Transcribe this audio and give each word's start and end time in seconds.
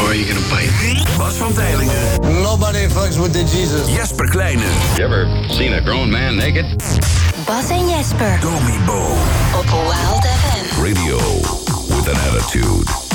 Or 0.00 0.10
are 0.10 0.14
you 0.14 0.26
gonna 0.26 0.40
bite? 0.50 0.70
Bas 1.18 1.36
van 1.36 1.52
Tijlingen. 1.52 2.42
Nobody 2.42 2.88
fucks 2.88 3.18
with 3.18 3.32
the 3.32 3.44
Jesus. 3.44 3.88
Jesper 3.88 4.28
Kleine. 4.28 4.62
You 4.96 5.04
ever 5.04 5.28
seen 5.48 5.72
a 5.72 5.80
grown 5.80 6.10
man 6.10 6.36
naked? 6.36 6.66
Bas 7.46 7.70
en 7.70 7.88
Jesper. 7.88 8.38
Domi 8.40 8.78
Bo. 8.86 9.16
Op 9.54 9.70
Wild 9.70 10.24
FM. 10.24 10.82
Radio 10.82 11.16
with 11.88 12.08
an 12.08 12.16
attitude. 12.28 13.05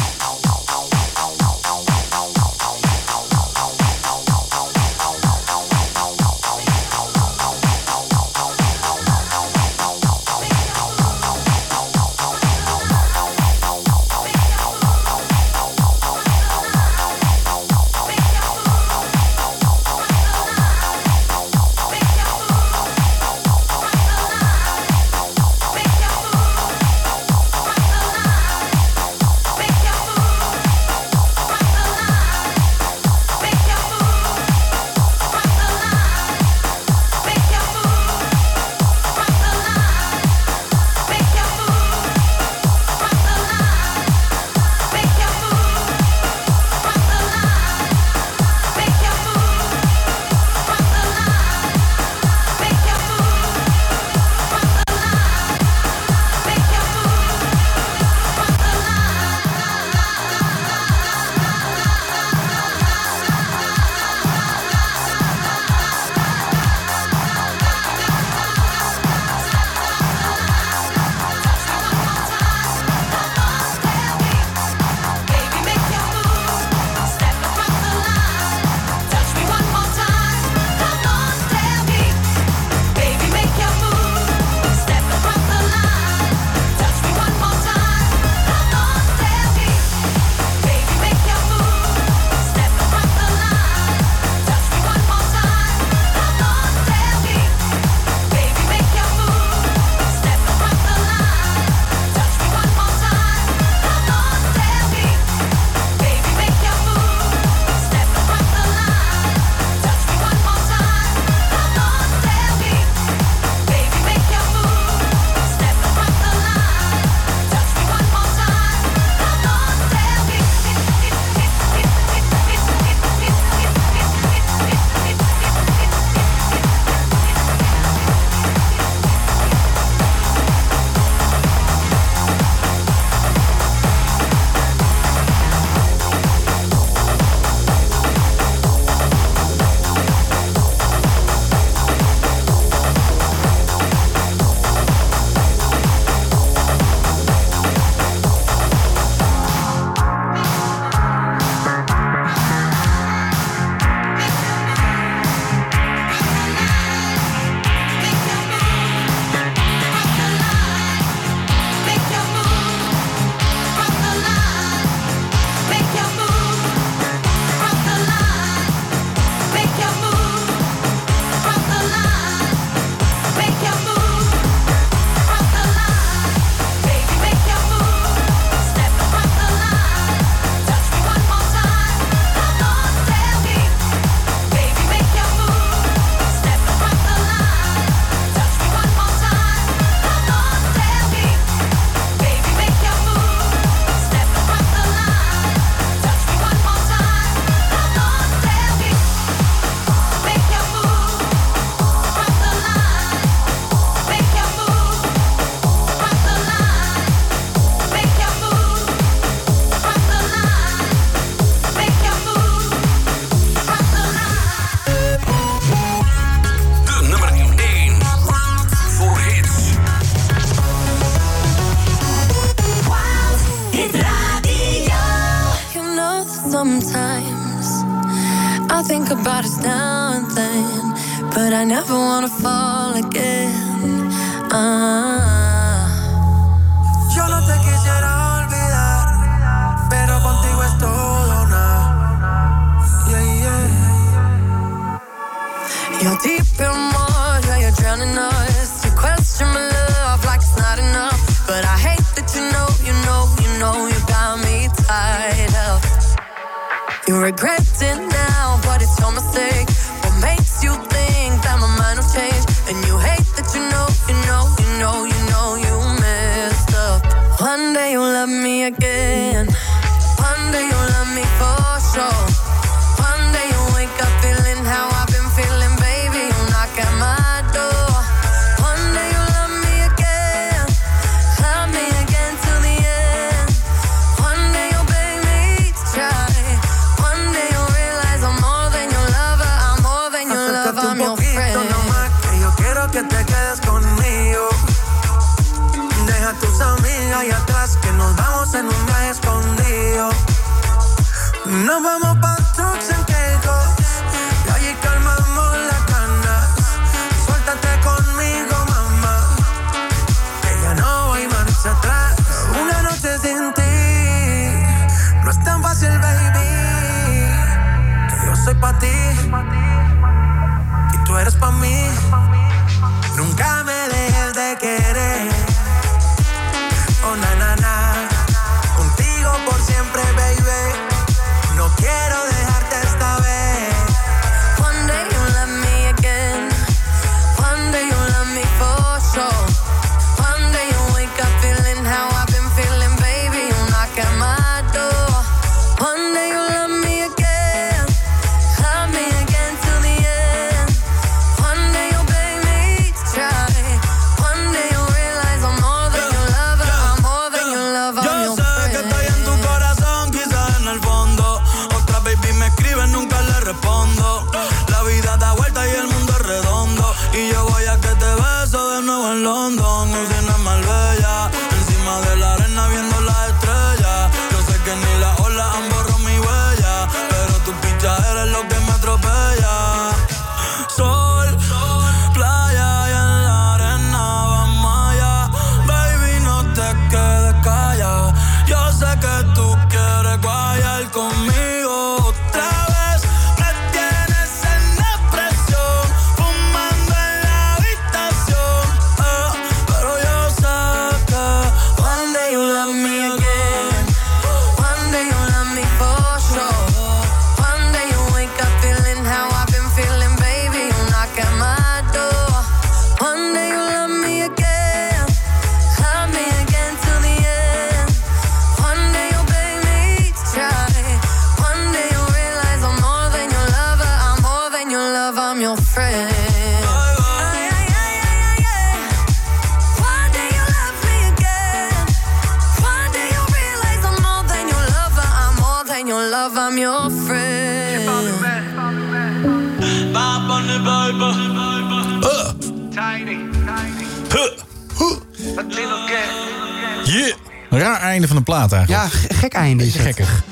Einde 449.60 449.66
is 449.66 449.74
het. 449.74 449.82
Gekkig. 449.84 450.24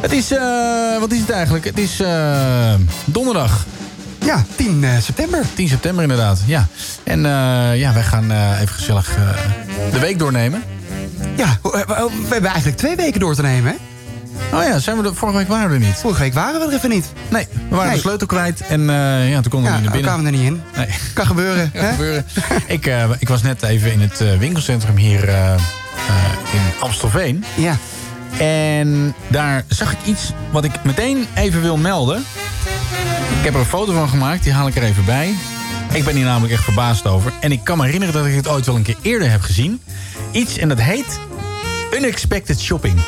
Het 0.00 0.12
is, 0.12 0.30
eh, 0.32 0.98
wat 1.00 1.12
is 1.12 1.20
het 1.20 1.30
eigenlijk? 1.30 1.64
Het 1.64 1.78
is 1.78 2.00
eh, 2.00 2.74
donderdag. 3.04 3.64
Ja, 4.24 4.44
10 4.56 4.84
eh, 4.84 4.90
september. 5.00 5.40
10 5.54 5.68
september 5.68 6.02
inderdaad, 6.02 6.40
ja. 6.46 6.66
En 7.04 7.26
eh, 7.26 7.78
ja, 7.78 7.92
wij 7.92 8.02
gaan 8.02 8.30
eh, 8.30 8.60
even 8.60 8.74
gezellig 8.74 9.16
eh, 9.16 9.92
de 9.92 9.98
week 9.98 10.18
doornemen. 10.18 10.62
Ja, 11.36 11.58
we, 11.62 11.84
we- 11.86 12.10
we 12.22 12.28
hebben 12.32 12.50
eigenlijk 12.50 12.78
twee 12.78 12.96
weken 12.96 13.20
door 13.20 13.34
te 13.34 13.42
nemen, 13.42 13.70
hè? 13.72 13.76
Oh 14.56 14.62
ja, 14.62 14.78
zijn 14.78 15.02
we 15.02 15.08
er, 15.08 15.14
vorige 15.14 15.38
week 15.38 15.48
waren 15.48 15.68
we 15.68 15.74
er 15.74 15.80
niet. 15.80 15.94
Vorige 15.96 16.20
week 16.20 16.34
waren 16.34 16.60
we 16.60 16.66
er 16.66 16.72
even 16.72 16.88
niet. 16.90 17.06
Nee, 17.28 17.46
we 17.50 17.68
waren 17.70 17.86
Nee. 17.86 17.94
de 17.94 18.00
sleutel 18.00 18.26
kwijt 18.26 18.60
en 18.60 18.80
eh, 18.90 19.30
ja, 19.30 19.40
toen 19.40 19.50
konden 19.50 19.70
we 19.72 19.76
Ja, 19.76 19.82
niet 19.82 19.82
naar 19.82 19.82
we 19.82 19.90
binnen. 19.90 20.02
kwamen 20.02 20.26
er 20.26 20.32
niet 20.32 20.42
in. 20.46 20.62
Nee. 20.76 20.86
Kan 21.14 21.26
gebeuren, 21.26 21.70
Kan 21.72 21.84
hè? 21.84 21.90
gebeuren. 21.90 22.26
ik, 22.66 22.86
eh, 22.86 23.04
ik 23.18 23.28
was 23.28 23.42
net 23.42 23.62
even 23.62 23.92
in 23.92 24.00
het 24.00 24.20
eh, 24.20 24.38
winkelcentrum 24.38 24.96
hier 24.96 25.28
eh, 25.28 25.52
eh, 25.52 25.58
in 26.52 26.60
Amstelveen. 26.80 27.44
Ja. 27.54 27.76
En 28.38 29.14
daar 29.28 29.64
zag 29.68 29.92
ik 29.92 29.98
iets 30.04 30.32
wat 30.50 30.64
ik 30.64 30.84
meteen 30.84 31.26
even 31.34 31.62
wil 31.62 31.76
melden. 31.76 32.18
Ik 33.38 33.44
heb 33.44 33.54
er 33.54 33.60
een 33.60 33.66
foto 33.66 33.92
van 33.92 34.08
gemaakt, 34.08 34.42
die 34.42 34.52
haal 34.52 34.66
ik 34.66 34.76
er 34.76 34.82
even 34.82 35.04
bij. 35.04 35.34
Ik 35.92 36.04
ben 36.04 36.14
hier 36.14 36.24
namelijk 36.24 36.52
echt 36.52 36.64
verbaasd 36.64 37.06
over. 37.06 37.32
En 37.40 37.52
ik 37.52 37.64
kan 37.64 37.78
me 37.78 37.84
herinneren 37.84 38.14
dat 38.14 38.26
ik 38.26 38.34
het 38.34 38.48
ooit 38.48 38.66
wel 38.66 38.76
een 38.76 38.82
keer 38.82 38.96
eerder 39.02 39.30
heb 39.30 39.40
gezien. 39.40 39.80
Iets 40.30 40.58
en 40.58 40.68
dat 40.68 40.80
heet 40.80 41.20
Unexpected 41.94 42.60
Shopping. 42.60 43.00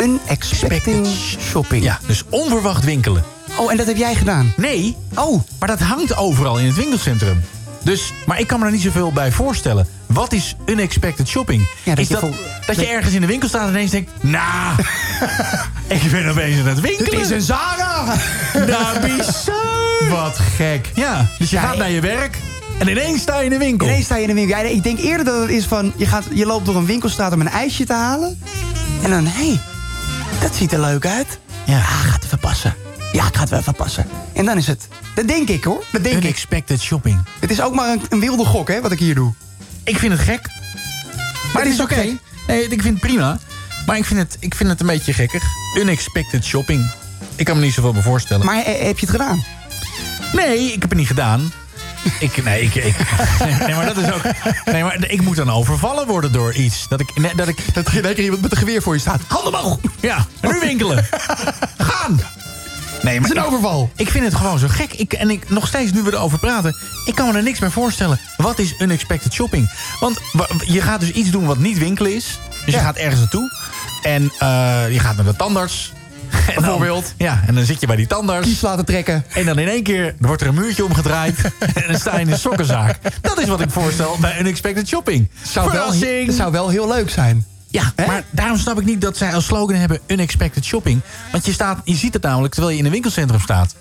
Unexpected 0.00 1.06
shopping. 1.40 1.84
Ja, 1.84 1.98
dus 2.06 2.22
onverwacht 2.28 2.84
winkelen. 2.84 3.24
Oh, 3.58 3.70
en 3.70 3.76
dat 3.76 3.86
heb 3.86 3.96
jij 3.96 4.14
gedaan? 4.14 4.52
Nee, 4.56 4.96
Oh, 5.14 5.42
maar 5.58 5.68
dat 5.68 5.80
hangt 5.80 6.16
overal 6.16 6.58
in 6.58 6.66
het 6.66 6.76
winkelcentrum. 6.76 7.40
Dus, 7.82 8.12
maar 8.26 8.40
ik 8.40 8.46
kan 8.46 8.58
me 8.60 8.66
er 8.66 8.72
niet 8.72 8.82
zoveel 8.82 9.12
bij 9.12 9.32
voorstellen. 9.32 9.86
Wat 10.16 10.32
is 10.32 10.54
unexpected 10.66 11.28
shopping? 11.28 11.68
Ja, 11.82 11.90
dat 11.94 11.98
is 11.98 12.08
je 12.08 12.12
dat, 12.14 12.22
vol- 12.22 12.34
dat 12.66 12.76
je 12.76 12.86
ergens 12.86 13.14
in 13.14 13.20
de 13.20 13.26
winkel 13.26 13.48
staat 13.48 13.62
en 13.62 13.68
ineens 13.68 13.90
denkt... 13.90 14.10
Nou, 14.20 14.78
ik 15.86 16.10
ben 16.10 16.28
opeens 16.28 16.60
aan 16.60 16.66
het 16.66 16.80
winkelen. 16.80 17.12
het 17.12 17.20
is 17.20 17.30
een 17.30 17.40
Zara! 17.40 18.04
Nou, 18.66 19.00
bizar. 19.00 20.08
Wat 20.10 20.38
gek. 20.56 20.90
Ja, 20.94 21.26
dus 21.38 21.50
je 21.50 21.56
Ja, 21.56 21.62
gaat 21.62 21.76
naar 21.76 21.90
je 21.90 22.00
werk 22.00 22.38
en 22.78 22.88
ineens 22.88 23.20
sta 23.22 23.38
je 23.38 23.44
in 23.44 23.50
de 23.50 23.58
winkel. 23.58 23.86
Ineens 23.86 24.04
sta 24.04 24.16
je 24.16 24.22
in 24.22 24.28
de 24.28 24.34
winkel. 24.34 24.56
Ja, 24.58 24.62
ik 24.64 24.82
denk 24.82 24.98
eerder 24.98 25.24
dat 25.24 25.40
het 25.40 25.50
is 25.50 25.64
van... 25.64 25.92
Je, 25.96 26.06
gaat, 26.06 26.24
je 26.32 26.46
loopt 26.46 26.66
door 26.66 26.76
een 26.76 26.86
winkelstraat 26.86 27.32
om 27.32 27.40
een 27.40 27.48
ijsje 27.48 27.84
te 27.84 27.92
halen. 27.92 28.40
En 29.02 29.10
dan, 29.10 29.26
hé, 29.26 29.46
hey, 29.46 29.60
dat 30.40 30.54
ziet 30.54 30.72
er 30.72 30.80
leuk 30.80 31.06
uit. 31.06 31.38
Ja. 31.64 31.74
Ja, 31.76 31.80
gaat 31.82 32.24
even 32.24 32.38
passen. 32.38 32.74
Ja, 33.12 33.26
ik 33.26 33.34
ga 33.34 33.40
het 33.40 33.50
wel 33.50 33.58
even 33.58 33.74
passen. 33.74 34.06
En 34.32 34.44
dan 34.44 34.56
is 34.56 34.66
het... 34.66 34.88
Dat 35.14 35.28
denk 35.28 35.48
ik, 35.48 35.64
hoor. 35.64 35.84
Dat 35.92 36.02
denk 36.02 36.16
ik. 36.16 36.22
Unexpected 36.24 36.80
shopping. 36.80 37.18
Het 37.40 37.50
is 37.50 37.60
ook 37.60 37.74
maar 37.74 37.88
een, 37.92 38.00
een 38.08 38.20
wilde 38.20 38.44
gok, 38.44 38.68
hè, 38.68 38.80
wat 38.80 38.92
ik 38.92 38.98
hier 38.98 39.14
doe. 39.14 39.32
Ik 39.86 39.98
vind 39.98 40.12
het 40.12 40.20
gek. 40.22 40.48
Maar 41.52 41.62
het 41.62 41.72
is 41.72 41.80
oké. 41.80 42.18
Nee, 42.46 42.68
ik 42.68 42.82
vind 42.82 42.84
het 42.84 43.00
prima. 43.00 43.38
Maar 43.86 43.96
ik 43.96 44.04
vind 44.04 44.20
het, 44.20 44.36
ik 44.40 44.54
vind 44.54 44.68
het 44.70 44.80
een 44.80 44.86
beetje 44.86 45.12
gekkig. 45.12 45.42
Unexpected 45.76 46.44
shopping. 46.44 46.90
Ik 47.36 47.44
kan 47.44 47.56
me 47.56 47.64
niet 47.64 47.74
zoveel 47.74 47.92
bij 47.92 48.02
voorstellen. 48.02 48.46
Maar 48.46 48.62
eh, 48.62 48.86
heb 48.86 48.98
je 48.98 49.06
het 49.06 49.10
gedaan? 49.10 49.44
Nee, 50.32 50.72
ik 50.72 50.80
heb 50.80 50.90
het 50.90 50.98
niet 50.98 51.06
gedaan. 51.06 51.52
Ik, 52.20 52.44
nee, 52.44 52.62
ik, 52.62 52.74
ik, 52.74 52.96
nee, 53.66 53.74
maar 53.74 53.86
dat 53.86 53.96
is 53.96 54.12
ook. 54.12 54.22
Nee, 54.64 54.82
maar 54.82 55.10
ik 55.10 55.22
moet 55.22 55.36
dan 55.36 55.50
overvallen 55.50 56.06
worden 56.06 56.32
door 56.32 56.54
iets. 56.54 56.88
Dat 56.88 57.00
ik. 57.00 57.16
nee, 57.18 57.34
Dat 57.34 57.48
ik 57.48 57.74
Dat 57.74 57.88
er 57.88 58.18
iemand 58.18 58.42
met 58.42 58.50
een 58.52 58.58
geweer 58.58 58.82
voor 58.82 58.94
je 58.94 59.00
staat. 59.00 59.20
Handen 59.26 59.54
omhoog! 59.54 59.78
ja, 60.00 60.26
en 60.40 60.50
nu 60.52 60.60
winkelen. 60.60 61.06
Gaan! 61.78 62.20
Nee, 63.02 63.20
maar 63.20 63.28
Het 63.28 63.36
is 63.38 63.42
een 63.44 63.48
overval. 63.48 63.90
Ik 63.96 64.10
vind 64.10 64.24
het 64.24 64.34
gewoon 64.34 64.58
zo 64.58 64.66
gek. 64.70 64.92
Ik, 64.92 65.12
en 65.12 65.30
ik, 65.30 65.50
nog 65.50 65.66
steeds, 65.66 65.92
nu 65.92 66.02
we 66.02 66.12
erover 66.12 66.38
praten... 66.38 66.76
ik 67.04 67.14
kan 67.14 67.28
me 67.28 67.36
er 67.36 67.42
niks 67.42 67.58
bij 67.58 67.70
voorstellen. 67.70 68.18
Wat 68.36 68.58
is 68.58 68.74
unexpected 68.78 69.32
shopping? 69.32 69.70
Want 70.00 70.18
wa- 70.32 70.46
je 70.66 70.80
gaat 70.80 71.00
dus 71.00 71.10
iets 71.10 71.30
doen 71.30 71.46
wat 71.46 71.58
niet 71.58 71.78
winkelen 71.78 72.14
is. 72.14 72.38
Dus 72.64 72.74
je 72.74 72.80
gaat 72.80 72.96
ergens 72.96 73.20
naartoe. 73.20 73.50
En 74.02 74.32
eh, 74.38 74.92
je 74.92 74.98
gaat 74.98 75.16
naar 75.16 75.24
de 75.24 75.36
tandarts. 75.36 75.92
En 76.30 76.38
dan- 76.54 76.62
Bijvoorbeeld. 76.62 77.14
ja, 77.16 77.42
en 77.46 77.54
dan 77.54 77.64
zit 77.64 77.80
je 77.80 77.86
bij 77.86 77.96
die 77.96 78.06
tandarts. 78.06 78.48
Kies 78.48 78.60
laten 78.60 78.84
trekken. 78.84 79.24
En 79.34 79.44
dan 79.46 79.58
in 79.58 79.68
één 79.68 79.82
keer 79.82 80.14
wordt 80.18 80.42
er 80.42 80.48
een 80.48 80.54
muurtje 80.54 80.84
omgedraaid. 80.84 81.38
en 81.74 81.84
dan 81.86 82.00
sta 82.00 82.14
je 82.14 82.20
in 82.20 82.30
een 82.32 82.38
sokkenzaak. 82.38 82.98
Dat 83.20 83.40
is 83.40 83.48
wat 83.48 83.60
ik 83.60 83.70
voorstel 83.70 84.16
bij 84.20 84.38
Unexpected 84.40 84.88
Shopping. 84.88 85.28
Zou 85.42 85.70
wel, 85.72 85.92
zou 86.32 86.52
wel 86.52 86.68
heel 86.68 86.88
leuk 86.88 87.10
zijn. 87.10 87.46
Ja, 87.68 87.92
maar 87.96 88.24
daarom 88.30 88.58
snap 88.58 88.78
ik 88.78 88.84
niet 88.84 89.00
dat 89.00 89.16
zij 89.16 89.34
als 89.34 89.44
slogan 89.44 89.76
hebben 89.76 90.00
Unexpected 90.06 90.64
Shopping. 90.64 91.00
Want 91.32 91.46
je, 91.46 91.52
staat, 91.52 91.80
je 91.84 91.94
ziet 91.94 92.12
het 92.12 92.22
namelijk 92.22 92.52
terwijl 92.54 92.74
je 92.74 92.80
in 92.80 92.86
een 92.86 92.92
winkelcentrum 92.92 93.40
staat. 93.40 93.74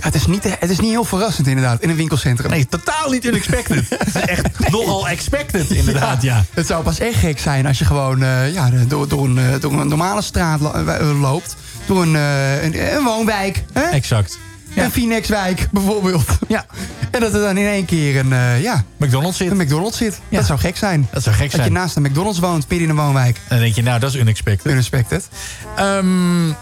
Het 0.00 0.14
is, 0.14 0.26
niet, 0.26 0.58
het 0.58 0.70
is 0.70 0.80
niet 0.80 0.90
heel 0.90 1.04
verrassend 1.04 1.46
inderdaad, 1.46 1.82
in 1.82 1.90
een 1.90 1.96
winkelcentrum. 1.96 2.50
Nee, 2.50 2.66
totaal 2.66 3.10
niet 3.10 3.24
unexpected. 3.24 3.88
Het 3.98 4.06
is 4.06 4.20
echt 4.20 4.70
nogal 4.70 5.08
expected, 5.08 5.70
inderdaad, 5.70 6.22
ja. 6.22 6.44
Het 6.50 6.66
zou 6.66 6.84
pas 6.84 6.98
echt 6.98 7.18
gek 7.18 7.38
zijn 7.38 7.66
als 7.66 7.78
je 7.78 7.84
gewoon 7.84 8.22
eh, 8.22 8.52
ja, 8.52 8.70
door, 8.88 9.08
door, 9.08 9.24
een, 9.24 9.38
eh, 9.38 9.60
door 9.60 9.72
een 9.72 9.88
normale 9.88 10.22
straat 10.22 10.60
eh, 10.60 11.20
loopt. 11.20 11.56
Door 11.86 12.02
een, 12.02 12.14
een, 12.14 12.94
een 12.96 13.04
woonwijk. 13.04 13.64
Hè? 13.72 13.82
Exact. 13.82 14.38
Een 14.74 14.90
Phoenixwijk 14.90 15.68
bijvoorbeeld. 15.72 16.24
Ja. 16.48 16.66
En 17.10 17.20
dat 17.20 17.34
er 17.34 17.40
dan 17.40 17.56
in 17.56 17.66
één 17.66 17.84
keer 17.84 18.16
een, 18.18 18.32
eh, 18.32 18.62
ja, 18.62 18.84
McDonald's 18.96 19.36
zit. 19.36 19.50
een 19.50 19.56
McDonald's 19.56 19.96
zit. 19.96 20.20
Ja. 20.28 20.36
Dat 20.36 20.46
zou 20.46 20.58
gek 20.58 20.76
zijn. 20.76 21.08
Dat 21.12 21.22
zou 21.22 21.34
gek 21.34 21.44
Dat 21.44 21.54
je 21.54 21.60
zijn. 21.60 21.72
naast 21.72 21.96
een 21.96 22.02
McDonald's 22.02 22.38
woont, 22.38 22.68
midden 22.68 22.88
in 22.88 22.96
een 22.98 23.04
woonwijk. 23.04 23.36
En 23.36 23.42
dan 23.48 23.58
denk 23.58 23.74
je, 23.74 23.82
nou, 23.82 24.00
dat 24.00 24.14
is 24.14 24.20
unexpected. 24.20 24.72
Unexpected. 24.72 25.28
Ehm, 25.76 26.52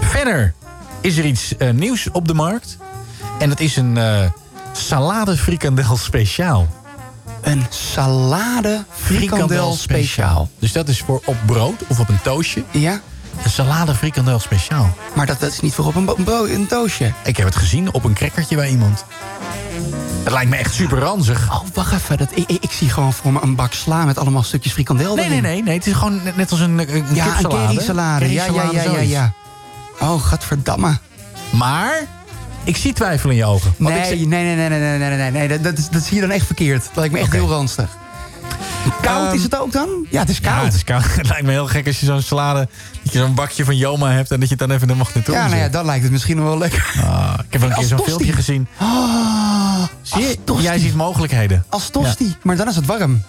verder 0.00 0.54
is 1.00 1.16
er 1.16 1.24
iets 1.24 1.56
eh, 1.56 1.70
nieuws 1.70 2.10
op 2.12 2.28
de 2.28 2.34
markt. 2.34 2.76
En 3.38 3.48
dat 3.48 3.60
is 3.60 3.76
een 3.76 3.96
eh, 3.96 4.18
salade 4.72 5.36
frikandel 5.36 5.96
speciaal. 5.96 6.68
Een 7.42 7.66
salade 7.68 8.84
frikandel 8.90 9.72
speciaal. 9.74 10.48
Dus 10.58 10.72
dat 10.72 10.88
is 10.88 10.98
voor 11.00 11.22
op 11.24 11.36
brood 11.46 11.82
of 11.86 12.00
op 12.00 12.08
een 12.08 12.20
toastje. 12.22 12.64
Ja, 12.70 13.00
Een 13.42 13.50
salade 13.50 13.94
frikandel 13.94 14.38
speciaal. 14.38 14.96
maar 15.14 15.26
dat, 15.26 15.40
dat 15.40 15.52
is 15.52 15.60
niet 15.60 15.74
voor 15.74 15.84
op 15.86 15.94
een, 15.94 16.08
een, 16.16 16.24
brood, 16.24 16.48
een 16.48 16.66
doosje. 16.68 17.12
Ik 17.24 17.36
heb 17.36 17.46
het 17.46 17.56
gezien 17.56 17.92
op 17.92 18.04
een 18.04 18.14
crackertje 18.14 18.56
bij 18.56 18.68
iemand. 18.70 19.04
Het 20.22 20.32
lijkt 20.32 20.50
me 20.50 20.56
echt 20.56 20.74
super 20.74 20.98
ranzig. 20.98 21.50
Oh, 21.52 21.60
wacht 21.74 21.92
even. 21.92 22.18
Dat, 22.18 22.28
ik, 22.34 22.70
zie 22.70 22.88
gewoon 22.90 23.12
voor 23.12 23.32
me 23.32 23.42
een 23.42 23.54
bak 23.54 23.72
sla 23.72 24.04
met 24.04 24.18
allemaal 24.18 24.42
stukjes 24.42 24.72
frikandel 24.72 25.14
Nee, 25.14 25.28
nee, 25.28 25.40
nee, 25.40 25.62
nee. 25.62 25.74
Het 25.74 25.86
is 25.86 25.92
gewoon 25.92 26.22
net, 26.22 26.36
net 26.36 26.50
als 26.50 26.60
een, 26.60 26.78
een 26.78 27.04
Ja, 27.12 27.26
een 27.26 27.32
kipsalade. 27.32 27.66
currysalade. 27.66 28.32
Ja, 28.32 28.44
ja, 28.44 28.52
ja, 28.52 28.70
ja, 28.72 28.82
zoiets. 28.82 29.10
ja. 29.10 29.32
Oh, 30.00 30.22
gadverdamme. 30.22 30.98
Maar 31.50 32.06
ik 32.64 32.76
zie 32.76 32.92
twijfel 32.92 33.30
in 33.30 33.36
je 33.36 33.44
ogen. 33.44 33.74
Want 33.78 33.96
ik 33.96 34.02
Nee, 34.02 34.26
nee, 34.26 34.56
nee, 34.56 34.68
nee, 34.68 34.68
nee, 34.68 34.98
nee, 34.98 35.08
nee, 35.08 35.18
nee, 35.18 35.30
nee. 35.30 35.48
Dat, 35.48 35.76
dat, 35.76 35.88
dat 35.90 36.02
zie 36.02 36.14
je 36.14 36.20
dan 36.20 36.30
echt 36.30 36.46
verkeerd. 36.46 36.82
Dat 36.84 36.96
lijkt 36.96 37.12
me 37.12 37.18
echt 37.20 37.32
heel 37.32 37.48
ranzig. 37.48 37.88
Koud 39.02 39.26
Ehm, 39.26 39.34
is 39.34 39.42
het 39.42 39.58
ook 39.58 39.72
dan? 39.72 39.88
Ja, 40.10 40.20
het 40.20 40.28
is 40.28 40.38
Ja, 40.42 40.50
koud. 40.50 40.64
het 40.64 40.74
is 40.74 40.84
koud. 40.84 41.04
Het 41.16 41.28
lijkt 41.28 41.44
me 41.44 41.50
heel 41.50 41.66
gek 41.66 41.86
als 41.86 42.00
je 42.00 42.06
zo'n 42.06 42.22
salade... 42.22 42.68
dat 43.02 43.12
je 43.12 43.18
zo'n 43.18 43.34
bakje 43.34 43.64
van 43.64 43.76
Joma 43.76 44.10
hebt... 44.10 44.30
en 44.30 44.40
dat 44.40 44.48
je 44.48 44.54
het 44.58 44.68
dan 44.68 44.76
even 44.76 44.88
in 44.88 44.92
de 44.94 44.98
magnetron 44.98 45.36
Ja, 45.36 45.46
nou 45.46 45.56
ja, 45.58 45.68
dan 45.68 45.84
lijkt 45.84 46.02
het 46.02 46.12
misschien 46.12 46.36
nog 46.36 46.44
wel 46.44 46.58
lekker. 46.58 46.94
Ah, 47.04 47.34
ik 47.38 47.52
heb 47.52 47.60
wel 47.60 47.70
een 47.70 47.76
keer 47.76 47.86
zo'n 47.86 47.98
filmpje 48.04 48.32
gezien. 48.32 48.66
Oh, 48.80 49.82
Zie 50.02 50.22
je? 50.22 50.38
Jij 50.60 50.78
ziet 50.78 50.94
mogelijkheden. 50.94 51.64
Als 51.68 51.88
tosti, 51.90 52.36
maar 52.42 52.56
dan 52.56 52.68
is 52.68 52.76
het 52.76 52.86
warm. 52.86 53.22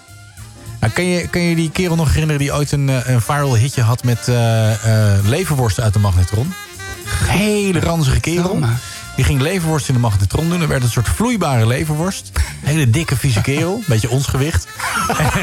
Nou, 0.79 0.93
kan, 0.93 1.05
je, 1.05 1.27
kan 1.27 1.41
je 1.41 1.55
die 1.55 1.71
kerel 1.71 1.95
nog 1.95 2.07
herinneren 2.07 2.39
die 2.41 2.53
ooit 2.53 2.71
een, 2.71 2.89
eh, 2.89 3.07
een 3.13 3.21
viral 3.21 3.55
hitje 3.55 3.81
had... 3.81 4.03
met 4.03 4.27
eh, 4.27 5.13
eh, 5.13 5.25
leverworsten 5.25 5.83
uit 5.83 5.93
de 5.93 5.99
magnetron? 5.99 6.53
Hele 7.27 7.79
ranzige 7.79 8.19
kerel. 8.19 8.59
Die 9.15 9.25
ging 9.25 9.41
leverworst 9.41 9.87
in 9.87 9.93
de 9.93 9.99
magnetron 9.99 10.49
doen. 10.49 10.61
Er 10.61 10.67
werd 10.67 10.83
een 10.83 10.89
soort 10.89 11.09
vloeibare 11.09 11.67
leverworst. 11.67 12.31
Hele 12.61 12.89
dikke, 12.89 13.15
vieze 13.15 13.41
kerel. 13.41 13.81
Beetje 13.87 14.09
ons 14.09 14.27
gewicht. 14.27 14.67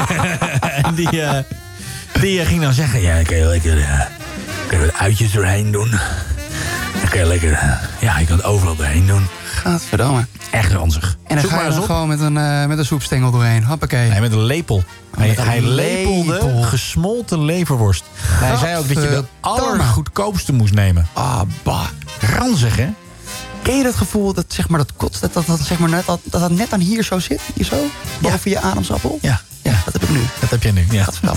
en 0.83 0.95
die, 0.95 1.21
eh, 1.21 1.39
die 2.21 2.39
eh, 2.39 2.47
ging 2.47 2.61
dan 2.61 2.73
zeggen... 2.73 3.01
Ja, 3.01 3.15
dan 3.15 3.23
kan 3.23 3.35
je 3.35 3.45
lekker 3.45 3.77
eh, 3.77 3.99
kan 4.67 4.79
je 4.79 4.85
wat 4.85 4.95
uitjes 4.95 5.31
doorheen 5.31 5.71
doen. 5.71 5.89
Dan 6.99 7.09
kan 7.09 7.19
je 7.19 7.25
lekker... 7.25 7.79
ja, 7.99 8.17
je 8.17 8.25
kan 8.25 8.35
het 8.35 8.45
overal 8.45 8.75
doorheen 8.75 9.07
doen. 9.07 9.27
Gadverdamme. 9.45 10.25
Echt 10.51 10.71
ranzig. 10.71 11.17
En 11.27 11.35
dan 11.35 11.39
Zoek 11.45 11.51
ga 11.51 11.63
je 11.63 11.69
dan 11.69 11.83
gewoon 11.83 12.07
met 12.07 12.19
een, 12.19 12.67
met 12.67 12.77
een 12.77 12.85
soepstengel 12.85 13.31
doorheen. 13.31 13.63
Hoppakee. 13.63 14.09
Nee, 14.09 14.19
met 14.19 14.31
een 14.31 14.43
lepel. 14.43 14.83
Hij, 15.17 15.27
met 15.27 15.37
een 15.37 15.43
hij 15.43 15.61
lepelde 15.61 16.31
lepel. 16.31 16.61
gesmolten 16.61 17.45
leverworst. 17.45 18.03
hij 18.17 18.57
zei 18.57 18.77
ook 18.77 18.87
dat 18.87 19.03
je 19.03 19.09
de 19.09 19.23
allergoedkoopste 19.39 20.53
moest 20.53 20.73
nemen. 20.73 21.07
Ah, 21.13 21.41
bah. 21.63 21.87
Ranzig, 22.19 22.75
hè? 22.75 22.87
Ken 23.63 23.77
je 23.77 23.83
dat 23.83 23.95
gevoel 23.95 24.33
dat 24.33 24.45
zeg 24.47 24.69
maar 24.69 24.79
dat 24.79 24.91
kots, 24.97 25.19
dat 25.19 25.33
dat, 25.33 25.45
dat, 25.45 25.59
zeg 25.59 25.79
maar 25.79 25.89
net, 25.89 26.05
dat, 26.05 26.19
dat 26.23 26.51
net 26.51 26.73
aan 26.73 26.79
hier 26.79 27.03
zo 27.03 27.19
zit? 27.19 27.41
Hier 27.55 27.65
zo? 27.65 27.75
Boven 28.19 28.51
je 28.51 28.59
ademsappel? 28.59 29.19
Ja, 29.21 29.41
Ja, 29.61 29.81
dat 29.85 29.93
heb 29.93 30.03
ik 30.03 30.09
nu. 30.09 30.19
dat 30.39 30.49
heb 30.49 30.63
jij 30.63 30.71
nu. 30.71 30.85
Ja. 30.91 31.07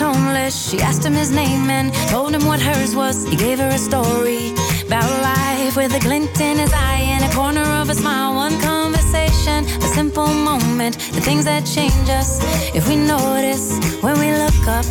was 0.00 0.16
homeless. 0.16 0.70
She 0.70 0.78
asked 0.80 1.04
him 1.04 1.14
his 1.14 1.30
name 1.30 1.70
and 1.70 1.92
told 2.10 2.34
him 2.34 2.44
what 2.46 2.60
hers 2.60 2.94
was. 2.94 3.24
He 3.26 3.36
gave 3.36 3.58
her 3.58 3.68
a 3.68 3.78
story 3.78 4.52
about 4.86 5.08
life 5.22 5.76
with 5.76 5.94
a 5.94 6.00
glint 6.00 6.40
in 6.40 6.58
his 6.58 6.72
eye 6.72 7.04
and 7.14 7.24
a 7.24 7.34
corner 7.34 7.66
of 7.80 7.88
a 7.88 7.94
smile. 7.94 8.34
One 8.34 8.58
conversation, 8.60 9.64
a 9.64 9.88
simple 9.98 10.28
moment, 10.28 10.98
the 11.12 11.20
things 11.20 11.44
that 11.44 11.64
change 11.64 12.08
us 12.08 12.40
if 12.74 12.88
we 12.88 12.96
notice 12.96 13.78
when 14.02 14.18
we 14.18 14.32
look 14.32 14.66
up 14.68 14.84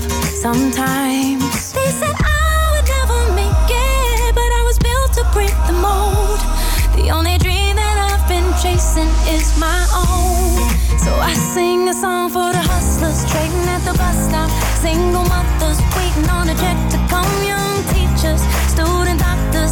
sometimes. 0.44 1.74
They 1.74 1.90
said 2.00 2.35
chasing 8.75 9.08
is 9.27 9.58
my 9.58 9.82
own. 9.96 10.70
So 11.00 11.12
I 11.15 11.34
sing 11.34 11.88
a 11.88 11.94
song 11.94 12.29
for 12.29 12.51
the 12.51 12.63
hustlers 12.72 13.24
trading 13.32 13.67
at 13.75 13.82
the 13.88 13.94
bus 13.98 14.17
stop. 14.27 14.50
Single 14.84 15.24
mothers 15.24 15.79
waiting 15.96 16.29
on 16.29 16.50
a 16.50 16.55
check 16.55 16.77
to 16.91 16.98
come. 17.08 17.32
Young 17.51 17.75
teachers, 17.94 18.41
student 18.74 19.20
doctors, 19.20 19.72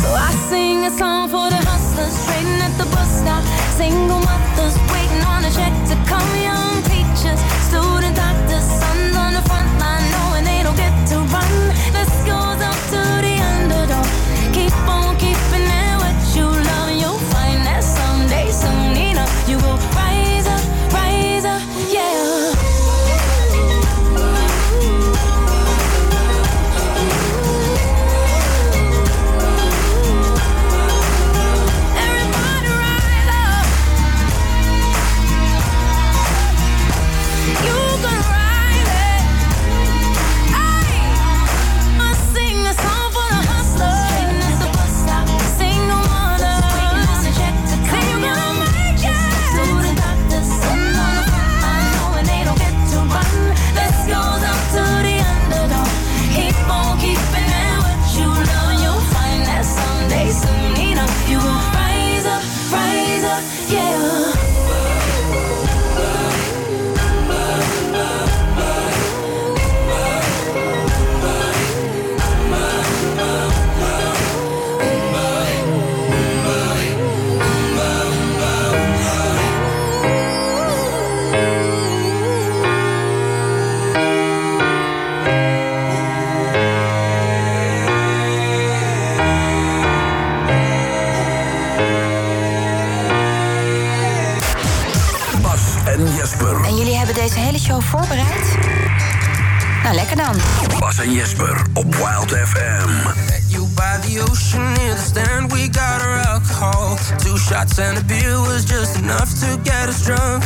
So 0.00 0.08
I 0.14 0.32
sing 0.48 0.84
a 0.84 0.90
song 0.90 1.28
for 1.28 1.50
the 1.50 1.60
hustlers 1.70 2.16
trading 2.24 2.60
at 2.66 2.74
the 2.78 2.86
bus 2.94 3.10
stop. 3.20 3.44
Single 3.76 4.20
mothers 4.20 4.76
waiting 4.92 5.22
on 5.28 5.44
a 5.44 5.50
check 5.52 5.74
to 5.90 5.96
come. 6.08 6.30
Young 6.40 6.82
teachers, 6.88 7.40
student 7.68 8.16
doctors, 8.16 8.64
sons 8.80 9.16
on 9.16 9.34
the 9.34 9.42
front 9.48 9.70
line 9.78 10.04
knowing 10.12 10.44
they 10.44 10.62
don't 10.62 10.76
get 10.76 10.94
to 11.08 11.16
run. 11.34 11.69
Voorbereid? 97.90 98.58
Nou, 99.82 99.94
lekker 99.94 100.16
dan. 100.16 100.36
Bas 100.78 100.98
en 100.98 101.12
Jesper 101.12 101.56
op 101.74 101.94
Wild 101.94 102.30
FM. 102.30 102.88
You 103.46 103.66
by 103.74 104.08
the 104.08 104.22
ocean 104.30 104.72
near 104.72 104.94
the 104.94 105.02
stand, 105.02 105.52
we 105.52 105.68
got 105.72 106.02
our 106.02 106.20
alcohol. 106.26 106.96
Two 107.18 107.38
shots 107.38 107.78
and 107.78 107.98
a 107.98 108.04
beer 108.04 108.38
was 108.40 108.64
just 108.64 108.96
enough 108.96 109.30
to 109.40 109.58
get 109.62 109.88
us 109.88 110.04
drunk. 110.04 110.44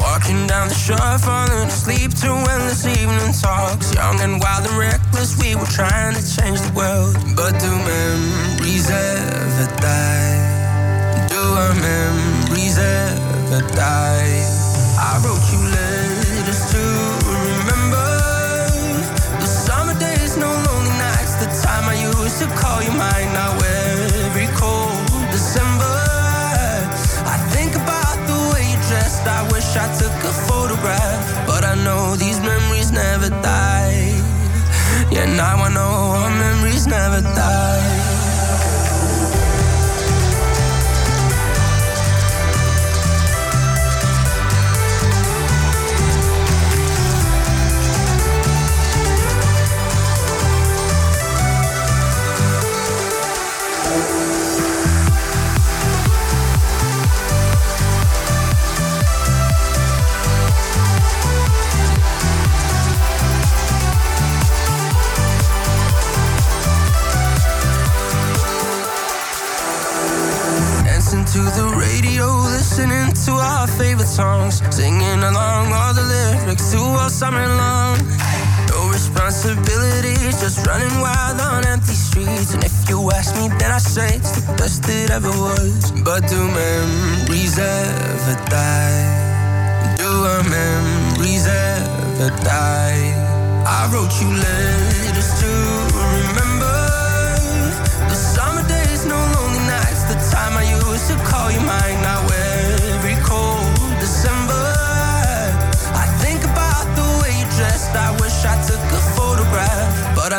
Walking 0.00 0.46
down 0.46 0.68
the 0.68 0.74
shore, 0.74 1.18
falling 1.18 1.68
asleep 1.68 2.10
to 2.20 2.28
endless 2.52 2.84
evening 2.86 3.32
talks. 3.42 3.94
Young 3.94 4.20
and 4.20 4.42
wild 4.42 4.66
and 4.66 4.78
reckless, 4.78 5.38
we 5.38 5.54
were 5.54 5.70
trying 5.70 6.14
to 6.14 6.22
change 6.36 6.60
the 6.60 6.72
world. 6.74 7.14
But 7.36 7.52
do 7.60 7.70
memories 7.70 8.90
ever 8.90 9.68
die? 9.80 11.28
Do 11.28 11.40
our 11.62 11.74
memories 11.74 12.78
ever 12.78 13.62
die? 13.76 14.42
I 14.98 15.20
wrote 15.22 15.44
you 15.52 15.62
letters 15.70 16.03
to 22.40 22.46
call 22.56 22.82
you 22.82 22.90
mine. 22.90 23.30
Now 23.32 23.52
every 23.62 24.48
cold 24.58 24.90
December, 25.30 25.94
I 27.34 27.36
think 27.54 27.76
about 27.76 28.18
the 28.26 28.38
way 28.50 28.64
you 28.70 28.78
dressed. 28.90 29.24
I 29.26 29.42
wish 29.52 29.68
I 29.76 29.86
took 30.00 30.16
a 30.30 30.32
photograph, 30.48 31.46
but 31.46 31.64
I 31.64 31.74
know 31.84 32.16
these 32.16 32.40
memories 32.40 32.90
never 32.90 33.30
die. 33.42 34.18
Yeah, 35.12 35.26
now 35.36 35.62
I 35.62 35.68
know 35.72 35.94
our 36.18 36.30
memories 36.30 36.86
never 36.86 37.20
die. 37.20 37.93
Songs, 74.14 74.62
singing 74.70 75.20
along 75.24 75.72
all 75.72 75.92
the 75.92 76.02
lyrics 76.02 76.70
to 76.70 76.78
all 76.78 77.10
summer 77.10 77.48
long. 77.48 77.98
No 78.70 78.88
responsibilities, 78.88 80.40
just 80.40 80.64
running 80.68 81.00
wild 81.00 81.40
on 81.40 81.66
empty 81.66 81.94
streets. 81.94 82.54
And 82.54 82.62
if 82.62 82.88
you 82.88 83.10
ask 83.10 83.34
me, 83.34 83.48
then 83.58 83.72
I 83.72 83.78
say 83.78 84.14
it's 84.14 84.30
the 84.38 84.52
best 84.54 84.88
it 84.88 85.10
ever 85.10 85.30
was. 85.30 85.90
But 86.06 86.28
do 86.28 86.38
memories 86.46 87.58
ever 87.58 88.36
die? 88.54 89.96
Do 89.98 90.10
our 90.32 90.44
memories 90.44 91.46
ever 91.48 92.30
die? 92.44 93.10
I 93.66 93.90
wrote 93.90 94.14
you 94.20 94.30
letters 94.30 95.30
to 95.40 95.83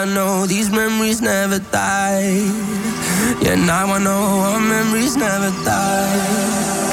I 0.05 0.13
know 0.13 0.45
these 0.45 0.69
memories 0.69 1.19
never 1.19 1.57
die. 1.57 2.37
Yeah, 3.41 3.55
now 3.55 3.91
I 3.91 3.97
know 3.97 4.11
our 4.11 4.59
memories 4.59 5.17
never 5.17 5.49
die. 5.65 6.84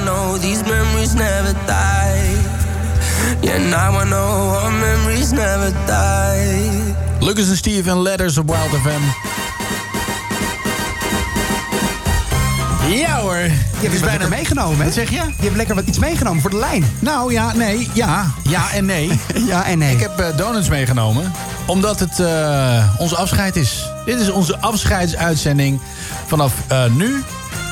I 0.00 0.02
know 0.02 0.38
these 0.38 0.62
memories 0.62 1.14
never 1.14 1.52
die. 1.66 2.34
Yeah, 3.42 3.58
now 3.58 4.00
I 4.00 4.04
know 4.04 4.56
our 4.62 4.70
memories 4.70 5.30
never 5.30 5.72
die. 5.86 6.94
Lucas 7.20 7.48
en 7.48 7.56
Steve 7.56 7.90
en 7.90 8.02
Letters 8.02 8.38
op 8.38 8.46
Wild 8.46 8.80
FM. 8.82 9.00
Ja 12.92 13.20
hoor. 13.20 13.36
Je 13.36 13.52
hebt 13.80 13.92
dus 13.92 14.00
bijna 14.00 14.28
meegenomen, 14.28 14.78
hè? 14.78 14.84
Wat 14.84 14.92
zeg 14.92 15.10
je? 15.10 15.16
Je 15.16 15.44
hebt 15.44 15.56
lekker 15.56 15.74
wat 15.74 15.86
iets 15.86 15.98
meegenomen 15.98 16.40
voor 16.40 16.50
de 16.50 16.56
lijn. 16.56 16.84
Nou 16.98 17.32
ja, 17.32 17.54
nee, 17.54 17.90
ja. 17.94 18.30
Ja 18.42 18.70
en 18.72 18.84
nee. 18.84 19.20
ja 19.52 19.64
en 19.66 19.78
nee. 19.78 19.94
Ik 19.94 20.00
heb 20.00 20.18
eh, 20.18 20.36
donuts 20.36 20.68
meegenomen. 20.68 21.32
Omdat 21.66 22.00
het 22.00 22.20
eh, 22.20 22.94
onze 22.98 23.16
afscheid 23.16 23.56
is. 23.56 23.90
Dit 24.04 24.20
is 24.20 24.30
onze 24.30 24.58
afscheidsuitzending. 24.58 25.80
Vanaf 26.26 26.52
eh, 26.66 26.84
nu, 26.86 27.24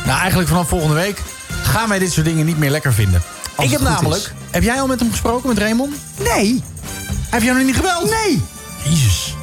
nou 0.06 0.18
eigenlijk 0.18 0.48
vanaf 0.48 0.68
volgende 0.68 0.94
week... 0.94 1.22
gaan 1.68 1.88
wij 1.88 1.98
dit 1.98 2.12
soort 2.12 2.26
dingen 2.26 2.46
niet 2.46 2.58
meer 2.58 2.70
lekker 2.70 2.92
vinden. 2.92 3.22
Als 3.54 3.66
ik 3.66 3.72
heb 3.72 3.80
namelijk... 3.80 4.22
is. 4.22 4.30
Heb 4.50 4.62
jij 4.62 4.80
al 4.80 4.86
met 4.86 5.00
hem 5.00 5.10
gesproken, 5.10 5.48
met 5.48 5.58
Raymond? 5.58 5.94
Nee. 6.34 6.62
Heb 7.30 7.42
jij 7.42 7.52
nog 7.54 7.64
niet 7.64 7.76
gebeld? 7.76 8.10
Nee. 8.10 8.42
Jezus. 8.84 9.34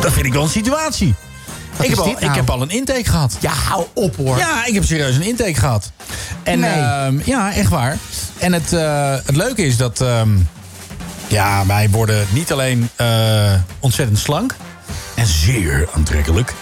Dat 0.00 0.12
vind 0.12 0.26
ik 0.26 0.32
wel 0.32 0.42
een 0.42 0.48
situatie. 0.48 1.14
Wat 1.76 1.84
ik, 1.84 1.90
heb 1.90 1.98
al, 1.98 2.04
dit 2.04 2.14
nou? 2.20 2.30
ik 2.30 2.36
heb 2.36 2.50
al 2.50 2.62
een 2.62 2.70
intake 2.70 3.04
gehad. 3.04 3.36
Ja, 3.40 3.52
hou 3.52 3.86
op 3.92 4.16
hoor. 4.16 4.38
Ja, 4.38 4.64
ik 4.66 4.74
heb 4.74 4.84
serieus 4.84 5.14
een 5.16 5.22
intake 5.22 5.54
gehad. 5.54 5.90
En, 6.42 6.58
Nee. 6.58 6.70
ehm, 6.70 7.18
ja, 7.24 7.52
echt 7.54 7.68
waar. 7.68 7.96
En 8.38 8.52
het, 8.52 8.72
eh, 8.72 9.14
het 9.24 9.36
leuke 9.36 9.66
is 9.66 9.76
dat... 9.76 10.00
ehm, 10.00 10.28
ja, 11.26 11.66
wij 11.66 11.90
worden 11.90 12.26
niet 12.30 12.52
alleen 12.52 12.88
eh, 12.96 13.52
ontzettend 13.80 14.18
slank... 14.18 14.54
en 15.14 15.26
zeer 15.26 15.88
aantrekkelijk. 15.94 16.52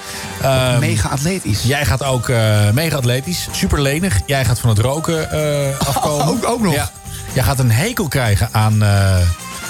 Ehm, 0.43 0.79
Mega 0.79 1.09
atletisch. 1.09 1.63
Jij 1.63 1.85
gaat 1.87 2.03
ook 2.05 2.29
eh, 2.29 2.71
mega 2.73 2.97
atletisch, 2.97 3.49
super 3.53 3.81
lenig. 3.83 4.21
Jij 4.27 4.45
gaat 4.45 4.59
van 4.59 4.69
het 4.71 4.79
roken 4.79 5.31
eh, 5.31 5.79
afkomen. 5.89 6.27
ook- 6.27 6.47
ook 6.49 6.61
nog? 6.63 6.75
Ja. 6.75 6.91
Jij 7.33 7.43
gaat 7.45 7.59
een 7.59 7.71
hekel 7.71 8.09
krijgen 8.09 8.49
aan 8.53 8.83
eh, 8.83 9.17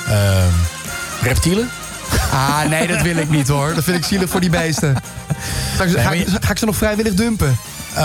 ehm, 0.09 0.49
reptielen. 1.23 1.69
Ah, 2.33 2.63
nee, 2.69 2.87
dat 2.87 3.03
wil 3.03 3.17
ik 3.17 3.31
niet 3.31 3.49
hoor. 3.49 3.75
Dat 3.75 3.85
vind 3.85 3.97
ik 3.97 4.05
zielig 4.05 4.29
voor 4.31 4.41
die 4.41 4.51
beesten. 4.51 4.97
Nee, 5.79 6.19
ik, 6.21 6.27
ga 6.41 6.51
ik 6.51 6.59
ze 6.59 6.65
nog 6.65 6.77
vrijwillig 6.77 7.15
dumpen? 7.15 7.57
Eh 7.95 8.03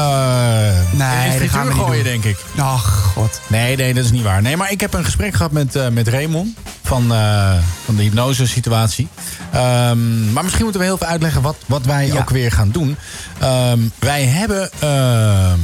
Nee, 0.91 1.33
in 1.33 1.39
de 1.39 1.47
gaan 1.49 1.67
we 1.67 1.73
niet 1.73 1.81
gooien, 1.81 2.03
doen. 2.03 2.11
denk 2.13 2.23
ik. 2.23 2.37
Ach, 2.57 3.11
god. 3.13 3.41
Nee, 3.47 3.75
nee, 3.75 3.93
dat 3.93 4.03
is 4.05 4.11
niet 4.11 4.23
waar. 4.23 4.41
Nee, 4.41 4.57
maar 4.57 4.71
ik 4.71 4.81
heb 4.81 4.93
een 4.93 5.05
gesprek 5.05 5.33
gehad 5.35 5.51
met, 5.51 5.75
eh, 5.75 5.87
met 5.87 6.07
Raymond. 6.07 6.57
van, 6.83 7.13
eh, 7.13 7.51
van 7.85 7.95
de 7.95 8.03
hypnose-situatie. 8.03 9.07
Ehm, 9.51 10.33
maar 10.33 10.43
misschien 10.43 10.63
moeten 10.63 10.81
we 10.81 10.87
heel 10.87 10.97
veel 10.97 11.07
uitleggen 11.07 11.41
wat, 11.41 11.55
wat 11.65 11.85
wij 11.85 12.13
ook 12.19 12.29
weer 12.29 12.51
gaan 12.51 12.71
doen. 12.71 12.97
Ehm, 13.39 13.79
wij 13.99 14.23
hebben, 14.23 14.69
ehm, 14.79 15.59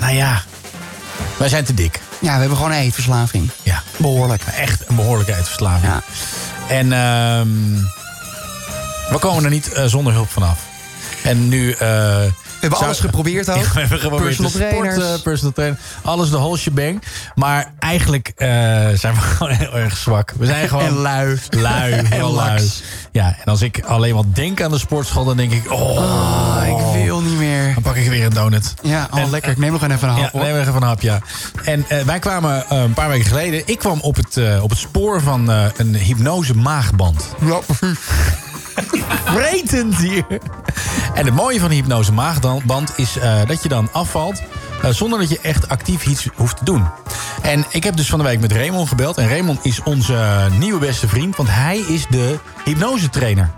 nou 0.00 0.14
ja, 0.14 0.42
wij 1.36 1.48
zijn 1.48 1.64
te 1.64 1.74
dik. 1.74 2.00
Ja, 2.18 2.32
we 2.34 2.38
hebben 2.40 2.56
gewoon 2.56 2.72
een 2.72 2.78
eetverslaving. 2.78 3.50
Ja. 3.62 3.82
Behoorlijk. 3.96 4.42
Echt 4.42 4.88
een 4.88 4.96
behoorlijke 4.96 5.36
eetverslaving. 5.36 5.92
Ja. 5.92 6.02
En 6.68 6.88
we 9.10 9.18
komen 9.18 9.44
er 9.44 9.50
niet 9.50 9.70
zonder 9.86 10.12
hulp 10.12 10.30
vanaf. 10.30 10.58
En 11.22 11.48
nu... 11.48 11.76
eh, 12.72 12.78
We 12.78 12.78
hebben 12.78 12.78
zou- 12.78 12.84
alles 12.84 13.00
geprobeerd 13.00 13.50
ook. 13.50 13.56
Ja, 13.56 13.72
we 13.72 13.80
hebben 13.80 13.98
geprobeerd 13.98 14.36
Personal 14.36 14.70
trainers. 14.70 15.22
personal 15.22 15.52
trainer, 15.52 15.78
alles 16.02 16.30
de 16.30 16.36
whole 16.36 16.56
shebang. 16.56 17.02
Maar 17.34 17.72
eigenlijk 17.78 18.32
eh, 18.36 18.48
zijn 18.94 19.14
we 19.14 19.20
gewoon 19.36 19.52
heel 19.52 19.76
erg 19.76 19.96
zwak. 19.96 20.34
We 20.38 20.46
zijn 20.46 20.68
gewoon 20.68 20.84
En 20.84 20.94
lui. 20.94 21.38
Lui, 21.50 21.92
En 21.98 22.06
heel 22.06 22.32
lui. 22.34 22.70
Ja, 23.12 23.26
en 23.44 23.44
als 23.44 23.62
ik 23.62 23.80
alleen 23.84 24.14
maar 24.14 24.24
denk 24.32 24.62
aan 24.62 24.70
de 24.70 24.78
sportschool, 24.78 25.24
dan 25.24 25.36
denk 25.36 25.52
ik, 25.52 25.72
oh, 25.72 25.94
Ah, 25.98 26.66
ik 26.66 27.04
wil 27.04 27.20
niet 27.20 27.38
meer. 27.38 27.74
dan 27.74 27.82
pak 27.82 27.96
ik 27.96 28.08
weer 28.08 28.24
een 28.24 28.32
donut. 28.32 28.74
Ja, 28.82 29.08
oh, 29.10 29.20
En- 29.20 29.30
lekker. 29.30 29.50
Ik 29.50 29.58
neem 29.58 29.72
nog 29.72 29.82
even 29.82 30.08
een 30.08 30.14
hap. 30.14 30.32
Ja, 30.32 30.38
neem 30.40 30.56
even 30.56 30.74
een 30.74 30.82
hap, 30.82 31.00
ja. 31.00 31.18
En 31.64 31.84
eh, 31.88 32.02
wij 32.02 32.18
kwamen 32.18 32.64
eh, 32.68 32.78
een 32.80 32.92
paar 32.92 33.08
weken 33.08 33.26
geleden... 33.26 33.62
Ik 33.64 33.78
kwam 33.78 34.00
op 34.00 34.16
het, 34.16 34.36
eh, 34.36 34.62
op 34.62 34.70
het 34.70 34.78
spoor 34.78 35.22
van 35.22 35.50
eh, 35.50 35.64
een 35.76 35.94
hypnose 35.94 36.54
maagband. 36.54 37.24
Ja, 37.44 37.58
precies. 37.66 37.98
Vretend 39.34 39.96
hier. 39.96 40.24
En 41.14 41.24
het 41.24 41.34
mooie 41.34 41.60
van 41.60 41.68
de 41.68 41.74
hypnose 41.74 42.12
maagband 42.12 42.92
is 42.96 43.18
eh, 43.18 43.46
dat 43.46 43.62
je 43.62 43.68
dan 43.68 43.88
afvalt... 43.92 44.42
eh, 44.82 44.90
zonder 44.90 45.18
dat 45.18 45.28
je 45.28 45.40
echt 45.42 45.68
actief 45.68 46.06
iets 46.06 46.28
hoeft 46.34 46.56
te 46.56 46.64
doen. 46.64 46.84
En 47.42 47.64
ik 47.70 47.84
heb 47.84 47.96
dus 47.96 48.08
van 48.08 48.18
de 48.18 48.24
week 48.24 48.40
met 48.40 48.52
Raymond 48.52 48.88
gebeld. 48.88 49.16
En 49.16 49.28
Raymond 49.28 49.64
is 49.64 49.82
onze 49.82 50.48
nieuwe 50.58 50.78
beste 50.78 51.08
vriend, 51.08 51.36
want 51.36 51.48
hij 51.52 51.78
is 51.78 52.06
de 52.10 52.38
hypnosetrainer. 52.64 53.50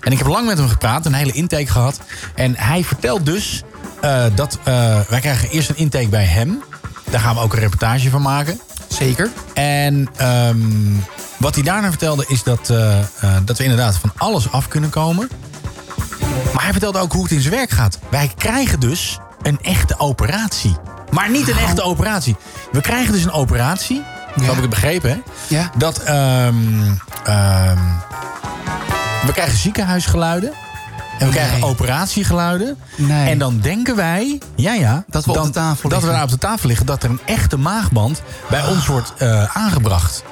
En 0.00 0.12
ik 0.12 0.18
heb 0.18 0.26
lang 0.26 0.46
met 0.46 0.58
hem 0.58 0.68
gepraat, 0.68 1.06
een 1.06 1.14
hele 1.14 1.32
intake 1.32 1.66
gehad. 1.66 2.00
En 2.34 2.54
hij 2.56 2.84
vertelt 2.84 3.26
dus 3.26 3.62
eh, 4.00 4.24
dat 4.34 4.58
eh, 4.64 5.00
wij 5.08 5.20
krijgen 5.20 5.50
eerst 5.50 5.68
een 5.68 5.76
intake 5.76 6.08
bij 6.08 6.24
hem. 6.24 6.62
Daar 7.10 7.20
gaan 7.20 7.34
we 7.34 7.40
ook 7.40 7.52
een 7.52 7.58
reportage 7.58 8.10
van 8.10 8.22
maken. 8.22 8.60
Zeker. 8.88 9.30
En 9.54 10.08
ehm, 10.16 10.58
wat 11.36 11.54
hij 11.54 11.64
daarna 11.64 11.88
vertelde 11.88 12.24
is 12.28 12.42
dat, 12.42 12.70
eh, 12.70 12.98
eh, 12.98 13.06
dat 13.44 13.58
we 13.58 13.62
inderdaad 13.62 13.96
van 13.96 14.12
alles 14.16 14.50
af 14.50 14.68
kunnen 14.68 14.90
komen. 14.90 15.28
Maar 16.54 16.62
hij 16.62 16.72
vertelde 16.72 16.98
ook 16.98 17.12
hoe 17.12 17.22
het 17.22 17.32
in 17.32 17.40
zijn 17.40 17.54
werk 17.54 17.70
gaat. 17.70 17.98
Wij 18.08 18.32
krijgen 18.36 18.80
dus 18.80 19.18
een 19.42 19.58
echte 19.62 19.98
operatie. 19.98 20.76
Maar 21.10 21.30
niet 21.30 21.48
een 21.48 21.58
echte 21.58 21.82
operatie. 21.82 22.36
We 22.72 22.80
krijgen 22.80 23.12
dus 23.12 23.24
een 23.24 23.32
operatie. 23.32 24.02
Zo 24.36 24.42
heb 24.42 24.54
ik 24.54 24.60
het 24.60 24.70
begrepen, 24.70 25.10
hè? 25.10 25.16
Ja. 25.56 25.70
Dat 25.76 25.98
ehm, 25.98 26.54
ehm, 27.24 27.78
we 29.26 29.32
krijgen 29.32 29.58
ziekenhuisgeluiden. 29.58 30.52
En 31.18 31.26
we 31.26 31.32
krijgen 31.32 31.62
operatiegeluiden. 31.62 32.76
Nee. 32.96 33.30
En 33.30 33.38
dan 33.38 33.60
denken 33.60 33.96
wij, 33.96 34.40
ja 34.56 34.72
ja, 34.74 35.04
Dat 35.08 35.24
we 35.24 35.38
op 35.38 35.44
de 35.44 35.50
tafel 35.50 35.88
dat 35.88 36.02
we 36.02 36.08
daar 36.08 36.22
op 36.22 36.28
de 36.28 36.38
tafel 36.38 36.68
liggen, 36.68 36.86
dat 36.86 37.02
er 37.02 37.10
een 37.10 37.20
echte 37.24 37.56
maagband 37.56 38.22
bij 38.50 38.66
ons 38.66 38.86
wordt 38.86 39.12
eh, 39.16 39.56
aangebracht. 39.56 40.22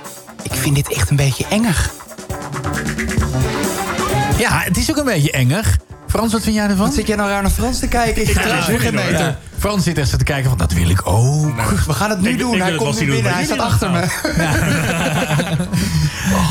Ik 0.42 0.52
vind 0.52 0.74
dit 0.74 0.92
echt 0.92 1.10
een 1.10 1.16
beetje 1.16 1.46
engig. 1.46 1.94
Ja, 4.38 4.58
het 4.58 4.76
is 4.76 4.90
ook 4.90 4.96
een 4.96 5.04
beetje 5.04 5.30
engig. 5.30 5.78
Frans, 6.12 6.32
wat 6.32 6.42
vind 6.42 6.54
jij 6.54 6.64
ervan? 6.68 6.86
Wat 6.86 6.94
zit 6.94 7.06
jij 7.06 7.16
nou 7.16 7.28
raar 7.28 7.42
naar 7.42 7.50
Frans 7.50 7.78
te 7.78 7.88
kijken? 7.88 8.22
Ik 8.22 8.28
je 8.28 8.78
geen 8.78 8.94
meter. 8.94 9.18
Ja, 9.18 9.38
Frans 9.58 9.84
zit 9.84 9.98
echt 9.98 10.08
zo 10.08 10.16
te 10.16 10.24
kijken 10.24 10.48
van, 10.48 10.58
dat 10.58 10.72
wil 10.72 10.88
ik 10.88 11.00
ook. 11.04 11.60
We 11.86 11.92
gaan 11.92 12.10
het 12.10 12.20
nu 12.20 12.30
Ik- 12.30 12.38
doen. 12.38 12.54
ik 12.54 12.62
Hij 12.62 12.74
komt 12.74 12.94
het 12.98 13.04
nu 13.04 13.10
binnen. 13.10 13.32
Hij 13.32 13.40
het 13.42 13.50
staat 13.50 13.60
achter 13.66 13.90
me. 13.90 14.00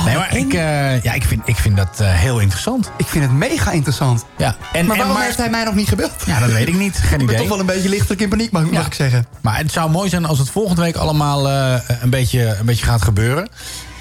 nee, 0.05 0.15
maar 0.15 0.37
ik, 0.37 0.53
eh, 0.53 1.01
ja, 1.03 1.13
ik, 1.13 1.23
vind, 1.23 1.41
ik 1.45 1.55
vind 1.55 1.77
dat 1.77 1.99
eh, 1.99 2.07
heel 2.13 2.39
interessant. 2.39 2.91
Ik 2.97 3.05
vind 3.07 3.23
het 3.23 3.33
mega 3.33 3.71
interessant. 3.71 4.25
Ja. 4.37 4.55
En, 4.73 4.85
Maar 4.85 4.97
en 4.97 5.03
waarom 5.05 5.21
heeft 5.23 5.37
hij 5.37 5.49
mij 5.49 5.63
nog 5.63 5.75
niet 5.75 5.87
gebeld? 5.87 6.11
Ja, 6.25 6.39
dat 6.39 6.51
weet 6.51 6.67
ik 6.67 6.77
niet. 6.77 6.97
Geen 6.97 7.11
Ik 7.11 7.17
ben 7.17 7.25
idee. 7.25 7.37
toch 7.37 7.47
wel 7.47 7.59
een 7.59 7.65
beetje 7.65 7.89
lichtelijk 7.89 8.21
in 8.21 8.29
paniek, 8.29 8.51
mag, 8.51 8.71
mag 8.71 8.85
ik 8.85 8.93
zeggen. 8.93 9.25
Maar 9.41 9.57
het 9.57 9.71
zou 9.71 9.89
mooi 9.91 10.09
zijn 10.09 10.25
als 10.25 10.39
het 10.39 10.49
volgende 10.49 10.81
week 10.81 10.95
allemaal 10.95 11.49
eh, 11.49 11.73
een, 12.01 12.09
beetje, 12.09 12.55
een 12.59 12.65
beetje 12.65 12.85
gaat 12.85 13.01
gebeuren. 13.01 13.49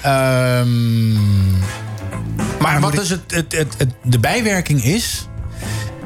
Ehm, 0.01 1.51
maar 2.59 2.79
wat 2.79 2.91
dus 2.95 3.09
het, 3.09 3.21
het, 3.27 3.51
het, 3.51 3.75
het- 3.77 3.93
de 4.03 4.19
bijwerking 4.19 4.83
is... 4.83 5.25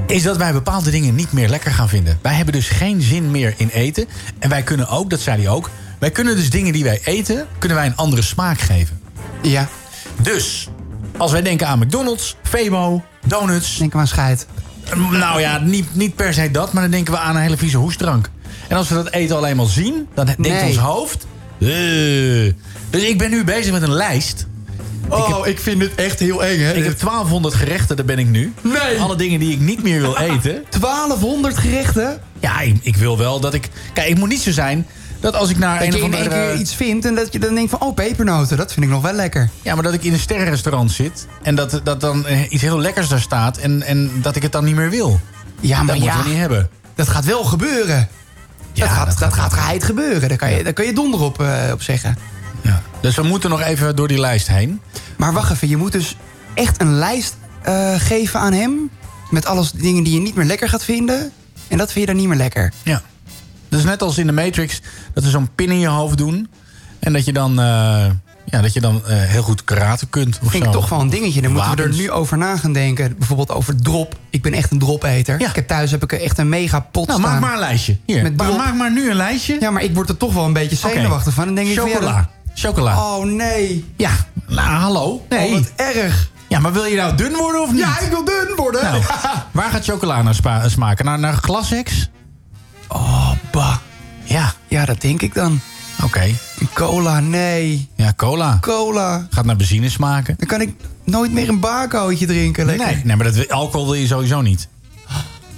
is 0.07 0.23
dat 0.23 0.37
wij 0.37 0.53
bepaalde 0.53 0.91
dingen 0.91 1.15
niet 1.15 1.31
meer 1.31 1.49
lekker 1.49 1.71
gaan 1.71 1.89
vinden. 1.89 2.19
Wij 2.21 2.33
hebben 2.33 2.53
dus 2.53 2.69
geen 2.69 3.01
zin 3.01 3.31
meer 3.31 3.53
in 3.57 3.67
eten. 3.67 4.07
En 4.39 4.49
wij 4.49 4.63
kunnen 4.63 4.87
ook, 4.87 5.09
dat 5.09 5.19
zei 5.19 5.41
hij 5.41 5.49
ook... 5.51 5.69
wij 5.99 6.11
kunnen 6.11 6.35
dus 6.35 6.49
dingen 6.49 6.73
die 6.73 6.83
wij 6.83 7.01
eten... 7.03 7.47
kunnen 7.59 7.77
wij 7.77 7.87
een 7.87 7.95
andere 7.95 8.21
smaak 8.21 8.59
geven. 8.59 8.99
Ja. 9.41 9.67
Dus, 10.21 10.69
als 11.17 11.31
wij 11.31 11.41
denken 11.41 11.67
aan 11.67 11.79
McDonald's, 11.79 12.35
Febo, 12.43 13.03
donuts... 13.27 13.77
Denk 13.77 13.95
aan 13.95 14.07
scheid. 14.07 14.47
Nou 15.11 15.39
ja, 15.39 15.57
niet, 15.59 15.95
niet 15.95 16.15
per 16.15 16.33
se 16.33 16.51
dat, 16.51 16.73
maar 16.73 16.81
dan 16.81 16.91
denken 16.91 17.13
we 17.13 17.19
aan 17.19 17.35
een 17.35 17.41
hele 17.41 17.57
vieze 17.57 17.77
hoestdrank. 17.77 18.29
En 18.67 18.77
als 18.77 18.89
we 18.89 18.95
dat 18.95 19.09
eten 19.11 19.35
alleen 19.35 19.55
maar 19.55 19.65
zien, 19.65 20.07
dan 20.13 20.25
denkt 20.25 20.41
Nee. 20.41 20.63
ons 20.65 20.77
hoofd... 20.77 21.27
"Eh." 21.59 21.67
Dus 22.89 23.03
ik 23.03 23.17
ben 23.17 23.29
nu 23.29 23.43
bezig 23.43 23.71
met 23.71 23.81
een 23.81 23.93
lijst. 23.93 24.45
Oh, 25.09 25.47
ik, 25.47 25.59
vind 25.59 25.81
het 25.81 25.95
echt 25.95 26.19
heel 26.19 26.43
eng, 26.43 26.59
hè? 26.59 26.73
Ik 26.73 26.83
heb 26.83 26.99
1200 26.99 27.53
gerechten, 27.53 27.95
daar 27.95 28.05
ben 28.05 28.19
ik 28.19 28.27
nu. 28.27 28.53
Nee. 28.61 28.99
Alle 28.99 29.15
dingen 29.15 29.39
die 29.39 29.51
ik 29.51 29.59
niet 29.59 29.83
meer 29.83 30.01
wil 30.01 30.17
eten. 30.31 30.63
1200 30.79 31.57
gerechten? 31.57 32.21
Ja, 32.39 32.59
ik, 32.59 32.77
ik 32.81 32.95
wil 32.95 33.17
wel 33.17 33.39
dat 33.39 33.53
ik... 33.53 33.69
Kijk, 33.93 34.07
ik 34.07 34.17
moet 34.17 34.29
niet 34.29 34.41
zo 34.41 34.51
zijn 34.51 34.85
dat 35.19 35.35
als 35.35 35.49
ik 35.49 35.57
naar 35.57 35.79
Dat 35.79 35.87
een 35.87 35.93
je 35.93 36.03
in 36.03 36.13
één 36.13 36.23
andere... 36.23 36.51
keer 36.51 36.59
iets 36.59 36.75
vindt 36.75 37.05
en 37.05 37.15
dat 37.15 37.33
je 37.33 37.39
dan 37.39 37.55
denkt 37.55 37.69
van... 37.69 37.81
oh, 37.81 37.93
pepernoten, 37.93 38.57
dat 38.57 38.73
vind 38.73 38.85
ik 38.85 38.91
nog 38.91 39.01
wel 39.01 39.13
lekker. 39.13 39.49
Ja, 39.61 39.73
maar 39.73 39.83
dat 39.83 39.93
ik 39.93 40.03
in 40.03 40.13
een 40.13 40.19
sterrenrestaurant 40.19 40.91
zit... 40.91 41.27
en 41.41 41.55
dat, 41.55 41.81
dat 41.83 42.01
dan 42.01 42.25
eh, 42.25 42.51
iets 42.51 42.61
heel 42.61 42.79
lekkers 42.79 43.07
daar 43.07 43.19
staat... 43.19 43.57
en, 43.57 43.83
en 43.83 44.11
dat 44.21 44.35
ik 44.35 44.41
het 44.41 44.51
dan 44.51 44.63
niet 44.63 44.75
meer 44.75 44.89
wil. 44.89 45.19
Ja, 45.59 45.83
maar 45.83 45.95
dat 45.95 46.03
ja, 46.03 46.03
moeten 46.03 46.23
we 46.23 46.29
niet 46.29 46.39
hebben. 46.39 46.69
dat 46.95 47.07
gaat 47.07 47.25
wel 47.25 47.43
gebeuren. 47.43 48.07
dat 48.73 48.89
gaat, 48.89 49.19
dat, 49.19 49.33
gaat 49.33 49.53
geheid 49.53 49.83
gebeuren. 49.83 50.29
Daar 50.29 50.37
kan 50.37 50.51
je, 50.51 50.63
daar 50.63 50.73
kan 50.73 50.85
je 50.85 50.93
donder 50.93 51.19
op, 51.19 51.41
eh, 51.41 51.71
op 51.71 51.81
zeggen. 51.81 52.17
Ja. 53.05 53.11
Dus 53.11 53.23
we 53.23 53.31
moeten 53.31 53.49
nog 53.49 53.61
even 53.61 53.95
door 53.95 54.07
die 54.07 54.19
lijst 54.19 54.47
heen. 54.47 54.81
Maar 55.17 55.33
wacht 55.33 55.51
even, 55.51 55.67
je 55.67 55.77
moet 55.77 55.91
dus 55.91 56.15
echt 56.53 56.81
een 56.81 56.93
lijst 56.93 57.35
eh, 57.61 57.93
geven 57.97 58.39
aan 58.39 58.53
hem... 58.53 58.89
met 59.29 59.45
alles 59.45 59.71
dingen 59.71 60.03
die 60.03 60.13
je 60.13 60.19
niet 60.19 60.35
meer 60.35 60.45
lekker 60.45 60.69
gaat 60.69 60.83
vinden... 60.83 61.31
en 61.67 61.77
dat 61.77 61.91
vind 61.91 61.99
je 61.99 62.11
dan 62.11 62.15
niet 62.19 62.27
meer 62.27 62.37
lekker. 62.37 62.73
Ja. 62.83 63.01
Dus 63.69 63.83
net 63.83 64.01
als 64.01 64.17
in 64.17 64.25
de 64.27 64.33
Matrix, 64.33 64.81
dat 65.13 65.23
ze 65.23 65.29
zo'n 65.29 65.49
pin 65.55 65.71
in 65.71 65.79
je 65.79 65.87
hoofd 65.87 66.17
doen. 66.17 66.49
En 66.99 67.13
dat 67.13 67.25
je 67.25 67.33
dan, 67.33 67.59
eh, 67.59 68.05
ja, 68.45 68.61
dat 68.61 68.73
je 68.73 68.81
dan 68.81 69.01
eh, 69.05 69.17
heel 69.17 69.43
goed 69.43 69.63
karate 69.63 70.05
kunt. 70.07 70.39
Of 70.43 70.51
vind 70.51 70.63
zo. 70.63 70.69
ik 70.69 70.75
toch 70.75 70.89
wel 70.89 70.99
een 70.99 71.09
dingetje. 71.09 71.41
Dan 71.41 71.51
moeten 71.51 71.75
we 71.75 71.83
er 71.83 71.93
nu 71.93 72.11
over 72.11 72.37
na 72.37 72.57
gaan 72.57 72.73
denken. 72.73 73.15
Bijvoorbeeld 73.17 73.51
over 73.51 73.81
drop. 73.81 74.15
Ik 74.29 74.41
ben 74.41 74.53
echt 74.53 74.71
een 74.71 74.79
dropeter. 74.79 75.41
Ik 75.41 75.55
heb 75.55 75.67
thuis 75.67 75.91
heb 75.91 76.03
ik 76.03 76.11
echt 76.11 76.37
een 76.37 76.49
mega 76.49 76.79
pot 76.79 77.07
Nou, 77.07 77.19
staan. 77.19 77.31
maak 77.31 77.41
maar 77.41 77.53
een 77.53 77.59
lijstje. 77.59 77.97
Hier, 78.05 78.23
Met 78.23 78.37
maar 78.37 78.47
drop. 78.47 78.57
maak 78.57 78.75
maar 78.75 78.91
nu 78.91 79.09
een 79.09 79.15
lijstje. 79.15 79.57
Ja, 79.59 79.71
maar 79.71 79.83
ik 79.83 79.93
word 79.95 80.09
er 80.09 80.17
toch 80.17 80.33
wel 80.33 80.45
een 80.45 80.53
beetje 80.53 80.75
zenuwachtig 80.75 81.33
van. 81.33 81.45
Dan 81.45 81.55
denk 81.55 81.67
ik 81.67 81.79
van, 81.79 81.89
ja, 81.89 82.29
Chocola. 82.57 82.97
Oh 83.15 83.25
nee. 83.25 83.85
Ja, 83.97 84.11
nou 84.47 84.69
hallo. 84.69 85.25
Nee. 85.29 85.47
Oh, 85.47 85.53
wat 85.53 85.71
erg. 85.75 86.29
Ja, 86.47 86.59
maar 86.59 86.73
wil 86.73 86.85
je 86.85 86.95
nou 86.95 87.15
dun 87.15 87.33
worden 87.35 87.61
of 87.61 87.71
niet? 87.71 87.79
Ja, 87.79 87.99
ik 87.99 88.09
wil 88.09 88.25
dun 88.25 88.53
worden. 88.55 88.83
Nou, 88.83 89.01
waar 89.51 89.69
gaat 89.71 89.83
chocola 89.85 90.21
naar 90.21 90.35
spa- 90.35 90.69
smaken? 90.69 91.05
Naar, 91.05 91.19
naar 91.19 91.33
Glasex? 91.33 92.09
Oh, 92.87 93.31
bah. 93.51 93.75
Ja, 94.23 94.53
Ja, 94.67 94.85
dat 94.85 95.01
denk 95.01 95.21
ik 95.21 95.33
dan. 95.33 95.59
oké. 96.03 96.33
Cola, 96.73 97.19
nee. 97.19 97.89
Ja, 97.95 98.13
cola. 98.15 98.57
Cola. 98.61 99.27
Gaat 99.29 99.45
naar 99.45 99.55
benzine 99.55 99.89
smaken. 99.89 100.35
Dan 100.37 100.47
kan 100.47 100.61
ik 100.61 100.73
nooit 101.03 101.31
meer 101.31 101.49
een 101.49 101.59
barcootje 101.59 102.25
drinken. 102.25 102.65
Lekker. 102.65 102.85
Nee, 102.85 103.01
nee, 103.03 103.15
maar 103.15 103.33
dat, 103.33 103.49
alcohol 103.51 103.85
wil 103.85 103.93
je 103.95 104.07
sowieso 104.07 104.41
niet. 104.41 104.67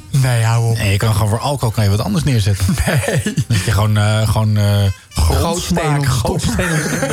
Nee, 0.10 0.44
hou 0.44 0.70
op. 0.72 0.78
Nee, 0.78 0.92
je 0.92 0.98
kan 0.98 1.14
gewoon 1.14 1.30
voor 1.30 1.40
alcohol 1.40 1.74
kan 1.74 1.84
je 1.84 1.90
wat 1.90 2.02
anders 2.02 2.24
neerzetten. 2.24 2.66
Nee. 2.86 3.34
Dat 3.48 3.64
je 3.66 3.72
gewoon, 3.72 3.98
eh 3.98 4.28
gewoon 4.28 4.54
top. 5.16 5.36
gootsteen. 5.36 6.02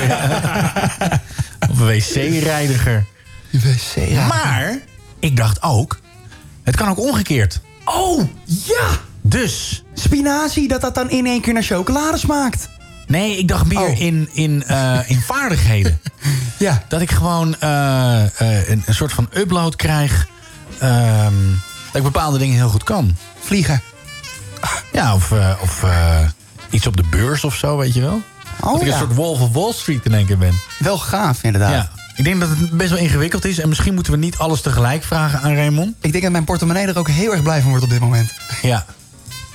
Ja. 0.09 0.73
Of 1.71 1.79
een 1.79 1.87
wc-reiniger. 1.87 3.05
wc. 3.51 3.97
Maar, 4.29 4.79
ik 5.19 5.37
dacht 5.37 5.63
ook, 5.63 5.99
het 6.63 6.77
kan 6.77 6.89
ook 6.89 6.99
omgekeerd. 7.01 7.61
Oh, 7.85 8.23
ja. 8.45 8.87
Dus, 9.23 9.83
Spinazie, 9.95 10.69
dat 10.69 10.81
dat 10.81 10.95
dan 10.95 11.11
in 11.11 11.27
één 11.27 11.41
keer 11.41 11.53
naar 11.53 11.63
chocolade 11.63 12.19
smaakt. 12.19 12.69
nee, 13.07 13.39
ik 13.39 13.49
dacht 13.49 13.65
meer 13.67 13.79
Oh. 13.81 14.01
in, 14.01 14.29
in, 14.33 14.65
eh, 14.67 14.99
in 15.07 15.21
vaardigheden. 15.21 16.01
Ja. 16.59 16.83
Dat 16.89 17.01
ik 17.01 17.11
gewoon 17.11 17.57
eh, 17.61 18.23
een, 18.39 18.83
een 18.87 18.95
soort 18.95 19.13
van 19.13 19.29
upload 19.37 19.77
krijg. 19.77 20.27
ehm, 20.79 21.33
dat 21.95 22.07
ik 22.07 22.13
bepaalde 22.13 22.39
dingen 22.39 22.57
heel 22.57 22.69
goed 22.69 22.85
kan. 22.85 23.17
Vliegen. 23.41 23.83
Ja, 24.93 25.15
of, 25.15 25.33
eh, 25.33 25.51
of 25.63 25.83
eh, 25.83 26.19
iets 26.71 26.87
op 26.87 26.97
de 26.97 27.03
beurs 27.11 27.45
of 27.45 27.55
zo, 27.55 27.77
weet 27.77 27.95
je 27.95 28.01
wel. 28.01 28.23
Oh, 28.61 28.73
dat 28.73 28.81
ik 28.81 28.87
ja. 28.87 28.93
een 28.93 28.99
soort 28.99 29.15
Wolf 29.15 29.41
of 29.41 29.53
Wall 29.53 29.73
Street 29.73 30.05
in 30.05 30.15
één 30.15 30.27
keer 30.27 30.39
ben. 30.39 30.61
Wel 30.79 30.99
gaaf, 30.99 31.43
inderdaad. 31.43 31.71
Ja. 31.71 31.91
Ik 32.17 32.25
denk 32.25 32.41
dat 32.41 32.49
het 32.49 32.71
best 32.71 32.91
wel 32.91 32.99
ingewikkeld 32.99 33.45
is. 33.45 33.59
En 33.59 33.69
misschien 33.69 33.95
moeten 33.95 34.13
we 34.13 34.19
niet 34.19 34.39
alles 34.39 34.61
tegelijk 34.61 35.05
vragen 35.05 35.41
aan 35.41 35.55
Raymond. 35.55 35.95
Ik 36.01 36.11
denk 36.11 36.23
dat 36.23 36.33
mijn 36.33 36.45
portemonnee 36.45 36.87
er 36.87 36.99
ook 36.99 37.09
heel 37.09 37.33
erg 37.33 37.43
blij 37.43 37.61
van 37.61 37.69
wordt 37.69 37.85
op 37.85 37.91
dit 37.91 38.01
moment. 38.01 38.33
Ja. 38.63 38.85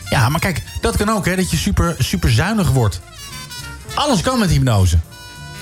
Ja, 0.09 0.29
maar 0.29 0.39
kijk, 0.39 0.63
dat 0.81 0.97
kan 0.97 1.09
ook, 1.09 1.25
hè. 1.25 1.35
Dat 1.35 1.51
je 1.51 1.57
super, 1.57 1.95
super 1.99 2.31
zuinig 2.31 2.71
wordt. 2.71 3.01
Alles 3.93 4.21
kan 4.21 4.39
met 4.39 4.49
hypnose. 4.49 4.97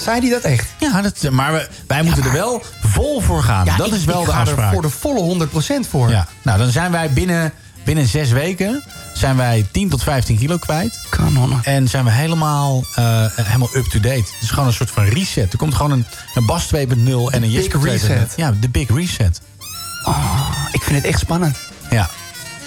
Zei 0.01 0.19
hij 0.19 0.29
dat 0.29 0.41
echt? 0.41 0.67
Ja, 0.79 1.01
dat, 1.01 1.31
maar 1.31 1.53
we, 1.53 1.67
wij 1.87 2.03
moeten 2.03 2.23
er 2.23 2.31
wel 2.31 2.63
vol 2.87 3.21
voor 3.21 3.43
gaan. 3.43 3.65
Ja, 3.65 3.75
dat 3.77 3.87
ik- 3.87 3.93
is 3.93 4.05
wel 4.05 4.19
ik 4.19 4.25
de 4.25 4.31
ga 4.31 4.37
er 4.39 4.43
afspraak. 4.47 4.73
voor 4.73 4.81
de 4.81 4.89
volle 4.89 5.19
100% 5.19 5.87
voor. 5.89 6.09
Ja, 6.09 6.27
nou 6.41 6.57
dan 6.57 6.71
zijn 6.71 6.91
wij 6.91 7.11
binnen, 7.13 7.53
binnen 7.83 8.05
zes 8.07 8.29
weken 8.31 8.83
zijn 9.13 9.35
wij 9.35 9.65
10 9.71 9.89
tot 9.89 10.03
15 10.03 10.37
kilo 10.37 10.57
kwijt. 10.57 10.99
Kanonnen. 11.09 11.59
En 11.63 11.87
zijn 11.87 12.03
we 12.05 12.11
helemaal, 12.11 12.83
eh, 12.95 13.25
helemaal 13.35 13.69
up-to-date. 13.75 14.15
Het 14.15 14.33
is 14.41 14.49
gewoon 14.49 14.67
een 14.67 14.73
soort 14.73 14.91
van 14.91 15.03
reset. 15.03 15.51
Er 15.51 15.57
komt 15.57 15.75
gewoon 15.75 15.91
een, 15.91 16.05
een 16.35 16.45
Bas 16.45 16.65
2.0 16.67 17.31
en 17.31 17.43
een 17.43 17.49
big 17.49 17.51
Jesper 17.51 17.79
2.0. 17.79 18.07
reset. 18.07 18.33
Ja, 18.35 18.53
de 18.59 18.69
big 18.69 18.89
reset. 18.95 19.41
Oh, 20.05 20.49
ik 20.71 20.81
vind 20.83 20.95
het 20.95 21.05
echt 21.05 21.19
spannend. 21.19 21.57
Ja. 21.89 22.09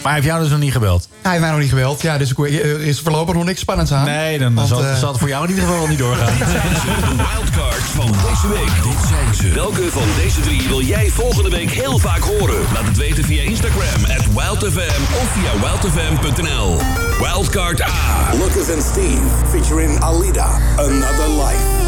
Maar 0.03 0.13
hij 0.13 0.21
heeft 0.21 0.27
jou 0.27 0.41
dus 0.43 0.51
nog 0.51 0.59
niet 0.61 0.73
gebeld? 0.73 1.09
Hij 1.23 1.31
heeft 1.31 1.43
mij 1.43 1.51
nog 1.51 1.61
niet 1.61 1.69
gebeld. 1.69 2.03
Ja, 2.03 2.19
dus 2.19 2.31
ik- 2.31 2.39
er 2.39 2.81
is 2.83 3.01
voorlopig 3.01 3.35
nog 3.35 3.45
niks 3.45 3.61
spannends 3.61 3.93
aan. 3.93 4.05
Nee, 4.05 4.39
dan 4.39 4.55
Want, 4.55 4.69
zal, 4.69 4.85
eh, 4.85 4.95
zal 4.97 5.09
het 5.09 5.19
voor 5.19 5.29
jou 5.29 5.43
in 5.45 5.49
ieder 5.51 5.65
geval 5.65 5.79
wel 5.81 5.89
niet 5.89 5.99
doorgaan. 5.99 6.27
De 6.39 7.17
wildcard 7.17 7.83
van 7.83 8.07
deze 8.07 8.49
week. 8.49 8.83
Dit 8.83 9.09
zijn 9.09 9.35
ze. 9.35 9.49
Welke 9.55 9.91
van 9.91 10.03
deze 10.23 10.41
drie 10.41 10.69
wil 10.69 10.81
jij 10.83 11.09
volgende 11.11 11.51
week 11.51 11.71
heel 11.71 11.99
vaak 11.99 12.21
horen? 12.23 12.61
Laat 12.75 12.85
het 12.85 12.97
weten 12.97 13.25
via 13.25 13.43
Instagram 13.43 14.05
at 14.05 14.27
wildfm 14.35 15.03
of 15.15 15.29
via 15.33 15.61
wildfm.nl. 15.61 16.77
Wildcard 17.19 17.83
A. 17.83 17.89
Lucas 18.33 18.71
and 18.75 18.83
Steve 18.83 19.21
featuring 19.51 20.01
Alida, 20.03 20.49
Another 20.77 21.29
Life. 21.29 21.80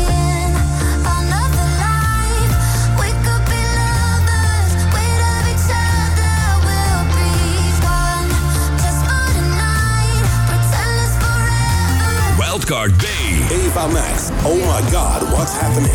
Wildcard 12.53 13.01
B. 13.01 13.07
Ava 13.65 13.89
Max, 13.95 14.31
Oh 14.45 14.59
My 14.59 14.91
God, 14.93 15.23
What's 15.33 15.55
Happening? 15.55 15.89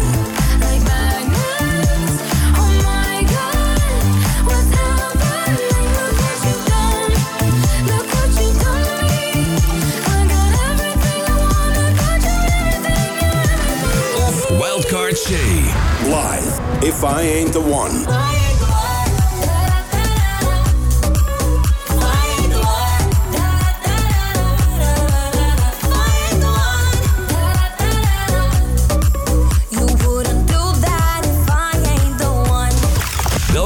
Wildcard 14.60 15.16
C. 15.16 15.36
Live, 16.10 16.84
If 16.84 17.04
I 17.04 17.22
Ain't 17.22 17.54
the 17.54 17.62
One. 17.62 18.37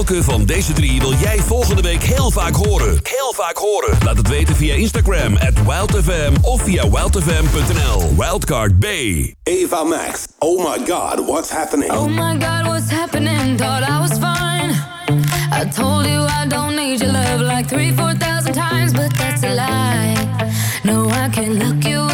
Welke 0.07 0.23
van 0.23 0.45
deze 0.45 0.73
drie 0.73 0.99
wil 0.99 1.13
jij 1.13 1.37
volgende 1.37 1.81
week 1.81 2.03
heel 2.03 2.31
vaak 2.31 2.55
horen? 2.55 2.99
Heel 3.03 3.33
vaak 3.35 3.57
horen. 3.57 3.97
Laat 4.03 4.17
het 4.17 4.27
weten 4.27 4.55
via 4.55 4.73
Instagram 4.73 5.35
at 5.37 5.63
wildfm 5.65 6.33
of 6.41 6.61
via 6.61 6.89
wildfm.nl. 6.89 8.15
Wildcard 8.17 8.79
B. 8.79 8.85
Ava 9.43 9.83
Max, 9.83 10.25
Oh 10.39 10.57
My 10.57 10.85
God, 10.85 11.25
What's 11.25 11.49
Happening? 11.49 11.91
Oh 11.91 12.07
my 12.07 12.37
god, 12.37 12.65
what's 12.65 12.91
happening? 12.91 13.57
Thought 13.57 13.89
I 13.89 13.99
was 13.99 14.17
fine. 14.17 14.71
I 15.51 15.69
told 15.75 16.05
you 16.05 16.25
I 16.41 16.47
don't 16.47 16.75
need 16.75 16.99
your 16.99 17.11
love 17.11 17.41
like 17.41 17.67
three, 17.67 17.95
four 17.95 18.13
thousand 18.13 18.53
times, 18.53 18.93
but 18.93 19.13
that's 19.17 19.43
a 19.43 19.53
lie. 19.53 20.15
No, 20.83 21.09
I 21.09 21.29
can't 21.29 21.53
look 21.53 21.83
you 21.83 22.10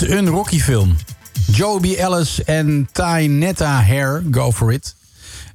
Uit 0.00 0.10
een 0.10 0.28
Rocky-film. 0.28 0.96
Joby 1.46 1.94
Ellis 1.94 2.44
en 2.44 2.88
Ty 2.92 3.26
Netta 3.30 3.82
Hair, 3.82 4.22
go 4.30 4.52
for 4.52 4.72
it. 4.72 4.94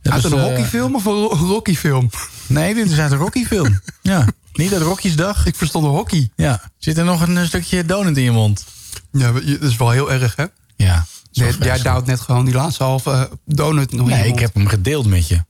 Dat 0.01 0.13
Uit 0.13 0.23
is, 0.23 0.31
een 0.31 0.37
eh, 0.37 0.43
hockeyfilm 0.43 0.95
of 0.95 1.05
een 1.05 1.11
ro- 1.13 1.35
Rocky-film? 1.35 2.09
Nee, 2.47 2.73
dit 2.73 2.91
is 2.91 2.99
uit 2.99 3.11
een 3.11 3.17
Rocky-film. 3.17 3.79
ja, 4.01 4.25
niet 4.53 4.73
uit 4.73 4.81
Rocky's 4.81 5.15
Ik 5.45 5.55
verstond 5.55 5.85
hockey. 5.85 6.29
Ja. 6.35 6.61
Zit 6.77 6.97
er 6.97 7.05
nog 7.05 7.21
een 7.21 7.37
eh, 7.37 7.45
stukje 7.45 7.85
donut 7.85 8.17
in 8.17 8.23
je 8.23 8.31
mond? 8.31 8.65
Ja, 9.11 9.31
dat 9.31 9.43
is 9.43 9.75
wel 9.77 9.89
heel 9.89 10.11
erg, 10.11 10.35
hè? 10.35 10.45
Ja. 10.75 11.05
Jij, 11.31 11.53
jij 11.59 11.81
duwt 11.81 12.05
net 12.05 12.19
gewoon 12.19 12.45
die 12.45 12.53
laatste 12.53 12.83
halve 12.83 13.11
eh, 13.11 13.23
donut 13.45 13.91
nog 13.91 14.07
Nee, 14.07 14.27
ik 14.27 14.39
heb 14.39 14.53
hem 14.53 14.67
gedeeld 14.67 15.05
met 15.05 15.27
je. 15.27 15.43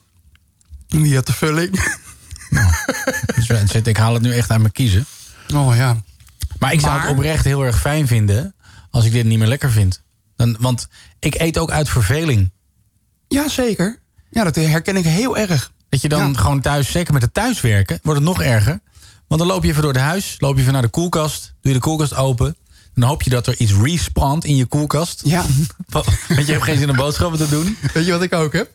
Wie 0.87 1.15
had 1.15 1.25
de 1.25 1.33
vulling? 1.33 1.79
Dus 3.35 3.71
ik 3.71 3.97
haal 3.97 4.13
het 4.13 4.21
nu 4.23 4.33
echt 4.33 4.51
aan 4.51 4.61
mijn 4.61 4.73
kiezen. 4.73 5.05
Oh 5.53 5.75
ja. 5.75 5.97
Maar 6.59 6.73
ik 6.73 6.79
zou 6.79 6.91
Maar- 6.93 7.01
het 7.07 7.11
oprecht 7.11 7.45
heel 7.45 7.65
erg 7.65 7.79
fijn 7.79 8.07
vinden 8.07 8.53
als 8.89 9.05
ik 9.05 9.11
dit 9.11 9.25
niet 9.25 9.39
meer 9.39 9.47
lekker 9.47 9.71
vind. 9.71 10.01
Dan, 10.35 10.55
want 10.59 10.87
ik 11.19 11.35
eet 11.35 11.57
ook 11.57 11.71
uit 11.71 11.89
verveling. 11.89 12.51
Ja, 13.27 13.49
zeker. 13.49 13.99
Ja, 14.29 14.43
dat 14.43 14.55
herken 14.55 14.95
ik 14.95 15.05
heel 15.05 15.37
erg. 15.37 15.71
Dat 15.89 16.01
je 16.01 16.09
dan 16.09 16.37
gewoon 16.37 16.61
thuis, 16.61 16.91
zeker 16.91 17.13
met 17.13 17.21
het 17.21 17.33
thuiswerken, 17.33 17.99
wordt 18.03 18.19
het 18.19 18.29
nog 18.29 18.41
erger. 18.41 18.79
Want 19.27 19.41
dan 19.41 19.49
loop 19.49 19.63
je 19.63 19.69
even 19.69 19.81
door 19.81 19.93
het 19.93 20.01
huis, 20.01 20.35
loop 20.39 20.55
je 20.55 20.61
even 20.61 20.73
naar 20.73 20.81
de 20.81 20.87
koelkast, 20.87 21.53
doe 21.61 21.71
je 21.73 21.79
de 21.79 21.85
koelkast 21.85 22.15
open. 22.15 22.55
Dan 22.93 23.09
hoop 23.09 23.21
je 23.21 23.29
dat 23.29 23.47
er 23.47 23.55
iets 23.57 23.73
respawnt 23.73 24.45
in 24.45 24.55
je 24.55 24.65
koelkast. 24.65 25.21
Ja. 25.25 25.45
Want 25.89 26.05
je 26.27 26.51
hebt 26.51 26.63
geen 26.63 26.77
zin 26.77 26.89
om 26.89 26.95
boodschappen 26.95 27.39
te 27.39 27.49
doen. 27.49 27.77
Weet 27.93 28.05
je 28.05 28.11
wat 28.11 28.21
ik 28.21 28.33
ook 28.33 28.53
heb? 28.53 28.71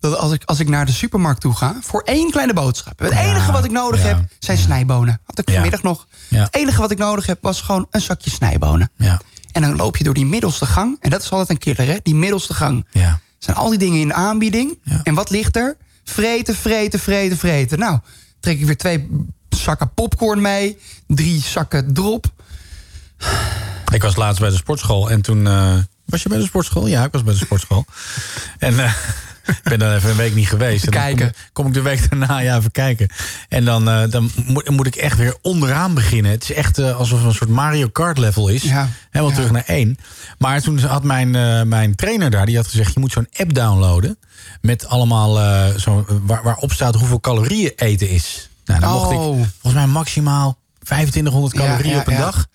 Dat 0.00 0.16
als 0.16 0.32
ik, 0.32 0.42
als 0.44 0.60
ik 0.60 0.68
naar 0.68 0.86
de 0.86 0.92
supermarkt 0.92 1.40
toe 1.40 1.54
ga, 1.54 1.76
voor 1.80 2.02
één 2.02 2.30
kleine 2.30 2.52
boodschap. 2.52 2.98
Het 2.98 3.12
enige 3.12 3.52
wat 3.52 3.64
ik 3.64 3.70
nodig 3.70 4.00
ja, 4.00 4.06
heb, 4.06 4.18
zijn 4.38 4.58
snijbonen. 4.58 5.20
Had 5.24 5.38
ik 5.38 5.50
vanmiddag 5.50 5.82
nog. 5.82 6.06
Het 6.28 6.54
enige 6.54 6.80
wat 6.80 6.90
ik 6.90 6.98
nodig 6.98 7.26
heb, 7.26 7.38
was 7.40 7.60
gewoon 7.60 7.86
een 7.90 8.00
zakje 8.00 8.30
snijbonen. 8.30 8.90
Ja. 8.96 9.20
En 9.56 9.62
dan 9.62 9.76
loop 9.76 9.96
je 9.96 10.04
door 10.04 10.14
die 10.14 10.26
middelste 10.26 10.66
gang. 10.66 10.96
En 11.00 11.10
dat 11.10 11.22
is 11.22 11.30
altijd 11.30 11.50
een 11.50 11.58
killer, 11.58 11.92
hè? 11.92 11.98
Die 12.02 12.14
middelste 12.14 12.54
gang. 12.54 12.86
Ja. 12.90 13.20
Zijn 13.38 13.56
al 13.56 13.68
die 13.68 13.78
dingen 13.78 14.00
in 14.00 14.08
de 14.08 14.14
aanbieding. 14.14 14.78
En 15.02 15.14
wat 15.14 15.30
ligt 15.30 15.56
er? 15.56 15.76
Vreten, 16.04 16.54
vreten, 16.54 17.00
vreten, 17.00 17.38
vreten. 17.38 17.78
Nou, 17.78 17.98
trek 18.40 18.58
ik 18.58 18.66
weer 18.66 18.76
twee 18.76 19.08
zakken 19.48 19.94
popcorn 19.94 20.40
mee. 20.40 20.78
Drie 21.06 21.40
zakken 21.40 21.94
drop. 21.94 22.26
Ik 23.92 24.02
was 24.02 24.16
laatst 24.16 24.40
bij 24.40 24.50
de 24.50 24.56
sportschool 24.56 25.10
en 25.10 25.20
toen... 25.22 25.46
eh, 25.46 25.74
was 26.04 26.22
je 26.22 26.28
bij 26.28 26.38
de 26.38 26.44
sportschool? 26.44 26.86
Ja, 26.86 27.04
ik 27.04 27.12
was 27.12 27.22
bij 27.22 27.32
de 27.32 27.38
sportschool. 27.38 27.84
en 28.58 28.78
eh, 28.84 28.94
ik 29.46 29.60
ben 29.62 29.78
dan 29.78 29.92
even 29.92 30.10
een 30.10 30.16
week 30.16 30.34
niet 30.34 30.48
geweest. 30.48 30.84
En 30.84 30.90
dan 30.90 31.00
kijken. 31.00 31.32
Kom, 31.32 31.42
kom 31.52 31.66
ik 31.66 31.72
de 31.72 31.82
week 31.82 32.10
daarna 32.10 32.38
ja, 32.38 32.56
even 32.56 32.70
kijken. 32.70 33.08
En 33.48 33.64
dan, 33.64 33.88
eh, 33.88 34.10
dan 34.10 34.30
moet, 34.46 34.68
moet 34.70 34.86
ik 34.86 34.94
echt 34.96 35.18
weer 35.18 35.36
onderaan 35.42 35.94
beginnen. 35.94 36.30
Het 36.30 36.42
is 36.42 36.52
echt 36.52 36.78
eh, 36.78 36.96
alsof 36.96 37.18
het 37.18 37.28
een 37.28 37.34
soort 37.34 37.50
Mario 37.50 37.88
Kart 37.88 38.18
level 38.18 38.48
is. 38.48 38.62
Ja. 38.62 38.88
Helemaal 39.10 39.34
terug 39.34 39.50
naar 39.50 39.64
één. 39.66 39.98
Maar 40.38 40.60
toen 40.60 40.78
had 40.78 41.02
mijn, 41.02 41.34
eh, 41.34 41.62
mijn 41.62 41.94
trainer 41.94 42.30
daar, 42.30 42.46
die 42.46 42.56
had 42.56 42.66
gezegd... 42.66 42.94
je 42.94 43.00
moet 43.00 43.12
zo'n 43.12 43.28
app 43.36 43.54
downloaden 43.54 44.18
met 44.60 44.86
allemaal... 44.88 45.34
zo, 45.78 46.06
waar, 46.22 46.42
waarop 46.42 46.72
staat 46.72 46.94
hoeveel 46.94 47.20
calorieën 47.20 47.72
eten 47.76 48.08
is. 48.08 48.48
Nou, 48.64 48.80
dan 48.80 48.92
mocht 48.92 49.10
ik 49.10 49.18
Oh. 49.18 49.34
volgens 49.60 49.74
mij 49.74 49.86
maximaal 49.86 50.58
2500 50.82 51.54
Ja, 51.54 51.60
calorieën 51.60 51.94
ja, 51.94 52.00
op 52.00 52.06
een 52.06 52.16
dag. 52.16 52.46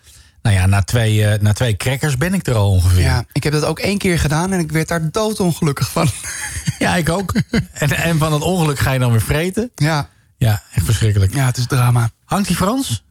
Nou 0.42 0.56
ja, 0.56 0.66
na 0.66 0.82
twee, 0.82 1.38
na 1.40 1.52
twee 1.52 1.76
crackers 1.76 2.16
ben 2.16 2.34
ik 2.34 2.46
er 2.46 2.54
al 2.54 2.70
ongeveer. 2.70 3.02
Ja, 3.02 3.24
ik 3.32 3.42
heb 3.42 3.52
dat 3.52 3.64
ook 3.64 3.78
één 3.78 3.98
keer 3.98 4.18
gedaan 4.18 4.52
en 4.52 4.58
ik 4.60 4.72
werd 4.72 4.88
daar 4.88 5.10
doodongelukkig 5.10 5.90
van. 5.90 6.08
Ja, 6.82 6.96
ik 6.96 7.08
ook. 7.08 7.32
en, 7.72 7.90
en 7.90 8.18
van 8.18 8.32
het 8.32 8.42
ongeluk 8.42 8.78
ga 8.78 8.92
je 8.92 8.98
dan 8.98 9.10
weer 9.10 9.20
vreten. 9.22 9.70
Ja. 9.74 10.08
Ja, 10.36 10.62
echt 10.74 10.84
verschrikkelijk. 10.84 11.34
Ja, 11.34 11.44
het 11.46 11.56
is 11.56 11.66
drama. 11.66 12.10
Hangt 12.24 12.46
die 12.46 12.56
Frans? 12.56 13.04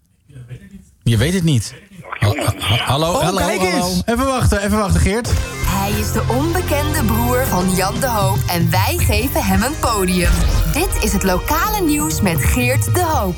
Je 1.04 1.18
weet 1.18 1.34
het 1.34 1.44
niet. 1.44 1.74
Ha- 2.20 2.34
ha- 2.36 2.76
Hallo, 2.86 3.12
Oh, 3.14 3.22
hallo, 3.22 3.38
kijk 3.38 3.60
hallo. 3.62 3.94
Even 4.06 4.26
wachten, 4.26 4.62
even 4.64 4.78
wachten, 4.78 5.02
Geert. 5.02 5.30
Hij 5.66 5.92
is 5.92 6.12
de 6.12 6.24
onbekende 6.28 7.04
broer 7.04 7.46
van 7.46 7.76
Jan 7.76 8.00
de 8.00 8.08
Hoop 8.08 8.38
en 8.50 8.70
wij 8.72 8.96
geven 8.98 9.44
hem 9.46 9.64
een 9.64 9.80
podium. 9.80 10.32
Dit 10.74 10.90
is 11.04 11.14
het 11.14 11.24
lokale 11.24 11.82
nieuws 11.86 12.22
met 12.22 12.44
Geert 12.46 12.94
de 12.96 13.04
Hoop. 13.04 13.36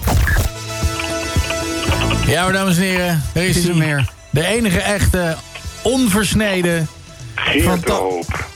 Ja, 2.28 2.44
maar 2.44 2.54
dames 2.54 2.76
en 2.78 2.82
heren, 2.84 3.22
er 3.34 3.44
is, 3.44 3.64
hij. 3.68 4.06
De 4.30 4.46
enige 4.46 4.80
echte, 4.80 5.36
onversneden... 5.82 6.88
Geert 7.36 7.86
de 7.86 7.92
Hoop. 7.92 8.48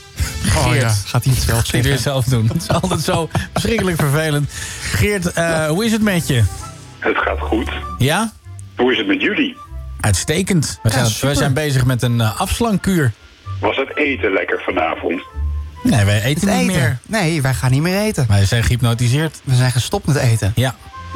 Geert. 0.62 0.80
ja, 0.82 0.88
gaat 0.88 1.24
hij 1.24 1.32
het 1.32 1.42
zelf 1.42 1.58
Gaat 1.58 1.70
hij 1.70 1.80
het 1.80 1.88
weer 1.88 1.98
zelf 1.98 2.24
doen. 2.24 2.46
Het 2.52 2.62
is 2.62 2.68
altijd 2.68 3.00
zo 3.00 3.28
verschrikkelijk 3.52 3.96
vervelend. 3.96 4.50
Geert, 4.82 5.32
eh, 5.32 5.66
hoe 5.66 5.84
is 5.84 5.92
het 5.92 6.02
met 6.02 6.26
je? 6.28 6.42
Het 6.98 7.16
gaat 7.18 7.38
goed. 7.40 7.70
Ja? 7.98 8.32
Hoe 8.76 8.92
is 8.92 8.98
het 8.98 9.06
met 9.06 9.20
jullie? 9.22 9.56
Uitstekend. 10.00 10.78
We 10.82 10.90
zijn, 10.90 11.06
we 11.20 11.34
zijn 11.34 11.52
bezig 11.54 11.84
met 11.84 12.02
een 12.02 12.18
uh, 12.18 12.40
afslankkuur. 12.40 13.12
Was 13.60 13.76
het 13.76 13.96
eten 13.96 14.32
lekker 14.32 14.62
vanavond? 14.64 15.22
Nee, 15.82 16.04
wij 16.04 16.22
eten 16.22 16.48
Het 16.48 16.58
niet 16.60 16.68
eten. 16.70 16.80
meer. 16.82 16.98
Nee, 17.06 17.42
wij 17.42 17.54
gaan 17.54 17.70
niet 17.70 17.82
meer 17.82 18.00
eten. 18.00 18.24
Wij 18.28 18.44
zijn 18.44 18.62
gehypnotiseerd. 18.62 19.40
We 19.44 19.54
zijn 19.54 19.70
gestopt 19.72 20.06
met 20.06 20.16
eten. 20.16 20.52
Ja, 20.54 20.74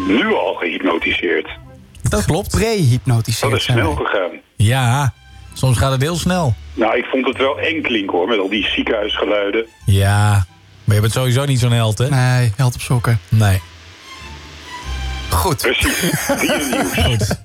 Nu 0.09 0.35
al 0.35 0.55
gehypnotiseerd. 0.55 1.49
dat 2.03 2.25
klopt. 2.25 2.51
Pre-hypnotiseerd 2.51 3.51
Dat 3.51 3.59
is 3.61 3.65
snel 3.65 3.95
gegaan. 3.95 4.31
Ja, 4.57 5.13
soms 5.53 5.79
gaat 5.79 5.93
het 5.93 6.03
heel 6.03 6.17
snel. 6.17 6.55
Nou, 6.75 6.97
ik 6.99 7.05
vond 7.05 7.27
het 7.27 7.37
wel 7.37 7.59
eng 7.59 7.83
klinken 7.83 8.19
hoor, 8.19 8.29
met 8.29 8.39
al 8.39 8.49
die 8.49 8.67
ziekenhuisgeluiden. 8.69 9.67
Ja, 9.87 10.47
maar 10.85 10.95
je 10.95 11.01
bent 11.01 11.13
sowieso 11.13 11.45
niet 11.45 11.59
zo'n 11.61 11.73
held, 11.73 11.99
hè? 11.99 12.09
Nee, 12.09 12.53
held 12.57 12.75
op 12.75 12.81
sokken. 12.81 13.21
Nee. 13.29 13.61
Goed. 15.31 15.57
Precies. 15.57 16.11
Goed. 17.05 17.41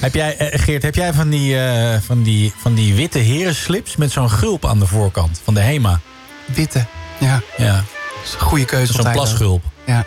Heb 0.00 0.14
jij, 0.14 0.36
eh, 0.36 0.60
Geert, 0.60 0.82
heb 0.82 0.94
jij 0.94 1.12
van 1.12 1.28
die, 1.30 1.58
eh, 1.58 2.00
van, 2.00 2.22
die, 2.22 2.52
van 2.56 2.74
die 2.74 2.94
witte 2.94 3.18
herenslips 3.18 3.96
met 3.96 4.10
zo'n 4.10 4.30
gulp 4.30 4.66
aan 4.66 4.78
de 4.78 4.86
voorkant 4.86 5.40
van 5.44 5.54
de 5.54 5.60
HEMA? 5.60 6.00
Witte. 6.44 6.84
Ja, 7.18 7.40
Ja, 7.56 7.74
dat 7.74 7.84
is 8.24 8.32
een 8.32 8.40
goede 8.40 8.64
keuze. 8.64 8.92
zo'n 8.92 9.12
plasgulp. 9.12 9.62
Ja. 9.86 10.04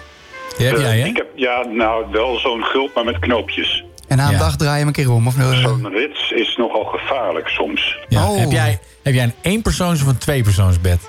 Die 0.58 0.66
heb 0.68 0.76
Eh, 0.76 0.82
jij, 0.82 1.00
hè? 1.00 1.06
Ik 1.08 1.18
heb, 1.18 1.28
ja, 1.36 1.64
nou, 1.66 2.06
wel 2.12 2.40
zo'n 2.40 2.64
gulp, 2.64 2.96
maar 2.96 3.04
met 3.06 3.20
knoopjes. 3.20 3.84
En 4.12 4.18
na 4.18 4.26
een 4.26 4.32
Ja. 4.32 4.38
dag 4.38 4.56
draai 4.56 4.72
je 4.74 4.78
hem 4.78 4.88
een 4.88 4.94
keer 4.94 5.12
om. 5.12 5.28
Of, 5.28 5.34
Zo'n 5.62 5.88
rits 5.90 6.32
is 6.32 6.56
nogal 6.58 6.84
gevaarlijk 6.84 7.48
soms. 7.48 7.98
Ja. 8.10 8.28
Oh. 8.30 8.38
Heb, 8.40 8.52
jij, 8.52 8.80
heb 9.04 9.14
jij 9.14 9.24
een 9.24 9.34
éénpersoons 9.42 10.02
of 10.02 10.08
een 10.08 10.18
tweepersoonsbed? 10.18 11.00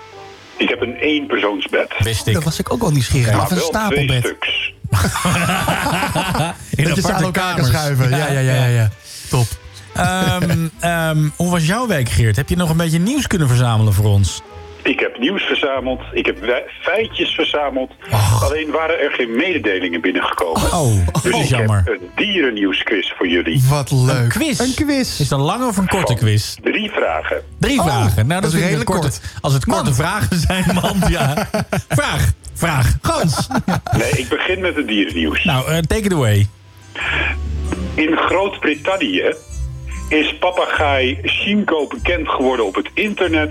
Ik 0.57 0.69
heb 0.69 0.81
een 0.81 0.97
éénpersoonsbed. 1.01 1.95
Wist 1.99 2.27
ik. 2.27 2.35
dat 2.35 2.45
was 2.45 2.59
ik 2.59 2.73
ook 2.73 2.81
wel 2.81 2.91
nieuwsgierig. 2.91 3.33
Maar 3.33 3.43
Of 3.43 3.51
een 3.51 3.57
wel 3.57 3.69
twee 3.69 3.83
stapelbed. 3.83 4.25
stuks. 4.25 4.73
In 6.79 6.85
Dat 6.85 6.95
je 6.95 7.01
ze 7.01 7.13
aan 7.13 7.23
elkaar 7.23 7.55
kan 7.57 7.65
schuiven. 7.65 8.11
Ja, 8.11 8.17
ja, 8.17 8.39
ja, 8.39 8.55
ja. 8.55 8.67
ja. 8.67 8.91
Top. 9.31 9.47
Ehm, 9.95 10.69
ehm, 10.81 11.29
hoe 11.37 11.51
was 11.51 11.67
jouw 11.67 11.87
week, 11.87 12.09
Geert? 12.09 12.37
Heb 12.37 12.49
je 12.49 12.57
nog 12.57 12.71
een 12.71 12.77
beetje 12.77 12.99
nieuws 12.99 13.27
kunnen 13.27 13.49
verzamelen 13.49 13.93
voor 13.93 14.05
ons? 14.05 14.43
Ik 14.83 15.01
heb 15.01 15.19
nieuws 15.19 15.43
verzameld. 15.43 16.01
Ik 16.13 16.27
heb 16.27 16.65
feitjes 16.81 17.31
verzameld. 17.35 17.93
Alleen 18.43 18.71
waren 18.71 19.01
er 19.01 19.11
geen 19.11 19.37
mededelingen 19.37 20.01
binnengekomen. 20.01 20.63
Oh, 20.63 21.07
dat 21.13 21.23
Dus 21.23 21.35
ik 21.41 21.45
jammer. 21.45 21.83
heb 21.85 21.87
een 22.01 22.09
dierennieuwsquiz 22.17 23.13
voor 23.17 23.29
jullie. 23.29 23.63
Wat 23.69 23.91
leuk. 23.91 24.17
Een 24.23 24.29
quiz? 24.29 24.59
Een 24.59 24.75
quiz. 24.75 25.21
Is 25.21 25.29
dat 25.29 25.39
een 25.39 25.45
lange 25.45 25.67
of 25.67 25.77
een 25.77 25.89
korte 25.89 26.15
quiz? 26.15 26.55
Drie 26.63 26.91
vragen. 26.91 27.43
Drie 27.59 27.79
Oh, 27.81 27.87
vragen. 27.87 28.27
Nou, 28.27 28.41
dat 28.41 28.53
is 28.53 28.61
redelijk 28.61 28.91
korte, 28.91 29.11
Als 29.41 29.53
het 29.53 29.65
korte 29.65 29.95
vragen 29.95 30.39
zijn, 30.39 30.65
man, 30.75 30.97
ja. 31.09 31.49
Vraag, 31.89 32.33
vraag. 32.55 32.97
Gans. 33.03 33.49
Nee, 33.99 34.11
ik 34.11 34.29
begin 34.29 34.61
met 34.61 34.77
het 34.77 34.89
dierennieuws. 34.89 35.45
Nou, 35.45 35.67
eh, 35.71 35.79
take 35.79 36.03
it 36.03 36.13
away. 36.13 36.49
In 37.95 38.17
Groot-Brittannië 38.17 39.35
is 40.09 40.35
papegaai 40.39 41.19
Shinko 41.25 41.87
bekend 41.87 42.29
geworden 42.29 42.67
op 42.67 42.75
het 42.75 42.89
internet... 42.95 43.51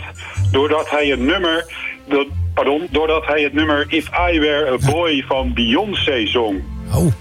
doordat 0.52 0.90
hij 0.90 1.12
een 1.12 1.26
nummer... 1.26 1.74
Dat, 2.10 2.26
pardon, 2.54 2.88
doordat 2.92 3.26
hij 3.26 3.42
het 3.42 3.54
nummer 3.54 3.86
If 3.90 4.08
I 4.08 4.40
Were 4.40 4.72
a 4.82 4.92
Boy 4.92 5.24
van 5.28 5.54
Beyoncé 5.54 6.26
zong. 6.28 6.64
Oh. 6.94 7.14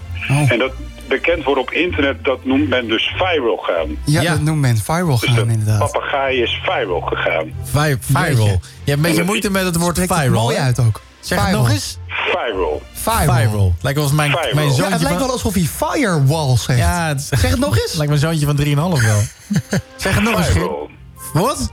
En 0.51 0.59
dat 0.59 0.71
bekend 1.07 1.43
worden 1.43 1.63
op 1.63 1.71
internet, 1.71 2.23
dat 2.23 2.45
noemt 2.45 2.69
men 2.69 2.87
dus 2.87 3.13
viral 3.17 3.57
gaan. 3.57 3.97
Ja, 4.05 4.21
Ja. 4.21 4.31
dat 4.31 4.41
noemt 4.41 4.59
men 4.61 4.77
viral 4.77 5.19
Dus 5.19 5.29
gaan 5.29 5.47
de 5.47 5.53
inderdaad. 5.53 5.91
papegaai 5.91 6.41
is 6.41 6.61
viral 6.63 7.01
gegaan. 7.01 7.51
Vi- 7.63 7.97
viral. 7.99 8.45
Je 8.45 8.51
hebt 8.51 8.87
een 8.87 9.01
beetje 9.01 9.23
moeite 9.23 9.51
met 9.51 9.63
het 9.65 9.75
woord 9.75 9.95
Spreekt 9.95 10.13
het 10.13 10.21
viral. 10.23 10.41
mooi 10.43 10.57
uit 10.57 10.79
ook. 10.79 11.01
Zeg 11.19 11.37
het 11.37 11.47
Viral. 11.47 11.61
nog 11.63 11.71
eens. 11.71 11.97
Viral. 12.07 12.81
Viral. 12.93 13.35
Viral. 13.35 13.73
Lijkt 13.81 13.97
wel 13.97 14.07
als 14.07 14.15
mijn, 14.17 14.31
Viral. 14.31 14.53
mijn 14.53 14.67
zoontje 14.67 14.83
Ja, 14.83 14.91
het 14.91 15.01
lijkt 15.01 15.19
wel 15.19 15.31
alsof 15.31 15.53
hij 15.53 15.63
firewall 15.63 16.57
zegt. 16.57 16.79
Ja, 16.79 17.07
het, 17.07 17.21
Zeg 17.21 17.41
het 17.49 17.59
nog 17.59 17.79
eens. 17.79 17.93
lijkt 18.01 18.07
mijn 18.09 18.19
zoontje 18.19 18.45
van 18.45 18.55
3,5 18.57 19.01
wel. 19.01 19.21
zeg 19.95 20.15
het 20.15 20.23
nog 20.23 20.37
eens. 20.37 20.47
Viral. 20.47 20.89
Wat? 21.33 21.71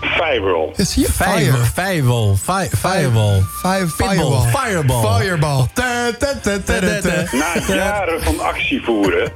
Zie 0.00 1.02
je? 1.02 1.12
Viral. 1.12 2.36
Fire. 2.36 2.76
Firewall. 2.76 3.42
Fireball. 3.56 4.46
Fireball. 4.50 5.20
Fireball. 5.20 5.66
Ta, 5.72 6.10
ta. 6.18 7.24
Na 7.32 7.74
jaren 7.74 8.22
van 8.22 8.40
actie 8.40 8.82
voeren 8.82 9.32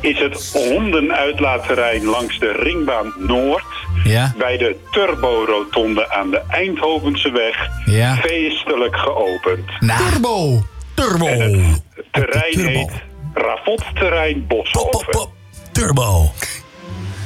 is 0.00 0.18
het 0.18 0.50
hondenuitlaatterrein 0.52 2.04
langs 2.04 2.38
de 2.38 2.52
Ringbaan 2.52 3.12
Noord... 3.18 3.64
Ja. 4.04 4.32
bij 4.38 4.56
de 4.56 4.76
Turbo-rotonde 4.90 6.10
aan 6.10 6.30
de 6.30 6.42
Eindhovense 6.48 7.30
weg 7.30 7.68
Ja. 7.84 8.14
feestelijk 8.16 8.96
geopend. 8.96 9.80
Nou, 9.80 10.10
Turbo. 10.10 10.62
turbo. 10.94 11.26
Het 11.26 12.04
terrein 12.10 12.52
Turbo. 12.52 12.68
heet 12.70 12.90
Ravotterrein 13.34 14.46
Pop, 14.46 14.64
pop, 14.64 14.72
Boshoven. 14.72 15.10
pop. 15.10 15.30
Turbo. 15.72 16.30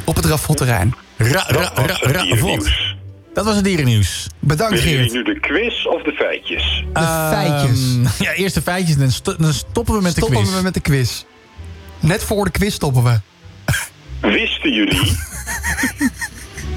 Op 0.04 0.16
het 0.16 0.24
rafotterrein. 0.24 0.94
Ra, 1.18 1.26
ra, 1.28 1.42
Dat 1.46 1.54
was 1.76 2.02
ra, 2.02 2.24
het 2.26 2.40
ra. 2.40 2.72
Dat 3.34 3.44
was 3.44 3.54
het 3.54 3.64
dierennieuws. 3.64 4.26
Bedankt 4.38 4.72
Willen 4.74 4.88
jullie 4.90 5.10
Geert. 5.10 5.26
nu 5.26 5.34
de 5.34 5.40
quiz 5.40 5.84
of 5.86 6.02
de 6.02 6.12
feitjes? 6.12 6.84
De 6.92 7.28
feitjes. 7.30 7.80
Ehm, 7.80 8.02
ja, 8.26 8.32
eerst 8.32 8.54
de 8.54 8.62
feitjes, 8.62 8.96
dan, 8.96 9.10
sto- 9.10 9.36
dan 9.38 9.52
stoppen 9.52 9.94
we 9.94 10.02
met 10.02 10.14
de 10.14 10.20
Stoppen 10.20 10.42
quiz. 10.42 10.54
we 10.56 10.62
met 10.62 10.74
de 10.74 10.80
quiz. 10.80 11.24
Net 12.00 12.24
voor 12.24 12.44
de 12.44 12.50
quiz 12.50 12.74
stoppen 12.74 13.04
we. 13.04 13.20
Wisten 14.20 14.72
jullie 14.72 15.12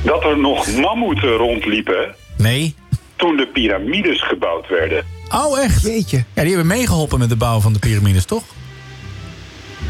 dat 0.04 0.24
er 0.24 0.38
nog 0.40 0.68
mammoeten 0.76 1.30
rondliepen 1.36 2.16
Nee. 2.38 2.76
toen 3.16 3.38
de 3.38 3.48
piramides 3.48 4.22
gebouwd 4.28 4.68
werden? 4.68 5.06
Oh, 5.30 5.60
echt? 5.60 5.82
Jeetje. 5.82 6.18
Ja, 6.34 6.42
die 6.42 6.56
hebben 6.56 6.68
meegeholpen 6.68 7.20
met 7.20 7.30
de 7.30 7.36
bouw 7.36 7.60
van 7.60 7.74
de 7.74 7.80
piramides, 7.80 8.26
toch? 8.26 8.44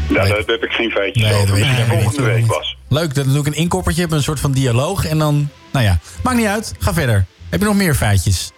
Nou, 0.08 0.28
daar 0.28 0.36
heb 0.46 0.62
ik 0.64 0.70
geen 0.72 0.90
feitjes 0.90 1.22
Nee, 1.24 1.32
dat 1.32 1.42
over. 1.42 1.54
weet 1.54 1.62
ik 1.64 1.68
Misschien 1.70 1.94
niet. 1.94 2.02
volgende 2.02 2.32
week 2.32 2.46
was. 2.46 2.76
Leuk, 2.92 3.14
dan 3.14 3.26
doe 3.28 3.38
ik 3.40 3.46
een 3.46 3.54
inkoppertje, 3.54 4.06
een 4.10 4.22
soort 4.22 4.40
van 4.40 4.52
dialoog 4.52 5.06
en 5.06 5.18
dan... 5.18 5.48
Nou 5.72 5.84
ja, 5.84 5.98
maakt 6.22 6.36
niet 6.36 6.46
uit. 6.46 6.74
Ga 6.78 6.92
verder. 6.94 7.24
Heb 7.48 7.60
je 7.60 7.66
nog 7.66 7.74
meer 7.76 7.94
feitjes? 7.94 8.50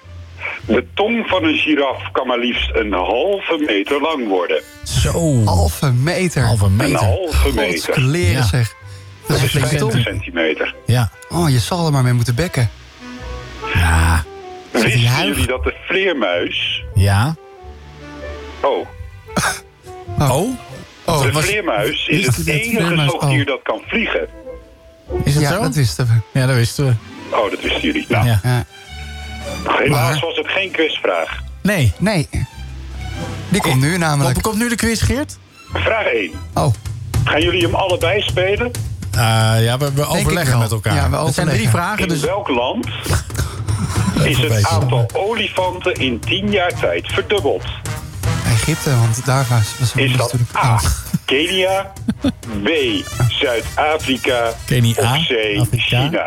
De 0.67 0.87
tong 0.95 1.27
van 1.29 1.45
een 1.45 1.55
giraf 1.57 2.11
kan 2.13 2.27
maar 2.27 2.39
liefst 2.39 2.71
een 2.75 2.93
halve 2.93 3.63
meter 3.67 4.01
lang 4.01 4.29
worden. 4.29 4.63
Zo. 4.85 5.45
Halve 5.45 5.93
meter. 5.93 6.43
Halve 6.45 6.65
Een 6.65 6.77
meter. 6.77 6.99
halve 6.99 7.53
meter. 7.55 7.71
Godske 7.73 8.01
leren 8.01 8.33
Ja. 8.33 8.43
zeg. 8.43 8.75
Dat 9.27 9.37
is 9.37 9.37
Dat 9.37 9.37
is 9.37 9.43
een 9.43 9.49
flinke 9.49 9.69
50 9.69 9.91
tong. 9.91 10.03
centimeter. 10.05 10.75
Ja. 10.87 11.11
Oh, 11.31 11.51
je 11.51 11.59
zal 11.59 11.87
er 11.87 11.93
maar 11.93 12.03
mee 12.03 12.13
moeten 12.13 12.35
bekken. 12.35 12.71
Ja. 13.75 14.25
Wisten 14.71 15.01
jullie 15.01 15.47
dat 15.47 15.63
de 15.65 15.75
vleermuis... 15.87 16.83
Ja. 16.95 17.35
Oh, 18.63 18.87
Oh? 20.19 20.31
Oh, 20.31 20.49
de 21.05 21.31
was- 21.33 21.45
vleermuis 21.45 22.07
is 22.09 22.27
het 22.27 22.39
u 22.39 22.45
dat 22.45 22.55
enige 22.55 23.05
zoogdier 23.11 23.41
oh. 23.41 23.47
dat 23.47 23.61
kan 23.63 23.81
vliegen. 23.87 24.29
Is 25.25 25.35
het 25.35 25.43
ja, 25.43 25.51
zo? 25.53 25.63
dat 25.63 25.75
wisten 25.75 26.07
we. 26.07 26.39
Ja, 26.41 26.47
dat 26.47 26.57
wisten 26.57 26.85
we. 26.87 26.93
Oh, 27.37 27.51
dat 27.51 27.61
wisten 27.61 27.81
jullie. 27.81 28.05
Nou, 28.09 28.27
Ja. 28.27 28.41
Ja. 28.43 28.65
helaas 29.69 30.11
Maar- 30.11 30.21
was 30.21 30.37
het 30.37 30.49
geen 30.49 30.71
quizvraag. 30.71 31.41
Nee. 31.63 31.93
Nee. 31.99 32.29
Die 33.49 33.61
komt 33.61 33.81
nu 33.81 33.99
namelijk. 33.99 34.33
Komt, 34.35 34.47
komt 34.47 34.59
nu 34.59 34.69
de 34.69 34.75
quiz, 34.75 35.03
Geert? 35.05 35.39
Vraag 35.73 36.05
1. 36.07 36.31
Oh, 36.55 36.75
Gaan 37.25 37.43
jullie 37.43 37.63
hem 37.63 37.75
allebei 37.75 38.21
spelen? 38.23 38.71
Eh, 39.13 39.21
ja, 39.65 39.79
we, 39.79 39.93
we 39.93 40.07
overleggen 40.07 40.59
met 40.59 40.71
elkaar. 40.71 40.95
Ja, 40.95 41.11
we 41.11 41.17
Het 41.17 41.35
zijn 41.35 41.47
drie 41.49 41.67
overleggen. 41.67 41.71
vragen, 41.71 42.03
In 42.03 42.09
dus... 42.09 42.21
welk 42.21 42.49
land 42.49 42.87
is 44.31 44.39
het 44.39 44.67
aantal 44.67 45.07
olifanten 45.13 45.93
in 45.95 46.19
10 46.21 46.51
jaar 46.51 46.75
tijd 46.81 47.07
verdubbeld? 47.13 47.65
Egypte, 48.67 48.91
want 48.99 49.25
daar 49.25 49.47
was, 49.49 49.63
was 49.79 49.93
Is 49.95 50.11
dat 50.17 50.19
natuurlijk... 50.33 50.57
A. 50.57 50.81
Kenia, 51.25 51.93
B. 52.63 52.69
Zuid-Afrika 53.29 54.53
Kenia, 54.65 54.91
of 54.91 55.05
C. 55.27 55.59
Afrika. 55.61 55.77
China? 55.79 56.25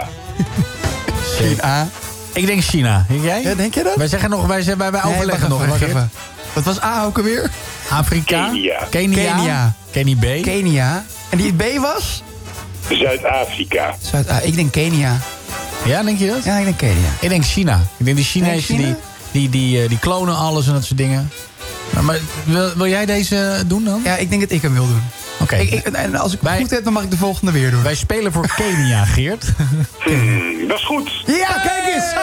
China. 1.38 1.88
Ik 2.33 2.45
denk 2.45 2.61
China. 2.63 3.05
Denk 3.09 3.23
jij? 3.23 3.41
Ja, 3.41 3.55
denk 3.55 3.73
je 3.73 3.83
dat? 3.83 3.95
Wij 3.95 4.07
zeggen 4.07 4.29
nog, 4.29 4.45
wij, 4.45 4.61
zijn- 4.61 4.77
wij, 4.77 4.91
wij 4.91 5.01
Nee, 5.03 5.13
overleggen 5.13 5.49
wacht 5.49 5.61
nog. 5.61 5.67
even, 5.67 5.77
Geert. 5.79 5.93
wacht 5.93 6.05
even. 6.05 6.19
Wat 6.53 6.63
was 6.63 6.81
A 6.81 7.03
ook 7.05 7.17
alweer? 7.17 7.49
Afrika. 7.89 8.45
Kenia. 8.47 8.83
Kenia. 8.89 9.35
Kenia. 9.35 9.73
Kenia 9.91 10.15
B. 10.15 10.43
Kenia. 10.43 11.05
En 11.29 11.38
die 11.38 11.53
B 11.53 11.63
was? 11.79 12.23
Zuid-Afrika. 12.89 13.95
Zuid 14.11 14.27
ah, 14.29 14.45
ik 14.45 14.55
denk 14.55 14.71
Kenia. 14.71 15.17
Ja, 15.85 16.03
denk 16.03 16.19
je 16.19 16.27
dat? 16.27 16.43
Ja, 16.43 16.57
ik 16.57 16.63
denk 16.63 16.77
Kenia. 16.77 17.09
Ik 17.19 17.29
denk 17.29 17.43
China. 17.45 17.81
Ik 17.97 18.05
denk 18.05 18.17
de 18.17 18.23
Chinezen 18.23 18.75
China? 18.75 18.88
die, 18.88 18.95
die, 19.31 19.49
die, 19.49 19.81
eh, 19.83 19.89
die 19.89 19.99
klonen 19.99 20.35
alles 20.38 20.67
en 20.67 20.73
dat 20.73 20.85
soort 20.85 20.97
dingen. 20.97 21.31
Maar, 21.97 22.03
maar 22.05 22.19
wil, 22.45 22.73
wil 22.75 22.87
jij 22.87 23.05
deze 23.05 23.63
doen 23.65 23.83
dan? 23.83 24.01
Ja, 24.03 24.15
ik 24.15 24.29
denk 24.29 24.41
dat 24.41 24.51
ik 24.51 24.61
hem 24.61 24.73
wil 24.73 24.87
doen. 24.87 25.03
Oké. 25.41 25.55
En 25.93 26.15
als 26.15 26.33
ik 26.33 26.39
het 26.39 26.49
Wij- 26.49 26.59
goed 26.59 26.69
heb, 26.69 26.83
dan 26.83 26.93
mag 26.93 27.03
ik 27.03 27.11
de 27.11 27.17
volgende 27.17 27.51
weer 27.51 27.71
doen. 27.71 27.83
Wij 27.83 27.95
spelen 27.95 28.31
voor 28.31 28.47
Kenia, 28.55 29.05
Geert. 29.05 29.45
Hmm, 29.97 30.67
dat 30.67 30.77
is 30.77 30.85
goed. 30.85 31.11
Ja, 31.25 31.51
kijk 31.63 31.93
eens! 31.95 32.13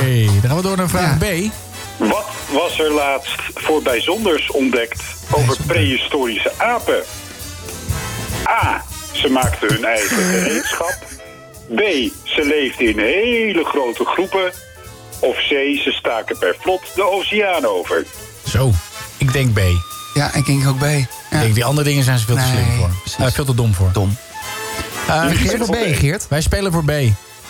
Hey, 0.00 0.28
dan 0.40 0.48
gaan 0.50 0.56
we 0.56 0.62
door 0.62 0.76
naar 0.76 0.88
vraag 0.88 1.18
B. 1.18 1.24
Wat 1.96 2.26
was 2.50 2.78
er 2.78 2.92
laatst 2.92 3.34
voor 3.54 3.82
bijzonders 3.82 4.50
ontdekt 4.50 5.02
over 5.30 5.56
prehistorische 5.66 6.52
apen? 6.58 7.02
A. 8.48 8.84
Ze 9.12 9.28
maakten 9.28 9.68
hun 9.74 9.84
eigen 9.84 10.16
gereedschap. 10.30 10.96
B. 11.74 11.80
Ze 12.24 12.44
leefden 12.44 12.86
in 12.88 12.98
hele 12.98 13.64
grote 13.64 14.04
groepen. 14.04 14.52
of 15.20 15.36
C. 15.36 15.48
Ze 15.82 15.90
staken 15.98 16.38
per 16.38 16.56
vlot 16.60 16.80
de 16.94 17.10
oceaan 17.10 17.64
over? 17.66 18.04
Zo, 18.46 18.70
ik 19.16 19.32
denk 19.32 19.52
B. 19.52 19.60
Ja, 20.14 20.34
ik 20.34 20.46
denk 20.46 20.66
ook 20.68 20.78
B. 20.78 20.82
Ik 20.84 21.06
denk 21.30 21.54
die 21.54 21.64
andere 21.64 21.88
dingen 21.88 22.04
zijn 22.04 22.18
ze 22.18 22.26
veel 22.26 22.34
te 22.36 22.40
Nee, 22.40 22.50
slim 22.50 22.64
voor. 22.76 22.90
Eh, 23.26 23.32
veel 23.32 23.44
te 23.44 23.54
dom 23.54 23.74
voor. 23.74 23.90
Dom. 23.92 24.16
Uh, 25.08 25.26
We 25.28 25.34
spelen 25.36 25.66
voor 25.66 25.76
B, 25.76 25.94
Geert. 25.96 26.28
Wij 26.28 26.40
spelen 26.40 26.72
voor 26.72 26.84
B. 26.84 26.86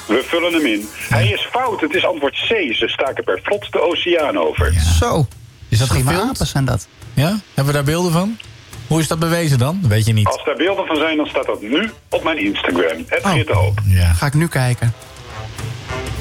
We 0.06 0.24
vullen 0.26 0.52
hem 0.52 0.66
in. 0.66 0.88
Hij 1.08 1.28
is 1.28 1.48
fout. 1.52 1.80
Het 1.80 1.94
is 1.94 2.06
antwoord 2.06 2.32
C. 2.32 2.74
Ze 2.74 2.88
staken 2.88 3.24
per 3.24 3.40
vlot 3.42 3.72
de 3.72 3.80
oceaan 3.80 4.38
over. 4.38 4.72
Zo. 4.98 5.26
Is 5.68 5.78
dat 5.78 5.90
gefilmd? 5.90 6.28
apen 6.30 6.46
zijn 6.46 6.64
dat. 6.64 6.86
Ja? 7.14 7.28
Hebben 7.54 7.66
we 7.66 7.72
daar 7.72 7.84
beelden 7.84 8.12
van? 8.12 8.38
Hoe 8.86 9.00
is 9.00 9.08
dat 9.08 9.18
bewezen 9.18 9.58
dan? 9.58 9.78
Dat 9.80 9.90
weet 9.90 10.06
je 10.06 10.12
niet. 10.12 10.26
Als 10.26 10.44
daar 10.44 10.56
beelden 10.56 10.86
van 10.86 10.96
zijn, 10.96 11.16
dan 11.16 11.26
staat 11.26 11.46
dat 11.46 11.62
nu 11.62 11.90
op 12.10 12.24
mijn 12.24 12.38
Instagram. 12.44 13.04
Het 13.06 13.24
Oh. 13.24 13.30
Geert 13.32 13.46
de 13.46 13.52
Hoop. 13.52 13.80
Ja. 13.84 14.12
Ga 14.12 14.26
ik 14.26 14.34
nu 14.34 14.48
kijken. 14.48 14.92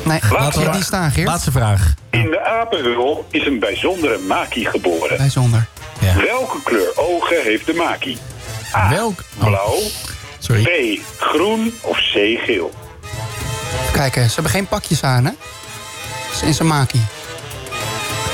Nee, 0.06 0.20
Laten 0.30 0.64
we- 0.64 0.70
niet 0.76 0.84
staan, 0.84 1.12
Geert. 1.12 1.28
Laatste 1.28 1.52
vraag. 1.52 1.94
In 2.10 2.30
de 2.30 2.44
apenhul 2.46 3.26
is 3.32 3.46
een 3.46 3.60
bijzondere 3.60 4.18
maki 4.18 4.66
geboren. 4.66 5.18
Bijzonder. 5.18 5.66
Ja. 6.00 6.16
Welke 6.16 6.58
kleur 6.64 6.92
ogen 6.96 7.42
heeft 7.44 7.66
de 7.66 7.74
maki? 7.74 8.18
A. 8.76 8.90
Welk? 8.90 9.24
Oh, 9.40 9.46
Blauw. 9.48 9.78
sorry. 10.40 10.64
B. 10.64 11.02
Groen. 11.22 11.74
Of 11.82 11.98
C. 11.98 12.14
Geel. 12.46 12.74
Kijk, 13.92 14.16
eh, 14.16 14.24
ze 14.24 14.34
hebben 14.34 14.52
geen 14.52 14.68
pakjes 14.68 15.04
aan, 15.04 15.26
hè? 15.26 15.32
Is 16.34 16.42
in 16.42 16.54
zijn 16.54 16.68
maki. 16.68 17.02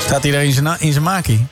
Staat 0.00 0.22
hij 0.22 0.32
daar 0.32 0.44
in 0.44 0.52
zijn, 0.52 0.64
na- 0.64 0.76
in 0.78 0.92
zijn 0.92 1.04
maki? 1.04 1.46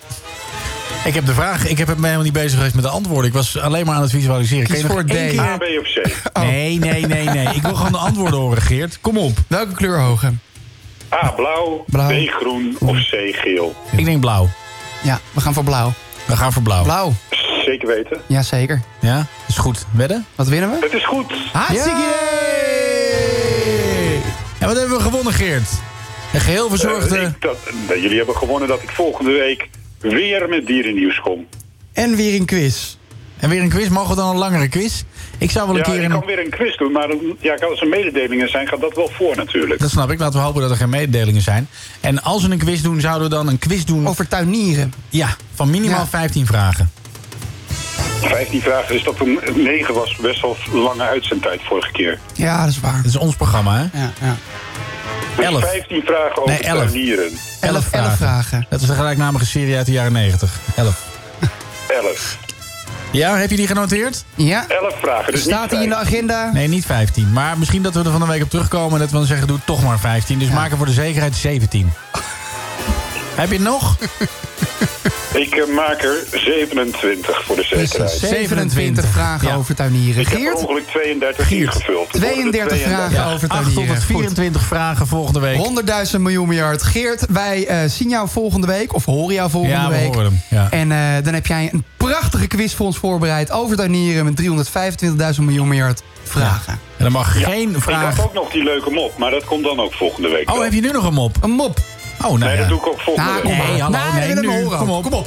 Ik 1.04 1.14
heb 1.14 1.26
de 1.26 1.34
vraag, 1.34 1.66
ik 1.68 1.78
heb 1.78 1.88
me 1.88 1.94
helemaal 2.02 2.22
niet 2.24 2.32
bezig 2.32 2.54
geweest 2.56 2.74
met 2.74 2.84
de 2.84 2.90
antwoorden. 2.90 3.26
Ik 3.26 3.32
was 3.32 3.58
alleen 3.58 3.86
maar 3.86 3.94
aan 3.94 4.02
het 4.02 4.10
visualiseren. 4.10 4.66
Kies 4.66 4.84
voor 4.84 5.04
D. 5.04 5.06
keer- 5.10 5.40
A, 5.40 5.56
B 5.56 5.62
of 5.62 5.86
C? 5.92 6.38
Nee, 6.38 6.78
nee, 6.78 7.06
nee, 7.06 7.24
nee. 7.28 7.54
Ik 7.54 7.62
wil 7.62 7.74
gewoon 7.74 7.92
de 7.92 7.98
antwoorden 7.98 8.38
horen, 8.40 8.62
Geert. 8.62 8.98
Kom 9.00 9.18
op. 9.18 9.38
Welke 9.46 9.72
kleur 9.74 9.98
ogen? 10.00 10.40
A. 11.12 11.28
Blauw. 11.30 11.84
Blauw. 11.86 12.08
B. 12.24 12.28
Groen. 12.28 12.76
Of 12.80 12.96
C. 12.96 13.14
Geel. 13.32 13.74
Ik 13.96 14.04
denk 14.04 14.20
blauw. 14.20 14.48
Ja, 15.02 15.20
we 15.32 15.40
gaan 15.40 15.54
voor 15.54 15.64
blauw. 15.64 15.92
We 16.26 16.36
gaan 16.36 16.52
voor 16.52 16.62
blauw. 16.62 16.82
Blauw. 16.82 17.12
Zeker 17.64 17.88
weten. 17.88 18.20
Jazeker. 18.26 18.82
Ja, 19.00 19.26
is 19.48 19.56
goed. 19.58 19.86
Wedden? 19.92 20.26
Wat 20.34 20.48
winnen 20.48 20.70
we? 20.70 20.76
Het 20.80 20.92
is 20.94 21.06
goed. 21.06 21.32
Hartstikke! 21.52 22.14
En 24.58 24.66
wat 24.66 24.76
hebben 24.78 24.96
we 24.96 25.02
gewonnen, 25.02 25.32
Geert? 25.32 25.68
Een 26.32 26.40
geheel 26.40 26.68
verzorgde... 26.68 27.16
Eh, 27.18 27.22
ik- 27.28 27.40
dat, 27.40 27.56
jullie 28.00 28.16
hebben 28.16 28.36
gewonnen 28.36 28.68
dat 28.68 28.82
ik 28.82 28.90
volgende 28.90 29.30
week 29.32 29.68
weer 30.00 30.48
met 30.48 30.66
dierennieuws 30.66 31.20
kom. 31.20 31.46
En 31.92 32.16
weer 32.16 32.34
een 32.40 32.46
quiz. 32.46 32.96
En 33.38 33.48
weer 33.48 33.62
een 33.62 33.68
quiz. 33.68 33.88
Mogen 33.88 34.10
we 34.10 34.16
dan 34.16 34.30
een 34.30 34.36
langere 34.36 34.68
quiz? 34.68 35.02
Ik 35.38 35.50
zou 35.50 35.66
wel 35.66 35.76
een 35.76 35.82
Ja, 35.86 35.90
keer... 35.92 36.02
ik 36.02 36.04
Een... 36.04 36.10
kan 36.18 36.26
weer 36.26 36.38
een 36.44 36.50
quiz 36.50 36.76
doen, 36.76 36.92
maar 36.92 37.08
dan- 37.08 37.36
ja, 37.40 37.54
als 37.54 37.80
er 37.80 37.88
mededelingen 37.88 38.48
zijn, 38.50 38.68
gaat 38.68 38.80
dat 38.80 38.94
wel 38.94 39.10
voor 39.12 39.36
natuurlijk. 39.36 39.80
Dat 39.80 39.90
snap 39.90 40.10
ik. 40.10 40.18
Laten 40.18 40.38
we 40.38 40.44
hopen 40.44 40.60
dat 40.62 40.70
er 40.70 40.76
geen 40.76 40.88
mededelingen 40.90 41.42
zijn. 41.42 41.68
En 42.00 42.22
als 42.22 42.44
we 42.46 42.50
een 42.52 42.58
quiz 42.58 42.80
doen, 42.82 43.00
zouden 43.00 43.28
we 43.28 43.34
dan 43.34 43.48
een 43.48 43.58
quiz 43.58 43.84
doen... 43.84 44.08
Over 44.08 44.28
tuinieren. 44.28 44.92
Ja, 45.08 45.36
van 45.54 45.70
minimaal 45.70 45.98
Ja. 45.98 46.06
15 46.06 46.46
vragen. 46.46 46.90
15 48.20 48.60
vragen, 48.60 48.94
dus 48.94 49.02
dat 49.04 49.20
een 49.20 49.38
9 49.54 49.94
was 49.94 50.16
best 50.16 50.40
wel 50.40 50.56
lange 50.72 51.02
uitzendtijd 51.02 51.60
vorige 51.64 51.92
keer. 51.92 52.18
Ja, 52.34 52.60
dat 52.60 52.68
is 52.70 52.80
waar. 52.80 52.96
Dat 52.96 53.04
is 53.04 53.16
ons 53.16 53.36
programma, 53.36 53.76
hè? 53.76 53.98
Ja, 54.00 54.12
ja. 54.20 54.36
Dus 55.36 55.44
Elf. 55.46 55.60
15 55.60 56.02
vragen 56.04 56.36
over 56.36 56.50
Nee, 56.50 56.60
elf. 56.62 56.78
tuinieren. 56.78 57.30
Elf, 57.60 57.90
elf 57.90 58.16
vragen. 58.16 58.66
Dat 58.68 58.80
is 58.80 58.86
de 58.86 58.94
gelijknamige 58.94 59.46
serie 59.46 59.76
uit 59.76 59.86
de 59.86 59.92
jaren 59.92 60.12
90. 60.12 60.50
11. 60.76 61.02
11. 61.88 62.38
Ja, 63.12 63.36
heb 63.36 63.50
je 63.50 63.56
die 63.56 63.66
genoteerd? 63.66 64.24
Ja. 64.34 64.64
11 64.68 64.94
vragen, 65.00 65.32
dus 65.32 65.42
Staat 65.42 65.70
hij 65.70 65.82
in 65.82 65.88
de 65.88 65.94
15. 65.94 66.14
agenda? 66.16 66.50
Nee, 66.52 66.68
niet 66.68 66.86
15. 66.86 67.32
Maar 67.32 67.58
misschien 67.58 67.82
dat 67.82 67.94
we 67.94 68.04
er 68.04 68.10
van 68.10 68.22
een 68.22 68.28
week 68.28 68.42
op 68.42 68.50
terugkomen... 68.50 68.92
en 68.92 68.98
dat 68.98 69.10
we 69.10 69.16
dan 69.16 69.26
zeggen, 69.26 69.46
doe 69.46 69.58
toch 69.64 69.82
maar 69.82 69.98
15. 69.98 70.38
Dus 70.38 70.48
maken 70.50 70.76
voor 70.76 70.86
de 70.86 70.92
zekerheid 70.92 71.34
17. 71.36 71.92
heb 73.40 73.48
je 73.48 73.54
het 73.54 73.64
nog? 73.64 73.96
Ik 75.40 75.54
eh, 75.56 75.74
maak 75.74 76.02
er 76.02 76.24
27 76.32 77.44
voor 77.44 77.56
de 77.56 77.62
zekerheid. 77.62 78.10
27 78.10 79.04
vragen 79.06 79.48
Ja. 79.48 79.54
over 79.54 79.74
tuinieren. 79.74 80.20
Ik 80.20 80.28
heb 80.28 80.38
Geert, 80.38 80.54
ongeluk 80.54 80.86
32 80.86 81.50
ingevuld. 81.50 82.12
Het 82.12 82.20
worden 82.22 82.44
er 82.44 82.50
32 82.50 82.78
vragen 82.80 83.24
over 83.34 83.48
tuinieren. 83.48 83.80
824 83.82 84.62
vragen 84.62 85.06
volgende 85.06 85.40
week. 85.40 85.56
100.000 86.12 86.20
miljoen 86.20 86.48
miljard. 86.48 86.82
Geert, 86.82 87.26
wij 87.30 87.66
eh, 87.66 87.78
zien 87.88 88.08
jou 88.08 88.28
volgende 88.28 88.66
week. 88.66 88.94
Of 88.94 89.04
horen 89.04 89.34
jou 89.34 89.50
volgende 89.50 89.76
Ja, 89.76 89.88
we 89.88 89.94
week. 89.94 90.06
horen 90.14 90.24
hem, 90.24 90.40
ja. 90.48 90.66
En 90.70 90.92
eh, 90.92 91.24
dan 91.24 91.34
heb 91.34 91.46
jij 91.46 91.68
een 91.72 91.84
prachtige 91.96 92.46
quiz 92.46 92.74
voor 92.74 92.86
ons 92.86 92.98
voorbereid 92.98 93.50
over 93.50 93.76
tuinieren 93.76 94.24
met 94.24 94.36
325.000 95.38 95.42
miljoen 95.44 95.68
miljard 95.68 96.02
vragen. 96.22 96.72
En 96.72 97.04
dan 97.04 97.12
mag 97.12 97.42
geen 97.42 97.70
Ik 97.74 97.82
vraag... 97.82 98.16
had 98.16 98.24
ook 98.26 98.32
nog 98.34 98.50
die 98.50 98.62
leuke 98.62 98.90
mop, 98.90 99.18
maar 99.18 99.30
dat 99.30 99.44
komt 99.44 99.64
dan 99.64 99.80
ook 99.80 99.92
volgende 99.94 100.28
week. 100.28 100.48
Oh, 100.48 100.54
wel. 100.54 100.64
heb 100.64 100.72
je 100.72 100.80
nu 100.80 100.90
nog 100.90 101.04
een 101.04 101.14
mop? 101.14 101.36
Een 101.40 101.50
mop. 101.50 101.78
Oh, 102.20 102.26
nou 102.26 102.38
Nee, 102.38 102.50
ja. 102.52 102.56
dat 102.56 102.68
doe 102.68 102.78
ik 102.78 102.86
ook 102.86 103.00
volgende 103.00 103.30
Nou, 103.30 103.42
week. 103.42 103.44
kom 103.44 103.56
maar. 103.56 103.70
Nee, 103.70 103.80
hallo, 103.80 103.96
Nou, 103.98 104.12
nee, 104.12 104.20
we 104.20 104.26
willen 104.34 104.44
hem 104.44 104.56
nu. 104.56 104.62
horen. 104.64 104.78
Kom 104.78 104.90
op. 104.90 105.02
Kom 105.02 105.12
op. 105.12 105.26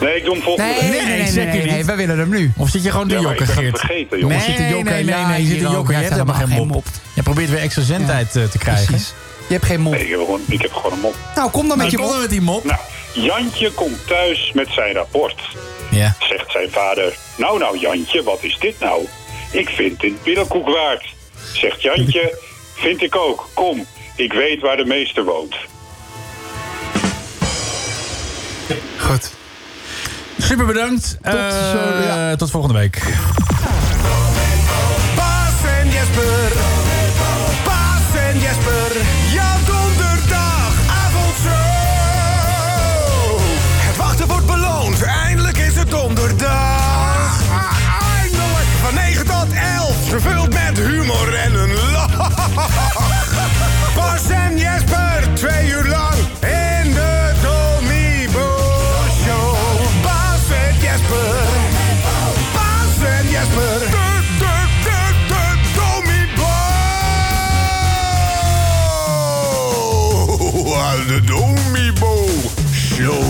Nee, 0.00 0.16
ik 0.16 0.24
doe 0.24 0.34
hem 0.34 0.42
volgende 0.42 0.70
Nee, 0.70 0.80
week. 0.90 0.90
nee, 0.90 1.16
nee, 1.16 1.32
nee, 1.32 1.46
nee, 1.46 1.66
nee, 1.70 1.84
we 1.84 1.94
willen 1.94 2.18
hem 2.18 2.28
nu. 2.28 2.52
Of 2.56 2.68
zit 2.68 2.82
je 2.82 2.90
gewoon 2.90 3.08
te 3.08 3.14
Ja, 3.14 3.20
jokken, 3.20 3.46
ik 3.48 3.54
ben 3.54 3.64
het 3.64 3.64
Geert? 3.64 3.78
vergeten, 3.78 4.18
jongens. 4.18 4.46
Nee, 4.46 4.56
Zit 4.56 4.66
te 4.66 4.72
jokken? 4.74 4.92
nee, 4.92 5.04
nee, 5.04 5.14
Ja, 5.14 5.28
nee, 5.28 5.42
je 5.42 5.48
zit 5.48 5.58
te 5.58 5.68
jokken. 5.70 5.94
Je 5.94 6.00
hebt 6.00 6.12
helemaal 6.12 6.34
geen 6.34 6.66
mop. 6.66 6.84
geen 6.84 7.02
Je 7.14 7.22
probeert 7.22 7.50
weer 7.50 7.58
extra 7.60 7.82
zendtijd 7.82 8.36
eh, 8.36 8.44
te 8.44 8.58
krijgen. 8.58 8.86
Precies. 8.86 9.14
Je 9.46 9.52
hebt 9.54 9.66
geen 9.66 9.80
mop. 9.80 9.92
Nee, 9.92 10.02
ik 10.04 10.10
heb, 10.10 10.18
gewoon, 10.18 10.40
ik 10.48 10.62
heb 10.62 10.72
gewoon 10.72 10.92
een 10.92 11.00
mop. 11.00 11.14
Nou, 11.34 11.50
kom 11.50 11.68
dan 11.68 11.78
met 11.78 11.86
Nou, 11.92 12.02
je 12.02 12.08
mop. 12.12 12.20
met 12.20 12.30
die 12.30 12.40
mop. 12.40 12.64
Nou, 12.64 12.78
Jantje 13.12 13.70
komt 13.70 14.06
thuis 14.06 14.50
met 14.54 14.68
zijn 14.70 14.94
rapport. 14.94 15.40
Ja. 15.90 16.16
Zegt 16.18 16.50
zijn 16.50 16.70
vader, 16.70 17.16
nou 17.36 17.58
nou 17.58 17.78
Jantje, 17.78 18.22
wat 18.22 18.38
is 18.42 18.56
dit 18.60 18.74
nou? 18.80 19.06
Ik 19.50 19.68
vind 19.68 20.00
dit 20.00 20.22
billenkoek 20.22 20.68
waard. 20.68 21.04
Zegt 21.52 21.82
Jantje, 21.82 22.38
vind 22.74 23.02
ik 23.02 23.16
ook. 23.16 23.48
Kom, 23.54 23.86
ik 24.16 24.32
weet 24.32 24.60
waar 24.60 24.76
de 24.76 24.84
meester 24.84 25.24
woont. 25.24 25.54
Goed. 28.98 29.30
Super 30.38 30.66
bedankt. 30.66 31.16
Tot 31.22 31.34
Eh, 31.34 31.70
zo, 31.70 32.02
ja. 32.02 32.36
Tot 32.36 32.50
volgende 32.50 32.78
week. 32.78 33.02
Bas 35.16 35.70
en 35.80 35.88
Jesper. 35.90 36.73
De 71.14 71.20
Domibo 71.20 72.26
Show. 72.72 73.24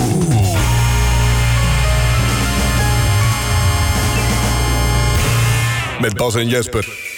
Met 6.00 6.14
Bas 6.16 6.34
en 6.34 6.48
Jesper. 6.48 7.13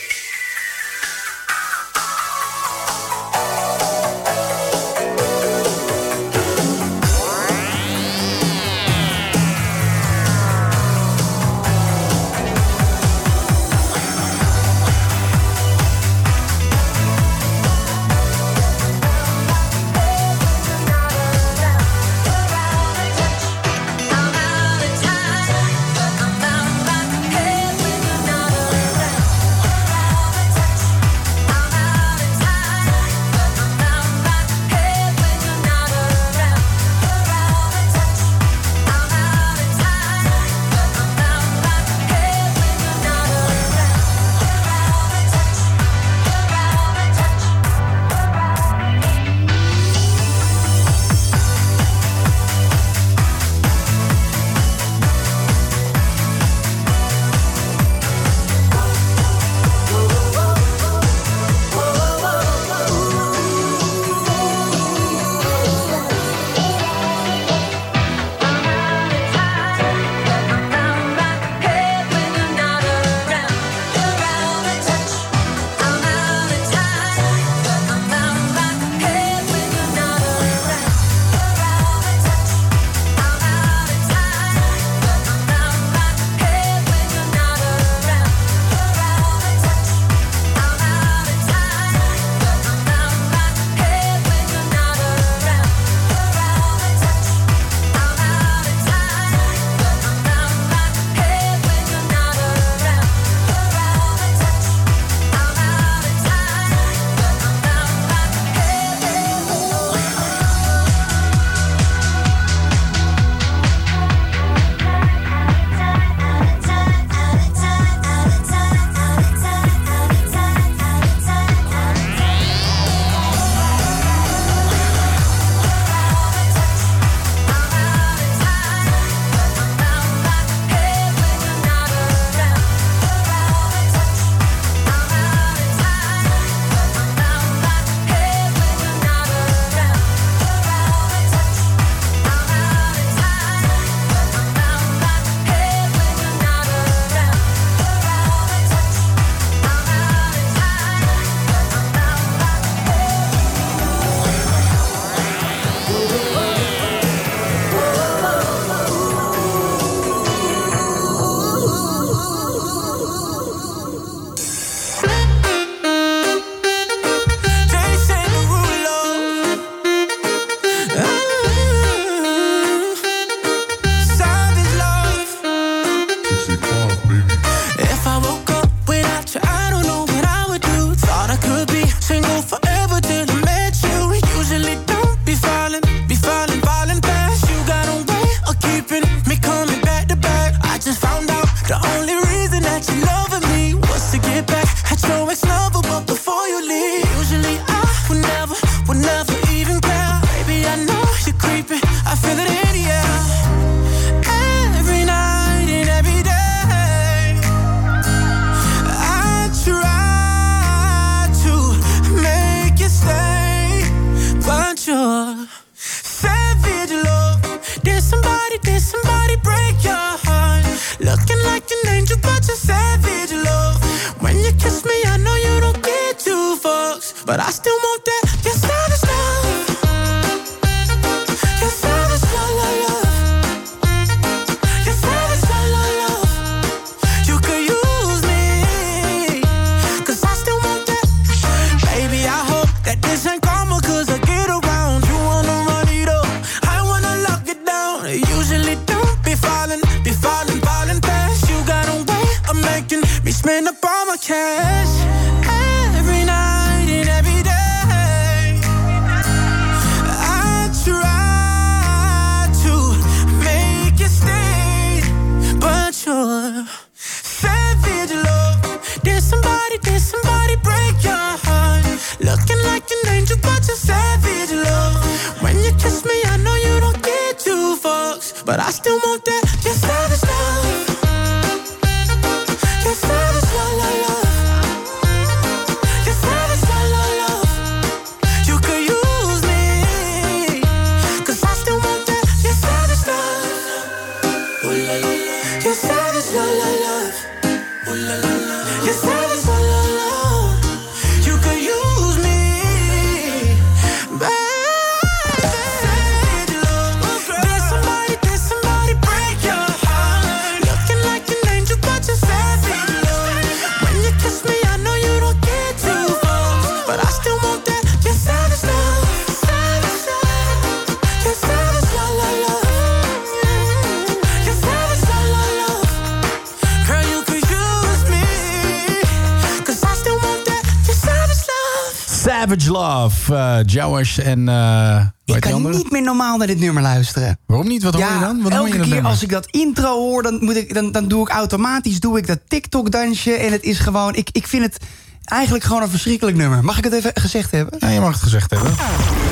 Savage 332.46 332.70
Love, 332.70 333.34
eh 333.34 333.58
Jowish 333.64 334.18
en... 334.18 334.48
eh 334.48 335.00
Ik 335.24 335.40
kan 335.40 335.70
niet 335.70 335.90
meer 335.90 336.02
normaal 336.02 336.36
naar 336.38 336.46
dit 336.46 336.58
nummer 336.58 336.82
luisteren. 336.82 337.38
Waarom 337.46 337.68
niet? 337.68 337.82
Wat 337.82 337.94
hoor 337.94 338.04
je 338.12 338.18
dan? 338.20 338.42
Wat 338.42 338.52
hoor 338.52 338.60
elke 338.60 338.76
je 338.76 338.82
keer 338.82 338.88
nummer? 338.92 339.10
als 339.10 339.22
ik 339.22 339.30
dat 339.30 339.46
intro 339.46 339.98
hoor, 339.98 340.22
dan, 340.22 340.38
moet 340.44 340.56
ik, 340.56 340.74
dan, 340.74 340.92
dan 340.92 341.08
doe 341.08 341.22
ik 341.22 341.28
automatisch 341.28 342.00
doe 342.00 342.18
ik 342.18 342.26
dat 342.26 342.38
TikTok-dansje. 342.48 343.32
En 343.32 343.52
het 343.52 343.62
is 343.62 343.78
gewoon, 343.78 344.14
ik, 344.14 344.28
ik 344.32 344.46
vind 344.46 344.62
het 344.62 344.76
eigenlijk 345.24 345.64
gewoon 345.64 345.82
een 345.82 345.88
verschrikkelijk 345.88 346.36
nummer. 346.36 346.64
Mag 346.64 346.78
ik 346.78 346.84
het 346.84 346.92
even 346.92 347.10
gezegd 347.14 347.50
hebben? 347.50 347.76
Ja, 347.78 347.88
je 347.88 348.00
mag 348.00 348.12
het 348.12 348.22
gezegd 348.22 348.50
hebben. 348.50 348.72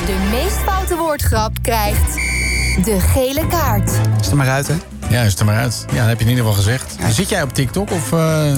De 0.05 0.27
meest 0.31 0.57
foute 0.65 0.95
woordgrap 0.95 1.51
krijgt 1.61 2.13
de 2.83 2.99
gele 2.99 3.47
kaart. 3.47 3.91
Is 4.21 4.27
er 4.27 4.35
maar 4.35 4.49
uit, 4.49 4.67
hè? 4.67 4.75
Ja, 5.09 5.21
is 5.21 5.35
er 5.35 5.45
maar 5.45 5.57
uit. 5.57 5.85
Ja, 5.91 5.97
dat 5.97 6.07
heb 6.07 6.17
je 6.19 6.23
in 6.25 6.29
ieder 6.29 6.45
geval 6.45 6.59
gezegd. 6.63 6.95
Zit 7.09 7.29
jij 7.29 7.41
op 7.41 7.53
TikTok 7.53 7.91
of... 7.91 8.11
eh, 8.11 8.51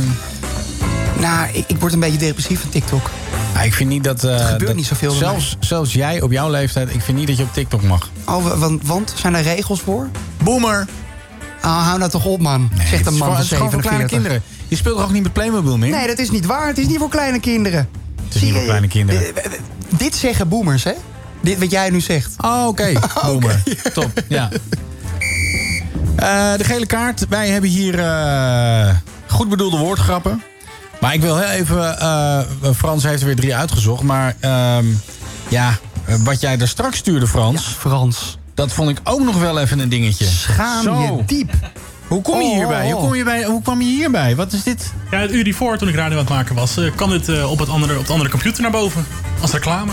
Nou, 1.20 1.49
ik, 1.53 1.63
ik 1.68 1.80
word 1.80 1.93
een 1.93 1.99
beetje 1.99 2.18
depressief 2.18 2.59
van 2.61 2.70
TikTok. 2.70 3.09
nou, 3.53 3.65
ik 3.65 3.74
vind 3.74 3.89
niet 3.89 4.03
dat... 4.03 4.24
eh, 4.24 4.32
Het 4.32 4.41
gebeurt 4.41 4.65
dat- 4.68 4.76
niet 4.76 4.86
zoveel 4.86 5.11
Zelfs, 5.11 5.55
zelfs 5.59 5.93
jij 5.93 6.22
op 6.22 6.32
jouw 6.32 6.49
leeftijd, 6.49 6.93
ik 6.93 7.01
vind 7.01 7.18
niet 7.18 7.28
dat 7.28 7.38
je 7.38 7.43
op 7.43 7.53
TikTok 7.53 7.82
mag. 7.84 8.09
Oh, 8.26 8.59
want, 8.59 8.82
want 8.88 9.13
zijn 9.15 9.36
er 9.36 9.41
regels 9.43 9.82
voor? 9.82 10.09
Boomer. 10.43 10.88
Oh, 11.63 11.86
hou 11.86 11.97
nou 11.99 12.11
toch 12.11 12.26
op, 12.26 12.41
man. 12.41 12.70
Zegt 12.78 12.91
het 12.91 13.05
een 13.07 13.13
man 13.18 13.28
van 13.28 13.36
het 13.38 13.43
is 13.45 13.51
gewoon 13.57 13.72
voor 13.72 13.82
47. 13.82 13.89
kleine 13.89 14.07
kinderen. 14.09 14.41
Je 14.68 14.76
speelt 14.76 14.95
toch 14.95 15.05
ook 15.05 15.11
niet 15.11 15.24
met 15.24 15.34
Playmobil 15.34 15.78
meer? 15.78 15.89
Nee, 15.89 16.07
dat 16.07 16.20
is 16.20 16.30
niet 16.32 16.45
waar. 16.45 16.68
Het 16.68 16.78
is 16.78 16.88
niet 16.88 16.97
voor 16.97 17.09
kleine 17.09 17.39
kinderen. 17.39 17.89
Het 18.26 18.36
is 18.36 18.41
niet 18.41 18.53
voor 18.53 18.63
kleine 18.63 18.88
kinderen. 18.88 19.24
Dit 19.97 20.15
zeggen 20.15 20.47
boomers, 20.49 20.84
hè? 20.84 20.93
Dit 21.41 21.59
wat 21.59 21.72
jij 21.72 21.89
nu 21.89 22.01
zegt. 22.01 22.34
Oh, 22.41 22.65
oké. 22.72 22.91
Boomer. 23.26 23.63
Top, 23.93 24.11
ja. 24.28 24.49
Eh, 26.15 26.53
de 26.57 26.63
gele 26.63 26.86
kaart. 26.86 27.26
Wij 27.30 27.49
hebben 27.49 27.70
hier 27.70 27.99
eh, 27.99 28.95
goed 29.28 29.49
bedoelde 29.49 29.78
woordgrappen. 29.78 30.43
Maar 31.07 31.15
ik 31.15 31.21
wil 31.21 31.37
heel 31.37 31.49
even... 31.49 31.99
eh, 31.99 32.39
Frans 32.75 33.03
heeft 33.03 33.19
er 33.19 33.25
weer 33.25 33.35
drie 33.35 33.55
uitgezocht. 33.55 34.03
Maar 34.03 34.35
ehm, 34.39 34.85
ja, 35.47 35.77
wat 36.23 36.41
jij 36.41 36.59
er 36.59 36.67
straks 36.67 36.97
stuurde, 36.97 37.27
Frans... 37.27 37.63
Frans. 37.65 38.37
Dat 38.53 38.71
vond 38.71 38.89
ik 38.89 38.99
ook 39.03 39.23
nog 39.23 39.39
wel 39.39 39.59
even 39.59 39.79
een 39.79 39.89
dingetje. 39.89 40.25
Schaam 40.25 40.83
Zo. 40.83 41.01
je 41.01 41.23
diep. 41.25 41.53
Hoe 42.07 42.21
kom 42.21 42.39
je 42.41 42.45
Oh, 42.47 42.55
hierbij? 42.55 42.85
oh, 42.85 42.91
Hoe, 42.91 43.01
kom 43.01 43.15
je 43.15 43.23
bij? 43.23 43.43
hoe 43.43 43.61
kwam 43.61 43.81
je 43.81 43.87
hierbij? 43.87 44.35
Wat 44.35 44.53
is 44.53 44.63
dit? 44.63 44.93
Ja, 45.11 45.17
het 45.19 45.31
uur 45.31 45.43
hiervoor, 45.43 45.77
toen 45.77 45.87
ik 45.87 45.95
radio 45.95 46.11
aan 46.17 46.23
het 46.25 46.33
maken 46.33 46.55
was, 46.55 46.77
eh, 46.77 46.95
kwam 46.95 47.09
dit 47.09 47.29
eh, 47.29 47.51
op, 47.51 47.59
het 47.59 47.69
andere, 47.69 47.97
op 47.99 48.05
de 48.07 48.11
andere 48.13 48.29
computer 48.29 48.61
naar 48.61 48.71
boven. 48.71 49.05
Als 49.41 49.51
reclame. 49.51 49.91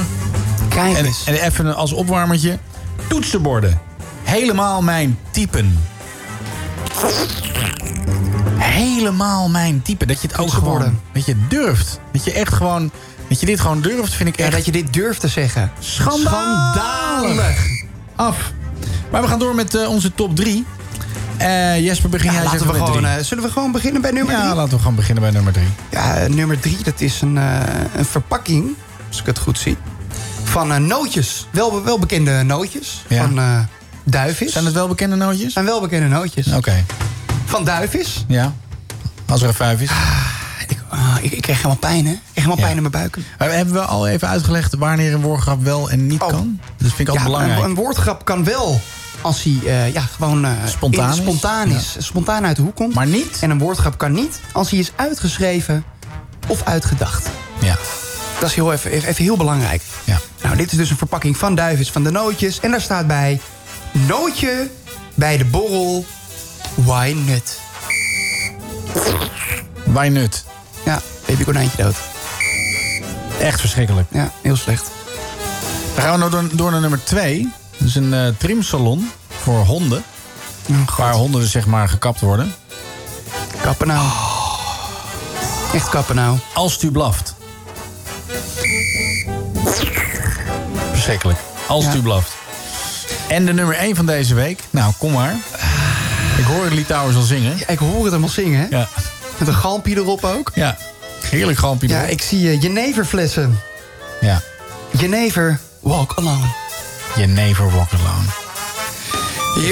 Kijk 0.68 0.96
En, 0.96 1.06
en 1.24 1.34
even 1.34 1.74
als 1.76 1.92
opwarmertje. 1.92 2.58
Toetsenborden. 3.08 3.80
Helemaal 4.22 4.82
mijn 4.82 5.18
typen. 5.30 5.78
Helemaal 8.74 9.48
mijn 9.48 9.82
type. 9.82 10.06
Dat 10.06 10.20
je 10.22 10.28
het 10.28 10.38
ook 10.38 10.50
gewoon... 10.52 11.00
Dat 11.12 11.26
je 11.26 11.36
durft. 11.48 12.00
Dat 12.12 12.24
je 12.24 12.32
echt 12.32 12.54
gewoon... 12.54 12.90
Dat 13.28 13.40
je 13.40 13.46
dit 13.46 13.60
gewoon 13.60 13.80
durft, 13.80 14.12
vind 14.12 14.28
ik 14.28 14.36
echt... 14.36 14.50
Ja, 14.50 14.56
dat 14.56 14.64
je 14.64 14.72
dit 14.72 14.92
durft 14.92 15.20
te 15.20 15.28
zeggen. 15.28 15.72
Schandalig. 15.78 17.66
Af. 18.16 18.52
Maar 19.10 19.22
we 19.22 19.28
gaan 19.28 19.38
door 19.38 19.54
met 19.54 19.74
eh, 19.74 19.88
onze 19.88 20.14
top 20.14 20.36
3. 20.36 20.64
Eh 21.36 21.80
Jesper, 21.84 22.10
begin 22.10 22.26
Ja, 22.32 22.34
jij 22.34 22.44
laten 22.44 22.58
we 22.60 22.66
met 22.66 22.76
gewoon, 22.76 22.92
drie. 22.92 23.06
eh, 23.06 23.22
zullen 23.24 23.44
we 23.44 23.50
gewoon 23.50 23.72
beginnen 23.72 24.02
bij 24.02 24.10
nummer 24.10 24.34
Ja, 24.34 24.42
3? 24.42 24.54
laten 24.54 24.72
we 24.72 24.78
gewoon 24.78 24.94
beginnen 24.94 25.22
bij 25.22 25.32
nummer 25.32 25.52
3. 25.52 25.66
Ja, 25.90 26.26
nummer 26.28 26.60
3, 26.60 26.76
dat 26.82 27.00
is 27.00 27.20
een, 27.20 27.36
een 27.96 28.04
verpakking, 28.04 28.68
als 29.08 29.20
ik 29.20 29.26
het 29.26 29.38
goed 29.38 29.58
zie, 29.58 29.76
van 30.44 30.86
nootjes. 30.86 31.46
Wel, 31.50 31.84
welbekende 31.84 32.42
nootjes 32.42 33.04
van 33.10 33.40
Duivis. 34.04 34.52
Zijn 34.52 34.64
het 34.64 34.74
welbekende 34.74 35.16
nootjes? 35.16 35.52
Zijn 35.52 35.64
welbekende 35.64 36.08
nootjes. 36.08 36.52
Oké. 36.52 36.84
Van 37.44 37.64
Duivis. 37.64 38.24
Ja. 38.28 38.54
Als 39.26 39.42
er 39.42 39.48
een 39.48 39.54
vijf 39.54 39.80
is. 39.80 39.90
Ah, 40.88 41.16
ik, 41.20 41.32
ik 41.32 41.42
kreeg 41.42 41.56
helemaal 41.56 41.76
pijn, 41.76 42.06
hè? 42.06 42.12
Ik 42.12 42.18
kreeg 42.32 42.44
helemaal 42.44 42.56
pijn 42.56 42.76
in 42.76 42.80
mijn 42.80 42.92
buik. 42.92 43.18
Maar 43.38 43.50
hebben 43.52 43.74
we 43.74 43.80
al 43.80 44.08
even 44.08 44.28
uitgelegd 44.28 44.74
wanneer 44.74 45.14
een 45.14 45.20
woordgrap 45.20 45.62
wel 45.62 45.90
en 45.90 46.06
niet 46.06 46.18
kan? 46.18 46.60
Dat 46.78 46.92
vind 46.92 46.98
ik 46.98 47.08
altijd 47.08 47.08
Oh. 47.08 47.16
Ja, 47.16 47.24
belangrijk. 47.24 47.58
Een, 47.62 47.70
een 47.70 47.74
woordgrap 47.74 48.24
kan 48.24 48.44
wel 48.44 48.80
als 49.20 49.42
hij 49.42 49.58
eh, 49.66 49.92
ja, 49.92 50.00
gewoon 50.00 50.44
eh, 50.44 50.50
Spontaan 50.66 51.10
is. 51.10 51.16
spontaan, 51.16 51.68
is, 51.68 51.96
spontaan 51.98 52.44
uit 52.46 52.56
de 52.56 52.62
hoek 52.62 52.74
komt. 52.74 52.94
Maar 52.94 53.06
niet? 53.06 53.38
En 53.40 53.50
een 53.50 53.58
woordgrap 53.58 53.98
kan 53.98 54.12
niet 54.12 54.40
als 54.52 54.70
hij 54.70 54.78
is 54.78 54.92
uitgeschreven 54.96 55.84
of 56.48 56.62
uitgedacht. 56.64 57.28
Ja. 57.60 57.76
Dat 58.40 58.48
is 58.48 58.54
heel 58.54 58.72
even, 58.72 58.90
even 58.90 59.24
heel 59.24 59.36
belangrijk. 59.36 59.82
Ja. 60.04 60.20
Nou, 60.42 60.56
dit 60.56 60.72
is 60.72 60.78
dus 60.78 60.90
een 60.90 60.96
verpakking 60.96 61.36
van 61.36 61.54
Duivis 61.54 61.90
van 61.90 62.02
de 62.04 62.10
nootjes. 62.10 62.60
En 62.60 62.70
daar 62.70 62.80
staat 62.80 63.06
bij... 63.06 63.40
Nootje 63.92 64.70
bij 65.14 65.36
de 65.36 65.44
borrel, 65.44 66.06
why 66.74 67.14
nut? 67.26 67.58
Why 69.84 70.06
nut? 70.08 70.44
Ja, 70.84 71.00
baby 71.26 71.44
konijntje 71.44 71.82
dood. 71.82 71.94
Echt 73.40 73.60
verschrikkelijk. 73.60 74.06
Ja, 74.10 74.30
heel 74.42 74.56
slecht. 74.56 74.90
Dan 75.94 76.04
gaan 76.04 76.20
we 76.20 76.28
door, 76.30 76.44
door 76.52 76.70
naar 76.70 76.80
nummer 76.80 77.04
2. 77.04 77.52
Dat 77.78 77.88
is 77.88 77.94
een 77.94 78.14
eh, 78.14 78.26
trimsalon 78.38 79.10
voor 79.42 79.64
honden. 79.64 80.04
waar 80.96 81.12
honden 81.14 81.40
dus 81.40 81.50
zeg 81.50 81.66
maar 81.66 81.88
gekapt 81.88 82.20
worden. 82.20 82.54
Kappen 83.62 83.86
nou. 83.86 84.08
Echt 85.74 85.88
kappen 85.88 86.14
nou. 86.16 86.38
Als 86.54 86.82
u 86.82 86.90
blaft. 86.90 87.34
Verschrikkelijk. 90.92 91.38
Als 91.66 91.84
Ja. 91.84 91.94
u 91.94 92.02
blaft. 92.02 92.32
En 93.28 93.44
de 93.44 93.52
nummer 93.52 93.76
1 93.76 93.96
van 93.96 94.06
deze 94.06 94.34
week. 94.34 94.60
Nou, 94.70 94.92
kom 94.98 95.12
maar. 95.12 95.34
Ik 96.38 96.44
hoor 96.44 96.70
Lee 96.70 96.86
Towers 96.86 97.16
al 97.16 97.22
zingen. 97.22 97.58
Ja, 97.58 97.68
ik 97.68 97.78
hoor 97.78 97.94
het 97.94 98.04
helemaal 98.04 98.28
zingen, 98.28 98.60
hè? 98.60 98.66
Ja. 98.76 98.88
Met 99.38 99.48
een 99.48 99.54
galmpje 99.54 99.96
erop 99.96 100.24
ook. 100.24 100.50
Ja, 100.54 100.76
heerlijk 101.30 101.58
galmpje 101.58 101.88
Ja, 101.88 101.98
erop. 101.98 102.10
ik 102.10 102.22
zie 102.22 102.40
uh, 102.56 102.62
jeneverflessen. 102.62 103.60
Ja. 104.20 104.42
Jenever, 104.98 105.58
walk 105.80 106.12
alone. 106.16 106.46
Je 107.16 107.26
never 107.26 107.70
walk 107.70 107.88
alone. 107.92 108.26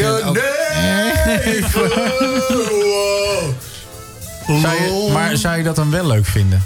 Zou 4.46 4.82
je, 4.82 5.08
maar 5.12 5.36
zou 5.36 5.56
je 5.56 5.62
dat 5.62 5.76
dan 5.76 5.90
wel 5.90 6.06
leuk 6.06 6.26
vinden? 6.26 6.64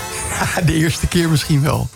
De 0.66 0.74
eerste 0.74 1.06
keer 1.06 1.28
misschien 1.28 1.62
wel. 1.62 1.88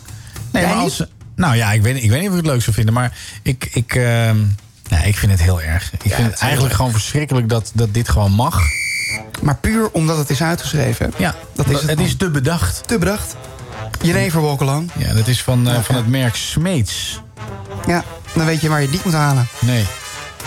Nee, 0.51 0.65
maar 0.65 0.73
als, 0.75 1.03
nou 1.35 1.55
ja, 1.55 1.71
ik 1.71 1.81
weet, 1.81 2.03
ik 2.03 2.09
weet 2.09 2.19
niet 2.19 2.29
of 2.29 2.35
ik 2.35 2.41
het 2.41 2.51
leuk 2.51 2.61
zou 2.61 2.75
vinden. 2.75 2.93
Maar 2.93 3.17
ik, 3.41 3.69
ik, 3.71 3.95
ehm, 3.95 4.37
ja, 4.83 5.03
ik 5.03 5.17
vind 5.17 5.31
het 5.31 5.41
heel 5.41 5.61
erg. 5.61 5.91
Ik 5.93 6.13
vind 6.13 6.31
het 6.31 6.39
eigenlijk 6.39 6.73
gewoon 6.73 6.91
verschrikkelijk 6.91 7.49
dat, 7.49 7.71
dat 7.73 7.93
dit 7.93 8.09
gewoon 8.09 8.31
mag. 8.31 8.61
Maar 9.41 9.55
puur 9.55 9.89
omdat 9.91 10.17
het 10.17 10.29
is 10.29 10.41
uitgeschreven. 10.41 11.13
Ja, 11.17 11.35
dat 11.53 11.69
is 11.69 11.79
het, 11.79 11.89
het. 11.89 11.99
is 11.99 12.15
te 12.15 12.29
bedacht. 12.29 12.87
Te 12.87 12.97
bedacht. 12.97 13.35
Jenever. 14.01 14.41
Ja, 14.97 15.13
dat 15.13 15.27
is 15.27 15.43
van, 15.43 15.69
eh, 15.69 15.79
van 15.81 15.95
het 15.95 16.07
merk 16.07 16.35
Smeets. 16.35 17.21
Ja, 17.87 18.03
dan 18.33 18.45
weet 18.45 18.61
je 18.61 18.69
waar 18.69 18.81
je 18.81 18.89
niet 18.89 19.03
moet 19.03 19.13
halen. 19.13 19.47
Nee. 19.59 19.85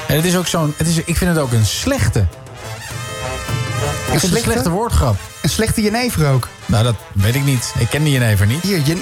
En 0.07 0.17
het 0.17 0.25
is 0.25 0.37
ook 0.37 0.47
zo'n. 0.47 0.75
Ik 1.05 1.17
vind 1.17 1.31
het 1.31 1.39
ook 1.39 1.53
een 1.53 1.67
slechte. 1.67 2.27
Vind 2.29 4.13
het 4.13 4.23
een 4.23 4.29
slechte? 4.29 4.51
slechte 4.51 4.71
woordgrap. 4.71 5.17
Een 5.43 5.49
slechte 5.49 5.83
jenever 5.83 6.29
ook. 6.29 6.49
Nou, 6.67 6.85
dat 6.85 6.95
weet 7.13 7.35
ik 7.35 7.45
niet. 7.45 7.73
Ik 7.79 7.89
ken 7.89 8.03
die 8.03 8.13
jenever 8.13 8.47
niet. 8.47 8.63
Hier, 8.63 8.81
jen 8.81 8.99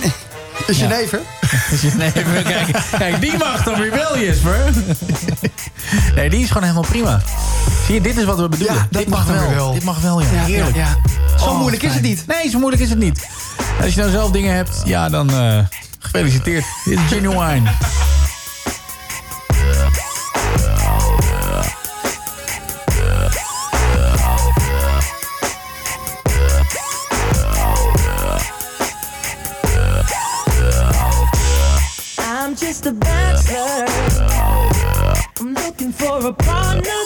is 0.66 0.78
Ja. 0.78 0.88
jenever? 0.88 1.20
jenever, 1.82 2.42
kijk, 2.42 2.76
kijk, 2.98 3.20
die 3.20 3.36
mag 3.38 3.62
dan 3.62 3.78
weer 3.80 3.90
wel, 3.90 4.18
Jesper. 4.18 4.58
Nee, 6.14 6.30
die 6.30 6.40
is 6.40 6.46
gewoon 6.48 6.62
helemaal 6.62 6.84
prima. 6.90 7.20
Zie 7.86 7.94
je, 7.94 8.00
dit 8.00 8.16
is 8.16 8.24
wat 8.24 8.38
we 8.40 8.48
bedoelen. 8.48 8.74
Ja, 8.76 8.86
dat 8.90 9.00
dit 9.00 9.08
mag 9.08 9.24
wel. 9.24 9.72
Dit 9.72 9.84
mag 9.84 10.00
wel, 10.00 10.20
ja. 10.20 10.26
Ja, 10.32 10.44
Heerlijk. 10.44 10.76
Zo 11.38 11.44
Oh, 11.44 11.58
moeilijk 11.58 11.82
is 11.82 11.92
het 11.92 12.02
niet. 12.02 12.24
Nee, 12.26 12.50
zo 12.50 12.58
moeilijk 12.58 12.82
is 12.82 12.90
het 12.90 12.98
niet. 12.98 13.28
Als 13.82 13.94
je 13.94 14.00
nou 14.00 14.12
zelf 14.12 14.30
dingen 14.30 14.54
hebt, 14.54 14.82
ja, 14.84 15.08
dan 15.08 15.30
eh, 15.30 15.58
gefeliciteerd. 15.98 16.64
Dit 16.84 16.98
is 16.98 17.16
genuine. 17.16 17.70
For 35.98 36.26
a 36.26 36.32
partner. 36.32 37.03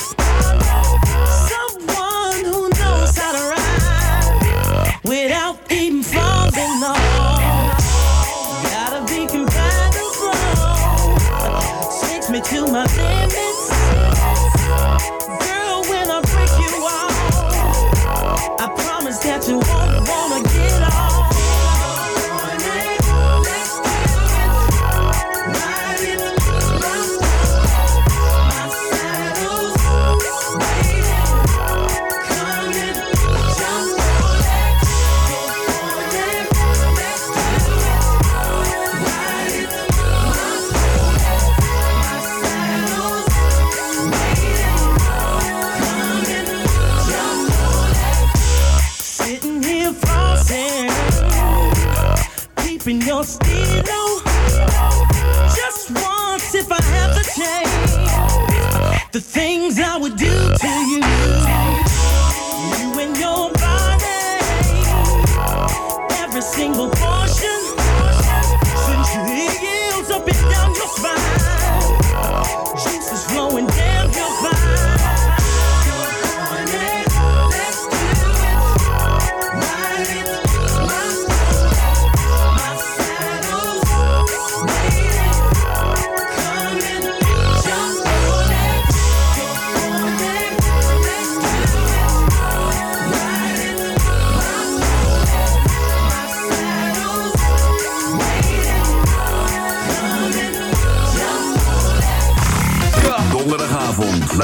the 59.19 59.25
thing 59.25 59.48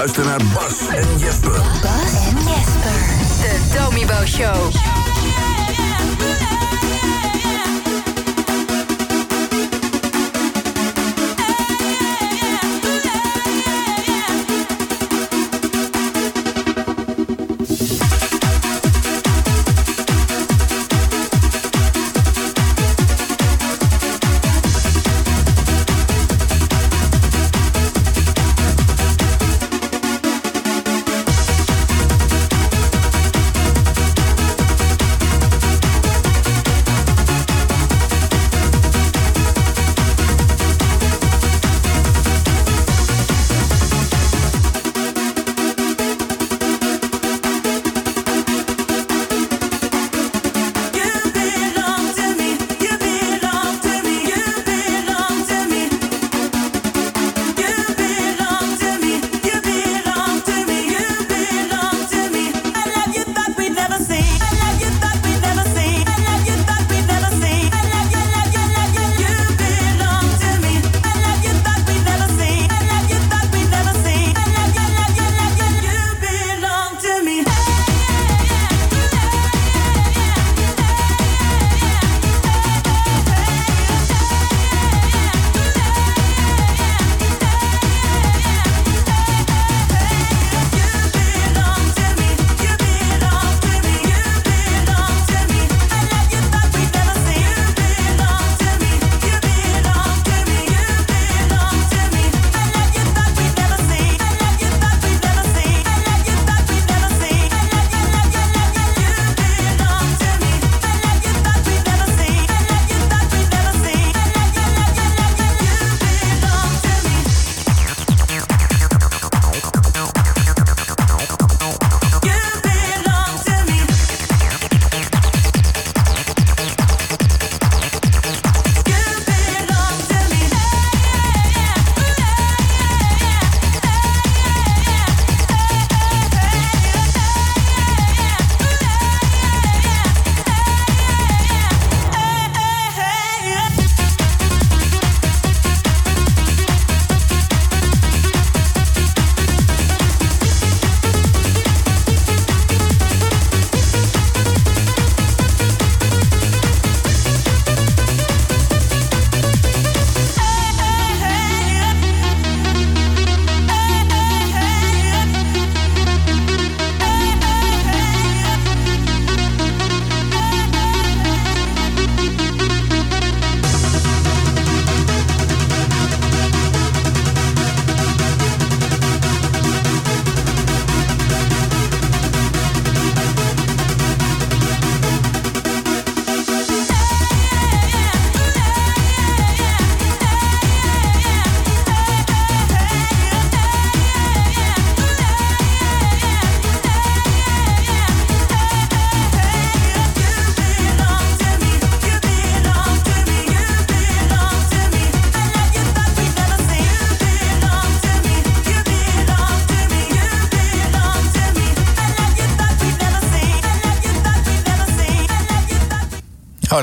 luister 0.04 0.24
naar 0.24 0.40
Bas 0.54 0.86
en 0.88 1.18
Jesper. 1.18 1.62
Bas 1.82 2.26
en 2.26 2.36
Jesper. 2.36 2.92
De 3.40 3.78
Domibo 3.78 4.26
Show. 4.26 4.93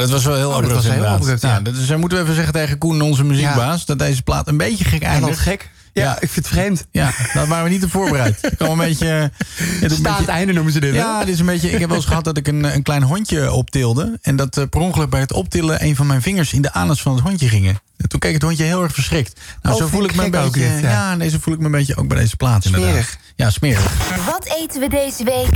Dat 0.01 0.09
was 0.09 0.25
wel 0.25 0.35
heel 0.35 0.47
Oh, 0.47 0.53
dat 0.53 0.63
abrupt 0.63 0.83
was 0.85 0.93
heel 0.93 1.05
abrupt, 1.05 1.41
ja. 1.41 1.61
Is, 1.81 1.89
eh, 1.89 1.97
moeten 1.97 2.17
we 2.17 2.23
even 2.23 2.35
zeggen 2.35 2.53
tegen 2.53 2.77
Koen, 2.77 3.01
onze 3.01 3.23
muziekbaas... 3.23 3.85
dat 3.85 3.99
deze 3.99 4.21
plaat 4.21 4.47
een 4.47 4.57
beetje 4.57 4.83
gek 4.85 5.01
eindigt. 5.03 5.39
gek. 5.39 5.69
Ja, 5.93 6.11
ik 6.19 6.29
vind 6.29 6.35
het 6.35 6.47
vreemd. 6.47 6.85
Ja, 6.91 7.11
dat 7.33 7.47
waren 7.47 7.63
we 7.63 7.69
niet 7.69 7.83
op 7.83 7.91
voorbereid. 7.91 8.37
Ik 8.41 8.57
kwam 8.57 8.69
een 8.79 8.87
beetje... 8.87 9.05
Het 9.55 9.81
is 9.81 9.81
een 9.81 9.89
Staand 9.97 10.17
beetje- 10.17 10.31
einde 10.31 10.53
noemen 10.53 10.73
ze 10.73 10.79
dit? 10.79 10.93
Ja, 10.93 11.19
dit 11.19 11.33
is 11.33 11.39
een 11.39 11.45
beetje. 11.45 11.71
Ik 11.71 11.79
heb 11.79 11.87
wel 11.87 11.97
eens 11.97 12.05
gehad 12.07 12.23
dat 12.23 12.37
ik 12.37 12.47
een, 12.47 12.63
een 12.63 12.81
klein 12.83 13.03
hondje 13.03 13.51
optilde. 13.51 14.19
En 14.21 14.35
dat 14.35 14.57
eh, 14.57 14.63
per 14.69 14.79
ongeluk 14.81 15.09
bij 15.09 15.19
het 15.19 15.33
optillen 15.33 15.83
een 15.83 15.95
van 15.95 16.07
mijn 16.07 16.21
vingers 16.21 16.53
in 16.53 16.61
de 16.61 16.73
anus 16.73 17.01
van 17.01 17.13
het 17.13 17.21
hondje 17.23 17.47
gingen. 17.47 17.79
En 17.97 18.09
toen 18.09 18.19
keek 18.19 18.33
het 18.33 18.41
hondje 18.41 18.63
heel 18.63 18.83
erg 18.83 18.93
verschrikt. 18.93 19.39
Nou, 19.61 19.75
Oh, 19.75 19.81
zo 19.81 19.87
voel 19.87 20.03
ik 20.03 20.15
me 20.15 20.23
een 20.23 20.31
beetje. 20.31 20.51
dit, 20.51 20.81
ja. 20.81 20.89
ja, 20.89 21.15
nee, 21.15 21.29
zo 21.29 21.37
voel 21.41 21.53
ik 21.53 21.59
me 21.59 21.65
een 21.65 21.71
beetje 21.71 21.95
ook 21.95 22.07
bij 22.07 22.17
deze 22.17 22.35
plaat. 22.35 22.65
Inderdaad. 22.65 22.89
Smerig. 22.89 23.17
Ja, 23.35 23.49
smerig. 23.49 23.91
Wat 24.25 24.45
eten 24.61 24.79
we 24.79 24.89
deze 24.89 25.23
week 25.23 25.55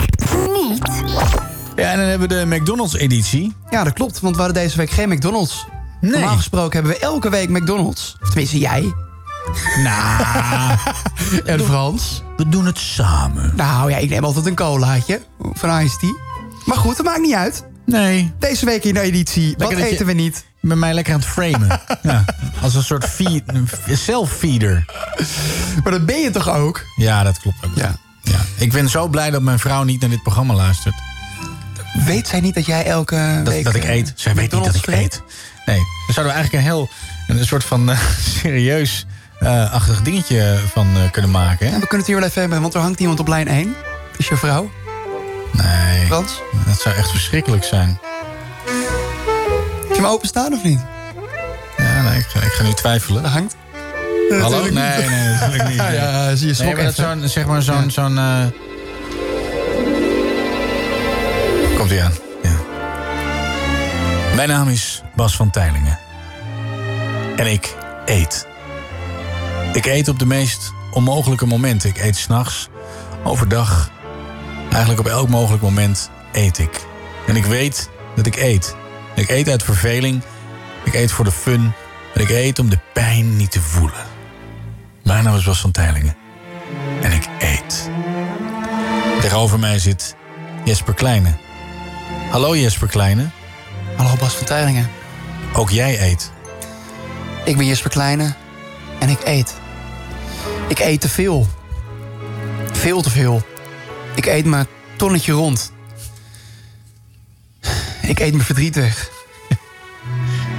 niet? 0.62 1.54
Ja, 1.76 1.92
en 1.92 1.98
dan 1.98 2.08
hebben 2.08 2.30
we 2.30 2.36
de 2.36 2.56
McDonald's-editie. 2.56 3.56
Ja, 3.70 3.84
dat 3.84 3.94
klopt, 3.94 4.20
want 4.20 4.36
we 4.36 4.42
hadden 4.42 4.62
deze 4.64 4.78
week 4.78 4.90
geen 4.90 5.10
McDonald's. 5.10 5.66
Normaal 6.02 6.36
gesproken 6.36 6.74
hebben 6.80 6.92
we 6.92 7.06
elke 7.06 7.30
week 7.30 7.50
McDonald's. 7.50 8.18
Of 8.22 8.28
tenminste, 8.28 8.58
jij. 8.60 8.94
Nou. 9.84 10.78
en 11.46 11.60
Frans. 11.60 12.24
We 12.38 12.50
doen 12.50 12.66
het 12.66 12.80
samen. 12.80 13.54
Nou 13.56 13.90
ja, 13.90 13.98
ik 13.98 14.10
neem 14.10 14.24
altijd 14.24 14.46
een 14.46 14.56
colaatje 14.56 15.22
van 15.54 15.80
Ice 15.82 15.98
Tea. 15.98 16.14
Maar 16.66 16.78
goed, 16.78 16.98
dat 16.98 17.06
maakt 17.06 17.22
niet 17.22 17.34
uit. 17.34 17.66
Nee. 17.86 18.34
Deze 18.40 18.66
week 18.66 18.84
in 18.84 18.94
de 18.94 19.00
editie, 19.00 19.50
wat 19.50 19.60
Lekker 19.60 19.78
dat 19.78 19.88
je- 19.88 19.94
eten 19.94 20.06
we 20.06 20.14
niet? 20.14 20.46
Met 20.60 20.78
mij 20.78 20.94
lekker 20.94 21.14
aan 21.14 21.20
het 21.20 21.30
framen. 21.30 21.82
ja, 22.02 22.26
als 22.62 22.76
een 22.76 22.84
soort 22.84 23.06
feed, 23.06 23.44
self-feeder. 23.92 24.86
Maar 25.84 25.92
dat 25.92 26.06
ben 26.06 26.20
je 26.22 26.30
toch 26.32 26.50
ook? 26.50 26.82
Ja, 26.96 27.24
dat 27.24 27.40
klopt 27.40 27.58
ook. 27.66 27.76
Ja. 27.76 27.96
Ja. 28.22 28.40
Ik 28.58 28.72
ben 28.72 28.90
zo 28.90 29.08
blij 29.08 29.32
dat 29.32 29.42
mijn 29.42 29.60
vrouw 29.60 29.84
niet 29.84 30.02
naar 30.02 30.10
dit 30.10 30.24
programma 30.24 30.54
luistert. 30.54 30.96
Weet 32.06 32.28
zij 32.28 32.40
niet 32.40 32.54
dat 32.56 32.66
jij 32.66 32.86
elke 32.86 33.42
Dat, 33.44 33.54
week... 33.54 33.64
dat 33.64 33.76
ik 33.76 33.84
eh, 33.84 33.96
eet. 33.96 34.14
Zij 34.16 34.36
weet 34.36 34.52
niet 34.52 34.64
dat 34.66 34.76
ik 34.76 34.88
eet. 34.88 35.22
Nee, 35.66 35.78
daar 35.78 36.14
zouden 36.14 36.34
we 36.36 36.40
eigenlijk 36.40 36.54
een 36.54 36.72
heel... 36.72 36.90
een 37.28 37.46
soort 37.46 37.64
van 37.64 37.90
eh, 37.92 38.00
serieus 38.42 39.06
eh, 39.40 39.74
achtig 39.74 40.02
dingetje 40.02 40.58
van 40.74 40.88
kunnen 41.12 41.32
maken. 41.32 41.66
Hè? 41.68 41.74
Ja, 41.74 41.80
we 41.80 41.88
kunnen 41.88 41.98
het 41.98 42.08
hier 42.08 42.16
wel 42.16 42.26
even 42.26 42.42
hebben, 42.42 42.62
want 42.62 42.74
er 42.74 42.80
hangt 42.82 43.00
iemand 43.00 43.20
op 43.20 43.28
lijn 43.28 43.48
1. 43.48 43.76
Is 44.18 44.28
je 44.28 44.36
vrouw? 44.38 44.72
Nee, 45.52 46.06
Frans? 46.06 46.42
dat 46.66 46.80
zou 46.82 46.96
echt 46.96 47.10
verschrikkelijk 47.10 47.64
zijn. 47.64 48.00
Heb 49.88 49.96
je 49.96 49.96
hem 49.96 50.06
openstaan 50.06 50.54
of 50.54 50.64
niet? 50.64 50.80
Ja, 51.78 52.02
nee, 52.02 52.18
ik, 52.20 52.26
ga- 52.26 52.40
ik 52.42 52.52
ga 52.52 52.64
nu 52.64 52.74
twijfelen. 52.74 53.24
Dat 53.24 53.32
hangt. 53.32 53.56
Hallo? 54.42 54.62
Nee, 54.62 54.72
nee, 54.74 55.28
natuurlijk 55.30 55.70
niet. 55.70 55.78
Ja, 56.00 56.36
zie 56.36 56.40
je 56.40 56.46
nee, 56.46 56.54
schrok 56.54 56.76
maar 56.76 56.84
dat 56.84 57.00
even. 57.00 57.20
zo'n, 57.20 57.30
zeg 57.30 57.46
maar 57.46 57.62
zo'n... 57.62 57.92
zo'n 57.92 58.18
Ja. 61.90 62.12
Mijn 64.36 64.50
naam 64.50 64.70
is 64.70 65.02
Bas 65.16 65.36
van 65.36 65.50
Teilingen. 65.50 66.00
En 67.36 67.48
ik 67.48 67.76
eet. 68.06 68.48
Ik 69.74 69.86
eet 69.86 70.08
op 70.08 70.20
de 70.20 70.26
meest 70.26 70.74
onmogelijke 70.92 71.46
momenten. 71.46 71.90
Ik 71.90 71.98
eet 71.98 72.16
s'nachts, 72.16 72.70
overdag. 73.24 73.90
Eigenlijk 74.70 75.00
op 75.00 75.08
elk 75.08 75.30
mogelijk 75.30 75.64
moment 75.64 76.10
eet 76.32 76.58
ik. 76.58 76.86
En 77.28 77.36
ik 77.36 77.46
weet 77.46 77.90
dat 78.16 78.26
ik 78.26 78.36
eet. 78.36 78.76
Ik 79.16 79.30
eet 79.30 79.50
uit 79.50 79.64
verveling. 79.64 80.22
Ik 80.84 80.94
eet 80.94 81.12
voor 81.12 81.26
de 81.26 81.32
fun. 81.32 81.74
En 82.14 82.22
ik 82.22 82.30
eet 82.30 82.60
om 82.60 82.70
de 82.70 82.80
pijn 82.94 83.38
niet 83.38 83.52
te 83.52 83.62
voelen. 83.62 84.06
Mijn 85.04 85.24
naam 85.24 85.36
is 85.36 85.44
Bas 85.44 85.62
van 85.62 85.72
Teilingen. 85.72 86.16
En 87.02 87.12
ik 87.12 87.28
eet. 87.40 87.90
Tegenover 89.22 89.60
mij 89.60 89.80
zit 89.80 90.16
Jesper 90.64 90.94
Kleine. 90.94 91.45
Hallo 92.30 92.56
Jesper 92.56 92.88
Kleine. 92.88 93.30
Hallo 93.96 94.16
Bas 94.20 94.34
van 94.34 94.46
Teilingen. 94.46 94.90
Ook 95.54 95.70
jij 95.70 96.02
eet. 96.02 96.32
Ik 97.46 97.58
ben 97.58 97.66
Jesper 97.66 97.90
Kleine 97.90 98.34
en 99.00 99.10
ik 99.10 99.20
eet. 99.24 99.54
Ik 100.68 100.80
eet 100.80 101.02
te 101.02 101.10
veel. 101.10 101.48
Veel 102.72 103.02
te 103.02 103.10
veel. 103.10 103.42
Ik 104.16 104.26
eet 104.26 104.46
mijn 104.46 104.68
tonnetje 104.96 105.32
rond. 105.32 105.72
Ik 108.02 108.20
eet 108.20 108.34
mijn 108.34 108.46
verdriet 108.46 108.76
weg. 108.76 109.10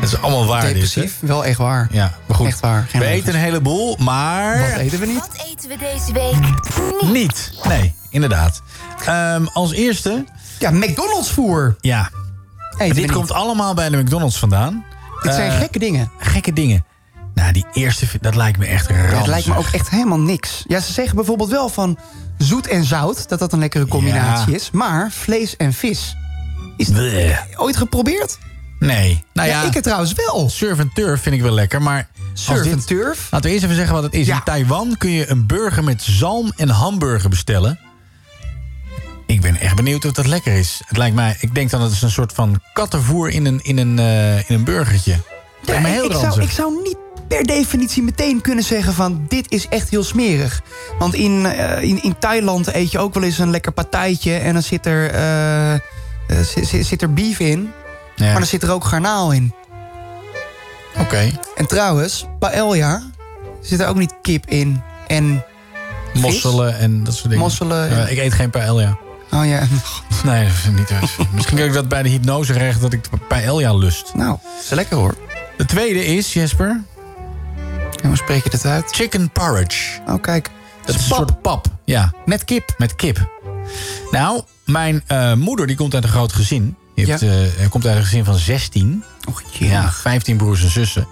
Dat 0.00 0.08
is 0.14 0.20
allemaal 0.20 0.46
waar 0.46 0.60
dit, 0.60 0.68
hè? 0.68 0.74
Depressief, 0.74 1.16
wel 1.20 1.44
echt 1.44 1.58
waar. 1.58 1.88
Ja, 1.90 2.14
maar 2.26 2.36
goed. 2.36 2.46
Echt 2.46 2.60
waar. 2.60 2.86
Geen 2.88 3.00
We 3.00 3.06
eten 3.06 3.34
een 3.34 3.40
heleboel, 3.40 3.96
maar... 3.96 4.58
Wat 4.58 4.78
eten 4.78 4.98
we 5.00 5.06
niet? 5.06 5.18
Wat 5.18 5.46
eten 5.46 5.68
we 5.68 5.76
deze 5.78 6.12
week 6.12 7.12
Niet. 7.12 7.52
Nee, 7.68 7.94
inderdaad. 8.10 8.62
Ehm, 9.06 9.46
als 9.52 9.72
eerste... 9.72 10.24
Ja, 10.58 10.70
McDonald's 10.70 11.30
voer. 11.30 11.76
Ja. 11.80 12.10
dit 12.78 13.12
komt 13.12 13.32
allemaal 13.32 13.74
bij 13.74 13.88
de 13.88 13.96
McDonald's 13.96 14.38
vandaan. 14.38 14.84
Dit 15.22 15.34
zijn 15.34 15.50
Eh, 15.50 15.58
gekke 15.58 15.78
dingen. 15.78 16.10
Gekke 16.18 16.52
dingen. 16.52 16.84
Nou, 17.34 17.52
die 17.52 17.66
eerste, 17.72 18.06
dat 18.20 18.34
lijkt 18.34 18.58
me 18.58 18.66
echt 18.66 18.90
ranzig. 18.90 19.18
Het 19.18 19.26
lijkt 19.26 19.46
me 19.46 19.56
ook 19.56 19.68
echt 19.72 19.90
helemaal 19.90 20.18
niks. 20.20 20.64
Ja, 20.68 20.80
ze 20.80 20.92
zeggen 20.92 21.16
bijvoorbeeld 21.16 21.50
wel 21.50 21.68
van 21.68 21.98
zoet 22.38 22.66
en 22.66 22.84
zout, 22.84 23.28
dat 23.28 23.38
dat 23.38 23.52
een 23.52 23.58
lekkere 23.58 23.86
combinatie 23.86 24.50
Ja. 24.50 24.56
is. 24.56 24.70
Maar 24.70 25.10
vlees 25.10 25.56
en 25.56 25.72
vis. 25.72 26.16
Is 26.76 26.88
Bleh. 26.90 27.38
ooit 27.56 27.76
geprobeerd? 27.76 28.38
Nee. 28.78 29.24
Nou 29.32 29.48
ja, 29.48 29.60
Ja, 29.60 29.66
ik 29.66 29.74
het 29.74 29.82
trouwens 29.82 30.12
wel. 30.12 30.48
Surf 30.50 30.80
and 30.80 30.94
turf 30.94 31.22
vind 31.22 31.34
ik 31.34 31.42
wel 31.42 31.52
lekker, 31.52 31.82
maar... 31.82 32.08
Surf 32.32 32.62
dit- 32.62 32.72
and 32.72 32.86
turf? 32.86 33.28
Laten 33.30 33.46
we 33.46 33.52
eerst 33.52 33.64
even 33.64 33.76
zeggen 33.76 33.94
wat 33.94 34.02
het 34.02 34.14
is. 34.14 34.28
In 34.28 34.40
Taiwan 34.44 34.94
kun 34.98 35.10
je 35.10 35.30
een 35.30 35.46
burger 35.46 35.84
met 35.84 36.02
zalm 36.02 36.52
en 36.56 36.68
hamburger 36.68 37.30
bestellen. 37.30 37.78
Ik 39.26 39.40
ben 39.40 39.56
echt 39.56 39.76
benieuwd 39.76 40.04
of 40.04 40.12
dat 40.12 40.26
lekker 40.26 40.52
is. 40.52 40.80
Het 40.86 40.96
lijkt 40.96 41.14
mij, 41.14 41.36
ik 41.40 41.54
denk 41.54 41.70
dan 41.70 41.80
dat 41.80 41.88
het 41.88 41.96
is 41.96 42.02
een 42.02 42.10
soort 42.10 42.32
van 42.32 42.60
kattenvoer 42.72 43.28
in 43.30 43.46
een, 43.46 43.60
in 43.62 43.78
een, 43.78 43.98
eh, 43.98 44.36
in 44.36 44.54
een 44.54 44.64
burgertje. 44.64 45.16
Heel 45.64 46.04
ik, 46.04 46.12
zou, 46.12 46.42
ik 46.42 46.50
zou 46.50 46.82
niet 46.82 46.96
per 47.28 47.44
definitie 47.44 48.02
meteen 48.02 48.40
kunnen 48.40 48.64
zeggen 48.64 48.92
van 48.94 49.24
dit 49.28 49.52
is 49.52 49.68
echt 49.68 49.88
heel 49.90 50.04
smerig. 50.04 50.62
Want 50.98 51.14
in, 51.14 51.46
eh, 51.46 51.82
in, 51.82 52.02
in 52.02 52.18
Thailand 52.18 52.74
eet 52.74 52.90
je 52.90 52.98
ook 52.98 53.14
wel 53.14 53.22
eens 53.22 53.38
een 53.38 53.50
lekker 53.50 53.72
partijtje 53.72 54.34
en 54.36 54.52
dan 54.52 54.62
zit 54.62 54.86
er, 54.86 55.10
eh, 55.10 55.74
eh, 55.74 55.80
zit, 56.54 56.86
zit- 56.86 57.02
er 57.02 57.12
beef 57.12 57.38
in. 57.38 57.70
Ja. 58.16 58.24
Maar 58.24 58.34
dan 58.38 58.46
zit 58.46 58.62
er 58.62 58.70
ook 58.72 58.84
garnaal 58.84 59.32
in. 59.32 59.54
Oké. 60.98 61.30
En 61.56 61.66
trouwens, 61.66 62.26
paella 62.38 63.02
zit 63.60 63.80
er 63.80 63.88
ook 63.88 63.96
niet 63.98 64.14
kip 64.22 64.46
in. 64.46 64.82
En. 65.06 65.44
Mosselen 66.14 66.78
en 66.78 67.04
dat 67.04 67.14
soort 67.14 67.28
dingen. 67.28 67.38
Mosselen 67.44 67.88
en- 67.88 67.96
Ja, 67.96 68.06
ik 68.06 68.18
eet 68.18 68.32
geen 68.32 68.50
paella. 68.50 68.98
Oh 69.32 69.46
ja. 69.46 69.62
Nee, 70.24 70.48
dat 70.64 70.72
niet 70.74 70.90
Misschien 71.34 71.56
kan 71.56 71.66
ik 71.66 71.72
dat 71.72 71.88
bij 71.88 72.02
de 72.02 72.08
hypnose 72.08 72.52
recht 72.52 72.80
dat 72.80 72.92
ik 72.92 73.10
de 73.10 73.16
paella 73.28 73.74
lust. 73.74 74.14
Nou, 74.14 74.38
is 74.62 74.68
lekker 74.70 74.96
hoor. 74.96 75.14
De 75.56 75.64
tweede 75.64 76.04
is, 76.06 76.32
Jesper... 76.32 76.82
En 78.02 78.08
hoe 78.08 78.16
spreek 78.16 78.44
je 78.44 78.50
dit 78.50 78.64
uit? 78.66 78.84
Chicken 78.90 79.30
porridge. 79.30 80.00
Oh, 80.08 80.22
kijk. 80.22 80.50
Dat 80.84 80.94
is 80.94 81.00
een 81.00 81.14
soort 81.14 81.40
pap. 81.42 81.66
Ja. 81.84 82.12
Met 82.24 82.44
kip. 82.44 82.74
Met 82.78 82.96
kip. 82.96 83.28
Nou, 84.10 84.42
mijn 84.64 85.02
eh, 85.06 85.32
moeder 85.32 85.66
die 85.66 85.76
komt 85.76 85.94
uit 85.94 86.04
een 86.04 86.10
groot 86.10 86.32
gezin. 86.32 86.76
Die 86.94 87.06
heeft, 87.06 87.20
Ja. 87.20 87.28
eh, 87.62 87.68
komt 87.68 87.86
uit 87.86 87.96
een 87.96 88.02
gezin 88.02 88.24
van 88.24 88.34
16. 88.34 89.04
Och, 89.28 89.42
Ja, 89.52 89.92
15 89.92 90.36
broers 90.36 90.62
en 90.62 90.70
zussen. 90.70 91.06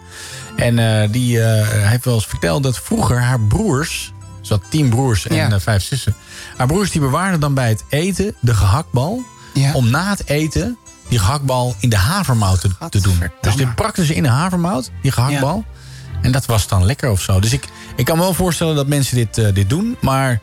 En 0.57 0.79
eh, 1.03 1.09
die 1.13 1.41
heeft 1.41 2.05
wel 2.05 2.15
eens 2.15 2.27
verteld 2.27 2.63
dat 2.63 2.79
vroeger 2.79 3.21
haar 3.23 3.41
broers... 3.41 4.13
Ze 4.41 4.53
had 4.53 4.63
tien 4.71 4.89
broers 4.89 5.27
en 5.27 5.35
Ja. 5.37 5.61
vijf 5.61 5.83
zussen. 5.83 6.15
Haar 6.57 6.67
broers 6.67 6.91
die 6.91 7.01
bewaarden 7.01 7.41
dan 7.41 7.55
bij 7.55 7.69
het 7.69 7.85
eten 7.89 8.35
de 8.41 8.55
gehaktbal... 8.55 9.23
Ja. 9.55 9.73
om 9.73 9.91
na 9.91 10.11
het 10.11 10.29
eten 10.29 10.79
die 11.09 11.19
gehaktbal 11.19 11.75
in 11.81 11.89
de 11.89 11.97
havermout 11.97 12.61
te, 12.61 12.71
te 12.89 13.01
doen. 13.01 13.23
Dus 13.41 13.57
dit 13.57 13.75
prakten 13.75 14.05
ze 14.07 14.15
in 14.15 14.23
de 14.23 14.29
havermout, 14.29 14.91
die 15.03 15.11
gehaktbal. 15.13 15.65
En 16.23 16.33
dat 16.33 16.47
was 16.47 16.69
dan 16.69 16.85
lekker 16.85 17.11
of 17.11 17.21
zo. 17.21 17.41
Dus 17.41 17.53
ik, 17.53 17.69
ik 17.97 18.05
kan 18.05 18.17
me 18.17 18.23
wel 18.23 18.35
voorstellen 18.35 18.77
dat 18.77 18.87
mensen 18.87 19.17
dit, 19.17 19.39
eh, 19.39 19.55
dit 19.55 19.69
doen. 19.69 19.97
Maar 20.01 20.41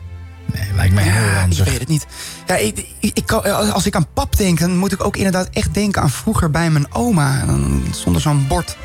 nee, 0.54 0.68
lijkt 0.74 0.94
mij 0.94 1.04
heel 1.04 1.12
Ja, 1.22 1.28
ik 1.30 1.34
ranzig. 1.36 1.64
weet 1.64 1.78
het 1.78 1.88
niet. 1.88 2.06
Ja, 2.46 2.54
ik, 3.00 3.22
kan- 3.26 3.72
als 3.72 3.86
ik 3.86 3.94
aan 3.96 4.06
pap 4.14 4.36
denk, 4.36 4.58
dan 4.60 4.76
moet 4.76 4.92
ik 4.92 5.04
ook 5.04 5.16
inderdaad 5.16 5.48
echt 5.52 5.74
denken 5.74 6.02
aan 6.02 6.10
vroeger 6.10 6.50
bij 6.50 6.70
mijn 6.70 6.94
oma. 6.94 7.40
En 7.40 7.46
Dan 7.46 7.82
stond 7.90 8.16
er 8.16 8.22
zo'n 8.22 8.46
bord 8.48 8.76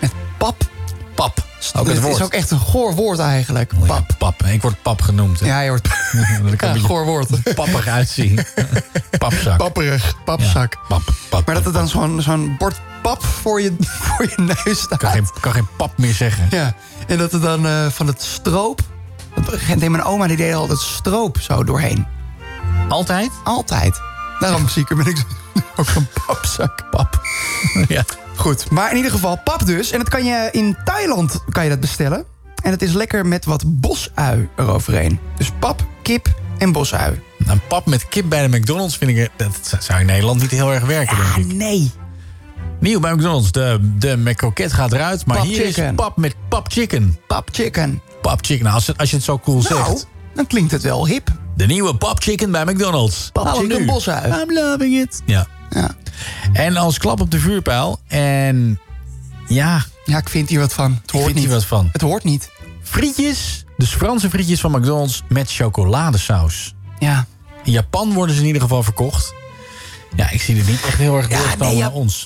met 0.00 0.12
pap. 0.38 0.70
Pap. 1.14 1.46
Ook 1.72 1.86
het 1.86 1.94
het 1.94 2.04
woord. 2.04 2.16
is 2.16 2.22
ook 2.22 2.32
echt 2.32 2.50
een 2.50 2.58
goor 2.58 2.94
woord 2.94 3.18
eigenlijk. 3.18 3.72
Pap. 3.86 4.14
Pap. 4.18 4.42
Ik 4.42 4.62
word 4.62 4.82
pap 4.82 5.02
genoemd. 5.02 5.40
hè. 5.40 5.46
Ja, 5.46 5.60
je 5.60 5.68
wordt 5.68 5.88
ja, 6.60 6.74
een 6.74 6.80
goor 6.80 7.04
woord. 7.04 7.54
pappig 7.54 7.86
uitzien. 7.86 8.38
Papzak. 9.18 9.56
Papperig, 9.58 10.14
papzak. 10.24 10.76
Pap, 10.88 11.02
pap. 11.28 11.46
Maar 11.46 11.54
dat 11.54 11.66
er 11.66 11.72
dan 11.72 11.88
zo'n 11.88 12.22
zo'n 12.22 12.54
bord 12.58 12.80
pap 13.02 13.24
voor 13.24 13.60
je, 13.60 13.74
voor 13.80 14.24
je 14.36 14.54
neus 14.64 14.80
staat. 14.80 14.98
kan 14.98 15.10
geen, 15.10 15.28
kan 15.40 15.52
geen 15.52 15.68
pap 15.76 15.98
meer 15.98 16.14
zeggen. 16.14 16.46
Ja, 16.50 16.74
en 17.06 17.18
dat 17.18 17.32
er 17.32 17.40
dan 17.40 17.66
eh, 17.66 17.86
van 17.86 18.06
het 18.06 18.22
stroop... 18.22 18.80
Dat 19.44 19.80
deed 19.80 19.88
mijn 19.88 20.04
oma 20.04 20.26
die 20.26 20.36
deed 20.36 20.54
altijd 20.54 20.78
stroop 20.78 21.38
zo 21.40 21.64
doorheen. 21.64 22.06
Altijd? 22.88 23.30
Altijd. 23.44 24.00
Daarom 24.38 24.68
zie 24.68 24.82
ik 24.82 24.90
er 24.90 24.96
ben 24.96 25.06
ik 25.06 25.24
ook 25.76 25.88
zo'n 25.88 26.08
papzak. 26.26 26.90
Pap. 26.90 27.20
Ja. 27.88 28.04
Goed, 28.36 28.70
maar 28.70 28.90
in 28.90 28.96
ieder 28.96 29.10
geval 29.10 29.40
pap 29.44 29.66
dus. 29.66 29.90
En 29.90 29.98
dat 29.98 30.08
kan 30.08 30.24
je 30.24 30.48
in 30.52 30.76
Thailand 30.84 31.44
kan 31.48 31.64
je 31.64 31.70
dat 31.70 31.80
bestellen. 31.80 32.24
En 32.62 32.70
het 32.70 32.82
is 32.82 32.92
lekker 32.92 33.26
met 33.26 33.44
wat 33.44 33.62
bosui 33.66 34.48
eroverheen. 34.56 35.18
Dus 35.36 35.50
pap, 35.58 35.86
kip 36.02 36.34
en 36.58 36.72
bosui. 36.72 37.12
Een 37.12 37.46
nou, 37.46 37.58
pap 37.68 37.86
met 37.86 38.08
kip 38.08 38.28
bij 38.28 38.48
de 38.48 38.58
McDonald's 38.58 38.96
vind 38.96 39.10
ik... 39.10 39.30
dat 39.36 39.76
zou 39.78 40.00
in 40.00 40.06
Nederland 40.06 40.40
niet 40.40 40.50
heel 40.50 40.72
erg 40.72 40.84
werken, 40.84 41.16
denk 41.16 41.28
ah, 41.28 41.38
ik. 41.38 41.52
nee. 41.52 41.90
Nieuw 42.80 43.00
bij 43.00 43.14
McDonald's. 43.14 43.52
De, 43.52 43.78
de 43.98 44.16
McCroket 44.16 44.72
gaat 44.72 44.92
eruit, 44.92 45.26
maar 45.26 45.36
pap 45.36 45.46
hier 45.46 45.64
is 45.64 45.78
pap 45.94 46.16
met 46.16 46.34
pap 46.48 46.72
chicken. 46.72 47.18
Pap 47.26 47.48
chicken. 47.52 48.00
Pap 48.22 48.44
chicken, 48.44 48.64
nou, 48.64 48.74
als, 48.74 48.86
het, 48.86 48.98
als 48.98 49.10
je 49.10 49.16
het 49.16 49.24
zo 49.24 49.38
cool 49.38 49.62
nou, 49.62 49.84
zegt. 49.84 50.06
dan 50.34 50.46
klinkt 50.46 50.70
het 50.70 50.82
wel 50.82 51.06
hip. 51.06 51.28
De 51.56 51.66
nieuwe 51.66 51.96
pap 51.96 52.22
chicken 52.22 52.50
bij 52.50 52.64
McDonald's. 52.64 53.30
Pap 53.32 53.44
Hallo 53.46 53.60
chicken. 53.60 54.40
I'm 54.40 54.52
loving 54.52 55.00
it. 55.00 55.22
Ja. 55.24 55.46
ja. 55.70 55.94
En 56.52 56.76
als 56.76 56.98
klap 56.98 57.20
op 57.20 57.30
de 57.30 57.38
vuurpijl. 57.38 58.00
En 58.08 58.80
ja. 59.48 59.84
Ja, 60.04 60.18
ik 60.18 60.28
vind 60.28 60.48
hier 60.48 60.60
wat 60.60 60.72
van. 60.72 60.98
Het 61.02 61.10
hoort 61.10 61.34
niet. 61.34 61.46
wat 61.46 61.64
van. 61.64 61.88
Het 61.92 62.00
hoort 62.00 62.24
niet. 62.24 62.50
Frietjes. 62.82 63.64
Dus 63.76 63.90
Franse 63.90 64.30
frietjes 64.30 64.60
van 64.60 64.70
McDonald's 64.70 65.22
met 65.28 65.52
chocoladesaus. 65.52 66.74
Ja. 66.98 67.26
In 67.64 67.72
Japan 67.72 68.12
worden 68.12 68.34
ze 68.34 68.40
in 68.40 68.46
ieder 68.46 68.62
geval 68.62 68.82
verkocht. 68.82 69.34
Ja, 70.16 70.30
ik 70.30 70.42
zie 70.42 70.58
er 70.58 70.64
niet 70.64 70.82
echt 70.82 70.98
heel 70.98 71.16
erg 71.16 71.28
ja, 71.28 71.40
komen. 71.58 71.76
ja, 71.76 71.80
naar 71.80 71.92
ons. 71.92 72.24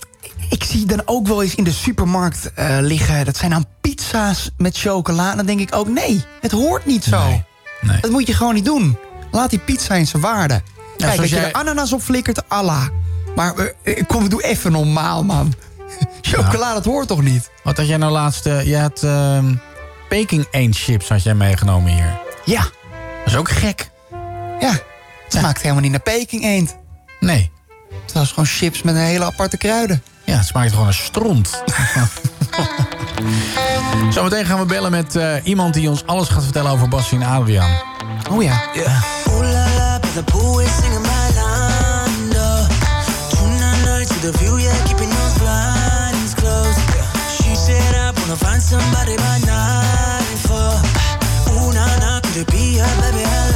Ik 0.48 0.64
zie 0.64 0.86
dan 0.86 1.02
ook 1.04 1.26
wel 1.26 1.42
eens 1.42 1.54
in 1.54 1.64
de 1.64 1.72
supermarkt 1.72 2.52
eh, 2.52 2.76
liggen... 2.80 3.24
dat 3.24 3.36
zijn 3.36 3.50
dan 3.50 3.66
pizza's 3.80 4.50
met 4.56 4.78
chocola. 4.78 5.34
Dan 5.34 5.46
denk 5.46 5.60
ik 5.60 5.74
ook, 5.74 5.88
nee, 5.88 6.24
het 6.40 6.50
hoort 6.50 6.86
niet 6.86 7.04
zo. 7.04 7.42
Nee. 7.80 8.00
Dat 8.00 8.10
moet 8.10 8.26
je 8.26 8.34
gewoon 8.34 8.54
niet 8.54 8.64
doen. 8.64 8.98
Laat 9.30 9.50
die 9.50 9.58
pizza 9.58 9.94
in 9.94 10.06
zijn 10.06 10.22
waarde. 10.22 10.62
Kijk, 10.96 11.14
ja, 11.14 11.20
als 11.22 11.30
je 11.30 11.38
er 11.38 11.52
ananas 11.52 11.92
op 11.92 12.02
flikkert, 12.02 12.48
Allah. 12.48 12.86
Maar 13.34 13.54
eh, 13.56 13.98
eh, 13.98 14.06
kom, 14.06 14.28
doe 14.28 14.42
even 14.42 14.72
normaal, 14.72 15.24
man. 15.24 15.54
Chocola, 16.20 16.74
dat 16.74 16.84
hoort 16.84 17.08
toch 17.08 17.22
niet? 17.22 17.50
Wat 17.62 17.76
had 17.76 17.86
jij 17.88 17.96
nou 17.96 18.12
laatst? 18.12 18.46
Eh, 18.46 18.66
je 18.66 18.78
had 18.78 19.02
ehm, 19.02 19.54
Peking 20.08 20.46
Eend 20.50 20.76
chips 20.76 21.08
had 21.08 21.22
jij 21.22 21.34
meegenomen 21.34 21.92
hier. 21.92 22.20
Ja. 22.44 22.60
Dat 22.60 23.26
is 23.26 23.36
ook 23.36 23.50
gek. 23.50 23.90
Ja, 24.60 24.70
het 24.70 24.82
ja. 25.28 25.38
smaakt 25.38 25.62
helemaal 25.62 25.82
niet 25.82 25.90
naar 25.90 26.00
Peking 26.00 26.44
Eend. 26.44 26.76
Nee. 27.20 27.50
Het 28.02 28.12
was 28.12 28.28
gewoon 28.28 28.46
chips 28.46 28.82
met 28.82 28.94
een 28.94 29.00
hele 29.00 29.24
aparte 29.24 29.56
kruiden. 29.56 30.02
Ja, 30.24 30.36
het 30.36 30.46
smaakt 30.46 30.72
gewoon 30.72 30.86
een 30.86 30.94
stront. 30.94 31.62
Zometeen 34.10 34.46
gaan 34.46 34.58
we 34.58 34.64
bellen 34.64 34.90
met 34.90 35.18
iemand 35.44 35.74
die 35.74 35.88
ons 35.88 36.06
alles 36.06 36.28
gaat 36.28 36.42
vertellen 36.44 36.70
over 36.70 36.88
Bas 36.88 37.12
en 37.12 37.22
Adriaan. 37.22 37.70
Oh 38.30 38.42
ja. 38.42 38.62
Yeah. 38.74 39.02
the 44.32 44.38
view, 44.38 44.58
yeah, 44.58 44.76
keeping 44.84 45.08
those 45.08 45.38
blinds 45.38 46.34
closed. 46.34 46.80
She 47.40 47.54
said 47.54 47.94
I 47.94 48.12
wanna 48.20 48.36
find 48.36 48.62
somebody 48.62 49.16
by 49.16 49.38
nine 49.46 50.36
four. 50.44 50.72
Ooh, 51.54 51.72
nah, 51.72 51.96
nah, 52.02 52.20
could 52.20 52.36
it 52.36 52.50
be 52.50 52.76
her, 52.76 52.92
baby? 53.00 53.24
I 53.24 53.47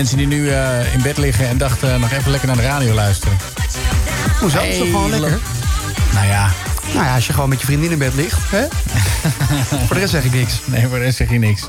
Mensen 0.00 0.18
die 0.18 0.26
nu 0.26 0.50
eh, 0.50 0.94
in 0.94 1.02
bed 1.02 1.18
liggen 1.18 1.48
en 1.48 1.58
dachten 1.58 2.00
nog 2.00 2.10
even 2.10 2.30
lekker 2.30 2.48
naar 2.48 2.56
de 2.56 2.62
radio 2.62 2.94
luisteren. 2.94 3.36
Hoezo? 4.40 4.62
Is 4.62 4.78
toch 4.78 4.86
gewoon 4.86 5.10
lekker? 5.10 5.38
Nou 6.14 6.26
ja. 6.26 6.50
Nou 6.94 7.04
ja, 7.06 7.14
als 7.14 7.26
je 7.26 7.32
gewoon 7.32 7.48
met 7.48 7.60
je 7.60 7.66
vriendin 7.66 7.90
in 7.90 7.98
bed 7.98 8.14
ligt, 8.14 8.38
hè? 8.50 8.66
voor 9.86 9.94
de 9.94 10.00
rest 10.00 10.10
zeg 10.10 10.24
ik 10.24 10.32
niks. 10.32 10.60
Nee, 10.64 10.86
voor 10.86 10.98
de 10.98 11.04
rest 11.04 11.16
zeg 11.16 11.30
je 11.30 11.38
niks. 11.38 11.68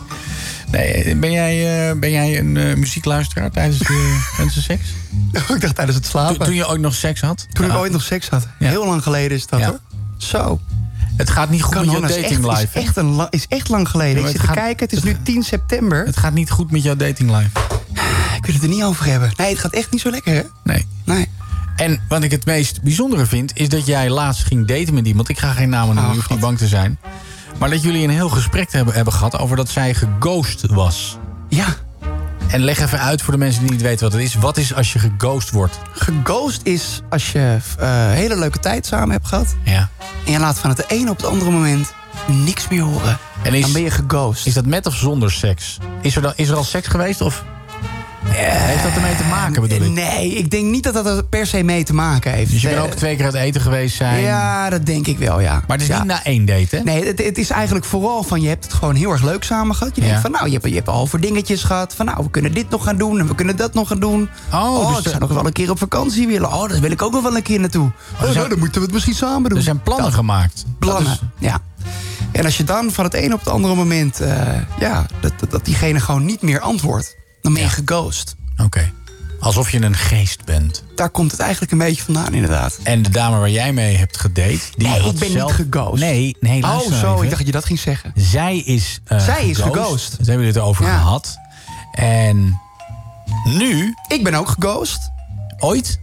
Nee, 0.69 1.15
ben 1.15 1.31
jij, 1.31 1.89
eh, 1.89 1.95
ben 1.99 2.11
jij 2.11 2.39
een 2.39 2.57
eh, 2.57 2.75
muziekluisteraar 2.75 3.51
tijdens 3.51 3.77
de, 3.79 4.19
tijdens 4.35 4.55
de 4.55 4.61
seks? 4.61 4.83
ik 5.55 5.61
dacht 5.61 5.75
tijdens 5.75 5.97
het 5.97 6.05
slapen. 6.05 6.35
Toen, 6.35 6.45
toen 6.45 6.55
je 6.55 6.67
ooit 6.67 6.81
nog 6.81 6.93
seks 6.95 7.21
had? 7.21 7.47
Toen 7.53 7.65
ik 7.65 7.73
ooit 7.73 7.91
nog 7.91 8.01
seks 8.03 8.29
had. 8.29 8.47
Heel 8.57 8.85
lang 8.85 9.03
geleden 9.03 9.37
is 9.37 9.47
dat, 9.47 9.59
Ja. 9.59 9.65
hoor. 9.67 9.79
Zo. 10.17 10.59
Het 11.17 11.29
gaat 11.29 11.49
niet 11.49 11.61
goed 11.63 11.75
met 11.75 11.91
jouw 11.91 11.99
dating 12.01 12.25
echt, 12.25 12.59
life. 12.59 12.79
Is 12.79 12.85
echt, 12.85 12.97
een 12.97 13.05
la- 13.15 13.27
is 13.29 13.45
echt 13.47 13.69
lang 13.69 13.89
geleden. 13.89 14.21
Ja, 14.21 14.27
ik 14.27 14.31
zit 14.31 14.33
het 14.37 14.41
te 14.41 14.47
gaat- 14.47 14.63
kijken, 14.65 14.85
het 14.85 14.95
is 14.97 15.03
nu 15.03 15.17
10 15.23 15.43
september. 15.43 16.05
Het 16.05 16.17
gaat 16.17 16.33
niet 16.33 16.49
goed 16.49 16.71
met 16.71 16.83
jouw 16.83 16.95
dating 16.95 17.31
life. 17.37 17.49
Wil 18.51 18.61
het 18.61 18.69
er 18.69 18.75
niet 18.75 18.85
over 18.85 19.05
hebben. 19.05 19.31
Nee, 19.35 19.49
het 19.49 19.59
gaat 19.59 19.73
echt 19.73 19.91
niet 19.91 20.01
zo 20.01 20.09
lekker, 20.09 20.33
hè? 20.33 20.41
Nee. 20.63 20.87
Nee. 21.05 21.29
En 21.75 22.01
wat 22.07 22.23
ik 22.23 22.31
het 22.31 22.45
meest 22.45 22.81
bijzondere 22.81 23.25
vind, 23.25 23.57
is 23.57 23.69
dat 23.69 23.85
jij 23.85 24.09
laatst 24.09 24.43
ging 24.43 24.67
daten 24.67 24.93
met 24.93 25.07
iemand. 25.07 25.29
Ik 25.29 25.39
ga 25.39 25.51
geen 25.51 25.69
namen 25.69 25.95
noemen, 25.95 26.11
je 26.11 26.17
hoeft 26.17 26.29
niet 26.29 26.39
bang 26.39 26.57
te 26.57 26.67
zijn. 26.67 26.99
Maar 27.57 27.69
dat 27.69 27.81
jullie 27.81 28.03
een 28.03 28.09
heel 28.09 28.29
gesprek 28.29 28.71
hebben, 28.71 28.93
hebben 28.93 29.13
gehad 29.13 29.39
over 29.39 29.55
dat 29.55 29.69
zij 29.69 29.93
geghost 29.93 30.65
was. 30.65 31.17
Ja. 31.49 31.65
En 32.47 32.59
leg 32.59 32.79
even 32.79 32.99
uit 32.99 33.21
voor 33.21 33.33
de 33.33 33.39
mensen 33.39 33.61
die 33.61 33.71
niet 33.71 33.81
weten 33.81 34.03
wat 34.03 34.13
het 34.13 34.21
is. 34.21 34.35
Wat 34.35 34.57
is 34.57 34.73
als 34.73 34.93
je 34.93 34.99
geghost 34.99 35.49
wordt? 35.49 35.79
Geghost 35.91 36.61
is 36.63 37.01
als 37.09 37.31
je 37.31 37.57
eh 37.77 38.09
hele 38.09 38.37
leuke 38.37 38.59
tijd 38.59 38.85
samen 38.85 39.11
hebt 39.11 39.27
gehad. 39.27 39.55
Ja. 39.63 39.89
En 40.25 40.31
je 40.31 40.39
laat 40.39 40.59
van 40.59 40.69
het 40.69 40.89
ene 40.89 41.09
op 41.09 41.17
het 41.17 41.25
andere 41.25 41.51
moment 41.51 41.93
niks 42.27 42.67
meer 42.67 42.81
horen. 42.81 43.17
En 43.43 43.53
is, 43.53 43.61
dan 43.61 43.73
ben 43.73 43.81
je 43.81 43.91
geghost. 43.91 44.47
Is 44.47 44.53
dat 44.53 44.65
met 44.65 44.85
of 44.85 44.95
zonder 44.95 45.31
seks? 45.31 45.77
Is 46.01 46.15
er, 46.15 46.21
dan, 46.21 46.33
is 46.35 46.49
er 46.49 46.55
al 46.55 46.63
seks 46.63 46.87
geweest 46.87 47.21
of 47.21 47.43
heeft 48.49 48.83
dat 48.83 48.91
ermee 48.95 49.15
te 49.15 49.23
maken 49.23 49.61
bedoel 49.61 49.81
ik? 49.87 49.91
Nee, 49.93 50.33
ik 50.37 50.49
denk 50.51 50.65
niet 50.65 50.83
dat 50.83 50.93
dat 50.93 51.05
er 51.05 51.23
per 51.25 51.47
se 51.47 51.63
mee 51.63 51.83
te 51.83 51.93
maken 51.93 52.31
heeft. 52.31 52.51
Dus 52.51 52.61
je 52.61 52.67
bent 52.67 52.79
Eh, 52.79 52.85
ook 52.85 52.93
twee 52.93 53.15
keer 53.15 53.25
uit 53.25 53.33
eten 53.33 53.61
geweest 53.61 53.95
zijn? 53.95 54.21
Ja, 54.21 54.69
dat 54.69 54.85
denk 54.85 55.07
ik 55.07 55.17
wel, 55.17 55.39
ja. 55.39 55.51
Maar 55.53 55.77
het 55.77 55.81
is 55.81 55.87
Ja. 55.87 55.97
niet 55.97 56.07
na 56.07 56.23
één 56.23 56.45
date, 56.45 56.75
hè? 56.75 56.83
Nee, 56.83 57.05
het, 57.05 57.23
het 57.23 57.37
is 57.37 57.49
eigenlijk 57.49 57.85
vooral 57.85 58.23
van 58.23 58.41
je 58.41 58.47
hebt 58.47 58.63
het 58.63 58.73
gewoon 58.73 58.95
heel 58.95 59.11
erg 59.11 59.23
leuk 59.23 59.43
samen 59.43 59.75
gehad. 59.75 59.95
Je 59.95 60.01
denkt 60.01 60.21
van 60.21 60.31
nou, 60.31 60.45
je 60.45 60.51
hebt, 60.53 60.67
je 60.67 60.73
hebt 60.75 60.87
al 60.89 61.07
voor 61.07 61.19
dingetjes 61.19 61.63
gehad. 61.63 61.95
Van 61.95 62.05
nou, 62.05 62.23
we 62.23 62.29
kunnen 62.29 62.53
dit 62.53 62.69
nog 62.69 62.83
gaan 62.83 62.97
doen 62.97 63.19
en 63.19 63.27
we 63.27 63.35
kunnen 63.35 63.55
dat 63.55 63.73
nog 63.73 63.87
gaan 63.87 63.99
doen. 63.99 64.29
Oh, 64.53 64.87
dus 64.87 64.97
ik 64.97 65.03
er- 65.03 65.09
zou 65.09 65.21
nog 65.21 65.33
wel 65.33 65.45
een 65.45 65.51
keer 65.51 65.69
op 65.69 65.77
vakantie 65.77 66.27
willen. 66.27 66.53
Oh, 66.53 66.69
daar 66.69 66.79
wil 66.79 66.91
ik 66.91 67.01
ook 67.01 67.11
nog 67.11 67.23
wel 67.23 67.35
een 67.35 67.41
keer 67.41 67.59
naartoe. 67.59 67.91
Oh, 68.13 68.21
zijn- 68.21 68.33
nou, 68.33 68.49
dan 68.49 68.59
moeten 68.59 68.77
we 68.77 68.85
het 68.85 68.93
misschien 68.93 69.15
samen 69.15 69.49
doen. 69.49 69.57
Er 69.57 69.63
zijn 69.63 69.81
plannen 69.81 70.05
Dat- 70.05 70.13
gemaakt. 70.15 70.65
Plannen, 70.79 71.11
is- 71.11 71.19
ja. 71.37 71.59
En 72.31 72.45
als 72.45 72.57
je 72.57 72.63
dan 72.63 72.91
van 72.91 73.03
het 73.03 73.13
een 73.15 73.33
op 73.33 73.39
het 73.39 73.49
andere 73.49 73.75
moment... 73.75 74.19
eh, 74.19 74.37
ja, 74.79 75.05
dat, 75.19 75.31
dat, 75.39 75.51
dat 75.51 75.65
diegene 75.65 75.99
gewoon 75.99 76.25
niet 76.25 76.41
meer 76.41 76.59
antwoordt... 76.59 77.15
dan 77.41 77.53
ben 77.53 77.61
je 77.61 77.69
geghost. 77.69 78.35
Oké. 78.57 78.91
Alsof 79.39 79.71
je 79.71 79.81
een 79.81 79.95
geest 79.95 80.45
bent. 80.45 80.83
Daar 80.95 81.09
komt 81.09 81.31
het 81.31 81.39
eigenlijk 81.39 81.71
een 81.71 81.77
beetje 81.77 82.03
vandaan, 82.03 82.33
inderdaad. 82.33 82.79
En 82.83 83.01
de 83.01 83.09
dame 83.09 83.37
waar 83.37 83.49
jij 83.49 83.73
mee 83.73 83.95
hebt 83.95 84.17
gedate... 84.17 84.59
Die 84.75 84.87
Nee, 84.87 84.99
ik 85.03 85.19
ben 85.19 85.31
zelf... 85.31 85.57
niet 85.57 85.67
geghost. 85.71 86.01
Nee, 86.01 86.37
nee, 86.39 86.63
Oh, 86.63 86.79
zo, 86.79 86.85
even. 87.13 87.13
ik 87.23 87.29
dacht 87.29 87.37
dat 87.37 87.45
je 87.45 87.51
dat 87.51 87.65
ging 87.65 87.79
zeggen. 87.79 88.11
Zij 88.15 88.57
is 88.57 88.99
eh, 89.05 89.19
Zij 89.19 89.49
is 89.49 89.57
geghost. 89.57 90.17
Ze 90.21 90.29
hebben 90.29 90.47
het 90.47 90.55
erover 90.55 90.85
Ja. 90.85 90.97
gehad. 90.97 91.37
En 91.91 92.59
nu... 93.43 93.95
Ik 94.07 94.23
ben 94.23 94.33
ook 94.33 94.47
geghost. 94.49 94.99
Ooit? 95.59 95.99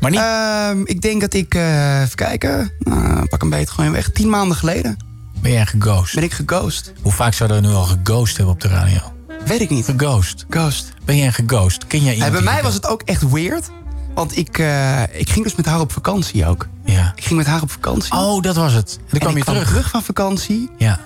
Maar 0.00 0.10
niet... 0.10 0.20
Ehm, 0.20 0.80
ik 0.84 1.00
denk 1.02 1.20
dat 1.20 1.34
ik, 1.34 1.54
eh, 1.54 2.00
even 2.00 2.14
kijken, 2.16 2.72
nou, 2.78 3.26
pak 3.26 3.42
een 3.42 3.50
beet 3.50 3.70
gewoon 3.70 3.92
weg. 3.92 4.10
Tien 4.10 4.28
maanden 4.30 4.56
geleden 4.56 4.96
Ben 5.40 5.52
jij 5.52 5.66
geghost? 5.66 6.14
ben 6.14 6.22
ik 6.24 6.32
geghost. 6.32 6.92
Hoe 7.02 7.12
vaak 7.12 7.34
zouden 7.34 7.62
we 7.62 7.68
nu 7.68 7.74
al 7.74 7.84
geghost 7.84 8.36
hebben 8.36 8.54
op 8.54 8.60
de 8.60 8.68
radio? 8.68 9.12
Weet 9.46 9.60
ik 9.60 9.70
niet. 9.70 9.84
Geghost. 9.84 10.44
Ghost. 10.48 10.92
Ben 11.04 11.16
jij 11.16 11.32
geghost? 11.32 11.86
Ken 11.86 12.02
jij 12.02 12.14
iemand 12.14 12.32
bij 12.32 12.42
mij 12.42 12.62
was 12.62 12.74
het 12.74 12.86
ook 12.86 13.02
echt 13.02 13.30
weird. 13.30 13.68
Want 14.14 14.36
ik, 14.36 14.58
eh, 14.58 15.02
ik 15.12 15.30
ging 15.30 15.44
dus 15.44 15.54
met 15.54 15.66
haar 15.66 15.80
op 15.80 15.92
vakantie 15.92 16.46
ook. 16.46 16.66
Ja. 16.84 17.12
Ik 17.16 17.24
ging 17.24 17.36
met 17.38 17.46
haar 17.46 17.62
op 17.62 17.70
vakantie. 17.70 18.12
Oh, 18.12 18.42
dat 18.42 18.56
was 18.56 18.72
het. 18.72 18.96
En 18.98 19.04
dan 19.08 19.18
kwam 19.18 19.30
en 19.32 19.36
je 19.36 19.42
kwam 19.42 19.54
terug. 19.54 19.70
terug 19.70 19.90
van 19.90 20.02
vakantie. 20.02 20.70
Ja. 20.78 21.00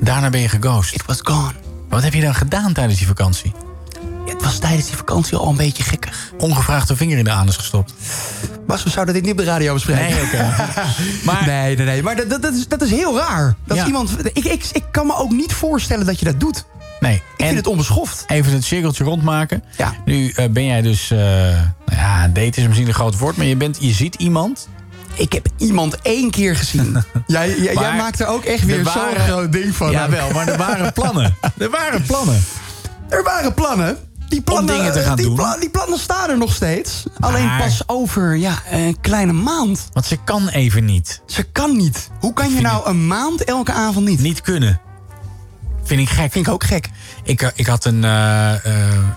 Daarna 0.00 0.30
ben 0.30 0.40
je 0.40 0.48
geghost. 0.48 0.94
It 0.94 1.04
was 1.06 1.18
gone. 1.22 1.52
Wat 1.88 2.02
heb 2.02 2.14
je 2.14 2.20
dan 2.20 2.34
gedaan 2.34 2.72
tijdens 2.72 2.98
die 2.98 3.06
vakantie? 3.06 3.52
Ja, 4.26 4.32
het 4.32 4.42
was 4.42 4.58
tijdens 4.58 4.86
die 4.86 4.96
vakantie 4.96 5.36
al 5.36 5.48
een 5.48 5.56
beetje 5.56 5.82
gekkig. 5.82 6.32
Ongevraagd 6.38 6.88
een 6.88 6.96
vinger 6.96 7.18
in 7.18 7.24
de 7.24 7.30
anus 7.30 7.56
gestopt. 7.56 7.94
Bas, 8.66 8.82
we 8.82 8.90
zouden 8.90 9.14
dit 9.14 9.22
niet 9.22 9.32
op 9.32 9.38
de 9.38 9.44
radio 9.44 9.72
bespreken. 9.72 10.14
Nee, 10.16 10.22
oké. 10.24 10.54
maar, 11.26 11.46
nee, 11.46 11.76
nee, 11.76 11.86
nee. 11.86 12.02
Maar 12.02 12.16
dat, 12.16 12.42
dat, 12.42 12.52
is, 12.54 12.68
dat 12.68 12.82
is 12.82 12.90
heel 12.90 13.16
raar. 13.18 13.54
Dat 13.66 13.76
Ja. 13.76 13.86
iemand, 13.86 14.10
ik, 14.32 14.44
ik, 14.44 14.64
ik 14.72 14.84
kan 14.90 15.06
me 15.06 15.16
ook 15.16 15.30
niet 15.30 15.52
voorstellen 15.52 16.06
dat 16.06 16.18
je 16.18 16.24
dat 16.24 16.40
doet. 16.40 16.64
Nee. 17.00 17.14
Ik 17.36 17.44
vind 17.44 17.56
het 17.56 17.66
onbeschoft. 17.66 18.24
Even 18.26 18.52
het 18.52 18.64
cirkeltje 18.64 19.04
rondmaken. 19.04 19.62
Ja. 19.76 19.94
Nu 20.04 20.28
eh, 20.30 20.48
ben 20.50 20.64
jij 20.64 20.82
dus... 20.82 21.10
eh, 21.10 21.18
nou 21.18 21.62
ja, 21.90 22.28
date 22.28 22.60
is 22.60 22.66
misschien 22.66 22.86
een 22.88 22.94
groot 22.94 23.18
woord, 23.18 23.36
maar 23.36 23.46
je, 23.46 23.56
bent, 23.56 23.76
je 23.80 23.92
ziet 23.92 24.14
iemand. 24.14 24.68
Ik 25.14 25.32
heb 25.32 25.46
iemand 25.56 25.96
één 26.02 26.30
keer 26.30 26.56
gezien. 26.56 26.96
jij, 27.26 27.58
jij, 27.58 27.74
maakt 27.74 28.20
er 28.20 28.26
ook 28.26 28.44
echt 28.44 28.64
weer 28.64 28.78
er 28.78 28.84
zo'n 28.84 29.24
groot 29.26 29.52
ding 29.52 29.74
van. 29.74 29.90
Jawel, 29.90 30.30
maar 30.30 30.48
er 30.48 30.58
waren 30.58 30.92
plannen. 31.02 31.36
Er 31.58 31.70
waren 31.70 32.02
plannen. 32.02 32.44
Er 33.08 33.22
waren 33.22 33.54
plannen. 33.54 33.98
Die 34.28 34.40
plannen, 34.42 34.76
dingen 34.76 34.92
te 34.92 35.00
gaan 35.00 35.16
die 35.16 35.26
doen. 35.26 35.34
pla- 35.34 35.56
die 35.60 35.70
plannen 35.70 35.98
staan 35.98 36.30
er 36.30 36.38
nog 36.38 36.54
steeds. 36.54 37.04
Alleen 37.20 37.50
pas 37.58 37.82
over 37.86 38.36
ja, 38.36 38.62
een 38.70 39.00
kleine 39.00 39.32
maand. 39.32 39.88
Want 39.92 40.06
ze 40.06 40.16
kan 40.24 40.48
even 40.48 40.84
niet. 40.84 41.22
Ze 41.26 41.42
kan 41.42 41.76
niet. 41.76 42.10
Hoe 42.20 42.32
kan 42.32 42.54
je 42.54 42.60
nou 42.60 42.88
een 42.88 43.06
maand 43.06 43.44
elke 43.44 43.72
avond 43.72 44.06
niet? 44.06 44.20
Niet 44.20 44.40
kunnen. 44.40 44.80
Vind 45.86 46.00
ik 46.00 46.08
gek. 46.08 46.32
Vind 46.32 46.46
ik 46.46 46.52
ook 46.52 46.64
gek. 46.64 46.88
Ik, 47.22 47.42
eh, 47.42 47.48
ik, 47.54 47.66
had 47.66 47.84
een, 47.84 48.04
eh, 48.04 48.52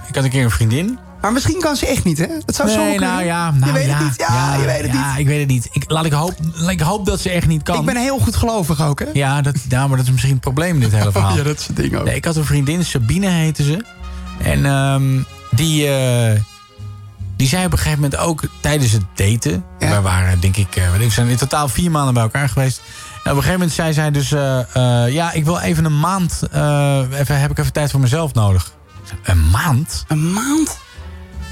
ik 0.08 0.16
had 0.16 0.24
een 0.24 0.30
keer 0.30 0.44
een 0.44 0.52
vriendin. 0.52 1.00
Maar 1.22 1.34
misschien 1.34 1.60
kan 1.60 1.76
ze 1.76 1.88
echt 1.88 2.04
niet, 2.04 2.18
hè? 2.18 2.28
Dat 2.46 2.56
zou 2.56 2.70
zo 2.70 2.78
nee, 2.78 2.90
kunnen. 2.90 3.10
nou 3.10 3.24
ja, 3.24 3.52
nou 3.52 3.66
je 3.66 3.74
weet 3.74 3.86
ja, 3.86 3.98
het 3.98 4.04
niet. 4.04 4.16
Ja, 4.18 4.56
je 4.56 4.66
weet 4.66 4.82
het 4.82 4.92
ja, 4.92 5.10
niet. 5.10 5.20
ik 5.20 5.28
weet 5.28 5.40
het 5.40 5.48
niet. 5.48 5.68
Ik, 5.72 5.84
laat 5.88 6.06
ik, 6.06 6.12
hoop, 6.12 6.34
ik 6.68 6.80
hoop 6.80 7.06
dat 7.06 7.20
ze 7.20 7.30
echt 7.30 7.48
niet 7.48 7.64
kan. 7.64 7.80
Ik 7.80 7.86
ben 7.86 7.98
heel 7.98 8.20
goed 8.20 8.36
gelovig 8.36 8.82
ook, 8.82 9.00
hè? 9.00 9.06
Ja, 9.14 9.42
dat, 9.42 9.56
ja, 9.70 9.88
maar 9.88 9.98
dat 9.98 10.06
is 10.06 10.12
misschien 10.12 10.34
het 10.34 10.42
probleem 10.42 10.74
in 10.74 10.80
dit 10.80 10.92
hele 10.92 11.12
verhaal. 11.12 11.36
ja, 11.38 11.44
dat 11.44 11.60
is 11.60 11.68
het 11.68 11.76
ding 11.76 11.96
ook. 11.96 12.06
Nee, 12.06 12.16
ik 12.16 12.26
had 12.26 12.36
een 12.36 12.46
vriendin, 12.46 12.86
Sabine 12.86 13.28
heette 13.28 13.64
ze. 13.64 13.86
En 14.44 14.66
ehm, 14.66 15.22
die, 15.52 15.90
die 17.36 17.48
zei 17.48 17.66
op 17.66 17.72
een 17.72 17.78
gegeven 17.78 18.02
moment 18.02 18.22
ook 18.22 18.42
tijdens 18.60 18.92
het 18.92 19.04
daten... 19.16 19.64
We 19.80 20.02
waren, 20.02 20.40
denk 20.40 20.58
ik, 20.58 20.82
we 20.98 21.10
zijn 21.10 21.28
in 21.28 21.38
totaal 21.38 21.68
vier 21.68 21.92
maanden 21.92 22.14
bij 22.14 22.24
elkaar 22.24 22.50
geweest. 22.50 22.82
En 23.30 23.36
op 23.36 23.42
een 23.42 23.48
gegeven 23.50 23.68
moment 23.68 23.78
zei 23.78 23.94
zij 23.94 24.12
dus... 24.12 24.32
eh, 24.32 25.06
eh, 25.06 25.14
ja, 25.14 25.32
ik 25.32 25.46
wil 25.46 25.60
even 25.60 25.86
een 25.86 26.00
maand... 26.00 26.42
eh, 26.52 27.02
even, 27.12 27.40
heb 27.40 27.52
ik 27.52 27.58
even 27.58 27.74
tijd 27.74 27.92
voor 27.92 28.00
mezelf 28.00 28.34
nodig. 28.34 28.74
Een 29.24 29.50
maand? 29.50 30.06
Een 30.08 30.34
maand? 30.34 30.78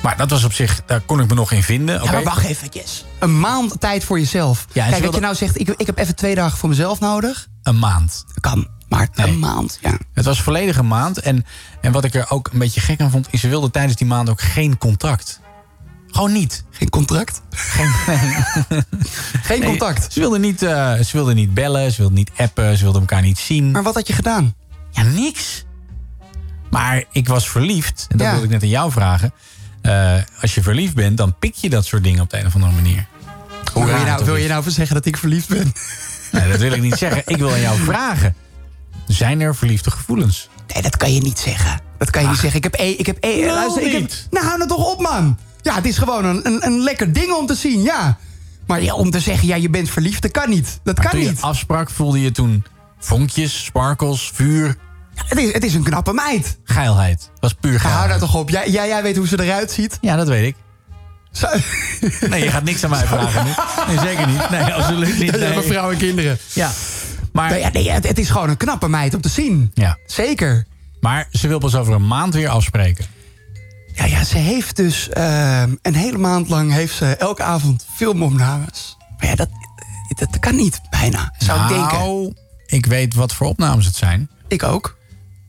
Maar 0.02 0.18
dat 0.18 0.30
was 0.30 0.44
op 0.44 0.54
zich... 0.54 0.82
Daar 0.86 1.02
kon 1.02 1.20
ik 1.20 1.28
me 1.28 1.36
nog 1.36 1.52
in 1.52 1.64
vinden. 1.64 1.96
Ja, 1.96 2.02
Oké. 2.02 2.12
maar 2.12 2.24
wacht 2.24 2.46
even, 2.46 2.68
yes. 2.72 3.06
Een 3.20 3.40
maand 3.40 3.80
tijd 3.80 4.04
voor 4.04 4.20
jezelf. 4.20 4.66
Ja, 4.68 4.74
Kijk, 4.74 4.90
dat 4.92 5.00
wilde- 5.00 5.16
je 5.16 5.22
nou 5.22 5.36
zegt, 5.36 5.60
ik, 5.60 5.70
ik 5.70 5.86
heb 5.86 5.98
even 5.98 6.16
twee 6.16 6.36
dagen 6.36 6.58
voor 6.58 6.70
mezelf 6.70 7.00
nodig. 7.00 7.48
Een 7.64 7.80
maand. 7.80 8.26
Kan, 8.40 8.68
maar 8.90 9.08
een 9.14 9.40
maand, 9.40 9.78
ja. 9.82 9.98
Het 10.14 10.26
was 10.26 10.42
volledig 10.42 10.78
een 10.78 10.88
maand. 10.88 11.20
En, 11.20 11.46
en 11.82 11.92
wat 11.92 12.04
ik 12.04 12.16
er 12.16 12.26
ook 12.30 12.50
een 12.54 12.60
beetje 12.60 12.82
gek 12.82 13.02
aan 13.02 13.12
vond... 13.12 13.28
is 13.30 13.40
ze 13.40 13.48
wilde 13.48 13.72
tijdens 13.72 13.96
die 13.96 14.08
maand 14.08 14.30
ook 14.30 14.42
geen 14.42 14.78
contact. 14.78 15.40
Gewoon 16.12 16.32
niet. 16.32 16.64
Geen 16.72 16.90
contract? 16.90 17.42
Geen, 17.50 17.88
Geen 19.44 19.60
Nee, 19.60 19.70
contact. 19.70 20.14
Ze 20.14 20.20
wilde, 20.20 20.40
niet, 20.40 20.62
eh, 20.64 20.94
ze 20.94 21.10
wilde 21.12 21.34
niet 21.34 21.54
bellen, 21.54 21.92
ze 21.92 21.98
wilde 22.02 22.16
niet 22.16 22.32
appen, 22.38 22.78
ze 22.78 22.84
wilde 22.84 23.00
elkaar 23.00 23.22
niet 23.22 23.38
zien. 23.40 23.72
Maar 23.72 23.84
wat 23.84 23.94
had 23.96 24.08
je 24.08 24.14
gedaan? 24.14 24.56
Ja, 24.92 25.04
niks. 25.04 25.66
Maar 26.70 27.04
ik 27.12 27.28
was 27.28 27.50
verliefd. 27.50 28.06
En 28.10 28.18
dat 28.18 28.26
Ja. 28.28 28.32
wilde 28.32 28.46
ik 28.46 28.52
net 28.52 28.62
aan 28.64 28.70
jou 28.70 28.92
vragen. 28.92 29.34
Eh, 29.82 30.14
als 30.42 30.56
je 30.56 30.62
verliefd 30.62 30.94
bent, 30.96 31.18
dan 31.18 31.38
pik 31.40 31.56
je 31.56 31.70
dat 31.70 31.86
soort 31.86 32.04
dingen 32.04 32.22
op 32.22 32.30
de 32.30 32.40
een 32.40 32.46
of 32.46 32.54
andere 32.56 32.74
manier. 32.74 33.06
Hoe 33.74 33.86
wil 33.86 33.98
je 33.98 34.06
nou, 34.06 34.26
wil 34.26 34.36
je 34.36 34.48
nou 34.48 34.72
zeggen 34.72 34.96
dat 34.96 35.06
ik 35.06 35.18
verliefd 35.18 35.48
ben? 35.48 35.74
Nee, 36.32 36.50
dat 36.52 36.60
wil 36.60 36.72
ik 36.72 36.82
niet 36.82 36.98
zeggen. 36.98 37.22
Ik 37.26 37.38
wil 37.38 37.52
aan 37.52 37.62
jou 37.62 37.80
vragen. 37.80 38.36
Zijn 39.08 39.40
er 39.42 39.56
verliefde 39.56 39.92
gevoelens? 39.92 40.50
Nee, 40.74 40.82
dat 40.84 40.98
kan 40.98 41.14
je 41.14 41.22
niet 41.22 41.40
zeggen. 41.40 41.80
Dat 41.98 42.10
kan 42.10 42.22
je 42.22 42.28
niet 42.28 42.38
zeggen. 42.40 42.58
Ik 42.58 42.64
heb 42.64 42.74
één... 42.74 43.00
Ik 43.00 43.06
heb 43.06 43.18
één 43.20 43.46
Nou 43.46 43.54
luister, 43.58 43.82
ik 43.84 43.92
heb, 43.92 44.02
niet. 44.02 44.28
nou, 44.32 44.46
hou 44.46 44.58
nou 44.58 44.70
toch 44.70 44.92
op, 44.92 45.02
man. 45.02 45.38
Ja, 45.62 45.76
het 45.76 45.86
is 45.86 45.98
gewoon 45.98 46.26
een, 46.26 46.46
een, 46.48 46.66
een 46.66 46.80
lekker 46.80 47.14
ding 47.14 47.34
om 47.34 47.46
te 47.46 47.56
zien, 47.56 47.82
ja. 47.82 48.18
Maar 48.68 48.82
ja, 48.82 48.94
om 48.94 49.12
te 49.12 49.20
zeggen, 49.20 49.48
ja, 49.48 49.56
je 49.56 49.70
bent 49.70 49.90
verliefd, 49.90 50.22
dat 50.22 50.32
kan 50.32 50.50
niet. 50.50 50.80
Dat 50.84 50.96
Maar 50.96 51.06
kan 51.10 51.20
toen 51.20 51.30
niet. 51.30 51.40
je 51.40 51.46
afsprak, 51.46 51.90
voelde 51.90 52.22
je 52.22 52.32
toen 52.32 52.64
vonkjes, 53.00 53.64
sparkels, 53.66 54.32
vuur, 54.34 54.66
Ja, 55.16 55.24
het, 55.28 55.38
is, 55.38 55.54
het 55.54 55.64
is 55.64 55.74
een 55.74 55.84
knappe 55.84 56.14
meid. 56.14 56.58
geilheid? 56.64 57.30
Was 57.40 57.54
puur 57.54 57.72
Hou 57.80 57.82
geilheid. 57.82 58.08
nou 58.10 58.20
toch 58.20 58.36
op. 58.36 58.50
Jij, 58.50 58.70
jij, 58.70 58.88
jij 58.88 59.02
weet 59.04 59.18
hoe 59.18 59.28
ze 59.28 59.44
eruit 59.44 59.72
ziet. 59.72 59.98
Ja, 60.02 60.16
dat 60.16 60.28
weet 60.28 60.48
ik. 60.48 60.56
Zo- 61.32 61.48
Nee, 62.30 62.44
je 62.44 62.50
gaat 62.52 62.64
niks 62.64 62.84
aan 62.84 62.90
mij 62.90 63.06
vragen 63.08 63.46
nu. 63.46 63.52
Nee, 63.88 64.00
zeker 64.08 64.28
niet. 64.28 64.50
Nee, 64.50 64.64
absoluut 64.64 65.20
niet. 65.20 65.32
Nee. 65.32 65.54
maar 65.54 65.64
vrouw 65.64 65.92
en 65.92 65.98
kinderen. 65.98 66.38
Ja. 66.54 66.72
Maar, 67.34 67.50
Nee, 67.50 67.60
ja, 67.60 67.70
nee, 67.72 67.92
het, 67.92 68.08
het 68.08 68.20
is 68.20 68.30
gewoon 68.30 68.50
een 68.50 68.58
knappe 68.58 68.88
meid 68.90 69.14
om 69.14 69.22
te 69.22 69.30
zien. 69.30 69.72
ja. 69.74 69.98
Zeker. 70.06 70.66
maar 71.02 71.28
ze 71.32 71.48
wil 71.48 71.60
pas 71.60 71.76
over 71.76 71.94
een 71.94 72.08
maand 72.08 72.34
weer 72.34 72.50
afspreken. 72.50 73.06
Ja, 73.98 74.06
ja 74.06 74.24
ze 74.24 74.38
heeft 74.38 74.76
dus 74.76 75.10
ehm, 75.10 75.76
een 75.82 75.96
hele 75.96 76.18
maand 76.18 76.50
lang 76.50 76.72
heeft 76.72 76.96
ze 76.96 77.06
elke 77.06 77.44
avond 77.44 77.86
filmopnames. 77.96 78.98
Maar 79.18 79.30
ja, 79.30 79.36
dat, 79.36 79.50
dat 80.16 80.40
kan 80.40 80.56
niet 80.56 80.82
bijna, 80.90 81.34
zou 81.38 81.62
ik 81.62 81.68
denken. 81.68 81.98
Nou, 81.98 82.34
ik 82.66 82.86
weet 82.86 83.14
wat 83.14 83.34
voor 83.34 83.48
opnames 83.48 83.86
het 83.86 83.96
zijn. 83.96 84.30
Ik 84.48 84.64
ook. 84.64 84.98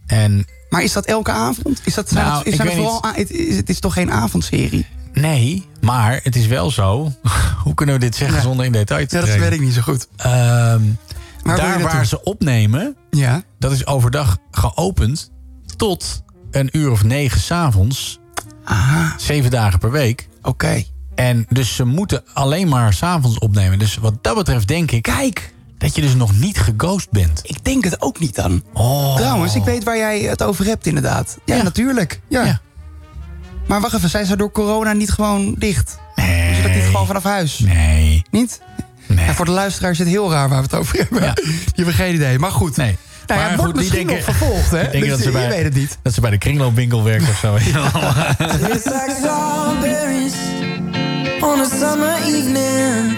En 0.07 0.47
Maar 0.69 0.83
is 0.83 0.93
dat 0.93 1.05
elke 1.05 1.31
avond? 1.31 1.81
Is 1.85 1.95
dat, 1.95 2.11
Nou, 2.11 2.43
is 2.45 2.57
zijn 2.57 2.69
vooral, 2.73 3.05
het, 3.15 3.31
is, 3.31 3.57
het 3.57 3.69
is 3.69 3.81
toch 3.81 3.93
geen 3.93 4.11
avondserie? 4.13 4.87
nee, 5.13 5.67
Maar 5.81 6.21
het 6.23 6.37
is 6.37 6.47
wel 6.47 6.71
zo. 6.71 7.13
Hoe 7.65 7.75
kunnen 7.75 7.95
we 7.95 8.01
dit 8.01 8.17
zeggen 8.17 8.43
zonder 8.43 8.67
in 8.67 8.73
detail 8.73 9.07
te 9.07 9.17
Ja, 9.17 9.25
dat 9.25 9.37
weet 9.37 9.53
ik 9.53 9.61
niet 9.61 9.75
zo 9.75 9.81
goed. 9.81 10.09
Ehm, 10.17 10.83
Maar 11.43 11.57
je 11.57 11.63
daar 11.63 11.81
waar 11.81 12.07
ze 12.07 12.23
opnemen, 12.23 12.97
Ja. 13.11 13.43
dat 13.59 13.73
is 13.73 13.87
overdag 13.87 14.39
geopend 14.51 15.31
tot 15.77 16.23
een 16.51 16.69
uur 16.73 16.91
of 16.91 17.05
negen 17.05 17.41
s'avonds. 17.41 18.19
Zeven 19.17 19.51
dagen 19.51 19.79
per 19.79 19.91
week. 19.91 20.29
Oké. 20.43 20.85
En 21.15 21.47
dus 21.49 21.75
ze 21.75 21.85
moeten 21.85 22.23
alleen 22.33 22.69
maar 22.69 22.93
s'avonds 22.93 23.39
opnemen. 23.39 23.79
Dus 23.79 23.97
wat 23.97 24.15
dat 24.21 24.35
betreft 24.35 24.69
denk 24.69 24.91
ik... 24.91 25.03
Kijk! 25.03 25.53
Dat 25.79 25.95
je 25.95 26.01
dus 26.01 26.15
nog 26.15 26.39
niet 26.39 26.59
geghost 26.59 27.11
bent. 27.11 27.41
Ik 27.43 27.65
denk 27.65 27.85
het 27.85 28.01
ook 28.01 28.19
niet 28.19 28.35
dan. 28.35 28.63
Oh. 28.73 29.17
Trouwens, 29.17 29.55
ik 29.55 29.65
weet 29.65 29.85
waar 29.85 29.97
jij 29.97 30.21
het 30.21 30.43
over 30.43 30.65
hebt 30.65 30.87
inderdaad. 30.87 31.39
Ja, 31.45 31.63
natuurlijk. 31.63 32.21
Ja. 32.29 32.61
Maar 33.67 33.81
wacht 33.81 33.95
even, 33.95 34.11
zijn 34.11 34.27
ze 34.27 34.37
door 34.37 34.51
corona 34.51 34.93
niet 34.93 35.11
gewoon 35.11 35.55
dicht? 35.59 35.99
Nee. 36.15 36.55
Ze 36.55 36.63
dat 36.63 36.75
niet 36.75 36.85
gewoon 36.85 37.07
vanaf 37.07 37.23
huis? 37.23 37.59
Nee. 37.59 38.23
Niet? 38.31 38.61
Ja, 39.17 39.35
voor 39.35 39.45
de 39.45 39.51
luisteraar 39.51 39.91
is 39.91 39.99
het 39.99 40.09
heel 40.09 40.31
raar 40.31 40.49
waar 40.49 40.59
we 40.59 40.65
het 40.65 40.75
over 40.75 40.99
hebben. 40.99 41.35
Die 41.35 41.73
hebben 41.75 41.95
geen 41.95 42.15
idee. 42.15 42.39
Maar 42.39 42.51
goed. 42.51 42.77
Nee. 42.77 42.97
Nou 43.29 43.41
ja, 43.41 43.47
Maar 43.47 43.57
wordt 43.57 43.63
goed, 43.63 43.73
die 43.75 43.75
misschien 43.91 44.07
denken- 44.07 44.27
nog 44.27 44.37
vervolgd, 44.37 44.71
hè? 44.71 45.01
Dus 45.01 45.09
dat 45.09 45.19
ze 45.19 45.25
je 45.25 45.31
bij, 45.31 45.49
weet 45.49 45.65
het 45.65 45.75
niet. 45.75 45.99
Dat 46.03 46.15
ze 46.15 46.21
bij 46.21 46.31
de 46.31 46.39
kringloopwinkel 46.39 47.05
werken 47.05 47.29
of 47.29 47.39
zo. 47.39 47.55
It's 48.75 48.85
like 48.85 49.15
strawberries 49.19 50.35
on 51.41 51.61
a 51.61 51.65
summer 51.79 52.17
evening, 52.27 53.17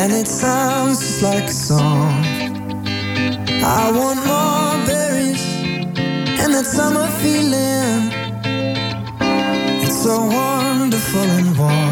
and 0.00 0.12
it 0.12 0.28
sounds 0.28 0.98
just 1.00 1.20
like 1.20 1.44
a 1.48 1.52
song. 1.66 2.24
I 3.62 3.92
want 3.92 4.24
more 4.26 4.84
berries 4.86 5.42
and 6.42 6.52
that 6.52 6.66
summer 6.74 7.08
feeling. 7.20 8.12
It's 9.82 10.02
so 10.02 10.26
wonderful 10.28 11.20
and 11.38 11.56
warm. 11.56 11.89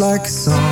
Like 0.00 0.22
a 0.22 0.28
song. 0.28 0.67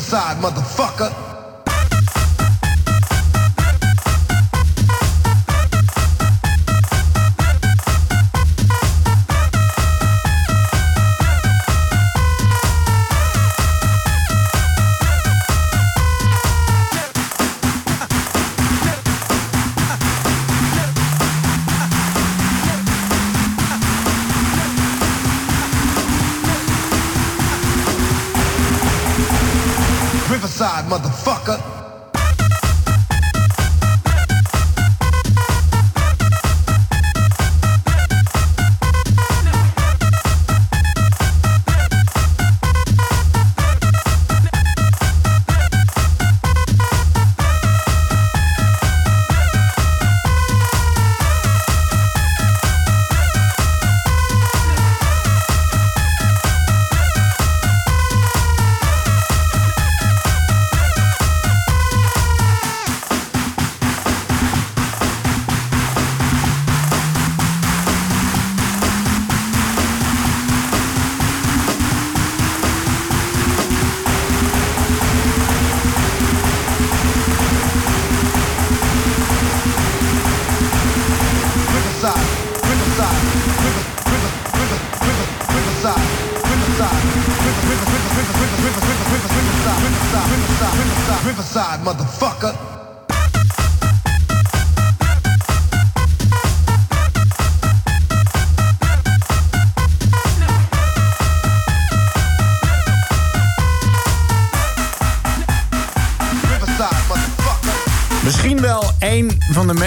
Riverside, 0.00 0.40
motherfucker. 0.40 1.29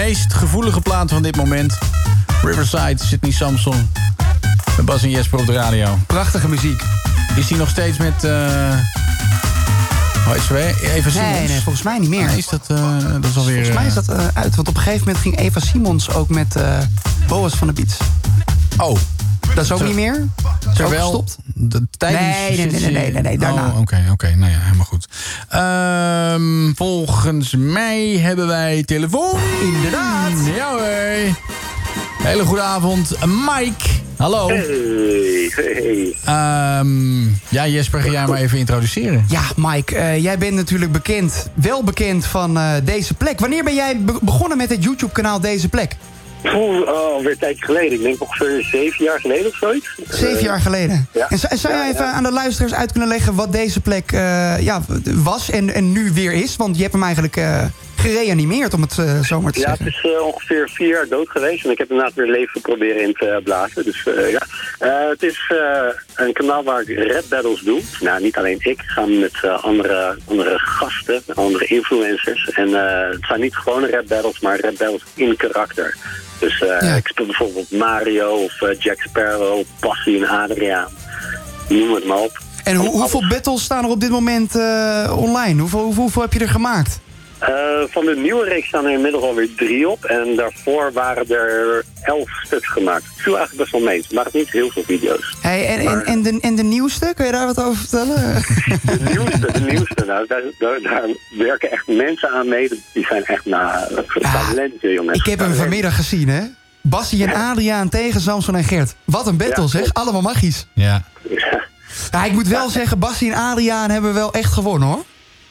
Meest 0.04 0.34
gevoelige 0.34 0.80
platen 0.80 1.08
van 1.08 1.22
dit 1.22 1.36
moment. 1.36 1.78
Riverside, 2.42 3.04
Sydney 3.04 3.32
Samson. 3.32 3.90
Met 4.76 4.84
Bas 4.84 5.02
en 5.02 5.10
Jesper 5.10 5.38
op 5.38 5.46
de 5.46 5.52
radio. 5.52 5.98
Prachtige 6.06 6.48
muziek. 6.48 6.82
Is 7.36 7.48
hij 7.48 7.58
nog 7.58 7.68
steeds 7.68 7.98
met... 7.98 8.12
heet 8.12 8.22
ze 10.42 10.52
weer? 10.52 10.82
Eva 10.82 11.10
Simons? 11.10 11.30
Nee, 11.30 11.48
nee, 11.48 11.60
volgens 11.60 11.84
mij 11.84 11.98
niet 11.98 12.08
meer. 12.08 12.26
Nee, 12.26 12.38
is 12.38 12.48
dat, 12.48 12.64
eh, 12.68 12.98
dat 13.12 13.24
is 13.24 13.36
alweer... 13.36 13.54
Volgens 13.54 13.76
mij 13.76 13.86
is 13.86 13.94
dat 13.94 14.08
eh, 14.08 14.26
uit. 14.34 14.54
Want 14.54 14.68
op 14.68 14.76
een 14.76 14.82
gegeven 14.82 15.06
moment 15.06 15.22
ging 15.22 15.38
Eva 15.38 15.60
Simons 15.60 16.10
ook 16.10 16.28
met 16.28 16.56
Boas 17.26 17.54
van 17.54 17.66
de 17.66 17.72
Beats. 17.72 17.96
Oh. 18.78 18.96
Dat 19.54 19.64
is 19.64 19.72
ook 19.72 19.78
Ter- 19.78 19.86
niet 19.86 19.96
meer? 19.96 20.14
Is 20.14 20.20
ook 20.66 20.74
Terwijl 20.74 21.04
gestopt? 21.04 21.36
de 21.54 21.86
tijdens... 21.96 22.22
Nee, 22.22 22.56
nee, 22.56 22.58
nee, 22.66 22.80
nee, 22.80 22.92
nee, 22.92 23.12
nee, 23.12 23.22
nee, 23.22 23.38
daarna. 23.38 23.66
Oh, 23.66 23.78
oké, 23.78 24.04
oké. 24.10 24.34
Nou 24.34 24.52
ja, 24.52 24.58
helemaal 24.58 24.86
goed. 24.86 25.08
Ehm, 25.54 26.72
volgens 26.74 27.54
mij 27.58 28.08
hebben 28.18 28.46
wij 28.46 28.82
telefoon. 28.82 29.38
Inderdaad. 29.62 30.30
Ja 30.56 30.70
hoor. 30.70 31.34
Hele 32.22 32.44
goede 32.44 32.62
avond. 32.62 33.10
Mike. 33.26 33.84
Hallo. 34.16 34.48
Hey, 34.48 35.50
hey. 35.54 36.16
Ehm, 36.24 37.22
ja, 37.48 37.66
Jesper, 37.66 38.00
ga 38.00 38.10
jij 38.10 38.26
maar 38.26 38.38
even 38.38 38.58
introduceren. 38.58 39.24
Ja, 39.28 39.40
Mike, 39.56 39.96
eh, 39.96 40.22
jij 40.22 40.38
bent 40.38 40.54
natuurlijk 40.54 40.92
bekend, 40.92 41.50
wel 41.54 41.84
bekend 41.84 42.26
van 42.26 42.58
eh, 42.58 42.70
Deze 42.84 43.14
Plek. 43.14 43.40
Wanneer 43.40 43.64
ben 43.64 43.74
jij 43.74 44.00
be- 44.00 44.18
begonnen 44.20 44.56
met 44.56 44.70
het 44.70 44.84
YouTube-kanaal 44.84 45.40
Deze 45.40 45.68
Plek? 45.68 45.96
Oeh, 46.44 46.80
oh, 46.80 46.88
alweer 46.88 47.30
een 47.30 47.38
tijdje 47.38 47.64
geleden. 47.64 47.92
Ik 47.92 48.02
denk 48.02 48.22
ongeveer 48.22 48.62
zeven 48.62 49.04
jaar 49.04 49.20
geleden 49.20 49.46
of 49.46 49.56
zoiets. 49.56 49.94
Zeven 50.08 50.36
Eh, 50.36 50.42
jaar 50.42 50.60
geleden. 50.60 51.08
ja. 51.12 51.28
En 51.28 51.38
zou, 51.38 51.74
jij 51.74 51.88
even 51.90 52.06
aan 52.06 52.22
de 52.22 52.32
luisteraars 52.32 52.74
uit 52.74 52.90
kunnen 52.90 53.08
leggen 53.08 53.34
wat 53.34 53.52
Deze 53.52 53.80
Plek 53.80 54.12
eh, 54.12 54.60
ja, 54.60 54.82
was 55.14 55.50
en, 55.50 55.74
en 55.74 55.92
nu 55.92 56.10
weer 56.12 56.32
is? 56.32 56.56
Want 56.56 56.74
je 56.76 56.80
hebt 56.82 56.94
hem 56.94 57.02
eigenlijk 57.02 57.36
eh, 57.36 57.64
gereanimeerd, 58.10 58.74
om 58.74 58.82
het 58.82 58.98
eh, 58.98 59.20
zo 59.20 59.40
maar 59.40 59.52
te 59.52 59.60
Ja, 59.60 59.70
het 59.70 59.78
zeggen. 59.82 60.10
is 60.10 60.16
eh, 60.16 60.26
ongeveer 60.26 60.70
vier 60.72 60.88
jaar 60.88 61.08
dood 61.08 61.28
geweest 61.28 61.64
en 61.64 61.70
ik 61.70 61.78
heb 61.78 61.90
inderdaad 61.90 62.14
weer 62.14 62.26
leven 62.30 62.60
proberen 62.60 63.02
in 63.02 63.12
te 63.14 63.40
blazen. 63.44 63.84
Dus 63.84 64.06
eh, 64.06 64.30
ja, 64.30 64.42
Eh, 64.78 65.08
het 65.08 65.22
is 65.22 65.44
eh, 65.48 66.24
een 66.26 66.32
kanaal 66.32 66.62
waar 66.64 66.80
ik 66.86 66.98
rap 67.12 67.24
battles 67.28 67.60
doe. 67.60 67.80
Nou, 68.00 68.22
niet 68.22 68.36
alleen 68.36 68.58
ik, 68.60 68.82
samen 68.86 69.18
met 69.20 69.32
eh, 69.42 69.64
andere, 69.64 70.16
andere 70.28 70.58
gasten, 70.58 71.22
andere 71.34 71.64
influencers. 71.66 72.48
En 72.50 72.68
eh, 72.74 73.10
het 73.10 73.24
zijn 73.26 73.40
niet 73.40 73.56
gewone 73.56 73.90
rap 73.90 74.08
battles, 74.08 74.40
maar 74.40 74.60
rap 74.60 74.76
battles 74.78 75.02
in 75.14 75.36
karakter. 75.36 75.96
Dus 76.40 76.60
eh, 76.62 76.96
ik 76.96 77.06
speel 77.06 77.26
bijvoorbeeld 77.26 77.70
Mario 77.70 78.30
of 78.34 78.62
eh, 78.62 78.78
Jack 78.78 79.00
Sparrow, 79.00 79.62
Passie 79.80 80.16
en 80.26 80.28
Adriaan. 80.28 80.88
Noem 81.68 81.94
het 81.94 82.04
maar 82.04 82.18
op. 82.18 82.38
En 82.64 82.76
hoe, 82.76 82.88
hoeveel 82.88 83.28
battles 83.28 83.62
staan 83.62 83.84
er 83.84 83.90
op 83.90 84.00
dit 84.00 84.10
moment 84.10 84.56
eh, 84.56 85.16
online? 85.18 85.60
Hoeveel, 85.60 85.80
hoeveel, 85.82 86.02
hoeveel 86.02 86.22
heb 86.22 86.32
je 86.32 86.38
er 86.38 86.48
gemaakt? 86.48 86.98
Eh, 87.48 87.84
van 87.90 88.04
de 88.04 88.16
nieuwe 88.16 88.44
reeks 88.44 88.66
staan 88.66 88.84
er 88.84 88.92
inmiddels 88.92 89.24
alweer 89.24 89.48
drie 89.56 89.88
op. 89.88 90.04
En 90.04 90.36
daarvoor 90.36 90.92
waren 90.92 91.28
er 91.28 91.84
elf 92.02 92.30
stuks 92.42 92.68
gemaakt. 92.68 93.04
Het 93.04 93.22
viel 93.22 93.36
eigenlijk 93.36 93.70
best 93.70 93.72
wel 93.72 93.90
mee. 93.90 94.00
Het 94.00 94.12
waren 94.12 94.30
niet 94.34 94.50
heel 94.50 94.70
veel 94.70 94.82
video's. 94.82 95.36
Hey, 95.40 95.66
en, 95.66 95.86
en, 95.86 96.04
en, 96.04 96.22
de, 96.22 96.38
en 96.40 96.54
de 96.54 96.62
nieuwste, 96.62 97.12
kun 97.16 97.26
je 97.26 97.32
daar 97.32 97.46
wat 97.46 97.62
over 97.62 97.76
vertellen? 97.76 98.16
De 98.84 98.98
nieuwste, 99.10 99.52
de 99.52 99.60
nieuwste. 99.60 100.04
Nou, 100.04 100.26
daar, 100.26 100.42
daar, 100.58 100.80
daar 100.82 101.08
werken 101.38 101.70
echt 101.70 101.86
mensen 101.86 102.30
aan 102.30 102.48
mee. 102.48 102.68
Die 102.92 103.06
zijn 103.06 103.24
echt 103.24 103.44
na 103.44 103.88
talenten, 104.20 104.92
jongens. 104.92 105.18
Ik 105.18 105.26
heb 105.26 105.38
hem 105.38 105.54
vanmiddag 105.54 105.96
gezien, 105.96 106.28
hè? 106.28 106.42
Bassie 106.80 107.26
en 107.26 107.34
Adriaan 107.34 107.88
tegen 107.88 108.20
Samson 108.20 108.56
en 108.56 108.64
Gert. 108.64 108.94
Wat 109.04 109.26
een 109.26 109.36
battle, 109.36 109.62
Ja, 109.62 109.68
zeg. 109.68 109.92
Allemaal 109.92 110.22
magisch. 110.22 110.66
Ja. 110.74 111.02
Ja, 112.10 112.24
ik 112.24 112.32
moet 112.32 112.48
wel 112.48 112.68
zeggen, 112.68 112.98
Bassie 112.98 113.32
en 113.32 113.38
Adriaan 113.38 113.90
hebben 113.90 114.14
wel 114.14 114.32
echt 114.32 114.52
gewonnen, 114.52 114.88
hoor. 114.88 115.04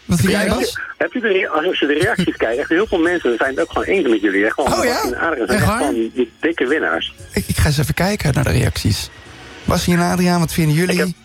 Wat 0.05 0.19
vind 0.19 0.31
jij, 0.31 0.41
Heb 0.41 0.49
Bas? 0.49 0.59
je, 0.71 0.79
heb 0.97 1.13
je 1.13 1.19
de, 1.19 1.49
als 1.67 1.79
je 1.79 1.85
de 1.85 1.93
reacties 1.93 2.35
kijkt, 2.43 2.59
echt 2.59 2.69
heel 2.69 2.87
veel 2.87 2.99
mensen 2.99 3.35
zijn 3.37 3.49
het 3.49 3.59
ook 3.59 3.71
gewoon 3.71 3.83
eens 3.87 4.07
met 4.07 4.21
jullie. 4.21 4.45
Echt 4.45 4.53
gewoon, 4.53 4.73
Oh 4.73 4.83
ja? 4.83 4.93
Bas 5.01 5.11
en 5.11 5.17
Adriaan 5.19 5.47
zijn 5.47 5.59
Echt 5.61 5.71
gewoon 5.71 5.93
die 6.13 6.31
dikke 6.39 6.67
winnaars. 6.67 7.13
Ik, 7.33 7.43
ik 7.47 7.57
ga 7.57 7.65
eens 7.65 7.77
even 7.77 7.93
kijken 7.93 8.33
naar 8.33 8.43
de 8.43 8.51
reacties. 8.51 9.09
Bassie 9.63 9.93
en 9.95 9.99
Adriaan, 10.11 10.39
wat 10.39 10.53
vinden 10.53 10.75
jullie? 10.75 11.15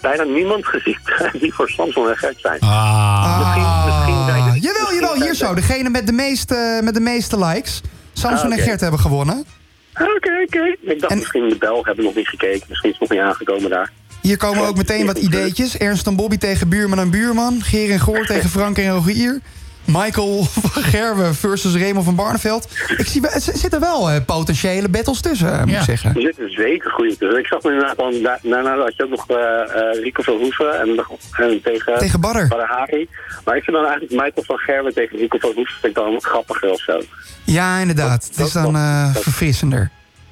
Bijna 0.00 0.22
niemand 0.22 0.66
gezien 0.66 0.98
die 1.40 1.54
voor 1.54 1.68
Samson 1.68 2.08
en 2.08 2.16
Gert 2.16 2.40
zijn. 2.40 2.60
Ah. 2.60 3.38
Misschien, 3.38 3.84
misschien 3.84 4.24
zijn 4.26 4.42
Ah, 4.42 4.52
de- 4.52 4.60
jawel, 4.60 4.94
jawel, 4.94 5.22
hier 5.22 5.34
zo. 5.34 5.54
Degene 5.54 5.88
met 5.90 6.06
de 6.06 6.12
meeste, 6.12 6.80
met 6.84 6.94
de 6.94 7.00
meeste 7.00 7.38
likes. 7.38 7.80
Samson 8.12 8.46
Ah, 8.46 8.52
oké. 8.52 8.60
en 8.60 8.68
Gert 8.68 8.80
hebben 8.80 9.00
gewonnen. 9.00 9.44
Ah, 9.92 10.06
Oké, 10.16 10.30
oké. 10.46 10.76
Ik 10.92 11.00
dacht 11.00 11.14
misschien 11.14 11.48
de 11.48 11.56
Belgen 11.58 11.84
hebben 11.86 12.04
nog 12.04 12.14
niet 12.14 12.28
gekeken. 12.28 12.66
Misschien 12.68 12.90
is 12.90 12.98
het 12.98 13.08
nog 13.08 13.18
niet 13.18 13.28
aangekomen 13.28 13.70
daar. 13.70 13.90
Hier 14.26 14.36
komen 14.36 14.66
ook 14.66 14.76
meteen 14.76 15.06
wat 15.06 15.18
ideetjes. 15.18 15.76
Ernst 15.76 16.06
en 16.06 16.16
Bobby 16.16 16.36
tegen 16.36 16.68
Buurman 16.68 16.98
en 16.98 17.10
Buurman. 17.10 17.62
Geer 17.62 17.90
en 17.90 18.00
Goor 18.00 18.26
tegen 18.26 18.50
Frank 18.50 18.78
en 18.78 18.90
Rogier. 18.90 19.40
Michael 19.84 20.44
van 20.44 20.82
Gerwen 20.82 21.34
versus 21.34 21.74
Raymond 21.76 22.04
van 22.04 22.14
Barneveld. 22.14 22.68
Ik 22.96 23.06
zie, 23.06 23.28
er 23.28 23.40
zitten 23.40 23.80
wel 23.80 24.10
eh, 24.10 24.16
potentiële 24.26 24.88
battles 24.88 25.20
tussen, 25.20 25.52
eh, 25.52 25.64
moet 25.64 25.74
ik 25.76 25.80
zeggen. 25.82 26.14
Er 26.14 26.20
zitten 26.20 26.50
zeker 26.50 26.90
goede 26.90 27.16
tussen. 27.16 27.38
Ik 27.38 27.46
zag 27.46 27.62
me 27.62 27.70
inderdaad 27.70 27.94
gewoon, 27.96 28.22
da- 28.22 28.38
daarna 28.42 28.76
had 28.76 28.96
je 28.96 29.02
ook 29.04 29.10
nog 29.10 29.28
eh, 29.30 30.02
Rico 30.02 30.22
Verhoeven 30.22 30.80
en, 30.80 30.94
nog- 30.94 31.10
en 31.36 31.60
tegen, 31.62 31.98
Tegen 31.98 32.20
Badder. 32.20 32.64
Hari. 32.66 33.08
Maar 33.44 33.56
ik 33.56 33.62
vind 33.64 33.76
dan 33.76 33.86
eigenlijk 33.86 34.10
Michael 34.12 34.44
van 34.46 34.58
Gerwen 34.58 34.94
tegen 34.94 35.18
Rico 35.18 35.38
Verhoeven 35.38 35.74
vind 35.80 35.96
ik 35.96 36.02
dan 36.02 36.18
grappiger 36.22 36.70
of 36.70 36.80
zo. 36.80 37.00
Ja, 37.44 37.78
inderdaad. 37.78 38.24
Het 38.24 38.46
is 38.46 38.52
dan 38.52 38.76
eh, 38.76 39.14
verfrissender. 39.14 39.90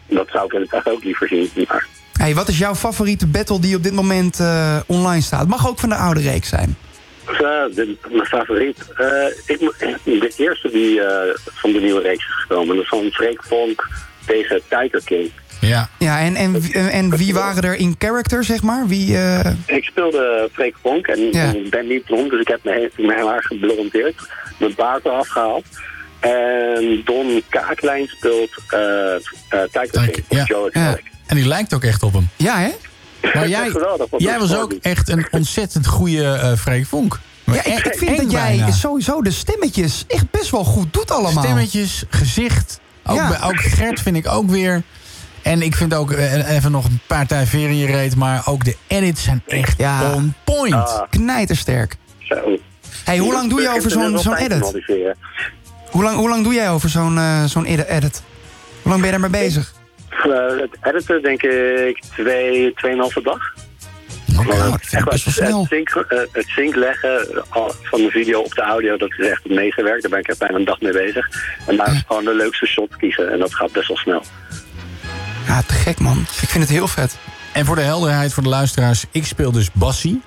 Dat 0.08 0.28
zou 0.32 0.46
ik 0.46 0.52
inderdaad 0.52 0.88
ook 0.88 1.04
liever 1.04 1.28
zien. 1.28 1.50
Maar 1.68 1.86
Hey, 2.18 2.34
wat 2.34 2.48
is 2.48 2.58
jouw 2.58 2.74
favoriete 2.74 3.26
battle 3.26 3.60
die 3.60 3.76
op 3.76 3.82
dit 3.82 3.92
moment 3.92 4.40
eh, 4.40 4.76
online 4.86 5.22
staat? 5.22 5.40
Het 5.40 5.48
mag 5.48 5.68
ook 5.68 5.78
van 5.78 5.88
de 5.88 5.94
oude 5.94 6.20
reeks 6.20 6.48
zijn. 6.48 6.76
Eh, 7.26 7.38
de- 7.74 7.96
mijn 8.10 8.26
favoriet. 8.26 8.76
eh, 8.96 9.06
ik, 9.46 9.60
mo- 9.60 9.72
de 10.04 10.32
eerste 10.36 10.70
die 10.72 11.00
eh, 11.00 11.34
van 11.44 11.72
de 11.72 11.80
nieuwe 11.80 12.00
reeks 12.02 12.24
is 12.24 12.34
gekomen. 12.46 12.74
Dat 12.74 12.84
is 12.84 12.88
van 12.90 13.10
Freek 13.12 13.42
Vonk 13.44 13.88
tegen 14.26 14.60
Tiger 14.68 15.02
King. 15.04 15.30
Ja. 15.60 15.88
Ja, 15.98 16.20
en, 16.20 16.34
en, 16.36 16.62
en, 16.72 16.90
en 16.90 17.16
wie 17.16 17.34
waren 17.34 17.62
er 17.62 17.74
in 17.74 17.94
character, 17.98 18.44
zeg 18.44 18.62
maar? 18.62 18.86
Wie, 18.86 19.16
eh, 19.16 19.50
Ik 19.66 19.84
speelde 19.84 20.48
Freek 20.52 20.74
Vonk 20.82 21.06
en 21.06 21.20
Ja. 21.32 21.52
ik 21.52 21.70
ben 21.70 21.86
niet 21.86 22.04
blond, 22.04 22.30
dus 22.30 22.40
ik 22.40 22.48
heb 22.48 22.64
mijn, 22.64 22.90
mijn 22.96 23.26
haar 23.26 23.42
geblondeerd. 23.42 24.14
Mijn 24.58 24.74
baard 24.76 25.04
eraf 25.04 25.28
gehaald. 25.28 25.64
En 26.20 27.02
Don 27.04 27.42
Kaaklijn 27.48 28.06
speelt 28.06 28.50
eh 28.68 29.14
eh, 29.14 29.20
Tiger 29.72 30.10
King. 30.10 30.24
of 30.28 30.48
Joe 30.48 30.70
Exotic. 30.70 31.12
En 31.26 31.36
die 31.36 31.46
lijkt 31.46 31.74
ook 31.74 31.84
echt 31.84 32.02
op 32.02 32.12
hem. 32.12 32.28
Ja, 32.36 32.58
hè? 32.58 32.70
Maar 33.34 33.48
jij, 33.48 33.68
Geweldig, 33.70 34.06
jij 34.16 34.38
was 34.38 34.56
ook 34.56 34.72
echt 34.72 35.08
een 35.08 35.26
ontzettend 35.30 35.86
goede 35.86 36.24
eh 36.32 36.56
Freek 36.56 36.86
Vonk. 36.86 37.20
Maar 37.44 37.54
Ja, 37.54 37.64
ik, 37.64 37.84
e- 37.84 37.88
ik 37.88 37.98
vind 37.98 38.10
eng 38.10 38.16
dat 38.16 38.30
jij 38.30 38.56
bijna. 38.56 38.70
sowieso 38.72 39.22
de 39.22 39.30
stemmetjes 39.30 40.04
echt 40.08 40.30
best 40.30 40.50
wel 40.50 40.64
goed 40.64 40.92
doet 40.92 41.10
allemaal. 41.10 41.42
Stemmetjes, 41.42 42.04
gezicht. 42.10 42.80
Ook, 43.06 43.16
Ja. 43.16 43.28
bij, 43.28 43.42
ook 43.48 43.60
Gert 43.60 44.00
vind 44.00 44.16
ik 44.16 44.28
ook 44.28 44.50
weer. 44.50 44.82
En 45.42 45.62
ik 45.62 45.74
vind 45.74 45.94
ook, 45.94 46.10
eh, 46.12 46.50
even 46.56 46.70
nog 46.70 46.84
een 46.84 47.00
paar 47.06 47.26
tijd 47.26 47.52
in 47.52 47.76
je 47.76 47.86
reet... 47.86 48.16
maar 48.16 48.42
ook 48.46 48.64
de 48.64 48.76
edits 48.86 49.22
zijn 49.22 49.42
echt 49.46 49.74
Ja. 49.78 50.12
on 50.12 50.34
point. 50.44 50.74
Ah. 50.74 51.00
Knijtersterk. 51.10 51.96
Zo. 52.18 52.34
Hey, 53.04 53.18
hoe 53.18 53.32
lang 53.32 53.50
doe 53.50 53.60
je 53.60 53.68
over 53.68 53.90
zo'n 53.90 54.18
zo'n 54.18 54.36
edit? 54.36 54.72
Hoe 55.90 56.02
lang, 56.02 56.16
hoe 56.16 56.28
lang 56.28 56.44
doe 56.44 56.54
jij 56.54 56.70
over 56.70 56.88
zo'n 56.88 57.18
eh, 57.18 57.44
zo'n 57.44 57.64
edi- 57.64 57.82
edit? 57.82 58.22
Hoe 58.82 58.90
lang 58.90 59.02
ben 59.02 59.12
je 59.12 59.18
daarmee 59.18 59.40
bezig? 59.44 59.74
Eh, 60.22 60.58
het 60.60 60.76
editen 60.82 61.22
denk 61.22 61.42
ik 61.42 62.02
twee, 62.14 62.72
tweeënhalve 62.74 63.22
dag. 63.22 63.54
Maar 64.36 64.46
nou, 64.46 64.58
dat 64.58 64.80
echt 64.80 64.88
vind 64.88 65.02
ik 65.02 65.10
best 65.10 65.24
wel 65.24 65.34
het, 65.34 65.44
snel. 65.44 65.60
Het 65.60 65.68
sync, 65.68 65.88
eh, 66.08 66.18
het 66.32 66.46
sync 66.46 66.74
leggen 66.74 67.44
eh, 67.52 67.68
van 67.82 68.00
de 68.00 68.10
video 68.10 68.40
op 68.40 68.54
de 68.54 68.62
audio, 68.62 68.96
dat 68.96 69.10
is 69.18 69.28
echt 69.28 69.42
het 69.42 69.52
meeste 69.52 69.82
werk. 69.82 70.02
Daar 70.02 70.10
ben 70.10 70.20
ik 70.20 70.28
echt 70.28 70.38
bijna 70.38 70.58
een 70.58 70.64
dag 70.64 70.80
mee 70.80 70.92
bezig. 70.92 71.28
En 71.66 71.76
daar 71.76 71.92
is 71.94 72.02
gewoon 72.06 72.24
de 72.24 72.34
leukste 72.34 72.66
shot 72.66 72.96
kiezen. 72.96 73.32
En 73.32 73.38
dat 73.38 73.54
gaat 73.54 73.72
best 73.72 73.88
wel 73.88 73.96
snel. 73.96 74.22
Ja, 75.46 75.62
te 75.62 75.74
gek 75.74 75.98
man. 75.98 76.18
Ik 76.42 76.48
vind 76.48 76.64
het 76.64 76.72
heel 76.72 76.88
vet. 76.88 77.16
En 77.52 77.64
voor 77.64 77.76
de 77.76 77.82
helderheid 77.82 78.32
voor 78.32 78.42
de 78.42 78.48
luisteraars... 78.48 79.04
ik 79.10 79.26
speel 79.26 79.52
dus 79.52 79.72
Bassie. 79.72 80.22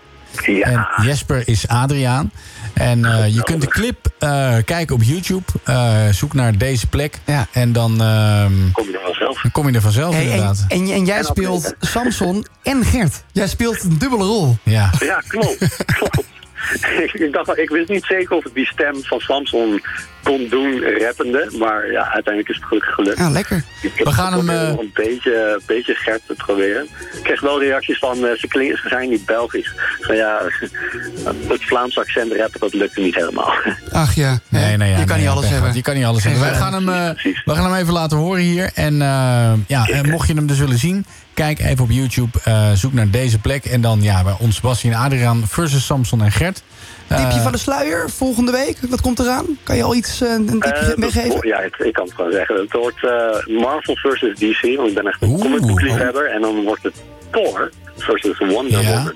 Ja. 0.46 0.66
En 0.98 1.06
Jesper 1.06 1.42
is 1.46 1.68
Adriaan. 1.68 2.32
En 2.78 3.06
eh, 3.06 3.34
je 3.36 3.44
kunt 3.44 3.62
de 3.62 3.68
clip 3.68 4.08
eh, 4.20 4.56
kijken 4.66 4.96
op 4.96 5.04
YouTube. 5.04 5.44
Eh, 5.64 6.08
zoek 6.12 6.34
naar 6.34 6.58
deze 6.58 6.88
plek. 6.88 7.20
Ja. 7.26 7.48
En 7.52 7.72
dan, 7.72 8.02
ehm, 8.02 8.52
Kom 8.72 8.86
je 8.88 8.94
er 8.94 9.04
vanzelf. 9.06 9.42
dan 9.42 9.52
kom 9.52 9.68
je 9.68 9.74
er 9.76 9.82
vanzelf 9.82 10.14
Hey, 10.14 10.24
inderdaad. 10.24 10.66
en, 10.68 10.90
en 10.90 11.06
jij 11.06 11.24
speelt 11.24 11.74
Samson 11.80 12.46
en 12.64 12.84
Gert. 12.86 13.24
Jij 13.32 13.48
speelt 13.48 13.84
een 13.84 13.98
dubbele 13.98 14.24
rol. 14.24 14.58
Ja. 14.64 14.92
Ja, 15.00 15.22
klopt. 15.28 15.58
klopt. 15.86 16.24
ik, 17.26 17.30
dacht, 17.32 17.58
ik 17.58 17.70
wist 17.70 17.90
niet 17.90 18.06
zeker 18.06 18.36
of 18.36 18.46
ik 18.46 18.54
die 18.54 18.66
stem 18.66 19.04
van 19.04 19.20
Samson 19.20 19.82
kon 20.24 20.48
doen 20.50 20.84
rappende. 21.00 21.52
Maar 21.60 21.92
ja, 21.92 22.02
uiteindelijk 22.02 22.50
is 22.50 22.56
het 22.56 22.66
gelukkig 22.66 22.94
gelukt. 22.94 23.18
Ja, 23.18 23.30
lekker. 23.30 23.64
We 23.98 24.12
gaan 24.12 24.34
hem, 24.34 24.50
eh, 24.50 24.80
een 24.80 24.92
beetje, 24.94 25.62
beetje 25.66 25.96
Gert 25.96 26.22
te 26.28 26.34
proberen. 26.34 26.84
Ik 27.14 27.24
kreeg 27.24 27.42
wel 27.42 27.60
reacties 27.60 27.98
van, 27.98 28.26
eh, 28.26 28.38
ze, 28.38 28.48
klinken, 28.48 28.78
ze 28.78 28.88
zijn 28.88 29.10
niet 29.10 29.26
Belgisch. 29.26 29.74
Van 30.02 30.16
ja, 30.16 30.42
het 31.48 31.64
Vlaams 31.64 32.00
accent 32.00 32.34
rappen, 32.34 32.60
dat 32.60 32.74
lukte 32.74 33.02
niet 33.02 33.16
helemaal. 33.16 33.54
Ach 33.92 34.14
ja. 34.14 34.40
Nee, 34.50 34.78
nee, 34.78 34.92
ja, 34.92 34.98
je 34.98 35.06
kan 35.06 35.16
nee, 35.18 35.26
niet 35.26 35.36
alles 35.36 35.50
hebben. 35.50 35.74
Je 35.74 35.82
kan 35.82 35.96
niet 35.96 36.06
alles 36.06 36.24
hebben. 36.24 36.42
Wij 36.42 36.54
gaan 36.54 36.74
hem, 36.74 36.90
eh, 36.90 37.34
we 37.46 37.56
gaan 37.56 37.72
hem 37.72 37.82
even 37.82 37.94
laten 37.94 38.18
horen 38.18 38.42
hier. 38.42 38.70
En 38.74 39.02
eh, 39.02 39.54
ja, 39.68 39.88
en 39.88 40.10
mocht 40.10 40.28
je 40.28 40.34
hem 40.34 40.48
dus 40.48 40.60
willen 40.60 40.78
zien, 40.78 41.06
kijk 41.38 41.60
even 41.60 41.84
op 41.84 41.90
YouTube. 41.92 42.40
eh, 42.44 42.72
zoek 42.72 42.94
naar 42.94 43.10
deze 43.10 43.40
plek. 43.40 43.66
En 43.66 43.82
dan 43.82 44.02
ja, 44.02 44.24
bij 44.24 44.36
ons 44.40 44.60
Bassie 44.62 44.92
en 44.92 44.98
Adriaan 44.98 45.44
versus 45.48 45.86
Samson 45.86 46.22
en 46.24 46.32
Gert. 46.32 46.62
Eh, 47.08 47.18
Tipje 47.22 47.40
van 47.42 47.52
de 47.52 47.58
sluier 47.58 48.10
volgende 48.10 48.52
week. 48.52 48.78
Wat 48.90 49.02
komt 49.02 49.20
eraan? 49.20 49.46
Kan 49.64 49.76
je 49.76 49.84
al 49.84 49.96
iets 49.96 50.22
eh, 50.22 50.30
een 50.34 50.46
tipje 50.46 50.70
Eh, 50.70 50.96
meegeven? 50.98 51.48
ja, 51.48 51.60
ik, 51.60 51.76
ik 51.78 51.94
kan 51.94 52.06
het 52.06 52.14
gewoon 52.14 52.32
zeggen. 52.32 52.56
Het 52.56 52.72
wordt 52.74 53.04
eh, 53.04 53.60
Marvel 53.62 53.96
versus 53.96 54.38
DC, 54.40 54.76
want 54.76 54.90
ik 54.90 54.94
ben 54.96 55.08
echt 55.08 55.22
een 55.22 55.40
comic 55.40 55.62
book 55.62 55.82
liefhebber. 55.82 56.32
En 56.32 56.42
dan 56.42 56.64
wordt 56.64 56.84
het 56.84 56.96
Thor 57.32 57.72
versus 57.98 58.38
Wonder 58.38 58.86
Woman. 58.86 59.12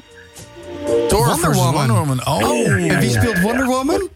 Thor 1.07 1.25
Wonder 1.25 1.37
versus 1.39 1.63
Woman. 1.63 1.73
Wonder 1.73 1.95
Woman. 1.95 2.27
Oh, 2.27 2.67
en 2.91 2.99
wie 2.99 3.09
speelt 3.09 3.39
Wonder 3.41 3.65
Woman? 3.65 4.09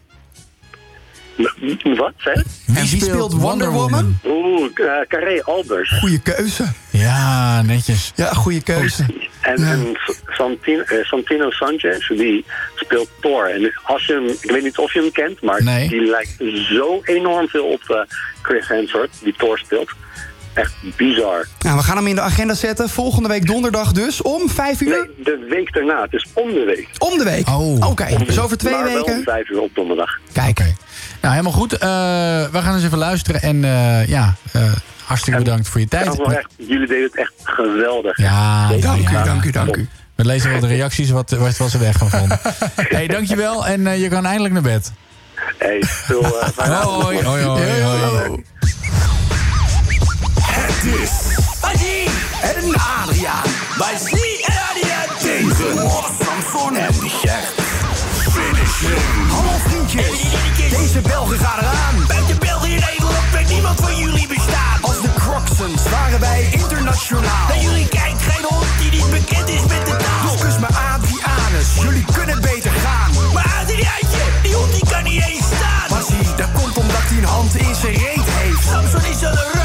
Wat, 1.96 2.12
zeg? 2.16 2.34
En 2.66 2.74
wie 2.74 3.02
speelt 3.02 3.32
Wonder 3.32 3.70
Woman? 3.70 4.18
Oeh, 4.26 4.70
uh, 4.74 4.92
Carré 5.08 5.42
Albers. 5.44 5.98
Goeie 5.98 6.18
keuze. 6.20 6.64
Ja, 6.90 7.62
netjes. 7.62 8.12
Ja, 8.14 8.32
goede 8.32 8.62
keuze. 8.62 9.04
En, 9.40 9.56
en 9.64 9.96
Santino, 10.26 10.82
eh, 10.82 11.04
Santino 11.04 11.50
Sanchez, 11.50 12.08
die 12.08 12.44
speelt 12.74 13.08
Thor. 13.20 13.44
En 13.50 13.72
als 13.82 14.06
je 14.06 14.12
hem, 14.12 14.26
ik 14.40 14.50
weet 14.50 14.62
niet 14.62 14.78
of 14.78 14.92
je 14.92 15.00
hem 15.00 15.12
kent, 15.12 15.42
maar 15.42 15.62
Nee. 15.62 15.88
die 15.88 16.00
lijkt 16.04 16.34
zo 16.70 17.00
enorm 17.02 17.48
veel 17.48 17.64
op 17.64 17.82
eh, 17.90 17.96
Chris 18.42 18.68
Hemsworth, 18.68 19.10
die 19.22 19.34
Thor 19.36 19.58
speelt. 19.58 19.90
Echt 20.54 20.72
bizar. 20.96 21.46
Nou, 21.58 21.76
we 21.76 21.82
gaan 21.82 21.96
hem 21.96 22.06
in 22.06 22.14
de 22.14 22.20
agenda 22.20 22.54
zetten. 22.54 22.88
Volgende 22.88 23.28
week 23.28 23.46
donderdag 23.46 23.92
dus 23.92 24.22
om 24.22 24.48
vijf 24.48 24.80
uur. 24.80 24.88
Nee, 24.88 25.24
de 25.24 25.46
week 25.48 25.72
daarna, 25.72 26.02
het 26.02 26.12
is 26.12 26.26
om 26.32 26.52
de 26.52 26.64
week. 26.64 26.88
Om 26.98 27.18
de 27.18 27.24
week. 27.24 27.48
Oh. 27.48 27.88
Oké, 27.90 28.06
dus 28.26 28.38
over 28.38 28.56
twee 28.58 28.72
maar 28.74 28.84
wel 28.84 28.94
weken. 28.94 29.16
om 29.16 29.22
vijf 29.22 29.48
uur 29.50 29.60
op 29.60 29.74
donderdag. 29.74 30.18
Kijk. 30.32 30.60
Nou, 31.26 31.38
helemaal 31.38 31.60
goed. 31.60 31.72
Eh, 31.72 31.78
we 32.52 32.62
gaan 32.62 32.74
eens 32.74 32.84
even 32.84 32.98
luisteren. 32.98 33.42
En 33.42 33.64
eh, 33.64 34.08
ja, 34.08 34.34
eh, 34.52 34.72
hartstikke 35.04 35.38
bedankt 35.38 35.68
voor 35.68 35.80
je 35.80 35.88
tijd. 35.88 36.20
Echt, 36.20 36.46
jullie 36.56 36.86
deden 36.86 37.02
het 37.02 37.16
echt 37.16 37.32
geweldig. 37.42 38.18
Ja, 38.18 38.68
dank 38.68 39.10
u, 39.10 39.12
dank 39.24 39.44
u, 39.44 39.50
dank 39.50 39.76
u. 39.76 39.88
We 40.14 40.24
lezen 40.24 40.50
wel 40.50 40.60
de 40.60 40.66
reacties 40.66 41.10
wat, 41.10 41.30
wat, 41.30 41.56
wat 41.56 41.70
ze 41.70 41.78
weg 41.78 41.96
gaan 41.96 42.10
vonden. 42.10 42.38
hey, 42.96 43.06
dankjewel. 43.06 43.66
En 43.66 43.86
eh, 43.86 44.00
je 44.00 44.08
kan 44.08 44.26
eindelijk 44.26 44.54
naar 44.54 44.62
bed. 44.62 44.92
Hey, 45.58 45.82
veel 45.82 46.24
uh. 46.58 46.80
Hoi, 46.84 47.22
hoi, 47.22 47.44
hoi, 47.44 47.82
hoi. 47.82 48.44
Het 50.40 50.84
is 51.02 51.10
en 52.42 52.74
Adriaan. 52.74 53.42
Bij 53.78 53.96
Slie 53.98 54.44
en 54.44 54.54
Adriaan 54.70 55.18
tegen 55.18 55.90
Samson 56.18 56.76
en 56.76 56.94
Gert. 56.94 57.64
Finish 58.30 58.82
Hallo 59.28 59.58
vriendjes, 59.58 59.75
deze 60.76 61.00
Belgen 61.00 61.38
gaan 61.38 61.58
eraan. 61.58 62.06
Buiten 62.06 62.38
België 62.38 62.74
en 62.74 62.82
Nederland 62.90 63.30
weet 63.32 63.48
niemand 63.48 63.80
van 63.80 63.96
jullie 63.96 64.26
bestaan. 64.26 64.78
Als 64.80 65.00
de 65.00 65.12
Crocsons 65.14 65.82
waren 65.90 66.20
wij 66.20 66.48
internationaal. 66.50 67.46
Bij 67.48 67.60
jullie 67.60 67.88
kijkt 67.88 68.22
geen 68.22 68.44
hond 68.48 68.66
die 68.80 68.90
niet 68.90 69.10
bekend 69.10 69.48
is 69.48 69.60
met 69.60 69.86
de 69.86 69.96
taal. 69.96 70.32
Dus 70.32 70.40
kus 70.40 70.58
me 70.58 70.66
Adrianus, 70.66 71.68
jullie 71.82 72.04
kunnen 72.12 72.40
beter 72.40 72.70
gaan. 72.70 73.10
Maar 73.34 73.46
Adriaantje, 73.60 74.24
die 74.42 74.54
hond 74.54 74.72
die 74.72 74.86
kan 74.90 75.04
niet 75.04 75.22
eens 75.28 75.46
staan. 75.56 75.86
Maar 75.90 76.02
zie, 76.02 76.34
dat 76.36 76.52
komt 76.52 76.76
omdat 76.76 77.04
hij 77.08 77.18
een 77.18 77.24
hand 77.24 77.54
in 77.54 77.74
zijn 77.74 77.94
reet 77.94 78.28
heeft. 78.38 78.62
Samson 78.70 79.04
is 79.04 79.20
een 79.20 79.55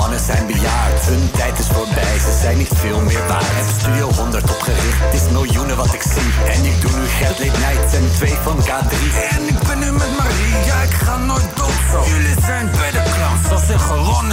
mannen 0.00 0.24
zijn 0.32 0.46
bejaard. 0.46 1.00
Hun 1.12 1.30
tijd 1.30 1.58
is 1.58 1.68
voorbij, 1.76 2.16
ze 2.26 2.32
zijn 2.42 2.56
niet 2.58 2.72
veel 2.84 3.00
meer 3.00 3.24
waard. 3.28 3.54
Heb 3.58 3.68
Studio 3.80 4.06
100 4.22 4.50
opgericht, 4.56 5.00
het 5.04 5.14
is 5.20 5.26
miljoenen 5.36 5.76
wat 5.76 5.92
ik 5.98 6.04
zie. 6.14 6.30
En 6.54 6.60
ik 6.70 6.76
doe 6.82 6.92
nu 6.98 7.04
Gert 7.18 7.38
Late 7.38 7.58
Nights 7.64 7.92
en 7.98 8.06
twee 8.18 8.36
van 8.46 8.56
K3. 8.68 8.94
En 9.36 9.42
ik 9.52 9.58
ben 9.68 9.78
nu 9.78 9.88
met 10.02 10.12
Marie, 10.18 10.56
ja 10.70 10.78
ik 10.88 10.94
ga 11.04 11.16
nooit 11.30 11.50
dood 11.58 11.78
zo. 11.90 11.98
Jullie 12.12 12.38
zijn 12.48 12.66
bij 12.80 12.90
de 12.96 13.02
clowns, 13.14 13.42
dat 13.52 13.62
is 13.62 13.68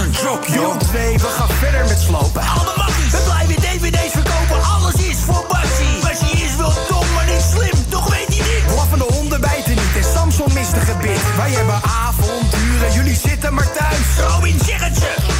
een 0.02 0.10
joke, 0.24 0.52
joh. 0.52 0.76
twee, 0.90 1.12
we 1.24 1.30
gaan 1.36 1.52
verder 1.62 1.84
met 1.92 2.00
slopen. 2.08 2.42
Alle 2.58 2.74
makkies, 2.80 3.12
we 3.16 3.20
blijven 3.30 3.56
dvd's 3.64 4.12
verkopen, 4.18 4.58
alles 4.74 4.96
is 5.10 5.18
voor 5.28 5.44
Bassie. 5.52 5.94
Bassie 6.06 6.36
is 6.46 6.54
wel 6.56 6.72
dom, 6.90 7.06
maar 7.14 7.26
niet 7.32 7.44
slim, 7.54 7.78
toch 7.88 8.06
weet 8.14 8.30
hij 8.34 8.42
niet. 8.50 8.64
Blaffende 8.72 9.08
honden 9.16 9.40
bijten 9.40 9.74
niet 9.82 9.94
en 10.00 10.06
Samson 10.14 10.50
mist 10.54 10.72
een 10.72 10.86
gebit. 10.92 11.22
Wij 11.36 11.50
hebben 11.50 11.80
avonturen, 12.06 12.90
jullie 12.98 13.18
zitten 13.26 13.54
maar 13.54 13.70
thuis. 13.78 14.06
Robin, 14.28 14.58
zeg 14.66 14.80
het 14.86 14.96
ze. 15.02 15.37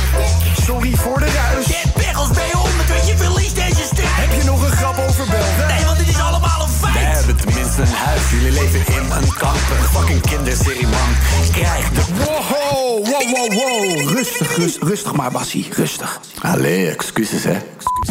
Sorry 0.89 1.11
voor 1.11 1.19
de 1.19 1.31
ruis. 1.33 1.67
Je 1.67 1.75
hebt 1.83 1.95
pech 1.95 2.19
als 2.19 2.29
B100, 2.29 2.89
weet 2.89 3.09
je, 3.09 3.17
verliest 3.17 3.55
deze 3.55 3.83
strijd. 3.93 4.11
Heb 4.23 4.41
je 4.41 4.45
nog 4.45 4.63
een 4.63 4.77
grap 4.77 4.99
over 5.09 5.27
Belgen? 5.27 5.67
Nee, 5.67 5.85
want 5.85 5.99
dit 5.99 6.09
is 6.09 6.21
allemaal 6.21 6.61
een 6.63 6.81
Wij 6.81 6.93
feit. 6.93 7.17
hebben 7.17 7.37
tenminste 7.37 7.81
een 7.83 7.93
huis, 8.07 8.23
jullie 8.31 8.53
leven 8.53 8.83
in 8.87 9.05
een 9.11 9.35
kamper. 9.35 9.77
Fucking 9.93 10.21
kinderserie 10.21 10.87
man, 10.87 11.11
krijg 11.53 11.91
de... 11.91 12.03
Wow, 12.15 13.07
wow, 13.07 13.23
wow, 13.35 13.53
wow. 13.53 14.17
Rustig, 14.17 14.57
rustig, 14.57 14.89
rustig 14.89 15.13
maar, 15.13 15.31
Bassie, 15.31 15.69
rustig. 15.71 16.21
Allee, 16.43 16.91
excuses 16.91 17.45
hè. 17.45 17.57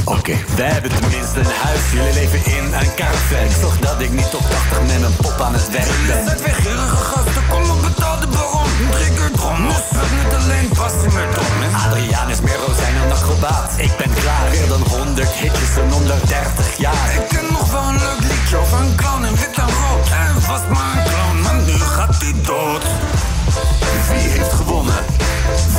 Oké, 0.05 0.35
wij 0.55 0.69
hebben 0.69 0.91
tenminste 0.99 1.39
een 1.39 1.55
huis, 1.63 1.79
jullie 1.93 2.13
leven 2.13 2.45
in 2.45 2.63
een 2.63 2.93
karrevek. 2.95 3.51
Zorg 3.61 3.79
dat 3.79 3.99
ik 3.99 4.11
niet 4.11 4.33
op 4.33 4.45
80 4.49 4.81
met 4.81 5.01
een 5.01 5.15
pop 5.15 5.41
aan 5.41 5.53
het 5.53 5.71
werk 5.71 5.97
ben. 6.07 6.27
Zet 6.27 6.41
weer 6.43 6.53
gierige 6.53 6.95
gasten, 6.95 7.43
kom 7.49 7.69
op 7.69 7.81
betaalde 7.81 8.27
baron. 8.27 8.69
Drie 8.91 9.13
keer 9.13 9.31
drom, 9.31 9.67
het 9.67 10.11
niet 10.23 10.33
alleen 10.39 10.69
Bassie 10.77 11.11
met 11.13 11.35
dom. 11.35 11.56
Is. 13.27 13.83
Ik 13.85 13.97
ben 13.97 14.13
klaar, 14.13 14.49
meer 14.49 14.67
dan 14.67 14.81
100 14.81 15.29
hitjes 15.29 15.77
in 15.77 15.93
onder 15.93 16.15
30 16.27 16.77
jaar. 16.77 17.13
Ik 17.15 17.27
ken 17.27 17.45
nog 17.51 17.71
wel 17.71 17.81
een 17.81 17.97
leuk 17.97 18.19
liedje 18.19 18.57
over 18.57 18.79
een 18.79 18.95
clown 18.95 19.25
in 19.25 19.35
wit 19.35 19.55
en 19.55 19.69
rood. 19.81 20.09
Hij 20.09 20.33
was 20.47 20.61
maar 20.73 20.97
een 20.97 21.03
clown, 21.11 21.41
maar 21.41 21.61
nu 21.65 21.77
gaat 21.79 22.15
hij 22.21 22.33
dood. 22.41 22.83
Wie 24.09 24.29
heeft 24.29 24.53
gewonnen? 24.53 24.95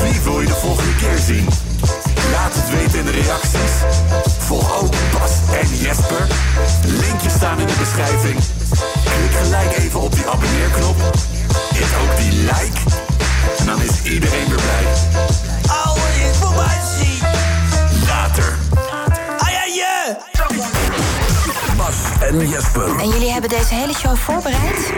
Wie 0.03 0.21
wil 0.21 0.41
je 0.41 0.47
de 0.47 0.55
volgende 0.55 0.95
keer 0.95 1.19
zien? 1.19 1.49
Laat 2.33 2.55
het 2.55 2.71
weten 2.71 2.99
in 2.99 3.05
de 3.05 3.11
reacties. 3.11 3.75
Volg 4.39 4.81
ook 4.81 4.95
Bas 5.13 5.33
en 5.61 5.77
Jesper. 5.77 6.27
Linkjes 6.85 7.33
staan 7.33 7.61
in 7.61 7.67
de 7.67 7.79
beschrijving. 7.79 8.39
Klik 9.05 9.33
gelijk 9.43 9.77
even 9.77 10.01
op 10.01 10.13
die 10.13 10.27
abonneerknop. 10.27 10.97
Hit 11.75 11.93
ook 12.03 12.17
die 12.17 12.33
like. 12.33 12.81
En 13.59 13.67
dan 13.67 13.81
is 13.83 14.03
iedereen 14.13 14.49
weer 14.49 14.63
blij. 14.67 14.87
Alles 15.85 16.17
is 16.31 17.28
Later. 18.29 18.59
Ai, 19.39 19.55
ai, 19.55 19.73
je. 19.73 20.17
Bas 21.77 21.95
en 22.21 22.49
Jesper. 22.49 22.99
En 22.99 23.09
jullie 23.09 23.31
hebben 23.31 23.51
deze 23.51 23.75
hele 23.75 23.95
show 23.95 24.17
voorbereid? 24.17 24.93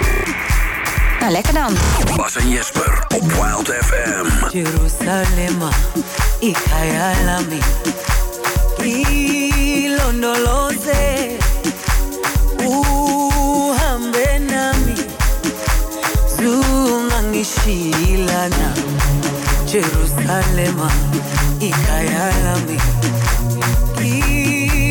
Nou, 1.20 1.32
lekker 1.32 1.55
dan. 1.55 1.77
Bas 2.16 2.36
en 2.36 2.48
Jesper 2.48 3.05
op 3.15 3.32
Wild 3.32 3.69
FM. 3.69 4.27
Jerusalema 4.57 5.69
ikhayalami 6.39 7.59
ilondoloze 9.85 11.36
uhambe 12.59 14.40
nami 14.51 14.94
zungangishilana 16.36 18.73
Jerusalema 19.70 20.90
ikhayalami 21.60 22.78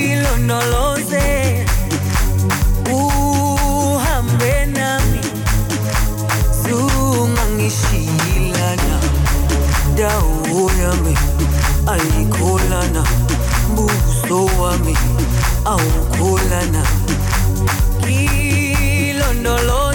ilondoloze 0.07 1.27
uhambe 2.91 4.65
nami. 4.65 5.19
Zungangishilana 6.63 8.97
dawo 9.97 10.71
yami 10.81 11.15
ayikholana 11.93 13.03
buso 13.75 14.39
wami 14.61 14.95
awukholana 15.65 16.83
ilondoloze 18.07 19.88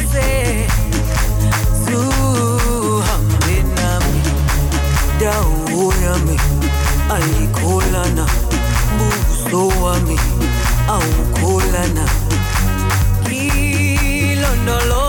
dauyami 5.24 6.36
alikholana 7.14 8.26
buso 8.98 9.68
wami 9.82 10.18
awukholana. 10.94 12.04
Ilondolo 13.30 15.03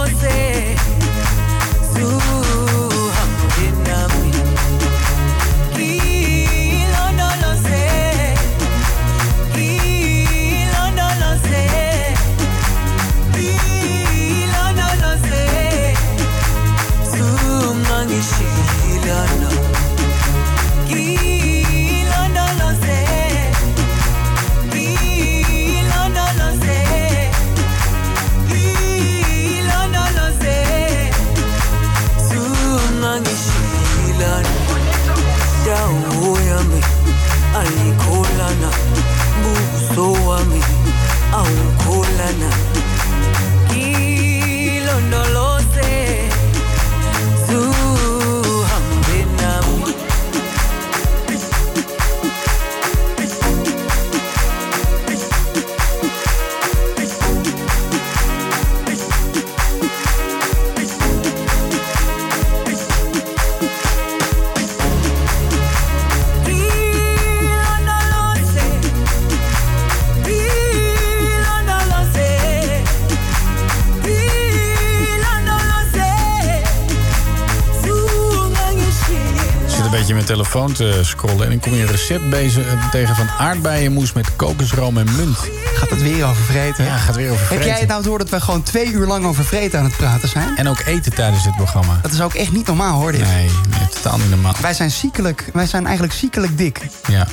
mijn 80.25 80.37
telefoon 80.37 80.73
te 80.73 80.99
scrollen... 81.03 81.43
en 81.43 81.49
dan 81.49 81.59
kom 81.59 81.73
je 81.73 81.81
een 81.81 81.91
recept 81.91 82.29
bezig, 82.29 82.67
eh, 82.67 82.89
tegen 82.89 83.15
van 83.15 83.29
aardbeienmoes 83.29 84.13
met 84.13 84.35
kokosroom 84.35 84.97
en 84.97 85.15
munt. 85.15 85.37
Gaat 85.73 85.89
het 85.89 86.01
weer 86.01 86.25
over 86.25 86.43
vreten? 86.43 86.85
Ja, 86.85 86.97
gaat 86.97 87.15
weer 87.15 87.31
over 87.31 87.49
Heb 87.49 87.63
jij 87.63 87.79
het 87.79 87.87
nou 87.87 88.03
door 88.03 88.17
dat 88.17 88.29
we 88.29 88.41
gewoon 88.41 88.63
twee 88.63 88.91
uur 88.91 89.07
lang 89.07 89.25
over 89.25 89.45
vreten 89.45 89.79
aan 89.79 89.85
het 89.85 89.97
praten 89.97 90.29
zijn? 90.29 90.57
En 90.57 90.67
ook 90.67 90.79
eten 90.85 91.13
tijdens 91.13 91.43
dit 91.43 91.55
programma. 91.55 91.99
Dat 92.01 92.11
is 92.11 92.21
ook 92.21 92.33
echt 92.33 92.51
niet 92.51 92.67
normaal 92.67 92.99
hoor 92.99 93.11
dit. 93.11 93.21
Nee, 93.21 93.49
nee, 93.69 93.87
totaal 93.93 94.17
niet 94.17 94.29
normaal. 94.29 94.53
Wij 94.61 94.73
zijn 94.73 94.91
ziekelijk, 94.91 95.49
wij 95.53 95.67
zijn 95.67 95.85
eigenlijk 95.85 96.15
ziekelijk 96.15 96.57
dik. 96.57 96.81
Ja. 97.07 97.27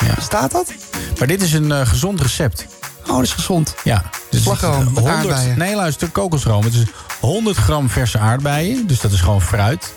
ja. 0.00 0.20
Staat 0.20 0.50
dat? 0.50 0.72
Maar 1.18 1.28
dit 1.28 1.42
is 1.42 1.52
een 1.52 1.72
eh, 1.72 1.86
gezond 1.86 2.20
recept. 2.20 2.66
Oh, 3.06 3.14
dat 3.14 3.22
is 3.22 3.32
gezond. 3.32 3.74
Ja. 3.84 4.02
Dus 4.30 4.42
Slagroom 4.42 4.92
met 4.94 5.04
aardbeien. 5.04 5.58
Nee, 5.58 5.74
luister, 5.74 6.08
kokosroom. 6.08 6.64
Het 6.64 6.74
is 6.74 6.84
100 7.20 7.56
gram 7.56 7.88
verse 7.88 8.18
aardbeien. 8.18 8.86
Dus 8.86 9.00
dat 9.00 9.12
is 9.12 9.20
gewoon 9.20 9.42
fruit. 9.42 9.92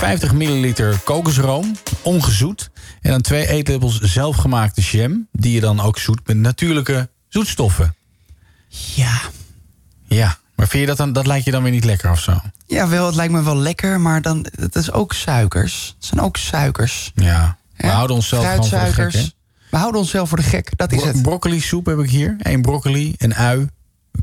50 0.00 0.32
milliliter 0.32 1.00
kokosroom, 1.04 1.76
ongezoet. 2.02 2.70
En 3.00 3.10
dan 3.10 3.20
twee 3.20 3.46
eetlepels 3.46 4.00
zelfgemaakte 4.00 4.80
jam. 4.80 5.28
Die 5.32 5.52
je 5.52 5.60
dan 5.60 5.80
ook 5.80 5.98
zoet 5.98 6.26
met 6.26 6.36
natuurlijke 6.36 7.08
zoetstoffen. 7.28 7.94
Ja. 8.68 9.20
Ja, 10.06 10.38
maar 10.54 10.68
vind 10.68 10.80
je 10.80 10.86
dat 10.88 10.96
dan, 10.96 11.12
dat 11.12 11.26
lijkt 11.26 11.44
je 11.44 11.50
dan 11.50 11.62
weer 11.62 11.72
niet 11.72 11.84
lekker 11.84 12.10
of 12.10 12.20
zo? 12.20 12.40
Ja, 12.66 12.88
wel, 12.88 13.06
het 13.06 13.14
lijkt 13.14 13.32
me 13.32 13.42
wel 13.42 13.56
lekker, 13.56 14.00
maar 14.00 14.22
dan, 14.22 14.46
het 14.54 14.76
is 14.76 14.92
ook 14.92 15.12
suikers. 15.12 15.94
Het 15.96 16.06
zijn 16.06 16.20
ook 16.20 16.36
suikers. 16.36 17.12
Ja. 17.14 17.58
We 17.76 17.86
houden 17.86 18.16
onszelf 18.16 18.46
gewoon 18.46 18.68
voor 18.68 18.78
de 18.78 18.92
gek, 18.92 19.12
hè? 19.12 19.22
We 19.70 19.76
houden 19.76 20.00
onszelf 20.00 20.28
voor 20.28 20.38
de 20.38 20.44
gek, 20.44 20.76
dat 20.76 20.92
is 20.92 20.98
Bro- 20.98 21.06
het. 21.06 21.22
Broccoli 21.22 21.60
soep 21.60 21.86
heb 21.86 21.98
ik 21.98 22.10
hier. 22.10 22.36
Eén 22.38 22.62
broccoli, 22.62 23.14
een 23.18 23.34
ui, 23.34 23.68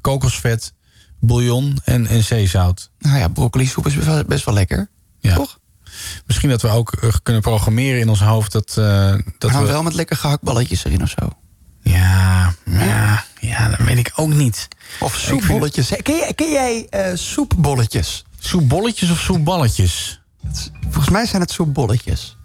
kokosvet, 0.01 0.73
bouillon 1.19 1.79
en, 1.83 2.07
en 2.07 2.23
zeezout. 2.23 2.89
Nou 2.99 3.17
ja, 3.17 3.27
broccoli 3.27 3.65
soep 3.65 3.85
is 3.85 3.95
best 3.95 4.07
wel, 4.07 4.23
best 4.23 4.45
wel 4.45 4.53
lekker. 4.53 4.89
Ja. 5.19 5.35
Toch? 5.35 5.59
Misschien 6.25 6.49
dat 6.49 6.61
we 6.61 6.67
ook 6.69 6.91
eh, 6.91 7.09
kunnen 7.23 7.41
programmeren 7.41 7.99
in 7.99 8.09
ons 8.09 8.21
hoofd 8.21 8.51
dat, 8.51 8.75
eh, 8.77 9.13
dat 9.37 9.51
Maar 9.51 9.61
we... 9.61 9.67
wel 9.67 9.83
met 9.83 9.93
lekker 9.93 10.15
gehaktballetjes 10.17 10.85
erin 10.85 11.01
of 11.01 11.09
zo. 11.19 11.29
Ja, 11.81 12.53
ja, 12.65 13.23
ja, 13.39 13.69
dat 13.69 13.79
weet 13.79 13.97
ik 13.97 14.11
ook 14.15 14.33
niet. 14.33 14.67
Of 14.99 15.15
soepbolletjes. 15.15 15.91
Ken 16.01 16.15
jij, 16.15 16.33
ken 16.33 16.51
jij 16.51 16.87
eh, 16.89 17.11
soepbolletjes? 17.15 18.25
Soepbolletjes 18.39 19.11
of 19.11 19.19
soepballetjes? 19.19 20.21
Volgens 20.81 21.09
mij 21.09 21.25
zijn 21.25 21.41
het 21.41 21.51
soepbolletjes. 21.51 22.37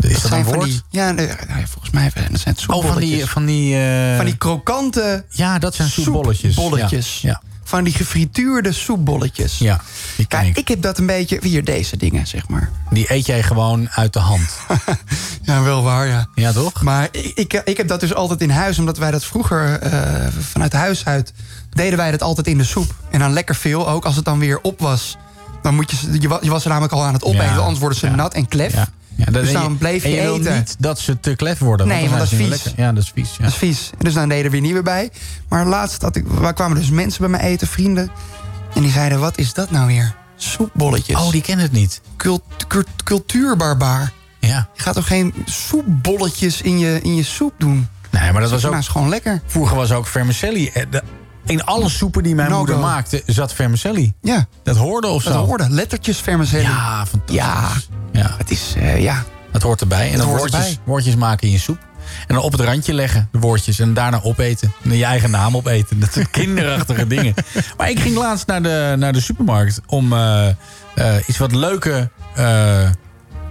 Is 0.00 0.12
dat, 0.12 0.20
zijn 0.20 0.40
een 0.40 0.44
van 0.44 0.54
woord? 0.54 0.66
die, 0.66 0.80
ja, 0.90 1.10
nee, 1.10 1.26
nee, 1.26 1.66
volgens 1.66 1.90
mij 1.90 2.10
zijn 2.10 2.24
het 2.32 2.40
oh, 2.42 2.44
van 2.44 2.54
soepbolletjes. 2.54 3.08
die... 3.08 3.26
Van 3.26 3.44
die, 3.44 3.76
Van 4.16 4.24
die 4.24 4.36
krokante 4.36 5.24
Ja, 5.28 5.58
dat 5.58 5.74
zijn 5.74 5.88
soepbolletjes. 5.88 6.54
soepbolletjes. 6.54 7.20
Ja, 7.20 7.28
ja. 7.28 7.51
Van 7.64 7.84
die 7.84 7.92
gefrituurde 7.92 8.72
soepbolletjes. 8.72 9.58
Ja, 9.58 9.80
die 10.16 10.26
ken 10.26 10.38
Kijk, 10.40 10.50
ik. 10.50 10.56
ik 10.58 10.68
heb 10.68 10.82
dat 10.82 10.98
een 10.98 11.06
beetje... 11.06 11.38
Hier, 11.42 11.64
deze 11.64 11.96
dingen, 11.96 12.26
zeg 12.26 12.48
maar. 12.48 12.70
Die 12.90 13.12
eet 13.12 13.26
jij 13.26 13.42
gewoon 13.42 13.90
uit 13.90 14.12
de 14.12 14.18
hand. 14.18 14.50
Ja, 15.44 15.62
wel 15.62 15.82
waar, 15.82 16.06
ja. 16.06 16.26
Ja, 16.34 16.52
toch? 16.52 16.82
Maar 16.82 17.08
ik, 17.10 17.32
ik, 17.34 17.52
ik 17.64 17.76
heb 17.76 17.88
dat 17.88 18.00
dus 18.00 18.14
altijd 18.14 18.40
in 18.40 18.50
huis, 18.50 18.78
omdat 18.78 18.98
wij 18.98 19.10
dat 19.10 19.24
vroeger 19.24 19.78
eh, 19.80 20.26
vanuit 20.40 20.72
huis 20.72 21.04
uit 21.04 21.32
deden 21.70 21.96
wij 21.98 22.10
dat 22.10 22.22
altijd 22.22 22.46
in 22.46 22.58
de 22.58 22.64
soep. 22.64 22.94
En 23.10 23.18
dan 23.18 23.32
lekker 23.32 23.54
veel 23.54 23.88
ook. 23.88 24.04
Als 24.04 24.16
het 24.16 24.24
dan 24.24 24.38
weer 24.38 24.60
op 24.60 24.80
was, 24.80 25.16
dan 25.62 25.74
moet 25.74 25.90
je, 25.90 25.96
ze- 25.96 26.12
je, 26.20 26.38
je 26.42 26.50
was 26.50 26.62
er 26.62 26.68
namelijk 26.68 26.92
al 26.94 27.04
aan 27.04 27.12
het 27.12 27.24
opeten, 27.24 27.44
Ja, 27.44 27.56
anders 27.56 27.78
worden 27.78 27.98
ze 27.98 28.06
ja. 28.06 28.14
nat 28.14 28.34
en 28.34 28.48
klef. 28.48 28.72
Ja. 28.72 28.88
Ja, 29.24 29.32
dat- 29.32 29.42
dus 29.42 29.52
dan 29.52 29.78
bleef 29.78 30.04
en 30.04 30.10
je, 30.10 30.20
wil 30.20 30.36
eten. 30.38 30.54
niet 30.54 30.76
dat 30.78 30.98
ze 30.98 31.20
te 31.20 31.34
klef 31.36 31.58
worden. 31.58 31.86
Nee, 31.86 32.06
want 32.08 32.18
dat 32.20 32.32
is 32.32 32.38
vies. 32.38 32.48
lekker. 32.48 32.72
Ja, 32.76 32.92
dat 32.92 33.02
is 33.02 33.10
vies. 33.14 33.30
Ja. 33.36 33.42
Dat 33.44 33.52
is 33.52 33.58
vies. 33.58 33.90
Dus 33.98 34.14
dan 34.14 34.28
deden 34.28 34.44
er 34.44 34.50
weer 34.50 34.60
nieuwe 34.60 34.82
bij. 34.82 35.10
Maar 35.48 35.66
laatst 35.66 36.02
had 36.02 36.16
ik, 36.16 36.24
waar 36.26 36.54
kwamen 36.54 36.76
dus 36.78 36.90
mensen 36.90 37.20
bij 37.20 37.28
me 37.40 37.46
eten, 37.46 37.66
vrienden. 37.66 38.10
En 38.74 38.82
die 38.82 38.90
zeiden, 38.90 39.20
wat 39.20 39.38
is 39.38 39.52
dat 39.54 39.70
nou 39.70 39.86
weer? 39.86 40.14
Soepbolletjes. 40.36 41.16
Oh, 41.16 41.30
die 41.30 41.42
kennen 41.42 41.64
het 41.64 41.74
niet. 41.74 42.00
Cult, 42.16 42.42
cult- 42.68 43.02
cultuurbarbaar. 43.04 44.12
Ja. 44.40 44.68
Je 44.74 44.82
gaat 44.82 44.94
toch 44.94 45.06
geen 45.06 45.34
soepbolletjes 45.44 46.62
in 46.62 46.78
je, 46.78 47.00
in 47.02 47.14
je 47.16 47.22
soep 47.22 47.54
doen? 47.58 47.88
Nee, 48.10 48.32
maar 48.32 48.40
dat 48.42 48.50
was 48.50 48.62
Nou, 48.62 48.74
ook... 48.74 48.80
is 48.80 48.88
gewoon 48.88 49.08
lekker. 49.08 49.42
Vroeger 49.46 49.76
was 49.76 49.92
ook 49.92 50.06
vermicelli. 50.06 50.68
Eh, 50.68 50.82
In 51.46 51.64
alle 51.64 51.88
soepen 51.88 52.22
die 52.22 52.34
mijn 52.34 52.52
moeder 52.52 52.78
maakte 52.78 53.22
zat 53.26 53.54
vermicelli. 53.54 54.12
Ja, 54.22 54.46
Dat 54.62 54.76
hoorde 54.76 55.06
of 55.06 55.22
dat 55.22 55.32
zo? 55.32 55.44
hoorde. 55.44 55.66
Lettertjes 55.70 56.18
vermicelli. 56.18 56.62
Ja, 56.62 57.06
fantastisch. 57.06 57.36
Ja, 57.36 57.68
Ja, 58.22 58.34
het 58.38 58.50
is, 58.50 58.74
eh, 58.76 59.02
ja. 59.02 59.24
dat 59.52 59.62
hoort 59.62 59.80
erbij. 59.80 60.12
En 60.12 60.18
dan 60.18 60.26
woordjes, 60.26 60.78
woordjes 60.84 61.14
maken 61.16 61.46
in 61.46 61.52
je 61.52 61.58
soep. 61.58 61.78
En 62.26 62.34
dan 62.34 62.44
op 62.44 62.52
het 62.52 62.60
randje 62.60 62.94
leggen, 62.94 63.28
de 63.32 63.38
woordjes. 63.38 63.78
En 63.78 63.94
daarna 63.94 64.20
opeten. 64.22 64.72
En 64.82 64.96
je 64.96 65.04
eigen 65.04 65.30
naam 65.30 65.56
opeten. 65.56 66.00
Dat 66.00 66.12
zijn 66.12 66.30
kinderachtige 66.40 67.06
dingen. 67.06 67.34
Maar 67.76 67.90
ik 67.90 68.00
ging 68.00 68.16
laatst 68.16 68.46
naar 68.46 68.62
de, 68.62 68.94
naar 68.98 69.12
de 69.12 69.20
supermarkt 69.20 69.80
om 69.86 70.12
eh, 70.12 70.48
eh, 70.48 70.54
iets 71.26 71.38
wat 71.38 71.52
leuke... 71.54 72.10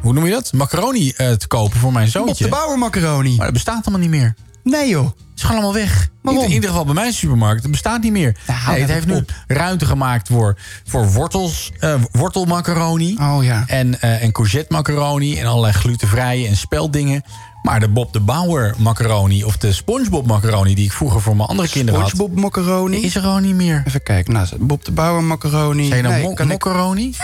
hoe 0.02 0.14
noem 0.14 0.26
je 0.26 0.32
dat? 0.32 0.54
Macaroni 0.54 1.14
te 1.14 1.48
kopen 1.48 1.80
voor 1.80 1.92
mijn 1.92 2.06
Op 2.06 2.12
zoontje. 2.12 2.44
de 2.44 2.50
bouwer 2.50 2.78
macaroni. 2.78 3.36
Maar 3.36 3.46
dat 3.46 3.54
bestaat 3.54 3.86
allemaal 3.86 4.08
niet 4.08 4.20
meer. 4.20 4.36
Nee 4.64 4.90
joh. 4.90 5.06
Het 5.06 5.16
is 5.36 5.42
gewoon 5.44 5.64
allemaal 5.64 5.82
weg. 5.82 6.10
Waarom? 6.22 6.44
In, 6.44 6.52
ieder 6.52 6.70
geval 6.70 6.86
bij 6.86 6.94
mijn 6.94 7.14
supermarkt. 7.14 7.62
Het 7.62 7.72
bestaat 7.72 8.02
niet 8.02 8.12
meer. 8.12 8.38
Hou 8.46 8.72
nee, 8.72 8.82
het 8.82 8.92
heeft 8.92 9.08
nu 9.08 9.26
ruimte 9.48 9.86
gemaakt 9.86 10.28
voor, 10.28 10.58
voor 10.86 11.12
wortels, 11.12 11.72
eh, 11.80 11.94
wortelmacaroni. 12.12 13.18
Oh 13.22 13.44
ja. 13.44 13.64
En, 13.68 14.02
eh 14.02 14.24
en 14.24 14.32
courgette 14.32 14.74
macaroni. 14.74 15.38
En 15.40 15.46
allerlei 15.46 15.74
glutenvrije 15.74 16.48
en 16.48 16.58
speldingen. 16.58 17.22
Maar 17.62 17.80
de 17.80 17.88
Bob 17.90 18.14
de 18.14 18.20
Bauer 18.20 18.76
macaroni 18.78 19.44
of 19.44 19.58
de 19.58 19.74
SpongeBob 19.74 20.28
macaroni... 20.28 20.76
die 20.76 20.86
ik 20.86 20.92
vroeger 20.92 21.22
voor 21.22 21.36
mijn 21.36 21.50
andere 21.50 21.70
kinderen 21.70 22.02
had... 22.02 22.10
SpongeBob 22.10 22.40
macaroni. 22.40 23.02
is 23.04 23.16
er 23.16 23.22
gewoon 23.22 23.42
niet 23.42 23.56
meer. 23.56 23.84
Even 23.88 24.04
kijken. 24.04 24.34
Nou, 24.34 24.48
Bob 24.60 24.86
de 24.86 24.92
Bouwer 24.92 25.24
macaroni. 25.24 25.86
Zijn 25.86 25.98
je 25.98 26.04
nou 26.04 26.16
Nee, 26.16 26.24
mo- 26.24 26.34
kan 26.34 26.46
ik- 26.46 26.52
macaroni? 26.52 27.16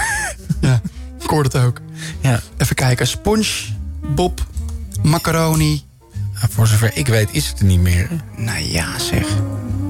Ja, 0.61 0.81
ik 1.19 1.29
hoorde 1.29 1.57
het 1.57 1.67
ook. 1.67 1.81
Ja. 2.21 2.39
Even 2.57 2.75
kijken. 2.75 3.07
SpongeBob 3.07 4.45
macaroni. 5.01 5.83
Ja, 6.41 6.47
Voor 6.49 6.67
zover 6.67 6.91
ik 6.93 7.07
weet 7.07 7.29
is 7.31 7.47
het 7.47 7.59
er 7.59 7.65
niet 7.65 7.79
meer. 7.79 8.09
Nou 8.35 8.59
ja, 8.59 8.99
zeg. 8.99 9.27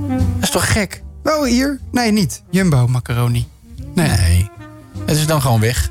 Dat 0.07 0.19
is 0.41 0.49
toch 0.49 0.72
gek? 0.72 1.03
Oh, 1.24 1.45
hier? 1.45 1.80
Nee, 1.91 2.11
niet. 2.11 2.44
Jumbo 2.52 2.88
macaroni. 2.88 3.48
Nee. 3.95 4.07
Nee. 4.10 4.49
Het 5.06 5.18
is 5.18 5.26
dan 5.26 5.41
gewoon 5.41 5.60
weg. 5.60 5.90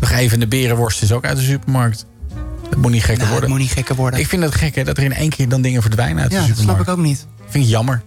Nog 0.00 0.10
even 0.10 0.40
de 0.40 0.46
berenworst 0.46 1.02
is 1.02 1.12
ook 1.12 1.24
uit 1.24 1.36
de 1.36 1.42
supermarkt. 1.42 2.06
Dat 2.70 2.78
moet 2.78 2.90
niet 2.90 3.04
gekker 3.04 3.16
Nou, 3.24 3.30
worden. 3.30 3.50
het 3.50 3.58
moet 3.58 3.68
niet 3.68 3.76
gekker 3.76 3.94
worden. 3.94 4.20
Ik 4.20 4.26
vind 4.26 4.42
het 4.42 4.54
gek 4.54 4.74
hè, 4.74 4.84
dat 4.84 4.96
er 4.98 5.04
in 5.04 5.12
één 5.12 5.30
keer 5.30 5.48
dan 5.48 5.62
dingen 5.62 5.82
verdwijnen 5.82 6.22
uit 6.22 6.32
ja, 6.32 6.40
de 6.40 6.46
dat 6.46 6.56
snap 6.56 6.68
supermarkt. 6.68 6.90
ik 6.90 6.96
ook 6.98 7.04
niet. 7.04 7.26
Vind 7.48 7.64
ik 7.64 7.70
jammer. 7.70 8.02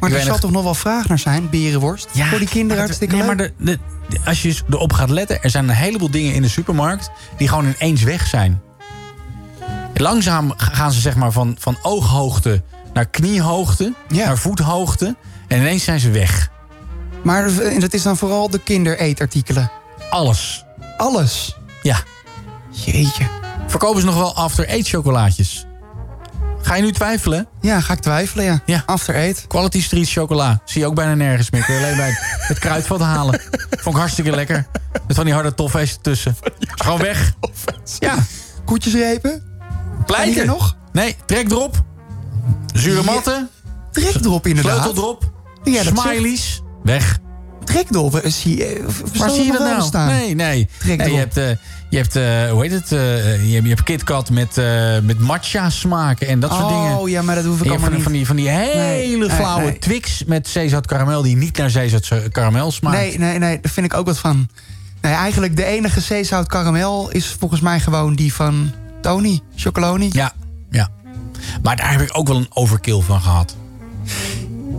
Maar 0.00 0.10
Ik 0.10 0.16
er 0.16 0.22
zal 0.22 0.30
nog- 0.32 0.40
toch 0.40 0.50
nog 0.50 0.62
wel 0.62 0.74
vraag 0.74 1.08
naar 1.08 1.18
zijn, 1.18 1.50
berenworst? 1.50 2.08
voor 2.12 2.38
die 2.38 2.48
kinderen 2.48 2.82
hartstikke 2.82 3.16
nee, 3.16 3.26
leuk. 3.26 3.36
maar 3.36 3.46
de, 3.46 3.64
de- 3.64 3.78
de- 4.08 4.18
als 4.24 4.42
je 4.42 4.54
erop 4.70 4.92
gaat 4.92 5.10
letten, 5.10 5.42
er 5.42 5.50
zijn 5.50 5.68
een 5.68 5.74
heleboel 5.74 6.10
dingen 6.10 6.34
in 6.34 6.42
de 6.42 6.48
supermarkt 6.48 7.10
die 7.36 7.48
gewoon 7.48 7.74
ineens 7.80 8.02
weg 8.02 8.26
zijn. 8.26 8.60
Langzaam 9.94 10.52
gaan 10.56 10.92
ze 10.92 11.00
zeg 11.00 11.16
maar 11.16 11.32
van, 11.32 11.56
van 11.58 11.76
ooghoogte 11.82 12.62
naar 12.92 13.06
kniehoogte, 13.06 13.94
naar 14.08 14.38
voethoogte. 14.38 15.16
En 15.48 15.58
ineens 15.58 15.84
zijn 15.84 16.00
ze 16.00 16.10
weg. 16.10 16.50
Maar 17.22 17.50
dat 17.78 17.92
is 17.92 18.02
dan 18.02 18.16
vooral 18.16 18.50
de 18.50 18.58
kindereetartikelen. 18.58 19.70
Alles. 20.10 20.64
Alles? 20.96 21.56
Ja. 21.82 21.96
Jeetje. 22.70 23.24
Verkopen 23.66 24.00
ze 24.00 24.06
nog 24.06 24.16
wel 24.16 24.34
after-eat 24.34 24.88
chocolaatjes? 24.88 25.66
Ga 26.62 26.74
je 26.74 26.82
nu 26.82 26.92
twijfelen? 26.92 27.46
Ja, 27.60 27.80
ga 27.80 27.92
ik 27.92 27.98
twijfelen, 27.98 28.44
ja. 28.44 28.60
Ja. 28.66 28.82
After 28.86 29.14
Eight. 29.14 29.46
Quality 29.46 29.82
Street 29.82 30.10
chocola. 30.10 30.60
Zie 30.64 30.80
je 30.80 30.86
ook 30.86 30.94
bijna 30.94 31.14
nergens 31.14 31.50
meer. 31.50 31.64
Kun 31.64 31.74
je 31.74 31.80
alleen 31.80 31.96
bij 31.96 32.08
het, 32.08 32.48
het 32.48 32.58
kruidvat 32.58 33.00
halen. 33.00 33.40
Vond 33.70 33.94
ik 33.94 34.00
hartstikke 34.00 34.30
lekker. 34.30 34.66
Met 35.06 35.16
van 35.16 35.24
die 35.24 35.34
harde 35.34 35.54
toffees 35.54 35.92
ertussen. 35.92 36.36
Is 36.58 36.68
gewoon 36.74 37.00
weg. 37.00 37.32
Ja. 37.98 38.14
Koetjesrepen? 38.64 39.53
Pleiten. 40.06 40.46
Nog? 40.46 40.76
Nee, 40.92 41.16
trek 41.26 41.50
erop. 41.50 41.82
Zure 42.74 43.02
matten. 43.02 43.48
Trek 43.92 44.14
erop 44.14 44.46
inderdaad. 44.46 44.82
Sleutel 44.82 45.02
erop. 45.02 45.30
Ja, 45.64 45.82
dat 45.82 45.98
Smileys. 45.98 46.62
Weg. 46.82 47.18
Trek 47.64 47.86
erop. 47.90 48.14
eh, 48.16 48.30
Zie, 48.30 48.64
eh, 48.64 48.84
Waar 49.16 49.30
zie 49.30 49.44
je 49.44 49.52
dat 49.52 49.60
nou? 49.60 49.82
Staan? 49.82 50.06
Nee, 50.08 50.34
nee. 50.34 50.68
Trek 50.78 50.98
nee 50.98 51.12
je 51.12 51.18
hebt, 51.18 51.36
eh, 51.36 51.48
je 51.90 51.96
hebt 51.96 52.16
eh, 52.16 52.50
hoe 52.50 52.62
heet 52.62 52.70
het? 52.72 52.92
eh, 52.92 52.98
je, 53.48 53.52
hebt, 53.54 53.62
je 53.62 53.68
hebt 53.68 53.82
KitKat 53.82 54.30
met, 54.30 54.58
eh, 54.58 54.98
met 55.02 55.18
matcha 55.18 55.70
smaken 55.70 56.26
en 56.26 56.40
dat 56.40 56.50
soort 56.52 56.68
dingen. 56.68 56.98
Oh 56.98 57.08
ja, 57.08 57.22
maar 57.22 57.34
dat 57.34 57.44
hoef 57.44 57.60
ik 57.60 57.60
En 57.60 57.64
je 57.66 57.70
hebt 57.70 57.82
allemaal 57.82 58.02
van, 58.02 58.12
niet. 58.12 58.26
van, 58.26 58.36
die, 58.36 58.46
van 58.46 58.56
die 58.60 58.70
hele 58.70 59.26
nee, 59.26 59.36
flauwe 59.36 59.64
nee. 59.64 59.78
Twix 59.78 60.24
met 60.26 60.48
zeezout 60.48 60.86
karamel... 60.86 61.22
die 61.22 61.36
niet 61.36 61.56
naar 61.56 61.70
zeezout 61.70 62.08
karamel 62.32 62.70
smaakt. 62.70 62.96
Nee, 62.96 63.18
nee, 63.18 63.38
nee, 63.38 63.60
daar 63.60 63.72
vind 63.72 63.86
ik 63.86 63.94
ook 63.94 64.06
wat 64.06 64.18
van. 64.18 64.48
Nee, 65.00 65.12
eigenlijk 65.12 65.56
de 65.56 65.64
enige 65.64 66.00
zeezout 66.00 66.46
karamel 66.46 67.10
is 67.10 67.36
volgens 67.38 67.60
mij 67.60 67.80
gewoon 67.80 68.14
die 68.14 68.34
van 68.34 68.72
Tony, 69.04 69.40
Chocoloni. 69.56 70.08
Ja, 70.12 70.32
ja. 70.70 70.88
Maar 71.62 71.76
daar 71.76 71.90
heb 71.90 72.00
ik 72.00 72.10
ook 72.18 72.28
wel 72.28 72.36
een 72.36 72.46
overkill 72.52 73.00
van 73.00 73.20
gehad. 73.20 73.56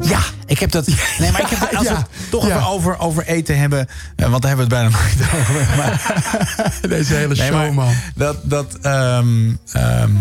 Ja. 0.02 0.20
Ik 0.46 0.60
heb 0.60 0.72
dat. 0.72 0.88
Nee, 1.20 1.32
maar 1.32 1.42
ik 1.42 1.48
heb 1.48 1.60
dat, 1.72 1.76
als 1.76 1.88
we 1.88 1.94
Ja, 1.94 2.00
het 2.10 2.30
toch 2.32 2.48
ja. 2.48 2.56
even 2.56 2.68
over, 2.68 3.00
over 3.00 3.26
eten 3.28 3.58
hebben. 3.60 3.88
eh, 4.16 4.30
Want 4.30 4.42
daar 4.42 4.56
hebben 4.58 4.70
we 4.70 4.76
het 4.76 4.90
bijna 4.92 4.98
nooit 4.98 5.42
over. 5.42 5.68
Maar, 5.78 6.74
Deze 6.90 7.14
hele 7.14 7.36
show, 7.36 7.52
maar 7.54 7.74
man. 7.74 7.94
Dat, 8.16 8.38
dat, 8.44 8.78
ehm, 8.82 9.54
ehm, 9.72 10.12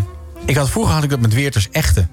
ik 0.44 0.56
had, 0.56 0.70
vroeger 0.70 0.94
had 0.94 1.02
ik 1.04 1.10
dat 1.10 1.20
met 1.20 1.34
Weerters 1.34 1.68
Echte. 1.70 2.06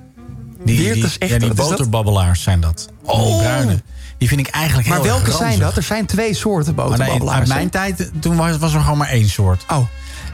Die, 0.65 0.77
Weerters 0.77 1.11
die, 1.11 1.19
Echte, 1.19 1.33
Ja, 1.33 1.39
die 1.39 1.49
is 1.49 1.55
dat? 1.55 1.69
boterbabbelaars 1.69 2.41
zijn 2.43 2.59
dat. 2.59 2.89
Oh. 3.03 3.23
Die 3.25 3.37
bruine. 3.37 3.81
Die 4.17 4.27
vind 4.27 4.39
ik 4.39 4.47
eigenlijk 4.47 4.87
Maar 4.87 4.97
heel 4.97 5.07
welke 5.07 5.25
erg 5.25 5.35
zijn 5.37 5.59
dat? 5.59 5.77
Er 5.77 5.83
zijn 5.83 6.05
twee 6.05 6.33
soorten 6.33 6.75
Maar 6.75 6.85
nee, 6.85 6.97
boterbabbelaars. 6.97 7.39
uit 7.39 7.47
mijn 7.49 7.69
tijd, 7.69 8.11
toen 8.19 8.35
was, 8.35 8.57
was 8.57 8.73
er 8.73 8.81
gewoon 8.81 8.97
maar 8.97 9.09
één 9.09 9.29
soort. 9.29 9.65
Oh. 9.69 9.77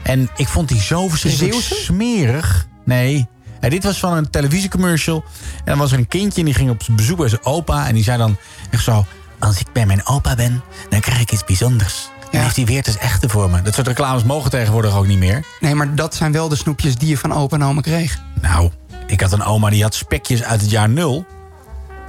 En 0.08 0.28
ik 0.36 0.48
vond 0.48 0.68
die 0.68 0.80
zo 0.80 1.08
verschrikkelijk 1.08 1.66
smerig. 1.66 2.66
Nee. 2.84 3.28
En 3.60 3.70
dit 3.70 3.84
was 3.84 3.98
van 3.98 4.12
een 4.12 4.30
televisiecommercial. 4.30 5.24
En 5.56 5.64
dan 5.64 5.78
was 5.78 5.92
er 5.92 5.98
een 5.98 6.08
kindje 6.08 6.38
en 6.38 6.44
die 6.44 6.54
ging 6.54 6.70
op 6.70 6.82
bezoek 6.90 7.18
bij 7.18 7.28
zijn 7.28 7.44
opa. 7.44 7.88
En 7.88 7.94
die 7.94 8.02
zei 8.02 8.18
dan 8.18 8.36
echt 8.70 8.84
zo... 8.84 9.06
Als 9.38 9.60
ik 9.60 9.72
bij 9.72 9.86
mijn 9.86 10.06
opa 10.06 10.34
ben, 10.34 10.62
dan 10.88 11.00
krijg 11.00 11.20
ik 11.20 11.32
iets 11.32 11.44
bijzonders. 11.44 12.08
Dan 12.30 12.40
heeft 12.40 12.56
hij 12.56 12.64
weer 12.64 12.82
het 12.82 12.98
echte 12.98 13.28
voor 13.28 13.50
me. 13.50 13.62
Dat 13.62 13.74
soort 13.74 13.86
reclames 13.86 14.24
mogen 14.24 14.50
tegenwoordig 14.50 14.96
ook 14.96 15.06
niet 15.06 15.18
meer. 15.18 15.44
Nee, 15.60 15.74
maar 15.74 15.94
dat 15.94 16.14
zijn 16.14 16.32
wel 16.32 16.48
de 16.48 16.56
snoepjes 16.56 16.96
die 16.96 17.08
je 17.08 17.18
van 17.18 17.32
opa 17.32 17.56
en 17.56 17.62
oma 17.62 17.80
kreeg. 17.80 18.18
Nou, 18.40 18.70
ik 19.06 19.20
had 19.20 19.32
een 19.32 19.42
oma 19.42 19.70
die 19.70 19.82
had 19.82 19.94
spekjes 19.94 20.42
uit 20.42 20.60
het 20.60 20.70
jaar 20.70 20.88
nul. 20.88 21.26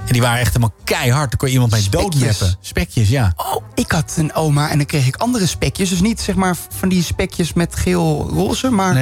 En 0.06 0.12
die 0.12 0.22
waren 0.22 0.38
echt 0.40 0.48
helemaal 0.54 0.74
keihard. 0.84 1.28
Daar 1.30 1.36
kon 1.38 1.48
je 1.48 1.54
iemand 1.54 1.72
mee 1.72 1.88
doodmeppen. 1.90 2.56
Spekjes, 2.60 3.08
ja. 3.08 3.32
Oh, 3.36 3.62
ik 3.74 3.92
had 3.92 4.14
een 4.16 4.34
oma 4.34 4.70
en 4.70 4.76
dan 4.76 4.86
kreeg 4.86 5.06
ik 5.06 5.16
andere 5.16 5.46
spekjes. 5.46 5.88
Dus 5.88 6.00
niet 6.00 6.20
zeg 6.20 6.34
maar 6.34 6.56
van 6.78 6.88
die 6.88 7.02
spekjes 7.02 7.52
met 7.52 7.76
geel-roze, 7.76 8.70
maar 8.70 8.96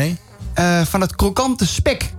eh, 0.55 0.81
van 0.83 1.01
het 1.01 1.17
krokante 1.17 1.67
spek. 1.67 2.13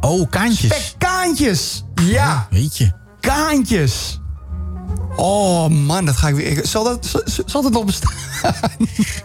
Oh, 0.00 0.30
kaantjes. 0.30 0.74
Spekkaantjes! 0.86 1.84
Ja. 2.02 2.46
Weet 2.50 2.76
je. 2.78 2.92
Kaantjes. 3.20 4.20
Oh 5.16 5.68
man, 5.68 6.04
dat 6.04 6.16
ga 6.16 6.28
ik 6.28 6.34
weer. 6.34 6.66
Zal 6.66 6.84
dat, 6.84 7.06
zal- 7.06 7.22
zal 7.46 7.62
dat 7.62 7.72
nog 7.72 7.84
bestaan? 7.84 8.12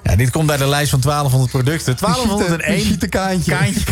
Ja, 0.04 0.16
dit 0.16 0.30
komt 0.30 0.46
bij 0.48 0.58
de 0.58 0.68
lijst 0.68 0.90
van 0.90 1.00
1200 1.00 1.52
producten. 1.52 1.96
De 1.96 2.02
1201 2.02 2.82
gieten 2.86 3.10
kaantje. 3.10 3.52
kaantjes. 3.52 3.84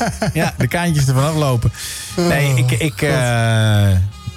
ja, 0.32 0.54
de 0.58 0.68
kaantjes 0.68 1.06
ervan 1.08 1.24
aflopen. 1.24 1.72
Nee, 2.16 2.54
ik, 2.56 2.70
ik, 2.70 3.02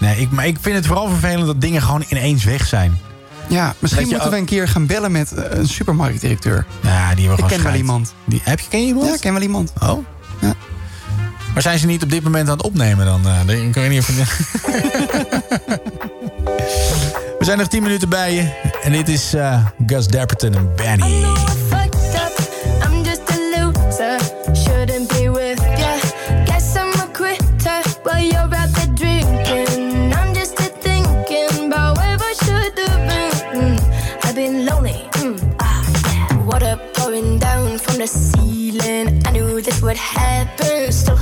nee 0.02 0.18
ik, 0.18 0.32
maar 0.32 0.48
ik 0.48 0.58
vind 0.62 0.76
het 0.76 0.86
vooral 0.86 1.08
vervelend 1.08 1.46
dat 1.46 1.62
dingen 1.62 1.82
gewoon 1.82 2.04
ineens 2.10 2.44
weg 2.44 2.66
zijn. 2.66 3.00
Ja, 3.48 3.76
misschien 3.80 4.08
moeten 4.08 4.30
we 4.30 4.38
een 4.38 4.46
keer 4.46 4.68
gaan 4.68 4.86
bellen 4.86 5.12
met 5.12 5.32
eh, 5.32 5.44
een 5.60 5.68
supermarktdirecteur. 5.68 6.66
Ja, 6.82 7.16
die 7.16 7.28
hebben 7.28 7.46
Ik 7.46 7.52
gewoon 7.52 7.64
ken 7.64 7.64
wel 7.64 7.74
iemand. 7.74 8.14
Die, 8.26 8.42
heb 8.44 8.60
je, 8.60 8.68
ken 8.70 8.82
je 8.82 8.86
iemand? 8.88 9.08
Ja, 9.08 9.14
ik 9.14 9.20
ken 9.20 9.34
wel 9.34 9.42
iemand. 9.42 9.74
Oh. 9.82 10.06
Maar 11.54 11.62
zijn 11.62 11.80
ze 11.80 11.86
niet 11.86 12.04
op 12.04 12.10
dit 12.10 12.24
moment 12.24 12.50
aan 12.50 12.58
het 12.58 12.66
opnemen 12.66 13.06
dan? 13.06 13.22
eh, 13.28 13.68
ik 13.68 13.74
weet 13.74 13.90
niet 13.90 14.00
of. 14.00 14.08
We 17.40 17.46
zijn 17.48 17.58
nog 17.58 17.68
10 17.68 17.84
minuten 17.84 18.10
bij 18.10 18.34
je. 18.34 18.72
En 18.84 18.92
dit 18.92 19.10
is 19.10 19.34
eh, 19.34 19.66
Gus 19.86 20.08
Dapperton 20.08 20.56
en 20.56 20.70
Benny. 20.76 21.26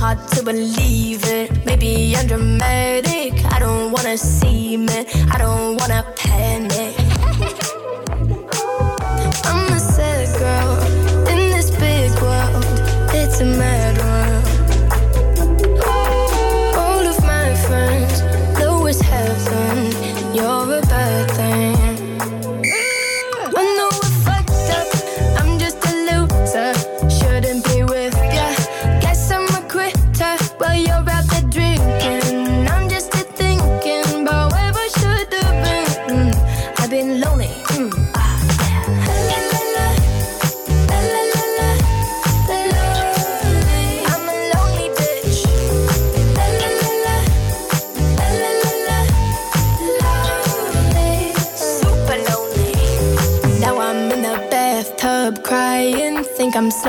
Hard 0.00 0.26
to 0.28 0.42
believe 0.42 1.20
it. 1.26 1.66
Maybe 1.66 2.16
I'm 2.16 2.26
dramatic. 2.26 3.34
I 3.52 3.58
don't 3.58 3.92
wanna 3.92 4.16
see 4.16 4.78
me. 4.78 5.04
I 5.30 5.36
don't 5.36 5.76
wanna 5.76 6.02
panic. 6.16 6.99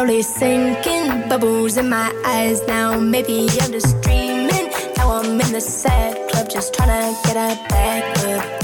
Slowly 0.02 0.22
sinking. 0.24 1.30
Bubbles 1.30 1.78
in 1.78 1.90
my 1.90 2.12
eyes 2.26 2.62
now. 2.68 3.00
Maybe 3.00 3.48
I'm 3.62 3.72
just 3.72 4.02
dreaming. 4.02 4.72
Now 4.98 5.12
I'm 5.12 5.40
in 5.40 5.52
the 5.52 5.62
sad 5.62 6.30
club, 6.30 6.50
just 6.50 6.74
trying 6.74 6.90
to 6.90 7.28
get 7.28 7.38
a 7.38 7.70
back 7.70 8.18
up. 8.26 8.61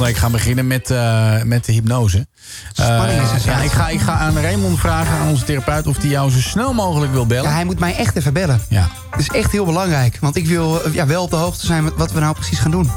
Volgende 0.00 0.04
week 0.04 0.16
gaan 0.16 0.32
beginnen 0.32 0.66
met, 0.66 0.90
eh, 0.90 1.42
met 1.42 1.64
de 1.64 1.72
hypnose. 1.72 2.26
Spanning 2.72 3.20
is 3.22 3.28
Eh, 3.28 3.46
er 3.46 3.58
ja, 3.58 3.62
ik, 3.62 3.70
ga, 3.70 3.88
ik 3.88 4.00
ga 4.00 4.12
aan 4.12 4.38
Raymond 4.38 4.78
vragen, 4.78 5.18
aan 5.18 5.28
onze 5.28 5.44
therapeut, 5.44 5.86
of 5.86 5.96
hij 5.96 6.08
jou 6.08 6.30
zo 6.30 6.38
snel 6.38 6.72
mogelijk 6.72 7.12
wil 7.12 7.26
bellen. 7.26 7.44
Ja, 7.44 7.54
hij 7.54 7.64
moet 7.64 7.78
mij 7.78 7.96
echt 7.96 8.16
even 8.16 8.32
bellen. 8.32 8.60
Ja. 8.68 8.88
Het 9.10 9.20
is 9.20 9.28
echt 9.28 9.52
heel 9.52 9.64
belangrijk. 9.64 10.18
Want 10.20 10.36
ik 10.36 10.46
wil 10.46 10.82
eh, 10.84 10.94
ja, 10.94 11.06
wel 11.06 11.22
op 11.22 11.30
de 11.30 11.36
hoogte 11.36 11.66
zijn 11.66 11.84
met 11.84 11.92
wat 11.96 12.12
we 12.12 12.20
nou 12.20 12.34
precies 12.34 12.58
gaan 12.58 12.70
doen. 12.70 12.90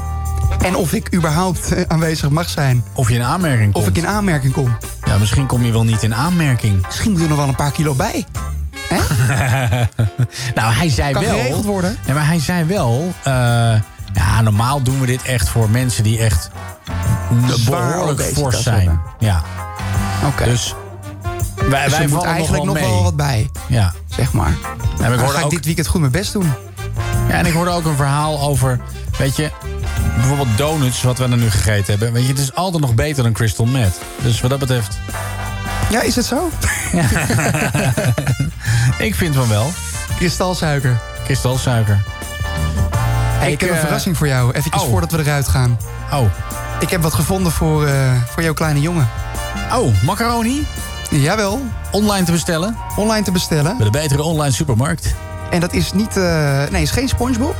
En 0.64 0.74
of 0.76 0.92
ik 0.92 1.14
überhaupt 1.14 1.72
eh, 1.72 1.82
aanwezig 1.88 2.30
mag 2.30 2.48
zijn. 2.48 2.84
Of 2.92 3.08
je 3.08 3.14
in 3.14 3.22
aanmerking 3.22 3.72
komt. 3.72 3.84
Of 3.84 3.90
ik 3.90 3.96
in 3.96 4.06
aanmerking 4.06 4.52
kom. 4.52 4.76
Ja, 5.04 5.18
misschien 5.18 5.46
kom 5.46 5.64
je 5.64 5.72
wel 5.72 5.84
niet 5.84 6.02
in 6.02 6.14
aanmerking. 6.14 6.82
Misschien 6.86 7.12
moet 7.12 7.20
er 7.22 7.28
nog 7.28 7.38
wel 7.38 7.48
een 7.48 7.56
paar 7.56 7.72
kilo 7.72 7.94
bij. 7.94 8.24
nou, 10.54 10.72
hij 10.74 10.88
zei 10.88 11.12
Kan 11.12 11.22
wel... 11.24 11.34
geregeld 11.38 11.64
worden. 11.64 11.96
Ja, 12.06 12.14
maar 12.14 12.26
hij 12.26 12.38
zei 12.40 12.64
wel... 12.64 13.12
eh, 13.22 13.74
ja, 14.14 14.40
normaal 14.40 14.82
doen 14.82 15.00
we 15.00 15.06
dit 15.06 15.22
echt 15.22 15.48
voor 15.48 15.70
mensen 15.70 16.02
die 16.02 16.18
echt 16.18 16.50
behoorlijk 17.64 18.22
fors 18.22 18.62
zijn. 18.62 19.00
Ja. 19.18 19.42
Oké. 20.26 20.44
Dus 20.44 20.74
wij, 21.68 21.84
Dus 21.84 21.92
wij 21.92 22.02
er 22.02 22.08
moet 22.08 22.18
vallen 22.18 22.34
eigenlijk 22.34 22.64
nog 22.64 22.74
nog 22.74 22.84
wel 22.88 23.02
wat 23.02 23.16
bij, 23.16 23.50
Ja. 23.66 23.92
zeg 24.06 24.32
maar. 24.32 24.46
En 24.46 24.54
ik 24.54 24.98
Dan 24.98 25.18
hoorde 25.18 25.38
ga 25.38 25.44
ik 25.44 25.50
dit 25.50 25.64
weekend 25.64 25.86
goed 25.86 26.00
mijn 26.00 26.12
best 26.12 26.32
doen. 26.32 26.52
ja, 27.28 27.34
en 27.34 27.46
ik 27.46 27.52
hoorde 27.52 27.70
ook 27.70 27.84
een 27.84 27.96
verhaal 27.96 28.40
over... 28.40 28.80
Weet 29.18 29.36
je, 29.36 29.50
bijvoorbeeld 30.16 30.58
donuts, 30.58 31.02
wat 31.02 31.18
we 31.18 31.24
er 31.24 31.36
nu 31.36 31.50
gegeten 31.50 31.84
hebben. 31.86 32.12
Weet 32.12 32.22
je, 32.22 32.28
het 32.28 32.38
is 32.38 32.54
altijd 32.54 32.82
nog 32.82 32.94
beter 32.94 33.22
dan 33.22 33.32
crystal 33.32 33.66
meth. 33.66 33.98
Dus 34.22 34.40
wat 34.40 34.50
dat 34.50 34.58
betreft... 34.58 34.98
Ja, 35.90 36.02
is 36.02 36.16
het 36.16 36.24
zo? 36.24 36.50
ik 38.98 39.14
vind 39.14 39.34
van 39.34 39.48
wel. 39.48 39.72
Kristalsuiker. 40.16 41.00
Kristalsuiker. 41.24 42.02
Hey, 43.44 43.52
ik, 43.52 43.60
heb 43.60 43.70
een 43.70 43.76
eh, 43.76 43.82
verrassing 43.82 44.16
voor 44.16 44.26
jou. 44.26 44.52
Even 44.52 44.72
oh. 44.72 44.80
voordat 44.80 45.10
we 45.10 45.18
eruit 45.18 45.48
gaan. 45.48 45.78
Oh. 46.12 46.24
Ik 46.80 46.90
heb 46.90 47.02
wat 47.02 47.14
gevonden 47.14 47.52
voor, 47.52 47.86
eh, 47.86 48.12
voor 48.26 48.42
jouw 48.42 48.52
kleine 48.52 48.80
jongen. 48.80 49.08
Oh, 49.72 50.02
macaroni? 50.02 50.66
Jawel. 51.10 51.62
Online 51.90 52.24
te 52.24 52.32
bestellen? 52.32 52.76
Online 52.96 53.24
te 53.24 53.32
bestellen. 53.32 53.76
Bij 53.76 53.86
de 53.86 53.92
betere 53.92 54.22
online 54.22 54.52
supermarkt. 54.52 55.14
En 55.50 55.60
dat 55.60 55.72
is 55.72 55.92
niet... 55.92 56.16
eh, 56.16 56.62
nee, 56.70 56.82
is 56.82 56.90
geen 56.90 57.08
Spongebob. 57.08 57.54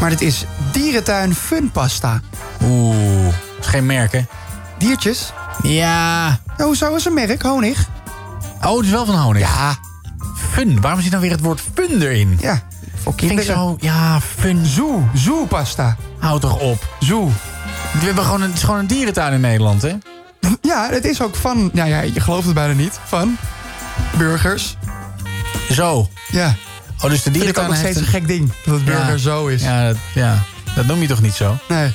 Maar 0.00 0.10
dit 0.10 0.20
is 0.20 0.44
dierentuin 0.72 1.34
funpasta. 1.34 2.20
Oeh, 2.64 3.26
is 3.60 3.66
geen 3.66 3.86
merk, 3.86 4.12
hè? 4.12 4.20
Diertjes? 4.78 5.32
Ja. 5.62 6.38
hoezo 6.56 6.94
is 6.94 7.04
een 7.04 7.14
merk? 7.14 7.42
Honig? 7.42 7.86
Oh, 8.64 8.76
het 8.76 8.84
is 8.84 8.90
wel 8.90 9.06
van 9.06 9.14
honig? 9.14 9.42
Ja. 9.42 9.76
Fun. 10.50 10.80
Waarom 10.80 11.00
zit 11.00 11.10
dan 11.10 11.20
weer 11.20 11.30
het 11.30 11.40
woord 11.40 11.60
fun 11.74 12.02
erin? 12.02 12.38
Ja, 12.40 12.62
voor 13.12 13.14
Vind 13.16 13.30
ik 13.30 13.36
kinderen. 13.36 13.62
zo, 13.62 13.76
ja, 13.80 14.20
fun. 14.20 14.66
Zoo. 14.66 15.08
Zoo-pasta. 15.14 15.96
Houd 16.18 16.40
toch 16.40 16.58
op. 16.58 16.86
Zoo. 17.00 17.26
We 17.92 18.04
hebben 18.06 18.24
gewoon 18.24 18.42
een, 18.42 18.48
het 18.48 18.56
is 18.56 18.62
gewoon 18.64 18.78
een 18.80 18.86
dierentuin 18.86 19.32
in 19.32 19.40
Nederland, 19.40 19.82
hè? 19.82 19.92
Ja, 20.62 20.88
het 20.90 21.04
is 21.04 21.22
ook 21.22 21.34
van... 21.36 21.70
Nou 21.72 21.88
ja, 21.88 22.00
je 22.00 22.20
gelooft 22.20 22.44
het 22.46 22.54
bijna 22.54 22.72
niet. 22.72 22.98
Van 23.04 23.36
burgers. 24.18 24.76
Zo. 25.70 26.08
Ja. 26.28 26.54
Oh, 27.02 27.10
dus 27.10 27.22
de 27.22 27.28
ook 27.28 27.34
dierentuin 27.34 27.66
nog 27.68 27.76
heeft 27.76 27.90
steeds 27.92 28.06
een 28.06 28.12
gek 28.12 28.26
ding. 28.28 28.52
Dat 28.64 28.74
het 28.74 28.84
burger 28.84 29.10
Ja. 29.10 29.16
zo 29.16 29.46
is. 29.46 29.62
Ja 29.62 29.86
dat, 29.86 29.96
ja, 30.14 30.38
dat 30.74 30.86
noem 30.86 31.00
je 31.00 31.06
toch 31.08 31.20
niet 31.22 31.34
zo? 31.34 31.56
Nee. 31.68 31.92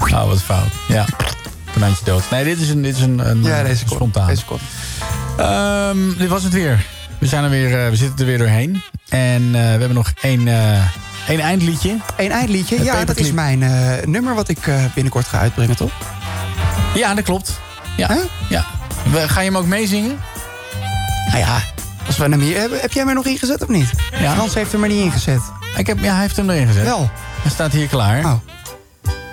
Oh, 0.00 0.26
wat 0.28 0.42
fout. 0.42 0.68
Ja. 0.88 1.04
Konijntje 1.72 2.04
dood. 2.04 2.30
Nee, 2.30 2.44
dit 2.44 2.60
is 2.60 2.68
een, 2.70 2.82
dit 2.82 2.96
is 2.96 3.02
een, 3.02 3.18
een 3.30 3.42
Ja, 3.42 3.62
deze 3.62 3.84
kort. 3.84 3.94
spontaan. 3.96 4.26
Deze 4.26 4.44
kort. 4.44 4.60
Ehm, 5.36 5.98
dit 6.18 6.28
was 6.28 6.42
het 6.42 6.52
weer. 6.52 6.86
We, 7.18 7.26
zijn 7.26 7.44
er 7.44 7.50
weer, 7.50 7.84
eh, 7.84 7.90
we 7.90 7.96
zitten 7.96 8.18
er 8.18 8.24
weer 8.26 8.38
doorheen. 8.38 8.82
En 9.08 9.42
eh, 9.44 9.50
we 9.52 9.58
hebben 9.58 9.94
nog 9.94 10.12
één, 10.20 10.48
eh, 10.48 10.82
één 11.28 11.40
eindliedje. 11.40 11.96
Eén 12.16 12.30
eindliedje. 12.30 12.76
Het 12.76 12.84
Ja, 12.84 13.04
dat 13.04 13.16
is 13.16 13.32
mijn 13.32 13.58
nummer 14.10 14.34
wat 14.34 14.48
ik 14.48 14.58
binnenkort 14.94 15.26
ga 15.26 15.38
uitbrengen, 15.38 15.76
toch? 15.76 15.92
Ja, 16.94 17.14
dat 17.14 17.24
klopt. 17.24 17.60
Ja. 17.96 18.16
ja. 18.48 18.64
We- 19.10 19.28
Ga 19.28 19.40
je 19.40 19.46
hem 19.46 19.56
ook 19.56 19.66
meezingen? 19.66 20.18
Nou 21.26 21.38
ja, 21.38 21.60
als 22.06 22.16
we 22.16 22.22
hem 22.24 22.40
hier 22.40 22.58
hebben... 22.58 22.80
Heb 22.80 22.92
jij 22.92 23.04
mij 23.04 23.14
nog 23.14 23.26
ingezet 23.26 23.62
of 23.62 23.68
niet? 23.68 23.90
Ja. 24.20 24.34
Frans 24.34 24.54
heeft 24.54 24.72
hem 24.72 24.82
er 24.82 24.88
niet 24.88 25.04
ingezet. 25.04 25.40
Ik 25.76 25.86
heb, 25.86 25.98
ja, 26.00 26.12
hij 26.12 26.20
heeft 26.22 26.36
hem 26.36 26.50
erin 26.50 26.66
gezet. 26.66 26.84
Wel. 26.84 27.10
Hij 27.42 27.50
staat 27.50 27.72
hier 27.72 27.86
klaar. 27.86 28.24
Oh. 28.24 28.34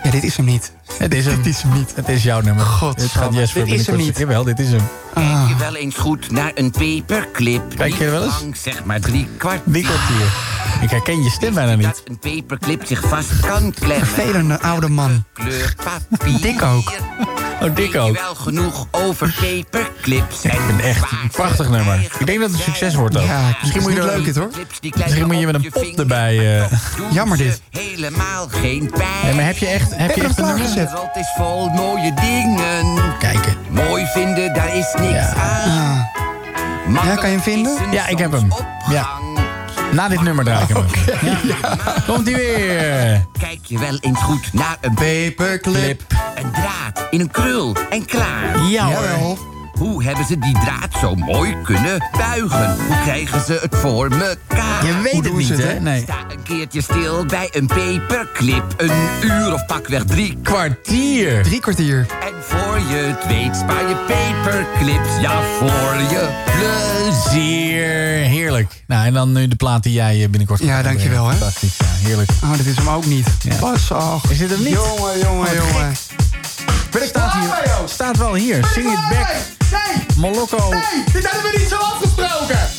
Ja, 0.04 0.12
dit 0.12 0.24
is 0.24 0.38
hem 0.38 0.46
niet. 0.46 0.74
Het 0.98 1.14
is 1.14 1.26
hem. 1.26 1.36
Dit 1.42 1.46
is 1.46 1.62
hem 1.62 1.74
niet. 1.74 1.92
Het 1.96 2.10
is 2.10 2.24
jouw 2.24 2.42
nummer. 2.42 2.66
God, 2.66 3.00
dit 3.00 3.12
gaat 3.12 3.34
Jesper 3.34 3.66
dit 3.66 3.80
is 3.80 3.88
hem 3.88 3.98
niet. 3.98 4.18
Jawel, 4.18 4.44
dit 4.44 4.60
is 4.60 4.72
hem. 4.72 4.82
Ah. 5.14 5.24
Kijk 5.46 5.48
je 5.50 5.56
wel 5.64 5.76
eens 5.76 5.96
goed 5.96 6.32
naar 6.32 6.52
een 6.56 6.72
paperclip? 6.72 7.62
Kijk 7.78 7.94
je 7.96 8.10
wel 8.10 8.24
eens? 8.24 8.40
Lang, 8.42 8.58
zeg 8.58 8.84
maar 8.84 9.00
drie 9.00 9.28
kwart. 9.38 9.62
Drie 9.66 9.84
kwartier. 9.84 10.26
Ik 10.82 10.90
herken 10.90 11.24
je 11.24 11.30
stem 11.30 11.54
bijna 11.54 11.76
niet. 11.76 11.86
Dat 11.86 12.02
een 12.06 12.20
paperclip 12.20 12.86
zich 12.86 13.02
vast 13.08 13.40
kan 13.40 13.74
klemmen. 13.80 14.08
Vervelende 14.08 14.62
oude 14.62 14.90
man. 14.90 15.24
Kleur 15.34 15.76
papier. 15.84 16.42
Dik 16.42 16.62
ook. 16.62 16.94
Oh, 17.62 17.76
dik 17.76 17.92
Weet 17.92 18.02
ook. 18.02 18.08
je 18.08 18.22
wel 18.22 18.36
genoeg 18.36 18.88
over 18.92 19.36
paperclips? 19.42 20.42
Ik 20.42 20.52
vind 20.52 20.72
het 20.72 20.82
echt 20.82 21.12
een 21.12 21.30
prachtig 21.32 21.70
nummer. 21.70 22.00
Ik 22.20 22.26
denk 22.26 22.40
dat 22.40 22.50
het 22.50 22.58
een 22.60 22.64
succes 22.66 22.96
wordt 22.96 23.18
ook. 23.18 23.26
Ja, 23.26 23.58
Misschien 23.62 23.82
moet 23.82 23.92
je 23.92 23.98
er 24.00 24.06
leuk 24.06 24.26
dit 24.26 24.36
hoor. 24.36 24.50
Misschien 24.98 25.26
moet 25.28 25.40
je 25.40 25.46
met 25.46 25.56
een 25.56 25.70
pop 25.72 26.00
erbij. 26.00 26.60
eh. 26.62 26.72
Jammer 27.12 27.38
dit. 27.38 27.62
Helemaal 27.70 28.48
geen 28.48 28.90
pijn. 28.98 29.10
Nee, 29.24 29.34
maar 29.34 29.46
heb 29.46 29.58
je 29.58 29.66
echt, 29.66 29.96
heb 29.96 30.16
je 30.16 30.24
echt 30.24 30.38
een 30.38 30.46
nummer? 30.46 30.85
De 30.86 31.20
is 31.20 31.32
vol 31.36 31.70
mooie 31.70 32.14
dingen. 32.14 33.18
Kijken. 33.20 33.58
Mooi 33.70 34.06
vinden, 34.06 34.54
daar 34.54 34.76
is 34.76 34.94
niks 35.00 35.34
aan. 35.36 36.06
Ah. 36.88 37.06
Ja, 37.06 37.16
kan 37.16 37.30
je 37.30 37.36
hem 37.36 37.42
vinden? 37.42 37.92
Ja, 37.92 38.08
ik 38.08 38.18
heb 38.18 38.32
hem. 38.32 38.54
Ja. 38.90 39.08
Na 39.92 40.08
dit 40.08 40.22
nummer 40.22 40.46
draai 40.46 40.64
ik 40.68 40.76
hem. 40.76 40.86
Ja. 41.44 41.76
Komt 42.08 42.26
hij 42.26 42.36
weer. 42.36 43.26
Kijk 43.40 43.60
je 43.64 43.80
wel 43.80 43.98
eens 44.02 44.20
goed 44.20 44.54
naar 44.54 44.78
een 44.82 44.94
paperclip. 44.94 46.02
Een 46.36 46.52
draad 46.52 47.08
in 47.10 47.20
een 47.20 47.32
krul 47.32 47.76
en 47.90 48.06
klaar. 48.06 48.60
Ja 48.70 48.86
hoor. 48.86 49.55
Hoe 49.80 50.04
hebben 50.04 50.26
ze 50.26 50.38
die 50.40 50.54
draad 50.54 51.00
zo 51.00 51.16
mooi 51.16 51.56
kunnen 51.64 52.10
buigen? 52.18 52.76
Hoe 52.88 53.02
krijgen 53.04 53.42
ze 53.46 53.60
het 53.62 53.76
voor 53.76 54.10
mekaar? 54.10 54.86
Je 54.86 55.02
weet 55.02 55.12
Hoe 55.14 55.24
het 55.24 55.34
niet, 55.34 55.50
het, 55.50 55.62
hè? 55.64 55.80
Nee. 55.80 56.02
Sta 56.02 56.18
een 56.32 56.44
keertje 56.44 56.82
stil 56.82 57.26
bij 57.26 57.50
een 57.52 57.68
paperclip. 57.68 58.64
Een 58.78 58.92
uur 59.22 59.54
of 59.54 59.66
pakweg 59.66 60.04
drie 60.04 60.38
Kwartier. 60.44 61.44
Drie 61.44 61.60
kwartier. 61.60 62.06
En 62.24 62.34
voor 62.42 62.80
je 62.80 62.96
het 62.96 63.28
weet 63.28 63.56
spaar 63.56 63.88
je 63.90 63.96
paperclips. 64.08 65.10
Ja, 65.22 65.42
voor 65.60 65.96
je 66.10 66.44
plezier. 66.46 67.84
Heerlijk. 68.30 68.84
Nou, 68.88 69.06
en 69.06 69.14
dan 69.14 69.32
nu 69.32 69.48
de 69.48 69.56
plaat 69.56 69.84
die 69.84 69.94
jij 69.94 70.14
eh, 70.24 70.30
binnenkort 70.30 70.60
Ja, 70.60 70.76
gaat 70.76 70.84
dankjewel, 70.84 71.28
hè. 71.28 71.36
Fantastisch, 71.36 71.78
ja, 71.78 72.08
heerlijk. 72.08 72.30
Oh, 72.44 72.52
dit 72.58 72.66
is 72.66 72.76
hem 72.76 72.90
ook 72.90 73.06
niet. 73.06 73.28
Ja. 73.42 73.56
Pas, 73.56 73.92
ach. 73.92 74.24
Is 74.30 74.38
dit 74.38 74.50
hem 74.50 74.60
niet? 74.64 74.74
Jongen, 74.74 75.20
jongen, 75.20 75.40
Wat 75.40 75.54
jongen. 75.72 75.96
gek. 76.92 77.04
Staat 77.08 77.34
hier. 77.34 77.64
Staat 77.86 78.18
wel 78.18 78.34
hier. 78.34 78.66
Sing 78.74 78.86
it 78.86 79.00
back. 79.10 79.36
Molokko. 80.16 80.70
Hé, 80.72 81.04
dit 81.14 81.32
hebben 81.32 81.52
we 81.52 81.58
niet 81.58 81.68
zo 81.70 81.76
afgesproken! 81.76 82.75